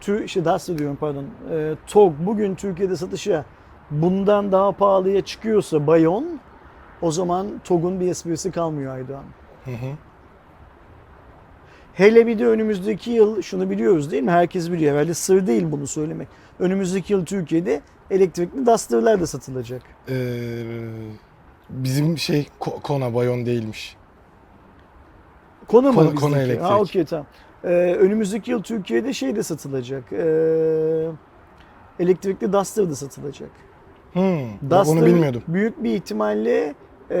tü, 0.00 0.24
işte 0.24 0.44
Duster 0.44 0.78
diyorum 0.78 0.96
pardon. 1.00 1.24
E, 1.52 1.74
TOG 1.86 2.12
bugün 2.18 2.54
Türkiye'de 2.54 2.96
satışa 2.96 3.44
bundan 3.90 4.52
daha 4.52 4.72
pahalıya 4.72 5.20
çıkıyorsa 5.20 5.86
Bayon 5.86 6.40
o 7.02 7.10
zaman 7.10 7.46
TOG'un 7.64 8.00
bir 8.00 8.08
esprisi 8.08 8.50
kalmıyor 8.50 8.94
Aydoğan. 8.94 9.24
Hı 9.64 9.70
hı. 9.70 9.96
Hele 11.94 12.26
bir 12.26 12.38
de 12.38 12.46
önümüzdeki 12.46 13.10
yıl 13.10 13.42
şunu 13.42 13.70
biliyoruz 13.70 14.10
değil 14.10 14.22
mi? 14.22 14.30
Herkes 14.30 14.72
biliyor. 14.72 14.94
Herhalde 14.94 15.14
sır 15.14 15.46
değil 15.46 15.66
bunu 15.70 15.86
söylemek. 15.86 16.28
Önümüzdeki 16.58 17.12
yıl 17.12 17.24
Türkiye'de 17.24 17.80
elektrikli 18.10 18.66
Duster'lar 18.66 19.20
da 19.20 19.26
satılacak. 19.26 19.82
Ee, 20.08 20.62
bizim 21.70 22.18
şey 22.18 22.46
Ko- 22.60 22.80
Kona 22.82 23.14
Bayon 23.14 23.46
değilmiş. 23.46 23.96
Konu 25.68 25.92
mu? 25.92 25.94
Kona- 25.94 26.04
bizdeki? 26.04 26.20
Kona 26.20 26.38
elektrik. 26.42 26.62
Ha 26.70 26.78
okey 26.80 27.04
tamam. 27.04 27.26
Ee, 27.64 27.68
önümüzdeki 28.00 28.50
yıl 28.50 28.62
Türkiye'de 28.62 29.12
şey 29.12 29.36
de 29.36 29.42
satılacak. 29.42 30.12
Ee, 30.12 31.06
elektrikli 32.00 32.52
Duster 32.52 32.90
da 32.90 32.94
satılacak. 32.94 33.50
Hmm, 34.12 34.70
Duster 34.70 34.92
onu 34.96 35.06
bilmiyordum. 35.06 35.42
büyük 35.48 35.82
bir 35.84 35.94
ihtimalle 35.94 36.74
e, 37.10 37.18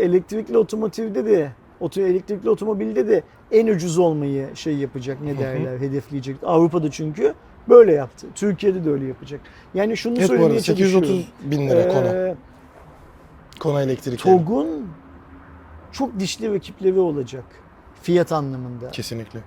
elektrikli 0.00 0.58
otomotivde 0.58 1.24
de 1.26 1.52
oto 1.80 2.00
elektrikli 2.00 2.50
otomobilde 2.50 3.08
de 3.08 3.22
en 3.52 3.66
ucuz 3.66 3.98
olmayı 3.98 4.56
şey 4.56 4.76
yapacak 4.76 5.20
ne 5.20 5.32
hı. 5.32 5.38
derler 5.38 5.78
hedefleyecek. 5.80 6.36
Avrupa'da 6.42 6.90
çünkü 6.90 7.34
böyle 7.68 7.92
yaptı. 7.92 8.26
Türkiye'de 8.34 8.84
de 8.84 8.90
öyle 8.90 9.04
yapacak. 9.06 9.40
Yani 9.74 9.96
şunu 9.96 10.12
Evet 10.14 10.22
bu 10.22 10.26
söylemeye 10.28 10.50
arada 10.50 10.60
830 10.62 10.92
çalışıyorum. 11.08 11.26
bin 11.50 11.68
lira 11.68 11.88
Kona. 11.88 12.06
Ee, 12.06 12.34
Kona 13.60 13.82
elektrik. 13.82 14.26
yani. 14.26 14.44
TOG'un 14.44 14.86
çok 15.92 16.20
dişli 16.20 16.54
rakipleri 16.54 16.98
olacak 16.98 17.44
fiyat 18.02 18.32
anlamında. 18.32 18.90
Kesinlikle. 18.90 19.40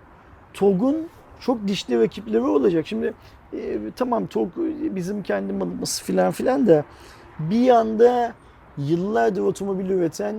TOG'un 0.54 1.08
çok 1.40 1.68
dişli 1.68 2.00
rakipleri 2.00 2.42
olacak. 2.42 2.88
Şimdi 2.88 3.14
e, 3.54 3.78
tamam 3.96 4.28
TOG 4.28 4.50
bizim 4.96 5.24
kendi 5.24 5.54
malımız 5.54 6.02
filan 6.02 6.32
filan 6.32 6.68
da 6.68 6.84
bir 7.40 7.60
yanda 7.60 8.34
yıllardır 8.78 9.42
otomobil 9.42 9.90
üreten 9.90 10.36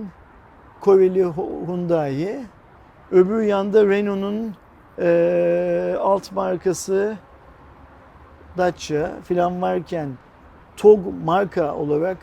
Koreli 0.81 1.23
Hyundai, 1.25 2.39
öbür 3.11 3.41
yanda 3.41 3.85
Renault'un 3.85 4.55
e, 4.99 5.95
alt 5.99 6.31
markası 6.31 7.17
Dacia 8.57 9.09
filan 9.23 9.61
varken 9.61 10.09
TOG 10.77 10.99
marka 11.25 11.75
olarak 11.75 12.17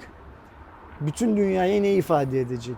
bütün 1.00 1.36
dünyaya 1.36 1.80
ne 1.82 1.94
ifade 1.94 2.40
edecek? 2.40 2.76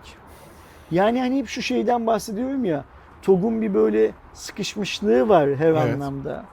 Yani 0.91 1.19
hani 1.19 1.37
hep 1.37 1.47
şu 1.47 1.61
şeyden 1.61 2.07
bahsediyorum 2.07 2.65
ya. 2.65 2.83
TOG'un 3.21 3.61
bir 3.61 3.73
böyle 3.73 4.11
sıkışmışlığı 4.33 5.29
var 5.29 5.55
her 5.55 5.67
Evet. 5.67 5.93
anlamda. 5.93 6.45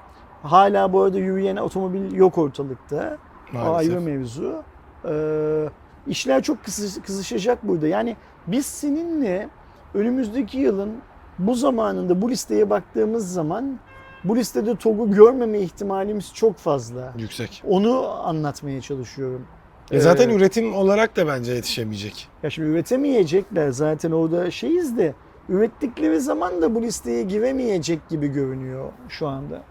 Hala 0.47 0.93
bu 0.93 1.03
arada 1.03 1.19
yürüyen 1.19 1.57
otomobil 1.57 2.13
yok 2.13 2.39
ortalıkta. 2.39 3.19
O 3.55 3.57
Maalesef. 3.59 3.77
ayrı 3.93 4.01
mevzu. 4.01 4.63
Ee, 5.09 5.69
işler 6.07 6.43
çok 6.43 6.65
kızış- 6.65 7.03
kızışacak 7.03 7.59
burada. 7.69 7.87
Yani 7.89 8.17
biz 8.47 8.67
seninle 8.67 9.49
önümüzdeki 9.95 10.59
yılın 10.59 10.91
bu 11.39 11.55
zamanında 11.55 12.23
bu 12.23 12.31
listeye 12.31 12.71
baktığımız 12.71 13.33
zaman 13.33 13.79
bu 14.25 14.37
listede 14.37 14.77
TOG'u 14.77 15.11
görmeme 15.11 15.59
ihtimalimiz 15.61 16.35
çok 16.35 16.57
fazla. 16.57 17.13
Yüksek. 17.19 17.63
Onu 17.69 18.09
anlatmaya 18.25 18.81
çalışıyorum. 18.81 19.47
E 19.91 20.01
zaten 20.01 20.29
Ee, 20.31 20.35
üretim 20.35 20.75
olarak 20.75 21.17
da 21.17 21.27
bence 21.27 21.53
yetişemeyecek. 21.53 22.29
ya 22.43 22.51
şimdi 22.51 22.69
üretemeyecekler 22.69 23.71
zaten 23.71 24.11
orada 24.11 24.51
şeyiz 24.51 24.99
de 24.99 25.15
ürettikleri 25.49 26.21
zaman 26.21 26.63
da 26.63 26.75
bu 26.75 26.83
listeye 26.83 27.23
giremeyecek 27.23 28.09
gibi 28.09 28.29
görünüyor 28.29 28.93
şu 29.09 29.29
anda. 29.29 29.63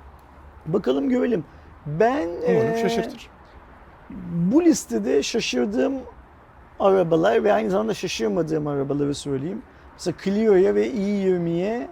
Bakalım 0.66 1.10
görelim. 1.10 1.44
Ben 1.86 2.28
Umarım 2.28 2.72
eee, 2.74 2.80
şaşırtır. 2.82 3.30
bu 4.52 4.64
listede 4.64 5.24
şaşırdığım 5.24 5.94
arabalar 6.80 7.44
ve 7.44 7.54
aynı 7.54 7.70
zamanda 7.70 7.94
şaşırmadığım 7.94 8.68
arabaları 8.68 9.16
söyleyeyim. 9.16 9.62
Mesela 9.94 10.16
Clio'ya 10.24 10.76
ve 10.76 10.88
i20'ye 10.92 11.88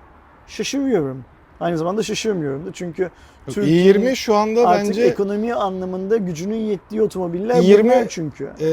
şaşırıyorum. 0.47 1.25
Aynı 1.59 1.77
zamanda 1.77 2.03
şaşırmıyorum 2.03 2.65
da 2.65 2.73
çünkü 2.73 3.01
Yok, 3.01 3.11
Türkiye'nin 3.47 3.99
i20 4.05 4.15
şu 4.15 4.35
anda 4.35 4.67
artık 4.67 4.87
bence 4.87 5.01
ekonomi 5.03 5.53
anlamında 5.53 6.17
gücünün 6.17 6.55
yettiği 6.55 7.01
otomobiller 7.01 7.55
i20 7.55 7.83
bunlar 7.83 8.07
çünkü. 8.09 8.43
e, 8.61 8.67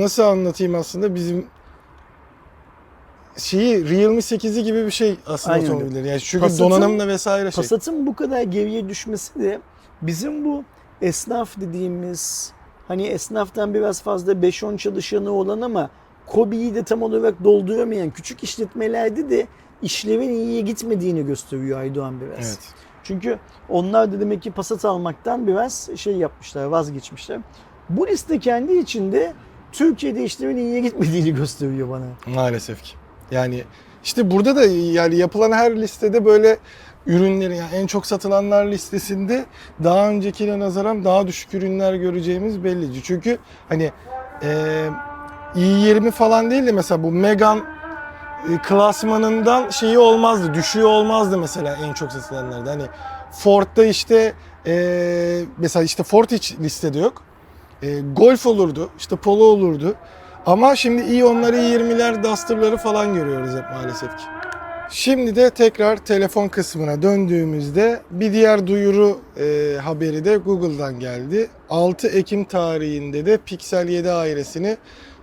nasıl 0.00 0.22
anlatayım 0.22 0.74
aslında 0.74 1.14
bizim 1.14 1.46
şeyi 3.36 3.90
Realme 3.90 4.18
8'i 4.18 4.64
gibi 4.64 4.86
bir 4.86 4.90
şey 4.90 5.16
aslında 5.26 5.54
Aynen 5.54 5.66
otomobilleri. 5.66 6.08
Yani 6.08 6.20
çünkü 6.20 6.42
Passat'ın- 6.44 6.70
donanımla 6.70 7.08
vesaire 7.08 7.50
şey. 7.50 7.56
Passat'ın 7.62 8.06
bu 8.06 8.16
kadar 8.16 8.42
geriye 8.42 8.88
düşmesi 8.88 9.40
de 9.40 9.60
bizim 10.02 10.44
bu 10.44 10.64
esnaf 11.02 11.60
dediğimiz 11.60 12.52
hani 12.88 13.06
esnaftan 13.06 13.74
biraz 13.74 14.02
fazla 14.02 14.32
5-10 14.32 14.76
çalışanı 14.76 15.30
olan 15.30 15.60
ama 15.60 15.90
KOBİ'yi 16.26 16.74
de 16.74 16.82
tam 16.84 17.02
olarak 17.02 17.44
dolduramayan 17.44 18.10
küçük 18.10 18.42
işletmelerde 18.44 19.30
de 19.30 19.46
işlerin 19.82 20.28
iyiye 20.28 20.60
gitmediğini 20.60 21.26
gösteriyor 21.26 21.78
Aydoğan 21.80 22.20
biraz. 22.20 22.38
Evet. 22.48 22.58
Çünkü 23.04 23.38
onlar 23.68 24.12
da 24.12 24.20
demek 24.20 24.42
ki 24.42 24.50
Passat 24.50 24.84
almaktan 24.84 25.46
biraz 25.46 25.90
şey 25.96 26.16
yapmışlar, 26.16 26.64
vazgeçmişler. 26.64 27.40
Bu 27.88 28.06
liste 28.06 28.38
kendi 28.38 28.72
içinde 28.72 29.32
Türkiye'de 29.72 30.24
işlerin 30.24 30.56
iyiye 30.56 30.80
gitmediğini 30.80 31.34
gösteriyor 31.34 31.90
bana. 31.90 32.04
Maalesef 32.34 32.82
ki. 32.82 32.94
Yani 33.34 33.64
işte 34.04 34.30
burada 34.30 34.56
da 34.56 34.64
yani 34.64 35.16
yapılan 35.16 35.52
her 35.52 35.76
listede 35.76 36.24
böyle 36.24 36.58
ürünlerin 37.06 37.54
yani 37.54 37.74
en 37.74 37.86
çok 37.86 38.06
satılanlar 38.06 38.66
listesinde 38.66 39.44
daha 39.84 40.08
öncekine 40.08 40.58
nazaran 40.58 41.04
daha 41.04 41.26
düşük 41.26 41.54
ürünler 41.54 41.94
göreceğimiz 41.94 42.64
belli. 42.64 43.02
Çünkü 43.02 43.38
hani 43.68 43.92
e, 44.42 44.88
i20 45.54 46.10
falan 46.10 46.50
değil 46.50 46.66
de 46.66 46.72
mesela 46.72 47.02
bu 47.02 47.10
Megan 47.10 47.58
e, 47.58 48.58
klasmanından 48.68 49.70
şeyi 49.70 49.98
olmazdı, 49.98 50.54
düşüğü 50.54 50.84
olmazdı 50.84 51.38
mesela 51.38 51.78
en 51.84 51.92
çok 51.92 52.12
satılanlarda. 52.12 52.70
Hani 52.70 52.84
Ford'da 53.32 53.84
işte 53.84 54.32
e, 54.66 55.44
mesela 55.58 55.82
işte 55.82 56.02
Ford 56.02 56.30
hiç 56.30 56.54
listede 56.60 56.98
yok. 56.98 57.22
E, 57.82 58.00
Golf 58.00 58.46
olurdu, 58.46 58.90
işte 58.98 59.16
Polo 59.16 59.44
olurdu. 59.44 59.94
Ama 60.46 60.76
şimdi 60.76 61.02
i10'ları, 61.02 61.56
i20'ler, 61.56 62.22
Duster'ları 62.22 62.76
falan 62.76 63.14
görüyoruz 63.14 63.50
hep 63.56 63.70
maalesef 63.70 64.10
ki. 64.10 64.24
Şimdi 64.90 65.36
de 65.36 65.50
tekrar 65.50 65.96
telefon 65.96 66.48
kısmına 66.48 67.02
döndüğümüzde 67.02 68.00
bir 68.10 68.32
diğer 68.32 68.66
duyuru 68.66 69.20
e, 69.36 69.76
haberi 69.78 70.24
de 70.24 70.36
Google'dan 70.36 71.00
geldi. 71.00 71.48
6 71.70 72.08
Ekim 72.08 72.44
tarihinde 72.44 73.26
de 73.26 73.38
Pixel 73.46 73.88
7 73.88 74.10
ailesini 74.10 74.76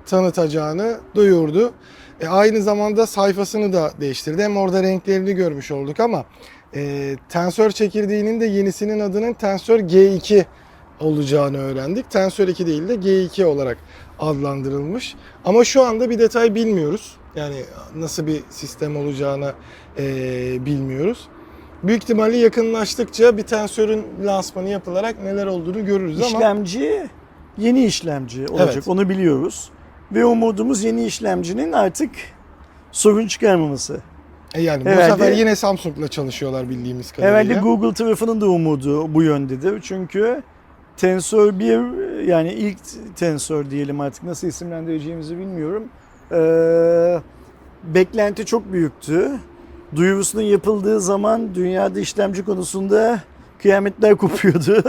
tanıtacağını 0.06 1.00
duyurdu. 1.16 1.74
E, 2.22 2.28
aynı 2.28 2.62
zamanda 2.62 3.08
sayfasını 3.08 3.74
da 3.74 3.92
değiştirdi. 4.02 4.44
Hem 4.44 4.58
orada 4.58 4.84
renklerini 4.84 5.34
görmüş 5.34 5.72
olduk 5.72 6.00
ama 6.00 6.26
e, 6.76 7.16
Tensör 7.30 7.72
çekirdeğinin 7.72 8.42
de 8.42 8.46
yenisinin 8.46 9.00
adının 9.00 9.34
Tensör 9.34 9.80
G2 9.80 10.46
olacağını 11.00 11.58
öğrendik. 11.58 12.12
Tensör 12.12 12.48
2 12.48 12.68
değil 12.68 12.88
de 12.88 12.96
G2 12.96 13.44
olarak 13.46 13.78
adlandırılmış. 14.20 15.16
Ama 15.46 15.64
şu 15.64 15.84
anda 15.84 16.10
bir 16.10 16.20
detay 16.20 16.56
bilmiyoruz. 16.56 17.16
Yani 17.36 17.56
nasıl 17.96 18.28
bir 18.28 18.44
sistem 18.50 18.98
olacağını 18.98 19.54
e, 20.00 20.04
bilmiyoruz. 20.66 21.28
Büyük 21.84 22.04
ihtimalle 22.04 22.38
yakınlaştıkça 22.38 23.38
bir 23.38 23.44
tensörün 23.44 24.04
lansmanı 24.24 24.70
yapılarak 24.70 25.24
neler 25.24 25.46
olduğunu 25.46 25.86
görürüz 25.86 26.18
ama 26.20 26.28
İşlemci 26.28 27.08
yeni 27.58 27.86
işlemci 27.86 28.48
olacak 28.48 28.74
Evet. 28.74 28.88
onu 28.88 29.10
biliyoruz. 29.10 29.70
Ve 30.12 30.26
umudumuz 30.26 30.84
yeni 30.84 31.06
işlemcinin 31.06 31.72
artık 31.72 32.10
sorun 32.92 33.28
çıkarmaması. 33.28 34.02
e, 34.56 34.62
yani 34.62 34.86
bu 34.86 34.90
Herhalde- 34.90 35.12
sefer 35.24 35.32
yine 35.38 35.56
Samsung'la 35.56 36.08
çalışıyorlar 36.08 36.70
bildiğimiz 36.70 37.12
kadarıyla. 37.12 37.38
Herhalde 37.40 37.54
Google 37.60 37.94
tarafının 37.94 38.42
da 38.42 38.46
umudu 38.48 39.14
bu 39.14 39.24
yöndedir. 39.24 39.82
Çünkü 39.84 40.44
Tensor 41.02 41.60
1 41.60 42.28
yani 42.28 42.54
ilk 42.54 42.78
Tensor 43.16 43.70
diyelim 43.70 44.02
artık 44.02 44.24
nasıl 44.24 44.48
isimlendireceğimizi 44.48 45.38
bilmiyorum. 45.38 45.90
Ee, 46.32 47.22
beklenti 47.84 48.46
çok 48.46 48.72
büyüktü. 48.72 49.32
Duyurusunun 49.96 50.42
yapıldığı 50.42 51.02
zaman 51.02 51.56
dünyada 51.56 52.00
işlemci 52.00 52.46
konusunda 52.46 53.20
kıyametler 53.62 54.16
kopuyordu. 54.18 54.84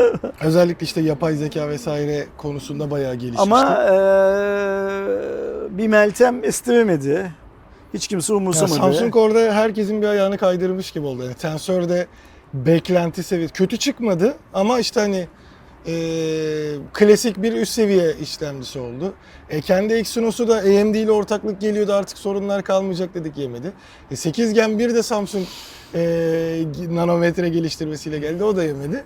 Özellikle 0.44 0.84
işte 0.84 1.00
yapay 1.00 1.34
zeka 1.34 1.68
vesaire 1.68 2.26
konusunda 2.36 2.90
bayağı 2.90 3.14
gelişmişti. 3.14 3.42
Ama 3.42 3.84
ee, 3.84 3.98
bir 5.78 5.88
Meltem 5.88 6.44
istemedi. 6.44 7.32
Hiç 7.94 8.08
kimse 8.08 8.32
Ya 8.32 8.36
umursamadı. 8.36 8.74
Samsung 8.74 9.16
orada 9.16 9.54
herkesin 9.54 10.02
bir 10.02 10.06
ayağını 10.06 10.38
kaydırmış 10.38 10.90
gibi 10.90 11.06
oldu. 11.06 11.22
Yani 11.22 11.34
tensörde 11.34 12.06
beklenti 12.54 13.22
seviyesi 13.22 13.52
kötü 13.52 13.76
çıkmadı 13.76 14.34
ama 14.54 14.78
işte 14.78 15.00
hani 15.00 15.26
e, 15.86 15.94
klasik 16.92 17.42
bir 17.42 17.52
üst 17.52 17.72
seviye 17.72 18.14
işlemcisi 18.20 18.78
oldu. 18.78 19.14
E, 19.50 19.60
kendi 19.60 19.94
Exynos'u 19.94 20.48
da 20.48 20.56
AMD 20.56 20.94
ile 20.94 21.10
ortaklık 21.10 21.60
geliyordu 21.60 21.92
artık 21.92 22.18
sorunlar 22.18 22.62
kalmayacak 22.62 23.14
dedik 23.14 23.38
yemedi. 23.38 23.72
E, 24.10 24.16
8 24.16 24.54
Gen 24.54 24.78
1 24.78 24.94
de 24.94 25.02
Samsung 25.02 25.46
e, 25.94 26.64
nanometre 26.90 27.48
geliştirmesiyle 27.48 28.18
geldi 28.18 28.44
o 28.44 28.56
da 28.56 28.64
yemedi. 28.64 29.04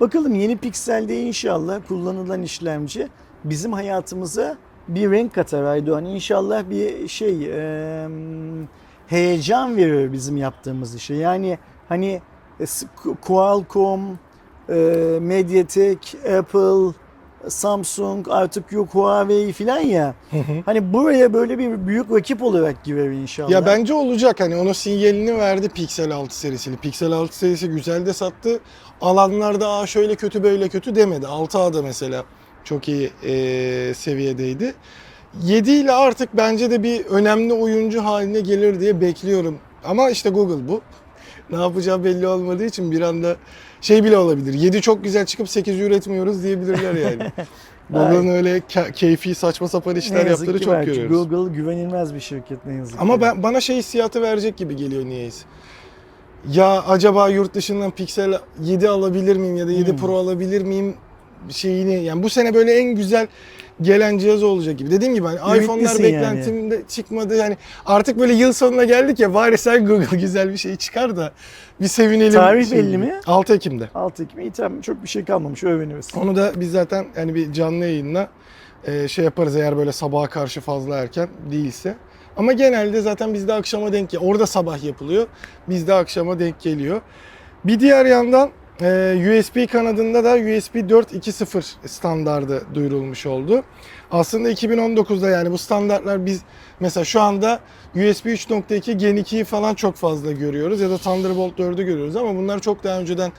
Bakalım 0.00 0.34
yeni 0.34 0.56
Pixel'de 0.56 1.22
inşallah 1.22 1.80
kullanılan 1.88 2.42
işlemci 2.42 3.08
bizim 3.44 3.72
hayatımıza 3.72 4.56
bir 4.88 5.10
renk 5.10 5.34
katar 5.34 5.64
Aydoğan. 5.64 6.04
İnşallah 6.04 6.70
bir 6.70 7.08
şey 7.08 7.50
e, 7.52 8.08
heyecan 9.06 9.76
verir 9.76 10.12
bizim 10.12 10.36
yaptığımız 10.36 10.94
işe. 10.94 11.14
Yani 11.14 11.58
hani 11.88 12.22
e, 12.60 12.64
Qualcomm, 13.20 14.18
Mediatek, 15.20 16.16
Apple, 16.38 16.94
Samsung 17.48 18.26
artık 18.30 18.72
yok 18.72 18.88
Huawei 18.92 19.52
falan 19.52 19.78
ya. 19.78 20.14
Hani 20.64 20.92
buraya 20.92 21.32
böyle 21.32 21.58
bir 21.58 21.86
büyük 21.86 22.12
rakip 22.12 22.42
olarak 22.42 22.84
girer 22.84 23.10
inşallah. 23.10 23.50
Ya 23.50 23.66
bence 23.66 23.94
olacak 23.94 24.40
hani 24.40 24.56
onun 24.56 24.72
sinyalini 24.72 25.38
verdi 25.38 25.68
Pixel 25.68 26.10
6 26.10 26.38
serisiyle. 26.38 26.76
Pixel 26.76 27.12
6 27.12 27.38
serisi 27.38 27.68
güzel 27.68 28.06
de 28.06 28.12
sattı. 28.12 28.60
Alanlarda 29.00 29.68
Aa 29.68 29.86
şöyle 29.86 30.14
kötü 30.14 30.42
böyle 30.42 30.68
kötü 30.68 30.94
demedi. 30.94 31.26
6A'da 31.26 31.82
mesela 31.82 32.24
çok 32.64 32.88
iyi 32.88 33.10
e, 33.24 33.94
seviyedeydi. 33.94 34.74
7 35.42 35.70
ile 35.70 35.92
artık 35.92 36.28
bence 36.36 36.70
de 36.70 36.82
bir 36.82 37.06
önemli 37.06 37.52
oyuncu 37.52 38.04
haline 38.04 38.40
gelir 38.40 38.80
diye 38.80 39.00
bekliyorum. 39.00 39.58
Ama 39.84 40.10
işte 40.10 40.30
Google 40.30 40.68
bu. 40.68 40.80
Ne 41.50 41.60
yapacağı 41.60 42.04
belli 42.04 42.26
olmadığı 42.26 42.64
için 42.64 42.90
bir 42.90 43.00
anda 43.00 43.36
şey 43.84 44.04
bile 44.04 44.16
olabilir. 44.16 44.54
7 44.54 44.80
çok 44.80 45.04
güzel 45.04 45.26
çıkıp 45.26 45.48
8 45.48 45.80
üretmiyoruz 45.80 46.42
diyebilirler 46.42 46.94
yani. 46.94 47.32
Google'ın 47.90 48.28
öyle 48.28 48.58
ke- 48.58 48.92
keyfi 48.92 49.34
saçma 49.34 49.68
sapan 49.68 49.96
işler 49.96 50.26
yaptığını 50.26 50.58
çok 50.60 50.72
belki 50.74 50.86
görüyoruz. 50.86 51.28
Google 51.28 51.56
güvenilmez 51.56 52.14
bir 52.14 52.20
şirket 52.20 52.66
ne 52.66 52.74
yazık 52.74 53.00
Ama 53.00 53.14
ki. 53.14 53.20
ben 53.20 53.42
bana 53.42 53.60
şey 53.60 53.76
hissiyatı 53.76 54.22
verecek 54.22 54.56
gibi 54.56 54.76
geliyor 54.76 55.04
niyeyse. 55.04 55.44
Ya 56.52 56.82
acaba 56.82 57.28
yurt 57.28 57.54
dışından 57.54 57.90
Pixel 57.90 58.38
7 58.62 58.88
alabilir 58.88 59.36
miyim 59.36 59.56
ya 59.56 59.66
da 59.66 59.72
7 59.72 59.90
Hmm. 59.90 59.98
Pro 59.98 60.16
alabilir 60.16 60.62
miyim 60.62 60.94
şeyini 61.50 62.04
yani 62.04 62.22
bu 62.22 62.30
sene 62.30 62.54
böyle 62.54 62.72
en 62.72 62.94
güzel 62.94 63.26
gelen 63.82 64.18
cihaz 64.18 64.42
olacak 64.42 64.78
gibi. 64.78 64.90
Dediğim 64.90 65.14
gibi 65.14 65.26
hani 65.26 65.58
iPhone'lar 65.58 65.90
yani. 65.90 66.02
beklentimde 66.02 66.82
çıkmadı. 66.88 67.36
Yani 67.36 67.56
artık 67.86 68.18
böyle 68.18 68.32
yıl 68.32 68.52
sonuna 68.52 68.84
geldik 68.84 69.20
ya 69.20 69.34
bari 69.34 69.58
sen 69.58 69.86
Google 69.86 70.16
güzel 70.20 70.52
bir 70.52 70.56
şey 70.56 70.76
çıkar 70.76 71.16
da 71.16 71.32
bir 71.80 71.88
sevinelim. 71.88 72.32
Tarih 72.32 72.68
şey 72.68 72.78
belli 72.78 72.98
mi? 72.98 73.20
6 73.26 73.54
Ekim'de. 73.54 73.88
6 73.94 74.22
Ekim 74.24 74.40
iyi 74.40 74.50
tamam 74.50 74.80
çok 74.80 75.02
bir 75.02 75.08
şey 75.08 75.24
kalmamış 75.24 75.64
öğreniriz. 75.64 76.08
Onu 76.16 76.36
da 76.36 76.52
biz 76.56 76.72
zaten 76.72 77.06
yani 77.16 77.34
bir 77.34 77.52
canlı 77.52 77.84
yayınla 77.84 78.28
e, 78.84 79.08
şey 79.08 79.24
yaparız 79.24 79.56
eğer 79.56 79.76
böyle 79.76 79.92
sabaha 79.92 80.26
karşı 80.26 80.60
fazla 80.60 80.96
erken 80.96 81.28
değilse. 81.50 81.94
Ama 82.36 82.52
genelde 82.52 83.00
zaten 83.00 83.34
bizde 83.34 83.52
akşama 83.52 83.92
denk 83.92 84.10
geliyor. 84.10 84.32
Orada 84.32 84.46
sabah 84.46 84.84
yapılıyor. 84.84 85.26
Bizde 85.68 85.94
akşama 85.94 86.38
denk 86.38 86.60
geliyor. 86.60 87.00
Bir 87.64 87.80
diğer 87.80 88.06
yandan 88.06 88.50
e, 88.80 89.38
USB 89.38 89.72
kanadında 89.72 90.24
da 90.24 90.34
USB 90.34 90.74
4.2.0 90.74 91.88
standardı 91.88 92.66
duyurulmuş 92.74 93.26
oldu. 93.26 93.62
Aslında 94.10 94.50
2019'da 94.50 95.30
yani 95.30 95.50
bu 95.50 95.58
standartlar 95.58 96.26
biz 96.26 96.42
mesela 96.80 97.04
şu 97.04 97.20
anda 97.20 97.60
USB 97.94 98.26
3.2 98.26 98.92
Gen 98.92 99.16
2'yi 99.16 99.44
falan 99.44 99.74
çok 99.74 99.96
fazla 99.96 100.32
görüyoruz 100.32 100.80
ya 100.80 100.90
da 100.90 100.98
Thunderbolt 100.98 101.58
4'ü 101.58 101.84
görüyoruz 101.84 102.16
ama 102.16 102.36
bunlar 102.36 102.58
çok 102.58 102.84
daha 102.84 103.00
önceden 103.00 103.32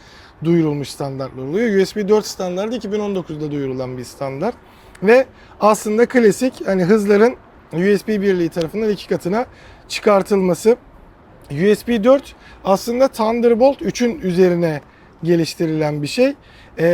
duyurulmuş 0.44 0.90
standartlar 0.90 1.44
oluyor. 1.44 1.82
USB 1.82 2.10
4 2.10 2.26
standardı 2.26 2.78
2019'da 2.78 3.52
duyurulan 3.52 3.98
bir 3.98 4.03
standart. 4.03 4.56
Ve 5.03 5.26
aslında 5.60 6.06
klasik 6.06 6.68
hani 6.68 6.84
hızların 6.84 7.36
USB 7.74 8.07
birliği 8.07 8.49
tarafından 8.49 8.90
iki 8.90 9.07
katına 9.07 9.45
çıkartılması. 9.88 10.78
USB 11.52 12.03
4 12.03 12.36
aslında 12.64 13.07
Thunderbolt 13.07 13.82
3'ün 13.82 14.20
üzerine 14.20 14.82
geliştirilen 15.24 16.02
bir 16.02 16.08
şey. 16.08 16.28
Ee, 16.28 16.86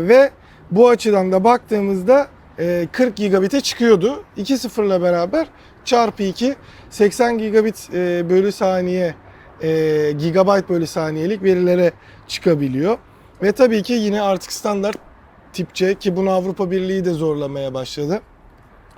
ve 0.00 0.30
bu 0.70 0.88
açıdan 0.88 1.32
da 1.32 1.44
baktığımızda 1.44 2.28
e, 2.58 2.88
40 2.92 3.16
gigabit'e 3.16 3.60
çıkıyordu. 3.60 4.24
2.0 4.36 4.86
ile 4.86 5.02
beraber 5.02 5.46
çarpı 5.84 6.22
2 6.22 6.56
80 6.90 7.38
gigabit 7.38 7.88
e, 7.94 8.30
bölü 8.30 8.52
saniye 8.52 9.14
e, 9.62 10.12
gigabyte 10.18 10.68
bölü 10.68 10.86
saniyelik 10.86 11.42
verilere 11.42 11.92
çıkabiliyor. 12.28 12.98
Ve 13.42 13.52
tabii 13.52 13.82
ki 13.82 13.92
yine 13.92 14.22
artık 14.22 14.52
standart 14.52 14.98
tip 15.52 15.74
C 15.74 15.94
ki 15.94 16.16
bunu 16.16 16.30
Avrupa 16.30 16.70
Birliği 16.70 17.04
de 17.04 17.10
zorlamaya 17.10 17.74
başladı. 17.74 18.20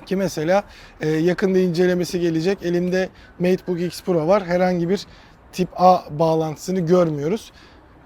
Ki 0.07 0.17
mesela 0.17 0.65
e, 1.01 1.09
yakında 1.09 1.59
incelemesi 1.59 2.21
gelecek. 2.21 2.63
Elimde 2.63 3.09
MateBook 3.39 3.81
X 3.81 4.03
Pro 4.03 4.27
var. 4.27 4.47
Herhangi 4.47 4.89
bir 4.89 5.07
tip 5.53 5.69
A 5.77 6.05
bağlantısını 6.11 6.81
görmüyoruz. 6.81 7.53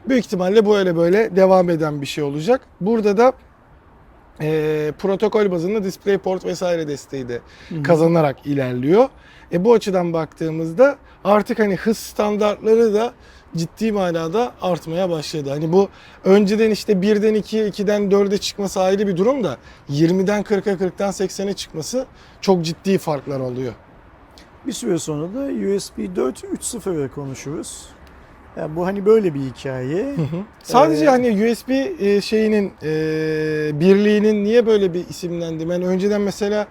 Büyük 0.09 0.25
ihtimalle 0.25 0.67
böyle 0.67 0.97
böyle 0.97 1.37
devam 1.37 1.71
eden 1.71 2.01
bir 2.01 2.07
şey 2.07 2.25
olacak. 2.25 2.61
Burada 2.81 3.17
da 3.17 3.33
e, 4.41 4.93
protokol 4.99 5.51
bazında 5.51 5.85
DisplayPort 5.85 6.45
vesaire 6.45 6.89
desteği 6.89 7.29
de 7.29 7.41
kazanarak 7.83 8.47
ilerliyor. 8.47 9.09
E, 9.53 9.65
bu 9.65 9.73
açıdan 9.73 10.13
baktığımızda 10.13 10.97
artık 11.25 11.59
hani 11.59 11.77
hız 11.77 11.99
standartları 11.99 12.95
da 12.95 13.13
ciddi 13.57 13.93
manada 13.93 14.53
artmaya 14.63 15.11
başladı. 15.11 15.51
Hani 15.51 15.73
bu 15.73 15.89
önceden 16.25 16.71
işte 16.71 16.93
1'den 16.93 17.35
2'ye, 17.35 17.69
2'den 17.69 18.03
4'e 18.03 18.39
çıkması 18.39 18.81
ayrı 18.81 19.07
bir 19.07 19.17
durum 19.17 19.45
da 19.45 19.57
20'den 19.91 20.43
40'a, 20.43 20.73
40'tan 20.73 21.09
80'e 21.09 21.53
çıkması 21.53 22.07
çok 22.41 22.65
ciddi 22.65 22.99
farklar 22.99 23.41
oluyor. 23.41 23.73
Bir 24.67 24.73
süre 24.73 24.99
sonra 24.99 25.35
da 25.35 25.75
USB 25.75 26.17
4 26.17 26.45
3.0'a 26.45 27.09
konuşuruz. 27.09 27.89
Ya 28.57 28.77
bu 28.77 28.87
hani 28.87 29.07
böyle 29.07 29.35
bir 29.35 29.41
hikaye. 29.41 30.15
Sadece 30.63 31.05
Ee, 31.05 31.09
hani 31.09 31.51
USB 31.51 31.71
e, 31.71 32.21
şeyinin 32.21 32.73
e, 32.83 32.91
birliğinin 33.81 34.45
niye 34.45 34.67
böyle 34.67 34.95
bir 34.95 35.09
isimlendi? 35.09 35.69
Ben 35.69 35.83
önceden 35.83 36.21
mesela 36.21 36.67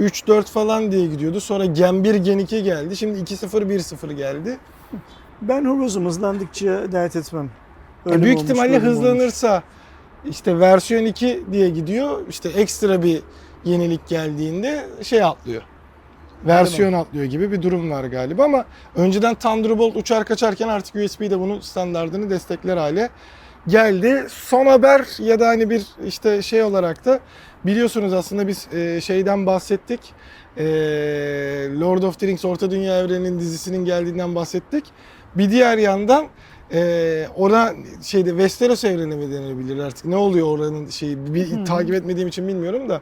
3-4 0.00 0.42
falan 0.42 0.92
diye 0.92 1.06
gidiyordu. 1.06 1.40
Sonra 1.40 1.64
Gen 1.64 2.04
1, 2.04 2.14
Gen 2.14 2.38
2 2.38 2.62
geldi. 2.62 2.96
Şimdi 2.96 3.18
2-0, 3.18 3.68
1-0 3.68 4.12
geldi. 4.12 4.58
Ben 5.42 5.64
horozum 5.64 6.06
hızlandıkça 6.06 6.92
dert 6.92 7.16
etmem. 7.16 7.50
Öyle 8.06 8.22
büyük 8.22 8.36
mi 8.36 8.38
olmuş, 8.38 8.50
ihtimalle 8.50 8.68
mi 8.68 8.76
olmuş? 8.76 8.88
hızlanırsa 8.90 9.62
işte 10.30 10.58
versiyon 10.60 11.04
2 11.04 11.44
diye 11.52 11.68
gidiyor. 11.70 12.20
İşte 12.28 12.48
ekstra 12.48 13.02
bir 13.02 13.22
yenilik 13.64 14.08
geldiğinde 14.08 14.86
şey 15.02 15.22
atlıyor. 15.22 15.62
Versiyon 16.46 16.92
atlıyor 16.92 17.24
gibi 17.24 17.52
bir 17.52 17.62
durum 17.62 17.90
var 17.90 18.04
galiba 18.04 18.44
ama 18.44 18.64
önceden 18.96 19.34
Thunderbolt 19.34 19.96
uçar 19.96 20.24
kaçarken 20.24 20.68
artık 20.68 20.94
USB 20.94 21.20
de 21.20 21.40
bunun 21.40 21.60
standartını 21.60 22.30
destekler 22.30 22.76
hale 22.76 23.10
geldi. 23.68 24.26
Son 24.28 24.66
haber 24.66 25.06
ya 25.18 25.40
da 25.40 25.48
hani 25.48 25.70
bir 25.70 25.86
işte 26.06 26.42
şey 26.42 26.62
olarak 26.62 27.04
da 27.04 27.20
biliyorsunuz 27.66 28.12
aslında 28.12 28.48
biz 28.48 28.68
e, 28.74 29.00
şeyden 29.00 29.46
bahsettik. 29.46 30.00
E, 30.56 30.64
Lord 31.80 32.02
of 32.02 32.18
the 32.18 32.26
Rings 32.26 32.44
Orta 32.44 32.70
Dünya 32.70 32.98
Evreni'nin 32.98 33.40
dizisinin 33.40 33.84
geldiğinden 33.84 34.34
bahsettik. 34.34 34.84
Bir 35.34 35.50
diğer 35.50 35.78
yandan 35.78 36.26
e, 36.72 37.26
ona 37.36 37.72
şeyde 38.02 38.30
Westeros 38.30 38.84
evreni 38.84 39.16
mi 39.16 39.32
denebilir 39.32 39.78
artık 39.78 40.04
ne 40.04 40.16
oluyor 40.16 40.46
oranın 40.46 40.86
şeyi 40.86 41.34
bir 41.34 41.50
Hmm. 41.50 41.64
takip 41.64 41.94
etmediğim 41.94 42.28
için 42.28 42.48
bilmiyorum 42.48 42.88
da 42.88 43.00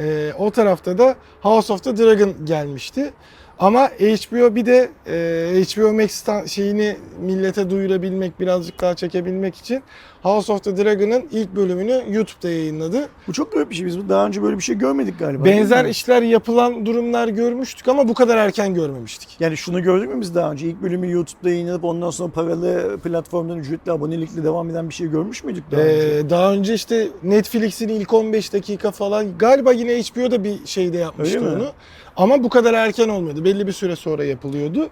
e, 0.00 0.32
o 0.38 0.50
tarafta 0.50 0.98
da 0.98 1.16
House 1.40 1.72
of 1.72 1.84
the 1.84 1.96
Dragon 1.96 2.34
gelmişti. 2.44 3.12
Ama 3.58 3.88
HBO 3.88 4.54
bir 4.54 4.66
de 4.66 4.90
e, 5.06 5.62
HBO 5.62 5.92
Max'tan 5.92 6.46
şeyini 6.46 6.96
millete 7.20 7.70
duyurabilmek, 7.70 8.40
birazcık 8.40 8.80
daha 8.80 8.96
çekebilmek 8.96 9.56
için 9.56 9.82
House 10.22 10.52
of 10.52 10.64
the 10.64 10.76
Dragon'ın 10.76 11.28
ilk 11.32 11.56
bölümünü 11.56 12.02
YouTube'da 12.10 12.50
yayınladı. 12.50 13.08
Bu 13.28 13.32
çok 13.32 13.52
garip 13.52 13.70
bir 13.70 13.74
şey. 13.74 13.86
Biz 13.86 14.08
daha 14.08 14.26
önce 14.26 14.42
böyle 14.42 14.56
bir 14.58 14.62
şey 14.62 14.78
görmedik 14.78 15.18
galiba. 15.18 15.44
Benzer 15.44 15.84
mi? 15.84 15.90
işler 15.90 16.22
yapılan 16.22 16.86
durumlar 16.86 17.28
görmüştük 17.28 17.88
ama 17.88 18.08
bu 18.08 18.14
kadar 18.14 18.36
erken 18.36 18.74
görmemiştik. 18.74 19.36
Yani 19.40 19.56
şunu 19.56 19.82
gördük 19.82 20.14
mü 20.14 20.20
biz 20.20 20.34
daha 20.34 20.52
önce? 20.52 20.66
İlk 20.66 20.82
bölümü 20.82 21.10
YouTube'da 21.10 21.50
yayınlanıp 21.50 21.84
ondan 21.84 22.10
sonra 22.10 22.32
paralı 22.32 22.98
platformdan 23.04 23.58
ücretli 23.58 23.92
abonelikle 23.92 24.44
devam 24.44 24.70
eden 24.70 24.88
bir 24.88 24.94
şey 24.94 25.06
görmüş 25.06 25.44
müydük 25.44 25.70
daha 25.70 25.80
önce? 25.80 26.18
Ee, 26.18 26.30
daha 26.30 26.52
önce 26.52 26.74
işte 26.74 27.08
Netflix'in 27.22 27.88
ilk 27.88 28.14
15 28.14 28.52
dakika 28.52 28.90
falan 28.90 29.38
galiba 29.38 29.72
yine 29.72 30.02
HBO'da 30.02 30.44
bir 30.44 30.66
şeyde 30.66 30.98
yapmıştı 30.98 31.38
Öyle 31.38 31.50
mi? 31.50 31.56
onu. 31.56 31.68
Ama 32.16 32.42
bu 32.42 32.48
kadar 32.48 32.74
erken 32.74 33.08
olmuyordu. 33.08 33.44
Belli 33.44 33.66
bir 33.66 33.72
süre 33.72 33.96
sonra 33.96 34.24
yapılıyordu. 34.24 34.88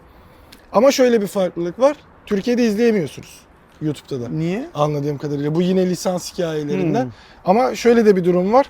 Ama 0.73 0.91
şöyle 0.91 1.23
bir 1.23 1.27
farklılık 1.27 1.81
var. 1.81 1.97
Türkiye'de 2.27 2.65
izleyemiyorsunuz 2.65 3.46
YouTube'da 3.81 4.21
da. 4.25 4.29
Niye? 4.29 4.67
Anladığım 4.75 5.19
kadarıyla. 5.19 5.55
Bu 5.55 5.63
yine 5.63 5.87
lisans 5.87 6.33
hikayelerinden. 6.33 7.05
Hmm. 7.05 7.11
Ama 7.45 7.75
şöyle 7.75 8.07
de 8.07 8.17
bir 8.17 8.25
durum 8.25 8.53
var. 8.53 8.67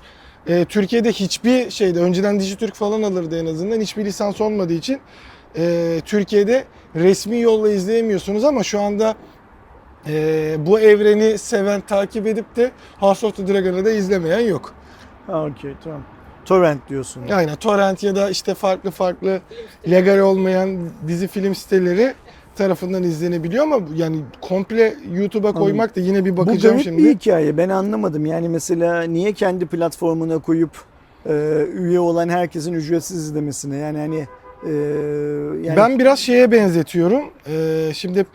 Ee, 0.47 0.65
Türkiye'de 0.65 1.11
hiçbir 1.11 1.69
şeyde 1.69 1.99
önceden 1.99 2.39
Dijitürk 2.39 2.75
falan 2.75 3.03
alırdı 3.03 3.39
en 3.39 3.45
azından. 3.45 3.81
Hiçbir 3.81 4.05
lisans 4.05 4.41
olmadığı 4.41 4.73
için 4.73 4.99
e, 5.57 6.01
Türkiye'de 6.05 6.63
resmi 6.95 7.39
yolla 7.39 7.69
izleyemiyorsunuz 7.69 8.43
ama 8.43 8.63
şu 8.63 8.81
anda 8.81 9.15
e, 10.07 10.55
bu 10.59 10.79
evreni 10.79 11.37
seven, 11.37 11.81
takip 11.81 12.27
edip 12.27 12.55
de 12.55 12.71
House 12.99 13.27
of 13.27 13.35
the 13.35 13.47
Dragon'ı 13.47 13.85
da 13.85 13.91
izlemeyen 13.91 14.39
yok. 14.39 14.73
Ha 15.27 15.43
okey 15.43 15.71
tamam. 15.83 16.03
Torrent 16.45 16.89
diyorsun. 16.89 17.23
Aynen 17.33 17.55
torrent 17.55 18.03
ya 18.03 18.15
da 18.15 18.29
işte 18.29 18.53
farklı 18.53 18.91
farklı 18.91 19.41
legal 19.89 20.19
olmayan 20.19 20.89
dizi 21.07 21.27
film 21.27 21.55
siteleri 21.55 22.13
tarafından 22.57 23.03
izlenebiliyor 23.03 23.63
ama 23.63 23.79
yani 23.95 24.17
komple 24.41 24.93
YouTube'a 25.13 25.53
koymak 25.53 25.95
da 25.95 25.99
yine 25.99 26.25
bir 26.25 26.31
Bu 26.33 26.37
bakacağım 26.37 26.75
garip 26.75 26.83
şimdi. 26.83 27.03
bir 27.03 27.15
hikaye. 27.15 27.57
Ben 27.57 27.69
anlamadım. 27.69 28.25
Yani 28.25 28.49
mesela 28.49 29.03
niye 29.03 29.33
kendi 29.33 29.65
platformuna 29.65 30.37
koyup 30.39 30.71
e, 31.25 31.65
üye 31.73 31.99
olan 31.99 32.29
herkesin 32.29 32.73
ücretsiz 32.73 33.17
izlemesine? 33.17 33.77
Yani 33.77 33.97
hani 33.97 34.27
e, 34.65 34.71
yani 35.67 35.77
Ben 35.77 35.99
biraz 35.99 36.19
şeye 36.19 36.51
benzetiyorum. 36.51 37.23
Ee, 37.47 37.91
şimdi 37.93 38.25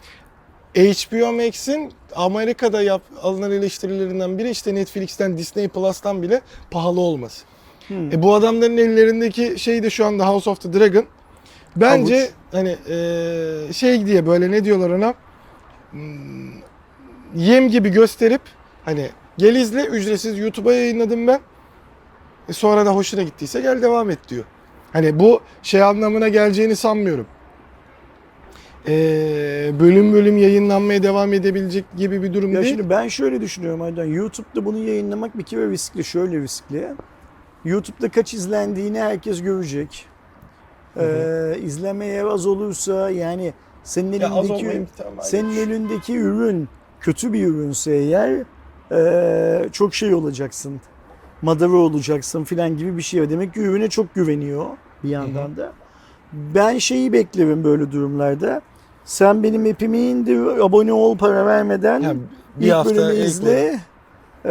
HBO 0.76 1.32
Max'in 1.32 1.92
Amerika'da 2.16 2.82
yap, 2.82 3.02
alınan 3.22 3.50
eleştirilerinden 3.50 4.38
biri 4.38 4.50
işte 4.50 4.74
Netflix'ten, 4.74 5.38
Disney 5.38 5.68
Plus'tan 5.68 6.22
bile 6.22 6.40
pahalı 6.70 7.00
olması. 7.00 7.44
Hmm. 7.88 8.12
E, 8.12 8.22
bu 8.22 8.34
adamların 8.34 8.76
ellerindeki 8.76 9.58
şey 9.58 9.82
de 9.82 9.90
şu 9.90 10.06
anda 10.06 10.28
House 10.28 10.50
of 10.50 10.60
the 10.60 10.72
Dragon. 10.72 11.04
Bence 11.76 12.16
Avuç. 12.16 12.30
hani 12.52 12.76
e, 12.90 13.72
şey 13.72 14.06
diye 14.06 14.26
böyle 14.26 14.50
ne 14.50 14.64
diyorlar 14.64 14.90
ona 14.90 15.14
Hmm, 15.90 16.52
yem 17.34 17.68
gibi 17.68 17.88
gösterip 17.90 18.40
hani 18.84 19.08
gel 19.38 19.56
izle 19.56 19.84
ücretsiz 19.84 20.38
YouTube'a 20.38 20.72
yayınladım 20.72 21.26
ben. 21.26 21.40
E, 22.48 22.52
sonra 22.52 22.86
da 22.86 22.94
hoşuna 22.94 23.22
gittiyse 23.22 23.60
gel 23.60 23.82
devam 23.82 24.10
et 24.10 24.18
diyor. 24.28 24.44
Hani 24.92 25.18
bu 25.20 25.40
şey 25.62 25.82
anlamına 25.82 26.28
geleceğini 26.28 26.76
sanmıyorum. 26.76 27.26
E, 28.88 28.94
bölüm 29.80 30.12
bölüm 30.12 30.38
yayınlanmaya 30.38 31.02
devam 31.02 31.32
edebilecek 31.32 31.84
gibi 31.96 32.22
bir 32.22 32.34
durum 32.34 32.52
Ya 32.54 32.62
değil. 32.62 32.74
şimdi 32.76 32.90
ben 32.90 33.08
şöyle 33.08 33.40
düşünüyorum 33.40 33.82
Aydan. 33.82 34.04
YouTube'da 34.04 34.64
bunu 34.64 34.78
yayınlamak 34.78 35.38
bir 35.38 35.42
kere 35.42 35.70
riskli. 35.70 36.04
Şöyle 36.04 36.40
riskli. 36.40 36.88
YouTube'da 37.64 38.08
kaç 38.08 38.34
izlendiğini 38.34 39.00
herkes 39.00 39.42
görecek. 39.42 40.06
Ee, 40.96 41.56
izleme 41.62 42.06
eğer 42.06 42.24
az 42.24 42.46
olursa 42.46 43.10
yani 43.10 43.52
senin 43.84 44.12
Ya 44.12 44.28
elindeki 44.28 44.64
imkanı 44.64 45.22
senin 45.22 45.56
elindeki 45.56 46.16
ürün 46.16 46.68
kötü 47.00 47.32
bir 47.32 47.46
ürünse 47.46 47.92
eğer 47.92 48.42
ee, 48.92 49.68
çok 49.72 49.94
şey 49.94 50.14
olacaksın. 50.14 50.80
Madara 51.42 51.76
olacaksın 51.76 52.44
filan 52.44 52.76
gibi 52.76 52.96
bir 52.96 53.02
şey. 53.02 53.30
Demek 53.30 53.54
ki 53.54 53.60
ürüne 53.60 53.88
çok 53.88 54.14
güveniyor 54.14 54.66
bir 55.04 55.08
yandan 55.08 55.56
da. 55.56 55.72
Ben 56.32 56.78
şeyi 56.78 57.12
beklerim 57.12 57.64
böyle 57.64 57.92
durumlarda. 57.92 58.60
Sen 59.04 59.42
benim 59.42 59.70
app'imi 59.70 59.98
indir, 59.98 60.38
abone 60.60 60.92
ol 60.92 61.18
para 61.18 61.46
vermeden. 61.46 62.00
Yani 62.00 62.18
bir 62.56 62.66
İlk 62.66 62.74
hafta 62.74 62.96
bölümü 62.96 63.14
ilk 63.14 63.26
izle. 63.26 63.80
Ee, 64.44 64.50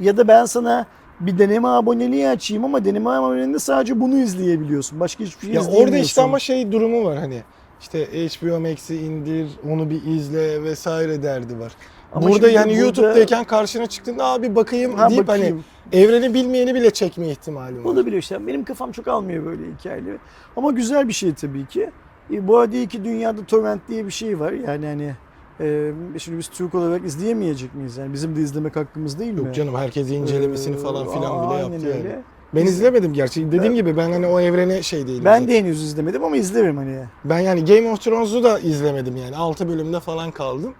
ya 0.00 0.16
da 0.16 0.28
ben 0.28 0.44
sana 0.44 0.86
bir 1.20 1.38
deneme 1.38 1.68
aboneliği 1.68 2.28
açayım 2.28 2.64
ama 2.64 2.84
deneme 2.84 3.10
aboneliğinde 3.10 3.58
sadece 3.58 4.00
bunu 4.00 4.18
izleyebiliyorsun. 4.18 5.00
Başka 5.00 5.24
hiçbir 5.24 5.40
şey 5.46 5.54
Ya 5.54 5.60
izleyemiyorsun. 5.60 5.92
orada 5.92 6.04
işte 6.04 6.22
ama 6.22 6.38
şey 6.38 6.72
durumu 6.72 7.04
var 7.04 7.18
hani 7.18 7.42
işte 7.80 7.98
HBO 8.28 8.60
Max'i 8.60 8.96
indir, 8.96 9.48
onu 9.70 9.90
bir 9.90 10.02
izle 10.02 10.62
vesaire 10.62 11.22
derdi 11.22 11.58
var. 11.58 11.72
Ama 12.12 12.28
burada 12.28 12.48
yani 12.48 12.70
burada- 12.70 12.80
YouTube'dayken 12.80 13.44
karşına 13.44 13.86
çıktığında 13.86 14.24
abi 14.24 14.54
bakayım 14.54 14.94
Ha, 14.94 15.10
deyip 15.10 15.26
bakayım. 15.28 15.64
hani 15.92 16.02
evreni 16.04 16.34
bilmeyeni 16.34 16.74
bile 16.74 16.90
çekme 16.90 17.28
ihtimali 17.28 17.78
var. 17.78 17.84
Olabiliyor 17.90 18.22
işte. 18.22 18.46
Benim 18.46 18.64
kafam 18.64 18.92
çok 18.92 19.08
almıyor 19.08 19.44
böyle 19.46 19.62
hikayeleri. 19.78 20.18
Ama 20.56 20.70
güzel 20.70 21.08
bir 21.08 21.12
şey 21.12 21.34
tabii 21.34 21.66
ki. 21.66 21.90
E, 22.32 22.48
bu 22.48 22.56
arada 22.58 22.76
iyi 22.76 22.86
ki 22.88 23.04
dünyada 23.04 23.44
torrent 23.44 23.80
diye 23.88 24.06
bir 24.06 24.10
şey 24.10 24.40
var. 24.40 24.52
Yani 24.52 24.86
hani 24.86 25.14
e, 25.60 25.90
şimdi 26.18 26.38
biz 26.38 26.48
Türk 26.48 26.74
olarak 26.74 27.04
izleyemeyecek 27.04 27.74
miyiz? 27.74 27.96
Yani 27.96 28.12
bizim 28.12 28.36
de 28.36 28.40
izlemek 28.40 28.76
hakkımız 28.76 29.18
değil 29.18 29.32
mi? 29.32 29.38
Yok 29.38 29.54
canım 29.54 29.74
herkes 29.76 30.10
incelemesini 30.10 30.76
Ee, 30.76 30.78
falan 30.78 31.08
filan 31.08 31.50
bile 31.50 31.58
yaptı 31.60 31.86
öyle. 31.86 32.08
yani. 32.08 32.22
Ben 32.54 32.66
izlemedim 32.66 33.12
gerçi. 33.12 33.46
Dediğim 33.46 33.62
Ben- 33.64 33.74
gibi 33.74 33.96
ben 33.96 34.12
hani 34.12 34.26
o 34.26 34.40
evrene 34.40 34.82
şey 34.82 35.06
değilim. 35.06 35.24
Ben 35.24 35.32
zaten. 35.40 35.48
de 35.48 35.58
henüz 35.58 35.82
izlemedim 35.82 36.24
ama 36.24 36.36
izlerim 36.36 36.76
hani. 36.76 36.98
Ben 37.24 37.38
yani 37.38 37.64
Game 37.64 37.90
of 37.90 38.00
Thrones'u 38.00 38.44
da 38.44 38.58
izlemedim 38.58 39.16
yani. 39.16 39.36
6 39.36 39.68
bölümde 39.68 40.00
falan 40.00 40.30
kaldım. 40.30 40.74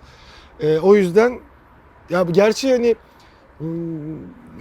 Ee, 0.60 0.78
o 0.78 0.94
yüzden 0.94 1.38
ya 2.10 2.22
gerçi 2.22 2.70
hani 2.72 2.94
hmm, 3.58 3.68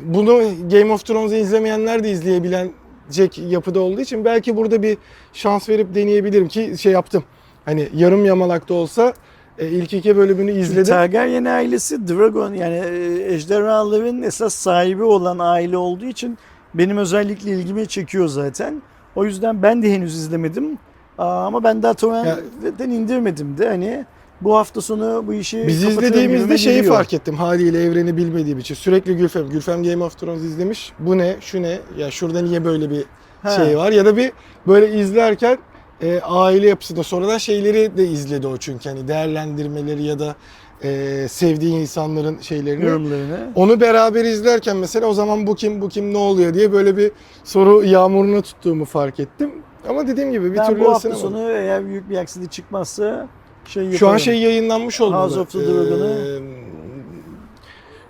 bunu 0.03 0.41
Game 0.72 0.94
of 0.94 1.06
Thrones'u 1.06 1.35
izlemeyenler 1.35 2.03
de 2.03 2.11
izleyebilecek 2.11 3.38
yapıda 3.38 3.80
olduğu 3.80 4.02
için 4.02 4.26
belki 4.26 4.57
burada 4.57 4.84
bir 4.84 4.98
şans 5.34 5.69
verip 5.69 5.95
deneyebilirim 5.95 6.48
ki 6.48 6.76
şey 6.80 6.91
yaptım. 6.91 7.23
Hani 7.65 7.89
yarım 7.95 8.26
yamalak 8.26 8.69
da 8.69 8.73
olsa 8.73 9.14
e, 9.59 9.67
ilk 9.67 9.93
iki 9.93 10.17
bölümünü 10.17 10.51
izledim. 10.51 10.84
Targaryen 10.93 11.45
ailesi 11.45 12.07
Dragon 12.07 12.53
yani 12.53 12.75
e, 12.75 13.34
ejderhaların 13.34 14.23
esas 14.23 14.53
sahibi 14.55 15.03
olan 15.03 15.39
aile 15.39 15.77
olduğu 15.77 16.05
için 16.05 16.38
benim 16.73 16.97
özellikle 16.97 17.51
ilgimi 17.51 17.88
çekiyor 17.88 18.27
zaten. 18.27 18.81
O 19.15 19.25
yüzden 19.25 19.63
ben 19.63 19.84
de 19.84 19.93
henüz 19.93 20.15
izlemedim. 20.15 20.77
Aa, 21.17 21.45
ama 21.45 21.63
ben 21.63 21.84
daha 21.84 21.93
torrentten 21.93 22.89
indirmedim 22.89 23.57
de 23.57 23.69
hani 23.69 24.05
bu 24.41 24.55
hafta 24.55 24.81
sonu 24.81 25.23
bu 25.27 25.34
işi 25.34 25.67
Biz 25.67 25.84
izlediğimizde 25.84 26.57
şeyi 26.57 26.75
geliyor. 26.75 26.95
fark 26.95 27.13
ettim 27.13 27.35
haliyle 27.35 27.84
evreni 27.84 28.17
bilmediğim 28.17 28.59
için. 28.59 28.75
Sürekli 28.75 29.17
Gülfem, 29.17 29.49
Gülfem 29.49 29.84
Game 29.84 30.03
of 30.03 30.17
Thrones 30.19 30.43
izlemiş. 30.43 30.93
Bu 30.99 31.17
ne, 31.17 31.35
şu 31.41 31.61
ne, 31.61 31.79
ya 31.97 32.11
şurada 32.11 32.41
niye 32.41 32.65
böyle 32.65 32.89
bir 32.89 33.05
Ha. 33.41 33.49
şey 33.49 33.77
var 33.77 33.91
ya 33.91 34.05
da 34.05 34.17
bir 34.17 34.31
böyle 34.67 34.99
izlerken 34.99 35.57
e, 36.02 36.19
aile 36.24 36.68
yapısında 36.68 37.03
sonradan 37.03 37.38
şeyleri 37.38 37.98
de 37.98 38.07
izledi 38.07 38.48
o 38.48 38.57
çünkü 38.57 38.90
hani 38.90 39.07
değerlendirmeleri 39.07 40.03
ya 40.03 40.19
da 40.19 40.36
e, 40.84 41.26
sevdiği 41.30 41.74
insanların 41.74 42.40
şeylerini. 42.41 42.86
yorumlarını. 42.86 43.52
Onu 43.56 43.82
beraber 43.82 44.26
izlerken 44.26 44.78
mesela 44.78 45.07
o 45.07 45.14
zaman 45.14 45.48
bu 45.48 45.56
kim 45.56 45.82
bu 45.82 45.90
kim 45.90 46.14
ne 46.14 46.18
oluyor 46.18 46.53
diye 46.53 46.72
böyle 46.72 46.98
bir 46.98 47.11
soru 47.44 47.84
yağmuruna 47.84 48.41
tuttuğumu 48.41 48.86
fark 48.86 49.19
ettim. 49.19 49.52
Ama 49.90 50.07
dediğim 50.07 50.32
gibi 50.32 50.52
bir 50.52 50.57
Ben 50.57 50.68
türlü 50.69 50.80
bu 50.80 50.91
hafta 50.91 51.10
ısınamadım. 51.10 51.40
sonu 51.40 51.52
eğer 51.52 51.86
büyük 51.86 52.10
bir 52.10 52.18
aksilik 52.18 52.52
çıkmazsa 52.52 53.28
şey 53.65 53.84
yaparım. 53.84 53.99
Şu 53.99 54.07
an 54.10 54.18
şey 54.18 54.40
yayınlanmış 54.40 55.02
olmalı. 55.02 55.22
House 55.24 55.40
of 55.40 55.52
the 55.52 55.60
Dragon'ı. 55.60 56.40
Ee, 56.44 56.57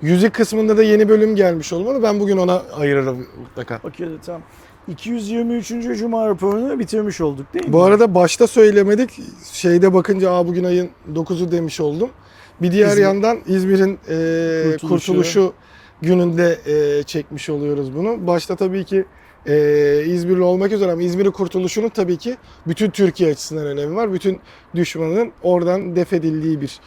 Yüzük 0.02 0.34
kısmında 0.34 0.78
da 0.78 0.84
yeni 0.84 1.10
bölüm 1.10 1.36
gelmiş 1.36 1.74
olmalı. 1.74 2.04
Ben 2.04 2.20
bugün 2.20 2.38
ona 2.38 2.62
ayırırım 2.80 3.28
mutlaka. 3.40 3.80
Okey 3.84 4.08
tamam. 4.26 4.42
223. 4.88 5.98
Cuma 6.00 6.28
raporunu 6.28 6.80
bitirmiş 6.80 7.22
olduk 7.22 7.54
değil 7.54 7.66
mi? 7.68 7.74
Bu 7.74 7.84
arada 7.84 8.16
başta 8.16 8.48
söylemedik. 8.48 9.10
Şeyde 9.52 9.94
bakınca 9.94 10.32
Aa, 10.32 10.48
bugün 10.48 10.64
ayın 10.64 10.90
9'u 11.14 11.52
demiş 11.52 11.80
oldum. 11.80 12.10
Bir 12.62 12.72
diğer 12.72 12.88
İzmir. 12.88 13.02
yandan 13.02 13.38
İzmir'in 13.48 14.00
e, 14.10 14.72
Kurtuluşu. 14.72 14.88
kurtuluşu. 14.88 15.54
gününde 16.02 16.60
e, 16.66 17.04
çekmiş 17.04 17.50
oluyoruz 17.50 17.96
bunu. 17.96 18.28
Başta 18.28 18.56
tabii 18.56 18.84
ki 18.84 19.06
e, 19.46 20.04
İzmirli 20.06 20.42
olmak 20.42 20.72
üzere 20.72 20.92
ama 20.92 21.02
İzmir'in 21.02 21.32
kurtuluşunun 21.32 21.90
tabii 21.90 22.18
ki 22.18 22.38
bütün 22.68 22.90
Türkiye 22.90 23.32
açısından 23.32 23.66
önemi 23.66 23.96
var. 23.96 24.14
Bütün 24.14 24.40
düşmanın 24.76 25.32
oradan 25.44 25.96
def 25.96 26.14
edildiği 26.14 26.62
bir 26.62 26.80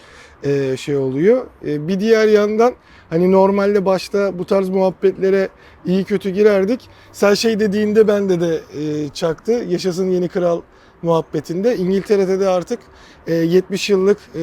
e, 0.44 0.77
şey 0.77 0.97
oluyor. 0.97 1.47
E, 1.66 1.89
bir 1.89 2.01
diğer 2.01 2.28
yandan 2.28 2.74
hani 3.10 3.32
normalde 3.32 3.84
başta 3.84 4.38
bu 4.38 4.44
tarz 4.44 4.68
muhabbetlere 4.68 5.48
iyi 5.86 6.04
kötü 6.04 6.30
girerdik. 6.30 6.88
Sen 7.12 7.34
şey 7.34 7.60
dediğinde 7.60 8.08
bende 8.08 8.40
de 8.40 8.60
e, 8.80 9.08
çaktı. 9.08 9.52
Yaşasın 9.52 10.10
yeni 10.10 10.28
kral 10.28 10.60
muhabbetinde. 11.02 11.76
İngiltere'de 11.76 12.40
de 12.40 12.48
artık 12.48 12.78
e, 13.26 13.34
70 13.34 13.90
yıllık 13.90 14.18
e, 14.34 14.40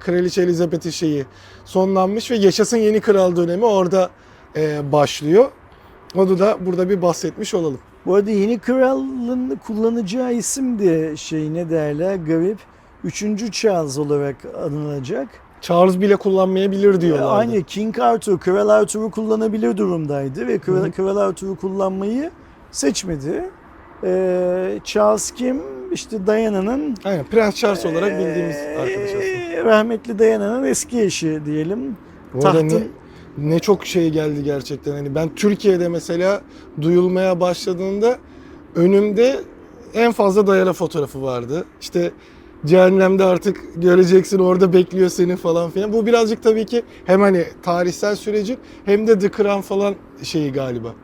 Kraliçe 0.00 0.42
Elizabeth'in 0.42 0.90
şeyi 0.90 1.26
sonlanmış 1.64 2.30
ve 2.30 2.36
yaşasın 2.36 2.76
yeni 2.76 3.00
kral 3.00 3.36
dönemi 3.36 3.64
orada 3.64 4.10
e, 4.56 4.92
başlıyor. 4.92 5.50
Onu 6.14 6.38
da 6.38 6.66
burada 6.66 6.88
bir 6.88 7.02
bahsetmiş 7.02 7.54
olalım. 7.54 7.80
Bu 8.06 8.14
arada 8.14 8.30
yeni 8.30 8.58
kralın 8.58 9.60
kullanacağı 9.66 10.32
isim 10.32 10.78
de 10.78 11.16
şey 11.16 11.54
ne 11.54 11.70
derler 11.70 12.14
garip. 12.14 12.58
Üçüncü 13.04 13.50
Charles 13.50 13.98
olarak 13.98 14.36
anılacak. 14.64 15.28
Charles 15.62 16.00
bile 16.00 16.16
kullanmayabilir 16.16 17.00
diyorlardı. 17.00 17.30
Aynı 17.30 17.62
King 17.62 17.98
Arthur, 17.98 18.38
Kral 18.38 18.68
Arthur'u 18.68 19.10
kullanabilir 19.10 19.76
durumdaydı 19.76 20.46
ve 20.46 20.58
Kral. 20.58 20.90
Kral 20.90 21.16
Arthur'u 21.16 21.56
kullanmayı 21.56 22.30
seçmedi. 22.70 23.50
Ee, 24.04 24.80
Charles 24.84 25.30
kim? 25.30 25.62
İşte 25.92 26.26
Diana'nın 26.26 26.96
Aynen 27.04 27.24
Prens 27.24 27.54
Charles 27.54 27.86
olarak 27.86 28.18
bildiğimiz 28.18 28.56
ee, 28.56 28.78
arkadaş 28.80 29.10
aslında. 29.10 29.64
Rahmetli 29.64 30.18
Diana'nın 30.18 30.64
eski 30.64 31.00
eşi 31.00 31.40
diyelim. 31.46 31.96
Bu 32.34 32.38
Tahtın 32.38 32.68
ne, 33.38 33.50
ne 33.50 33.58
çok 33.58 33.86
şey 33.86 34.10
geldi 34.10 34.44
gerçekten. 34.44 34.92
Hani 34.92 35.14
ben 35.14 35.34
Türkiye'de 35.34 35.88
mesela 35.88 36.40
duyulmaya 36.80 37.40
başladığında 37.40 38.18
önümde 38.74 39.40
en 39.94 40.12
fazla 40.12 40.46
Dayana 40.46 40.72
fotoğrafı 40.72 41.22
vardı. 41.22 41.64
İşte 41.80 42.12
cehennemde 42.66 43.24
artık 43.24 43.60
göreceksin 43.76 44.38
orada 44.38 44.72
bekliyor 44.72 45.08
seni 45.08 45.36
falan 45.36 45.70
filan. 45.70 45.92
Bu 45.92 46.06
birazcık 46.06 46.42
tabii 46.42 46.66
ki 46.66 46.82
hem 47.04 47.20
hani 47.20 47.44
tarihsel 47.62 48.16
sürecin 48.16 48.58
hem 48.84 49.06
de 49.06 49.18
The 49.18 49.30
Crown 49.30 49.60
falan 49.60 49.94
şeyi 50.22 50.52
galiba 50.52 50.94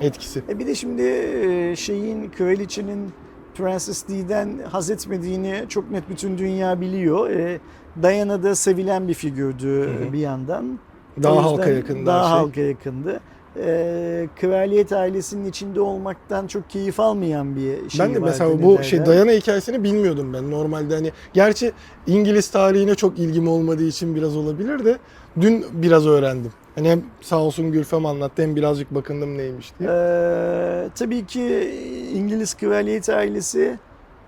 etkisi. 0.00 0.42
E 0.48 0.58
bir 0.58 0.66
de 0.66 0.74
şimdi 0.74 1.02
e, 1.02 1.76
şeyin 1.76 2.30
kraliçenin 2.30 3.12
Prenses 3.54 4.08
Di'den 4.08 4.58
haz 4.70 4.90
etmediğini 4.90 5.64
çok 5.68 5.90
net 5.90 6.08
bütün 6.08 6.38
dünya 6.38 6.80
biliyor. 6.80 7.30
E, 7.30 7.60
Diana 8.02 8.42
da 8.42 8.54
sevilen 8.54 9.08
bir 9.08 9.14
figürdü 9.14 9.66
Hı 9.68 10.08
hı. 10.08 10.12
bir 10.12 10.18
yandan. 10.18 10.78
Daha 11.22 11.44
halka 11.44 11.70
yakın 11.70 12.06
Daha 12.06 12.22
şey. 12.22 12.30
halka 12.30 12.60
yakındı. 12.60 13.20
E, 13.56 14.28
kraliyet 14.40 14.92
ailesinin 14.92 15.44
içinde 15.44 15.80
olmaktan 15.80 16.46
çok 16.46 16.70
keyif 16.70 17.00
almayan 17.00 17.56
bir 17.56 17.90
şey 17.90 18.06
ben 18.06 18.14
de 18.14 18.18
mesela 18.18 18.62
bu 18.62 18.82
şey 18.82 18.98
derler. 18.98 19.16
Diana 19.16 19.30
hikayesini 19.30 19.84
bilmiyordum 19.84 20.32
ben 20.32 20.50
normalde 20.50 20.94
hani 20.94 21.12
gerçi 21.32 21.72
İngiliz 22.06 22.50
tarihine 22.50 22.94
çok 22.94 23.18
ilgim 23.18 23.48
olmadığı 23.48 23.84
için 23.84 24.14
biraz 24.14 24.36
olabilir 24.36 24.84
de 24.84 24.98
dün 25.40 25.66
biraz 25.72 26.06
öğrendim. 26.06 26.52
Hani 26.74 26.90
hem 26.90 27.02
sağ 27.20 27.38
olsun 27.38 27.72
Gülfem 27.72 28.06
anlattı 28.06 28.42
hem 28.42 28.56
birazcık 28.56 28.94
bakındım 28.94 29.38
neymiş 29.38 29.72
diye. 29.78 29.90
Ee, 29.92 30.88
tabii 30.94 31.26
ki 31.26 31.74
İngiliz 32.14 32.54
kraliyet 32.54 33.08
ailesi 33.08 33.78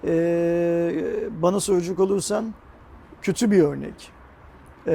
ee, 0.05 0.93
bana 1.43 1.61
soracak 1.61 2.01
olursan 2.01 2.55
kötü 3.23 3.51
bir 3.51 3.63
örnek. 3.63 4.11
Ee, 4.87 4.93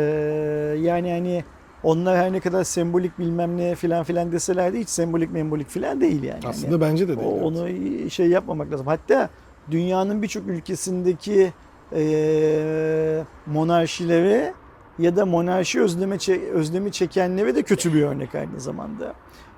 yani 0.82 1.12
hani 1.12 1.44
onlar 1.84 2.18
her 2.18 2.34
ne 2.34 2.40
kadar 2.40 2.64
sembolik 2.64 3.20
bilmem 3.20 3.58
ne 3.58 3.76
filan 3.76 4.03
filan 4.03 4.32
deseler 4.32 4.74
de 4.74 4.80
hiç 4.80 4.90
sembolik 4.90 5.32
membolik 5.32 5.70
filan 5.70 6.02
değil 6.02 6.24
yani. 6.24 6.40
Aslında 6.45 6.82
bence 6.82 7.08
de 7.08 7.14
o- 7.14 7.18
değil. 7.18 7.32
evet. 7.32 7.44
onu 7.44 8.10
şey 8.10 8.28
yapmamak 8.28 8.72
lazım. 8.72 8.88
Hatta 8.88 9.30
dünyanın 9.72 10.22
birçok 10.22 10.48
ülkesindeki 10.48 11.53
ee, 11.95 13.24
monarşilere 13.45 14.53
ya 14.99 15.16
da 15.16 15.26
monarşi 15.26 15.82
özleme 15.82 16.18
özlemi 16.53 16.91
çekenlere 16.91 17.56
de 17.56 17.64
kötü 17.64 17.94
bir 17.94 18.03
örnek 18.03 18.36
aynı 18.36 18.60
zamanda. 18.60 19.14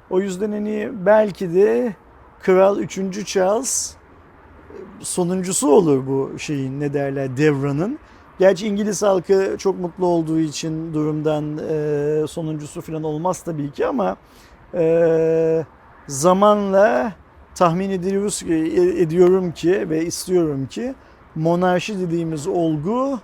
O 0.10 0.20
yüzden 0.20 0.52
hani 0.52 0.90
belki 1.06 1.54
de 1.54 1.96
Kral 2.42 2.78
3. 2.78 3.26
Charles 3.26 3.96
sonuncusu 5.00 5.72
olur 5.72 6.08
bu 6.08 6.40
şeyin 6.40 6.80
ne 6.80 6.94
derler 6.94 7.38
devranın. 7.38 8.00
Gerçi 8.44 8.68
İngiliz 8.68 9.04
halkı 9.04 9.56
çok 9.58 9.80
mutlu 9.80 10.06
olduğu 10.06 10.40
için 10.40 10.94
durumdan 10.94 11.58
e, 11.58 12.28
sonuncusu 12.28 12.82
falan 12.82 13.04
olmaz 13.04 13.42
tabii 13.42 13.72
ki 13.72 13.86
ama 13.86 14.16
e, 14.74 15.66
zamanla 16.08 17.14
tahmin 17.56 17.90
ediyoruz 17.90 18.44
ki, 18.44 18.54
e- 18.54 19.02
ediyorum 19.02 19.52
ki 19.52 19.90
ve 19.90 20.06
istiyorum 20.06 20.68
ki 20.68 20.96
monarşi 21.36 22.00
dediğimiz 22.00 22.48
olgu 22.48 23.20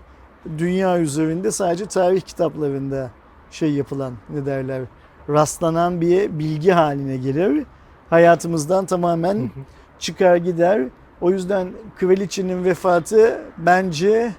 dünya 0.58 1.00
üzerinde 1.00 1.52
sadece 1.52 1.86
tarih 1.86 2.22
kitaplarında 2.22 3.12
şey 3.52 3.74
yapılan 3.74 4.14
ne 4.30 4.46
derler 4.46 4.82
rastlanan 5.30 6.02
bir 6.02 6.40
bilgi 6.40 6.72
haline 6.72 7.18
gelir. 7.18 7.66
Hayatımızdan 8.10 8.86
tamamen 8.86 9.52
çıkar 10.00 10.36
gider. 10.36 10.88
O 11.22 11.32
yüzden 11.32 11.72
kraliçenin 11.98 12.64
vefatı 12.64 13.42
bence 13.58 14.32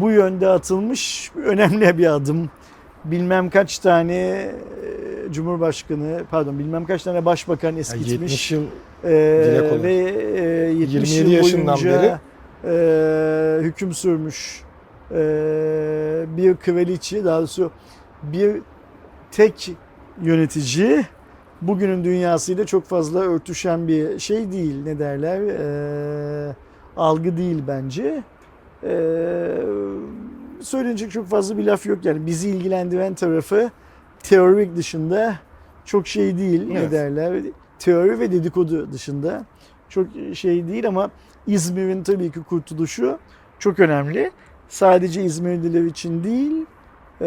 bu 0.00 0.10
yönde 0.10 0.48
atılmış 0.48 1.30
önemli 1.44 1.98
bir 1.98 2.06
adım. 2.14 2.50
Bilmem 3.04 3.50
kaç 3.50 3.78
tane 3.78 4.14
e, 4.16 5.32
Cumhurbaşkanı, 5.32 6.22
pardon 6.30 6.58
bilmem 6.58 6.84
kaç 6.86 7.02
tane 7.02 7.24
başbakan 7.24 7.68
Yani 7.68 7.78
eskitmiş. 7.80 8.12
70 8.12 8.52
yıl 8.52 8.62
kolay. 9.02 9.82
ve 9.82 9.92
e, 9.94 10.72
70 10.72 11.12
27 11.12 11.30
yıl 11.30 11.36
yaşından 11.36 11.66
boyunca 11.66 12.02
beri. 12.02 12.18
e, 12.74 13.62
hüküm 13.62 13.92
sürmüş 13.92 14.62
e, 15.10 15.16
bir 16.36 16.56
kraliçe, 16.56 17.24
daha 17.24 17.38
doğrusu 17.38 17.70
bir 18.22 18.56
tek 19.30 19.70
yönetici 20.22 21.04
bugünün 21.62 22.04
dünyasıyla 22.04 22.66
çok 22.66 22.84
fazla 22.84 23.20
örtüşen 23.20 23.88
bir 23.88 24.18
şey 24.18 24.52
değil. 24.52 24.82
Ne 24.84 24.98
derler? 24.98 25.40
E, 26.50 26.54
algı 26.96 27.36
değil 27.36 27.62
bence. 27.68 28.22
E, 28.84 28.92
söylenecek 30.60 31.10
çok 31.10 31.26
fazla 31.26 31.58
bir 31.58 31.64
laf 31.64 31.86
yok 31.86 32.04
yani 32.04 32.26
bizi 32.26 32.48
ilgilendiren 32.48 33.14
tarafı 33.14 33.70
teorik 34.22 34.76
dışında 34.76 35.36
çok 35.84 36.06
şey 36.06 36.38
değil 36.38 36.66
ne 36.68 36.78
Evet. 36.78 36.92
derler 36.92 37.42
teori 37.78 38.18
ve 38.18 38.32
dedikodu 38.32 38.92
dışında 38.92 39.44
çok 39.88 40.06
şey 40.34 40.68
değil 40.68 40.88
ama 40.88 41.10
İzmir'in 41.46 42.02
tabii 42.02 42.30
ki 42.30 42.42
kurtuluşu 42.42 43.18
çok 43.58 43.80
önemli. 43.80 44.30
Sadece 44.68 45.22
İzmirliler 45.22 45.84
için 45.84 46.24
değil 46.24 46.66
e, 47.20 47.26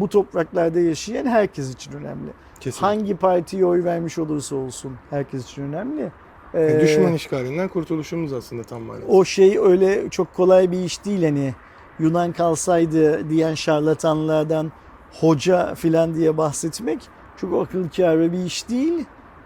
bu 0.00 0.08
topraklarda 0.08 0.80
yaşayan 0.80 1.26
herkes 1.26 1.72
için 1.74 1.92
önemli. 1.92 2.30
kesin. 2.60 2.80
Hangi 2.80 3.16
partiye 3.16 3.64
oy 3.66 3.84
vermiş 3.84 4.18
olursa 4.18 4.56
olsun 4.56 4.92
herkes 5.10 5.44
için 5.44 5.62
önemli. 5.62 6.12
Yani 6.54 6.70
E, 6.72 6.80
düşman 6.80 7.12
işgalinden 7.12 7.68
kurtuluşumuz 7.68 8.32
aslında 8.32 8.62
tam 8.62 8.82
manası. 8.82 9.06
o 9.08 9.24
şey 9.24 9.58
öyle 9.58 10.10
çok 10.10 10.34
kolay 10.34 10.70
bir 10.70 10.78
iş 10.84 11.04
değil 11.04 11.24
hani 11.24 11.54
Yunan 11.98 12.32
kalsaydı 12.32 13.30
diyen 13.30 13.54
şarlatanlardan 13.54 14.72
hoca 15.20 15.74
filan 15.74 16.14
diye 16.14 16.36
bahsetmek 16.36 17.08
çok 17.36 17.66
akıl 17.66 17.88
kârı 17.96 18.32
bir 18.32 18.44
iş 18.44 18.68
değil. 18.68 19.04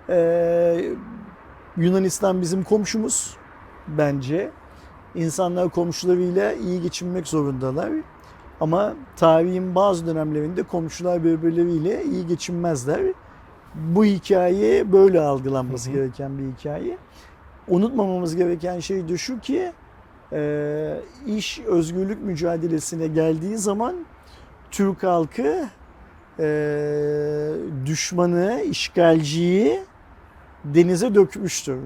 Ee, 0.08 0.84
Yunanistan 1.76 2.40
bizim 2.40 2.62
komşumuz 2.64 3.36
bence. 3.88 4.50
İnsanlar 5.14 5.68
komşularıyla 5.68 6.52
iyi 6.52 6.82
geçinmek 6.82 7.26
zorundalar. 7.28 7.90
Ama 8.60 8.94
tarihin 9.16 9.74
bazı 9.74 10.06
dönemlerinde 10.06 10.62
komşular 10.62 11.24
birbirleriyle 11.24 12.04
iyi 12.04 12.26
geçinmezler. 12.26 13.00
Bu 13.74 14.04
hikaye 14.04 14.92
böyle 14.92 15.20
algılanması 15.20 15.90
gereken 15.90 16.38
bir 16.38 16.52
hikaye. 16.58 16.98
Unutmamamız 17.68 18.36
gereken 18.36 18.80
şey 18.80 19.08
de 19.08 19.16
şu 19.18 19.40
ki 19.40 19.72
e, 20.32 20.96
iş 21.26 21.60
özgürlük 21.60 22.22
mücadelesine 22.22 23.06
geldiği 23.06 23.58
zaman 23.58 23.94
Türk 24.70 25.02
halkı 25.02 25.64
e, 26.40 26.46
düşmanı, 27.86 28.60
işgalciyi 28.70 29.80
denize 30.64 31.14
dökmüştür. 31.14 31.78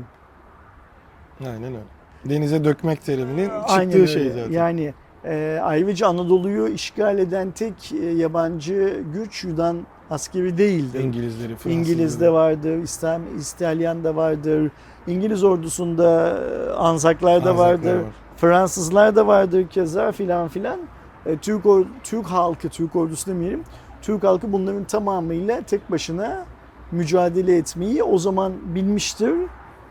Aynen 1.41 1.63
öyle. 1.65 1.79
Denize 2.25 2.65
dökmek 2.65 3.05
teriminin 3.05 3.51
Aynen 3.69 3.83
çıktığı 3.85 3.99
öyle. 3.99 4.07
şey 4.07 4.31
zaten. 4.31 4.51
Yani 4.53 4.95
Ee, 5.25 5.61
ayrıca 5.63 6.07
Anadolu'yu 6.09 6.69
işgal 6.69 7.19
eden 7.19 7.51
tek 7.51 7.93
e, 7.93 8.07
yabancı 8.07 9.03
güç 9.15 9.45
Yunan 9.45 9.87
askeri 10.11 10.59
değildi. 10.59 10.99
İngilizleri, 10.99 11.49
Fransızları. 11.49 11.75
İngiliz 11.75 12.21
de 12.21 12.33
vardır, 12.33 12.79
İslam, 12.79 13.23
İstalyan 13.39 14.05
da 14.05 14.17
vardır. 14.17 14.71
İngiliz 15.07 15.45
ordusunda 15.45 16.39
e, 16.69 16.71
Anzaklar 16.73 17.45
da 17.45 17.51
Anzaklar 17.51 17.71
vardır. 17.73 17.95
var. 17.97 18.03
Fransızlar 18.37 19.17
da 19.17 19.27
vardır 19.27 19.67
keza 19.71 20.13
filan 20.13 20.49
filan. 20.49 20.81
E, 21.27 21.37
Türk 21.37 21.65
or- 21.65 21.87
Türk 22.05 22.27
halkı, 22.27 22.69
Türk 22.69 22.97
ordusu 22.97 23.31
demeyelim. 23.31 23.63
Türk 24.03 24.25
halkı 24.25 24.53
bunların 24.53 24.85
tamamıyla 24.85 25.61
tek 25.63 25.91
başına 25.91 26.45
mücadele 26.93 27.57
etmeyi 27.57 28.03
o 28.03 28.19
zaman 28.19 28.53
bilmiştir. 28.75 29.33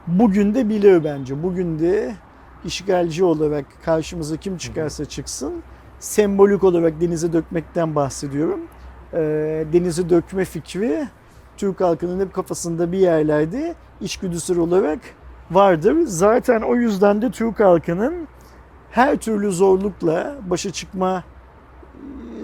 Bugün 0.08 0.56
de 0.56 0.70
bilir 0.70 1.04
bence. 1.04 1.44
Bugün 1.44 1.80
de 1.80 2.16
işgalci 2.66 3.24
olarak 3.24 3.66
karşımıza 3.86 4.38
kim 4.38 4.58
çıkarsa 4.58 5.06
çıksın 5.06 5.54
sembolik 6.00 6.64
olarak 6.64 7.02
denize 7.02 7.34
dökmekten 7.34 7.96
bahsediyorum. 7.96 8.60
E, 9.14 9.20
denize 9.74 10.10
dökme 10.10 10.46
fikri 10.46 11.08
Türk 11.58 11.82
halkının 11.82 12.26
hep 12.26 12.34
kafasında 12.34 12.92
bir 12.92 12.98
yerlerde 12.98 13.76
içgüdüsel 14.02 14.58
olarak 14.58 15.00
vardır. 15.52 15.96
Zaten 16.06 16.62
o 16.62 16.76
yüzden 16.76 17.22
de 17.22 17.32
Türk 17.32 17.60
halkının 17.60 18.28
her 18.92 19.18
türlü 19.18 19.52
zorlukla 19.52 20.36
başa 20.50 20.72
çıkma 20.72 21.24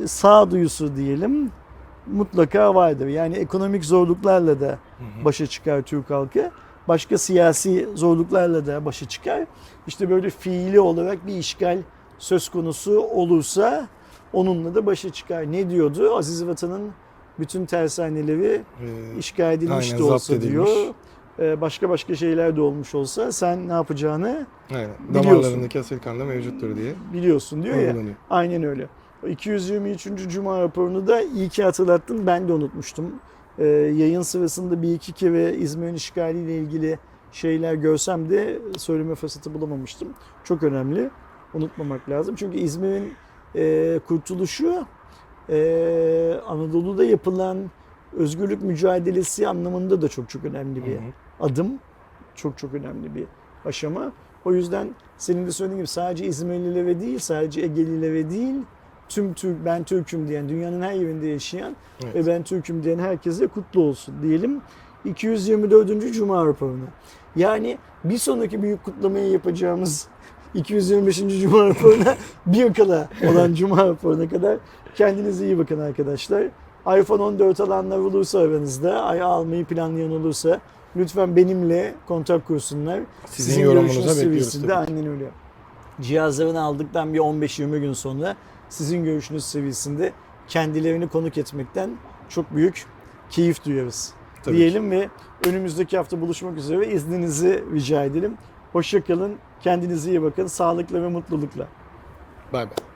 e, 0.03 0.07
sağduyusu 0.07 0.95
diyelim 0.95 1.52
mutlaka 2.07 2.76
vardır. 2.76 3.07
Yani 3.07 3.35
ekonomik 3.35 3.85
zorluklarla 3.85 4.61
da 4.61 4.77
başa 5.26 5.48
çıkar 5.48 5.81
Türk 5.81 6.10
halkı. 6.10 6.52
Başka 6.88 7.18
siyasi 7.18 7.90
zorluklarla 7.95 8.65
da 8.65 8.85
başa 8.85 9.07
çıkar. 9.07 9.45
İşte 9.88 10.10
böyle 10.10 10.30
fiili 10.30 10.80
olarak 10.80 11.27
bir 11.27 11.35
işgal 11.35 11.77
söz 12.18 12.49
konusu 12.49 12.99
olursa 12.99 13.88
onunla 14.34 14.76
da 14.76 14.85
başa 14.85 15.10
çıkar. 15.10 15.51
Ne 15.51 15.69
diyordu? 15.69 16.15
Aziz 16.15 16.47
Vatan'ın 16.47 16.91
bütün 17.39 17.65
tersaneleri 17.65 18.61
Ee, 18.81 19.18
işgal 19.19 19.53
edilmiş 19.53 19.91
Aynen, 19.91 19.99
de 19.99 20.03
olsa 20.14 20.41
diyor. 20.41 20.68
Ee, 21.39 21.61
Başka 21.61 21.89
başka 21.89 22.15
şeyler 22.15 22.55
de 22.55 22.61
olmuş 22.61 22.95
olsa 22.95 23.31
sen 23.31 23.68
ne 23.68 23.72
yapacağını 23.73 24.45
aynen. 24.72 24.89
Biliyorsun. 25.10 25.31
Damarlarındaki 25.31 25.80
asil 25.80 25.99
kan 25.99 26.19
da 26.19 26.26
mevcuttur 26.26 26.76
diye 26.76 26.93
biliyorsun 27.14 27.64
diyor 27.64 27.76
ya. 27.76 27.95
Aynen 28.30 28.64
öyle. 28.64 28.88
O 29.23 29.27
223. 29.27 30.07
Cuma 30.30 30.61
raporunu 30.61 31.07
da 31.07 31.22
iyi 31.22 31.49
ki 31.49 31.64
hatırlattın. 31.64 32.27
Ben 32.27 32.47
de 32.47 32.53
unutmuştum. 32.53 33.15
Ee, 33.60 33.65
yayın 33.68 34.22
sırasında 34.22 34.81
bir 34.81 34.93
iki 34.93 35.11
kere 35.11 35.53
İzmir'in 35.55 35.93
işgaliyle 35.93 36.57
ilgili 36.57 36.99
şeyler 37.31 37.73
görsem 37.73 38.30
de 38.30 38.60
söyleme 38.77 39.15
fırsatı 39.15 39.53
bulamamıştım. 39.53 40.07
Çok 40.43 40.64
önemli. 40.64 41.10
Unutmamak 41.53 42.10
lazım. 42.10 42.35
Çünkü 42.35 42.57
İzmir'in 42.57 43.14
e, 43.55 43.99
kurtuluşu 44.07 44.85
e, 45.49 46.39
Anadolu'da 46.47 47.03
yapılan 47.05 47.57
özgürlük 48.13 48.61
mücadelesi 48.61 49.47
anlamında 49.47 50.01
da 50.01 50.07
çok 50.07 50.30
çok 50.30 50.45
önemli 50.45 50.85
bir 50.85 50.91
Hı 50.91 50.99
hı. 50.99 51.45
adım. 51.45 51.80
Çok 52.35 52.57
çok 52.57 52.73
önemli 52.73 53.15
bir 53.15 53.23
aşama. 53.65 54.11
O 54.45 54.53
yüzden 54.53 54.89
senin 55.17 55.47
de 55.47 55.51
söylediğin 55.51 55.77
gibi 55.77 55.88
sadece 55.88 56.25
İzmirlilere 56.25 56.99
değil, 56.99 57.19
sadece 57.19 57.61
Egelilere 57.61 58.30
değil, 58.30 58.55
tüm 59.09 59.34
Türk, 59.34 59.65
ben 59.65 59.84
Türk'üm 59.84 60.27
diyen, 60.27 60.49
dünyanın 60.49 60.81
her 60.81 60.93
yerinde 60.93 61.27
yaşayan 61.27 61.75
Evet. 62.03 62.15
ve 62.15 62.27
ben 62.27 62.43
Türk'üm 62.43 62.84
diyen 62.84 62.99
herkese 62.99 63.47
kutlu 63.47 63.81
olsun 63.81 64.15
diyelim. 64.21 64.61
224. 65.05 66.13
Cuma 66.13 66.45
raporunu. 66.45 66.85
Yani 67.35 67.77
bir 68.03 68.17
sonraki 68.17 68.61
büyük 68.63 68.84
kutlamayı 68.84 69.31
yapacağımız 69.31 70.07
225. 70.53 71.41
Cuma 71.41 71.69
raporuna 71.69 72.15
bir 72.45 72.73
kala 72.73 73.09
olan 73.30 73.53
Cuma 73.53 73.88
raporuna 73.88 74.30
kadar 74.30 74.57
kendinize 74.95 75.45
iyi 75.45 75.57
bakın 75.57 75.80
arkadaşlar. 75.80 76.43
iPhone 76.99 77.21
14 77.21 77.59
alanlar 77.59 77.97
olursa 77.97 78.39
aranızda, 78.39 79.03
ay 79.03 79.21
almayı 79.21 79.65
planlayan 79.65 80.11
olursa 80.11 80.59
lütfen 80.95 81.35
benimle 81.35 81.95
kontak 82.07 82.47
kursunlar. 82.47 82.99
Sizin 83.25 83.61
yorumunuza 83.61 83.99
görüşünüz 83.99 84.17
bekliyoruz 84.25 84.61
ki. 84.61 84.73
Aynen 84.73 85.07
öyle. 85.07 85.25
Cihazlarını 86.01 86.61
aldıktan 86.61 87.13
bir 87.13 87.19
15-20 87.19 87.80
gün 87.80 87.93
sonra 87.93 88.35
sizin 88.69 89.03
görüşünüz 89.03 89.43
seviyesinde 89.43 90.11
kendilerini 90.47 91.07
konuk 91.07 91.38
etmekten 91.38 91.89
çok 92.30 92.55
büyük 92.55 92.85
keyif 93.30 93.65
duyarız. 93.65 94.13
Tabii 94.43 94.57
diyelim 94.57 94.91
ve 94.91 95.09
önümüzdeki 95.47 95.97
hafta 95.97 96.21
buluşmak 96.21 96.57
üzere 96.57 96.88
izninizi 96.88 97.63
rica 97.73 98.03
edelim. 98.03 98.38
Hoşçakalın, 98.73 99.35
kendinize 99.64 100.10
iyi 100.10 100.22
bakın, 100.22 100.48
sağlıkla 100.48 101.02
ve 101.02 101.07
mutlulukla. 101.07 101.68
Bay 102.53 102.65
bay. 102.65 102.93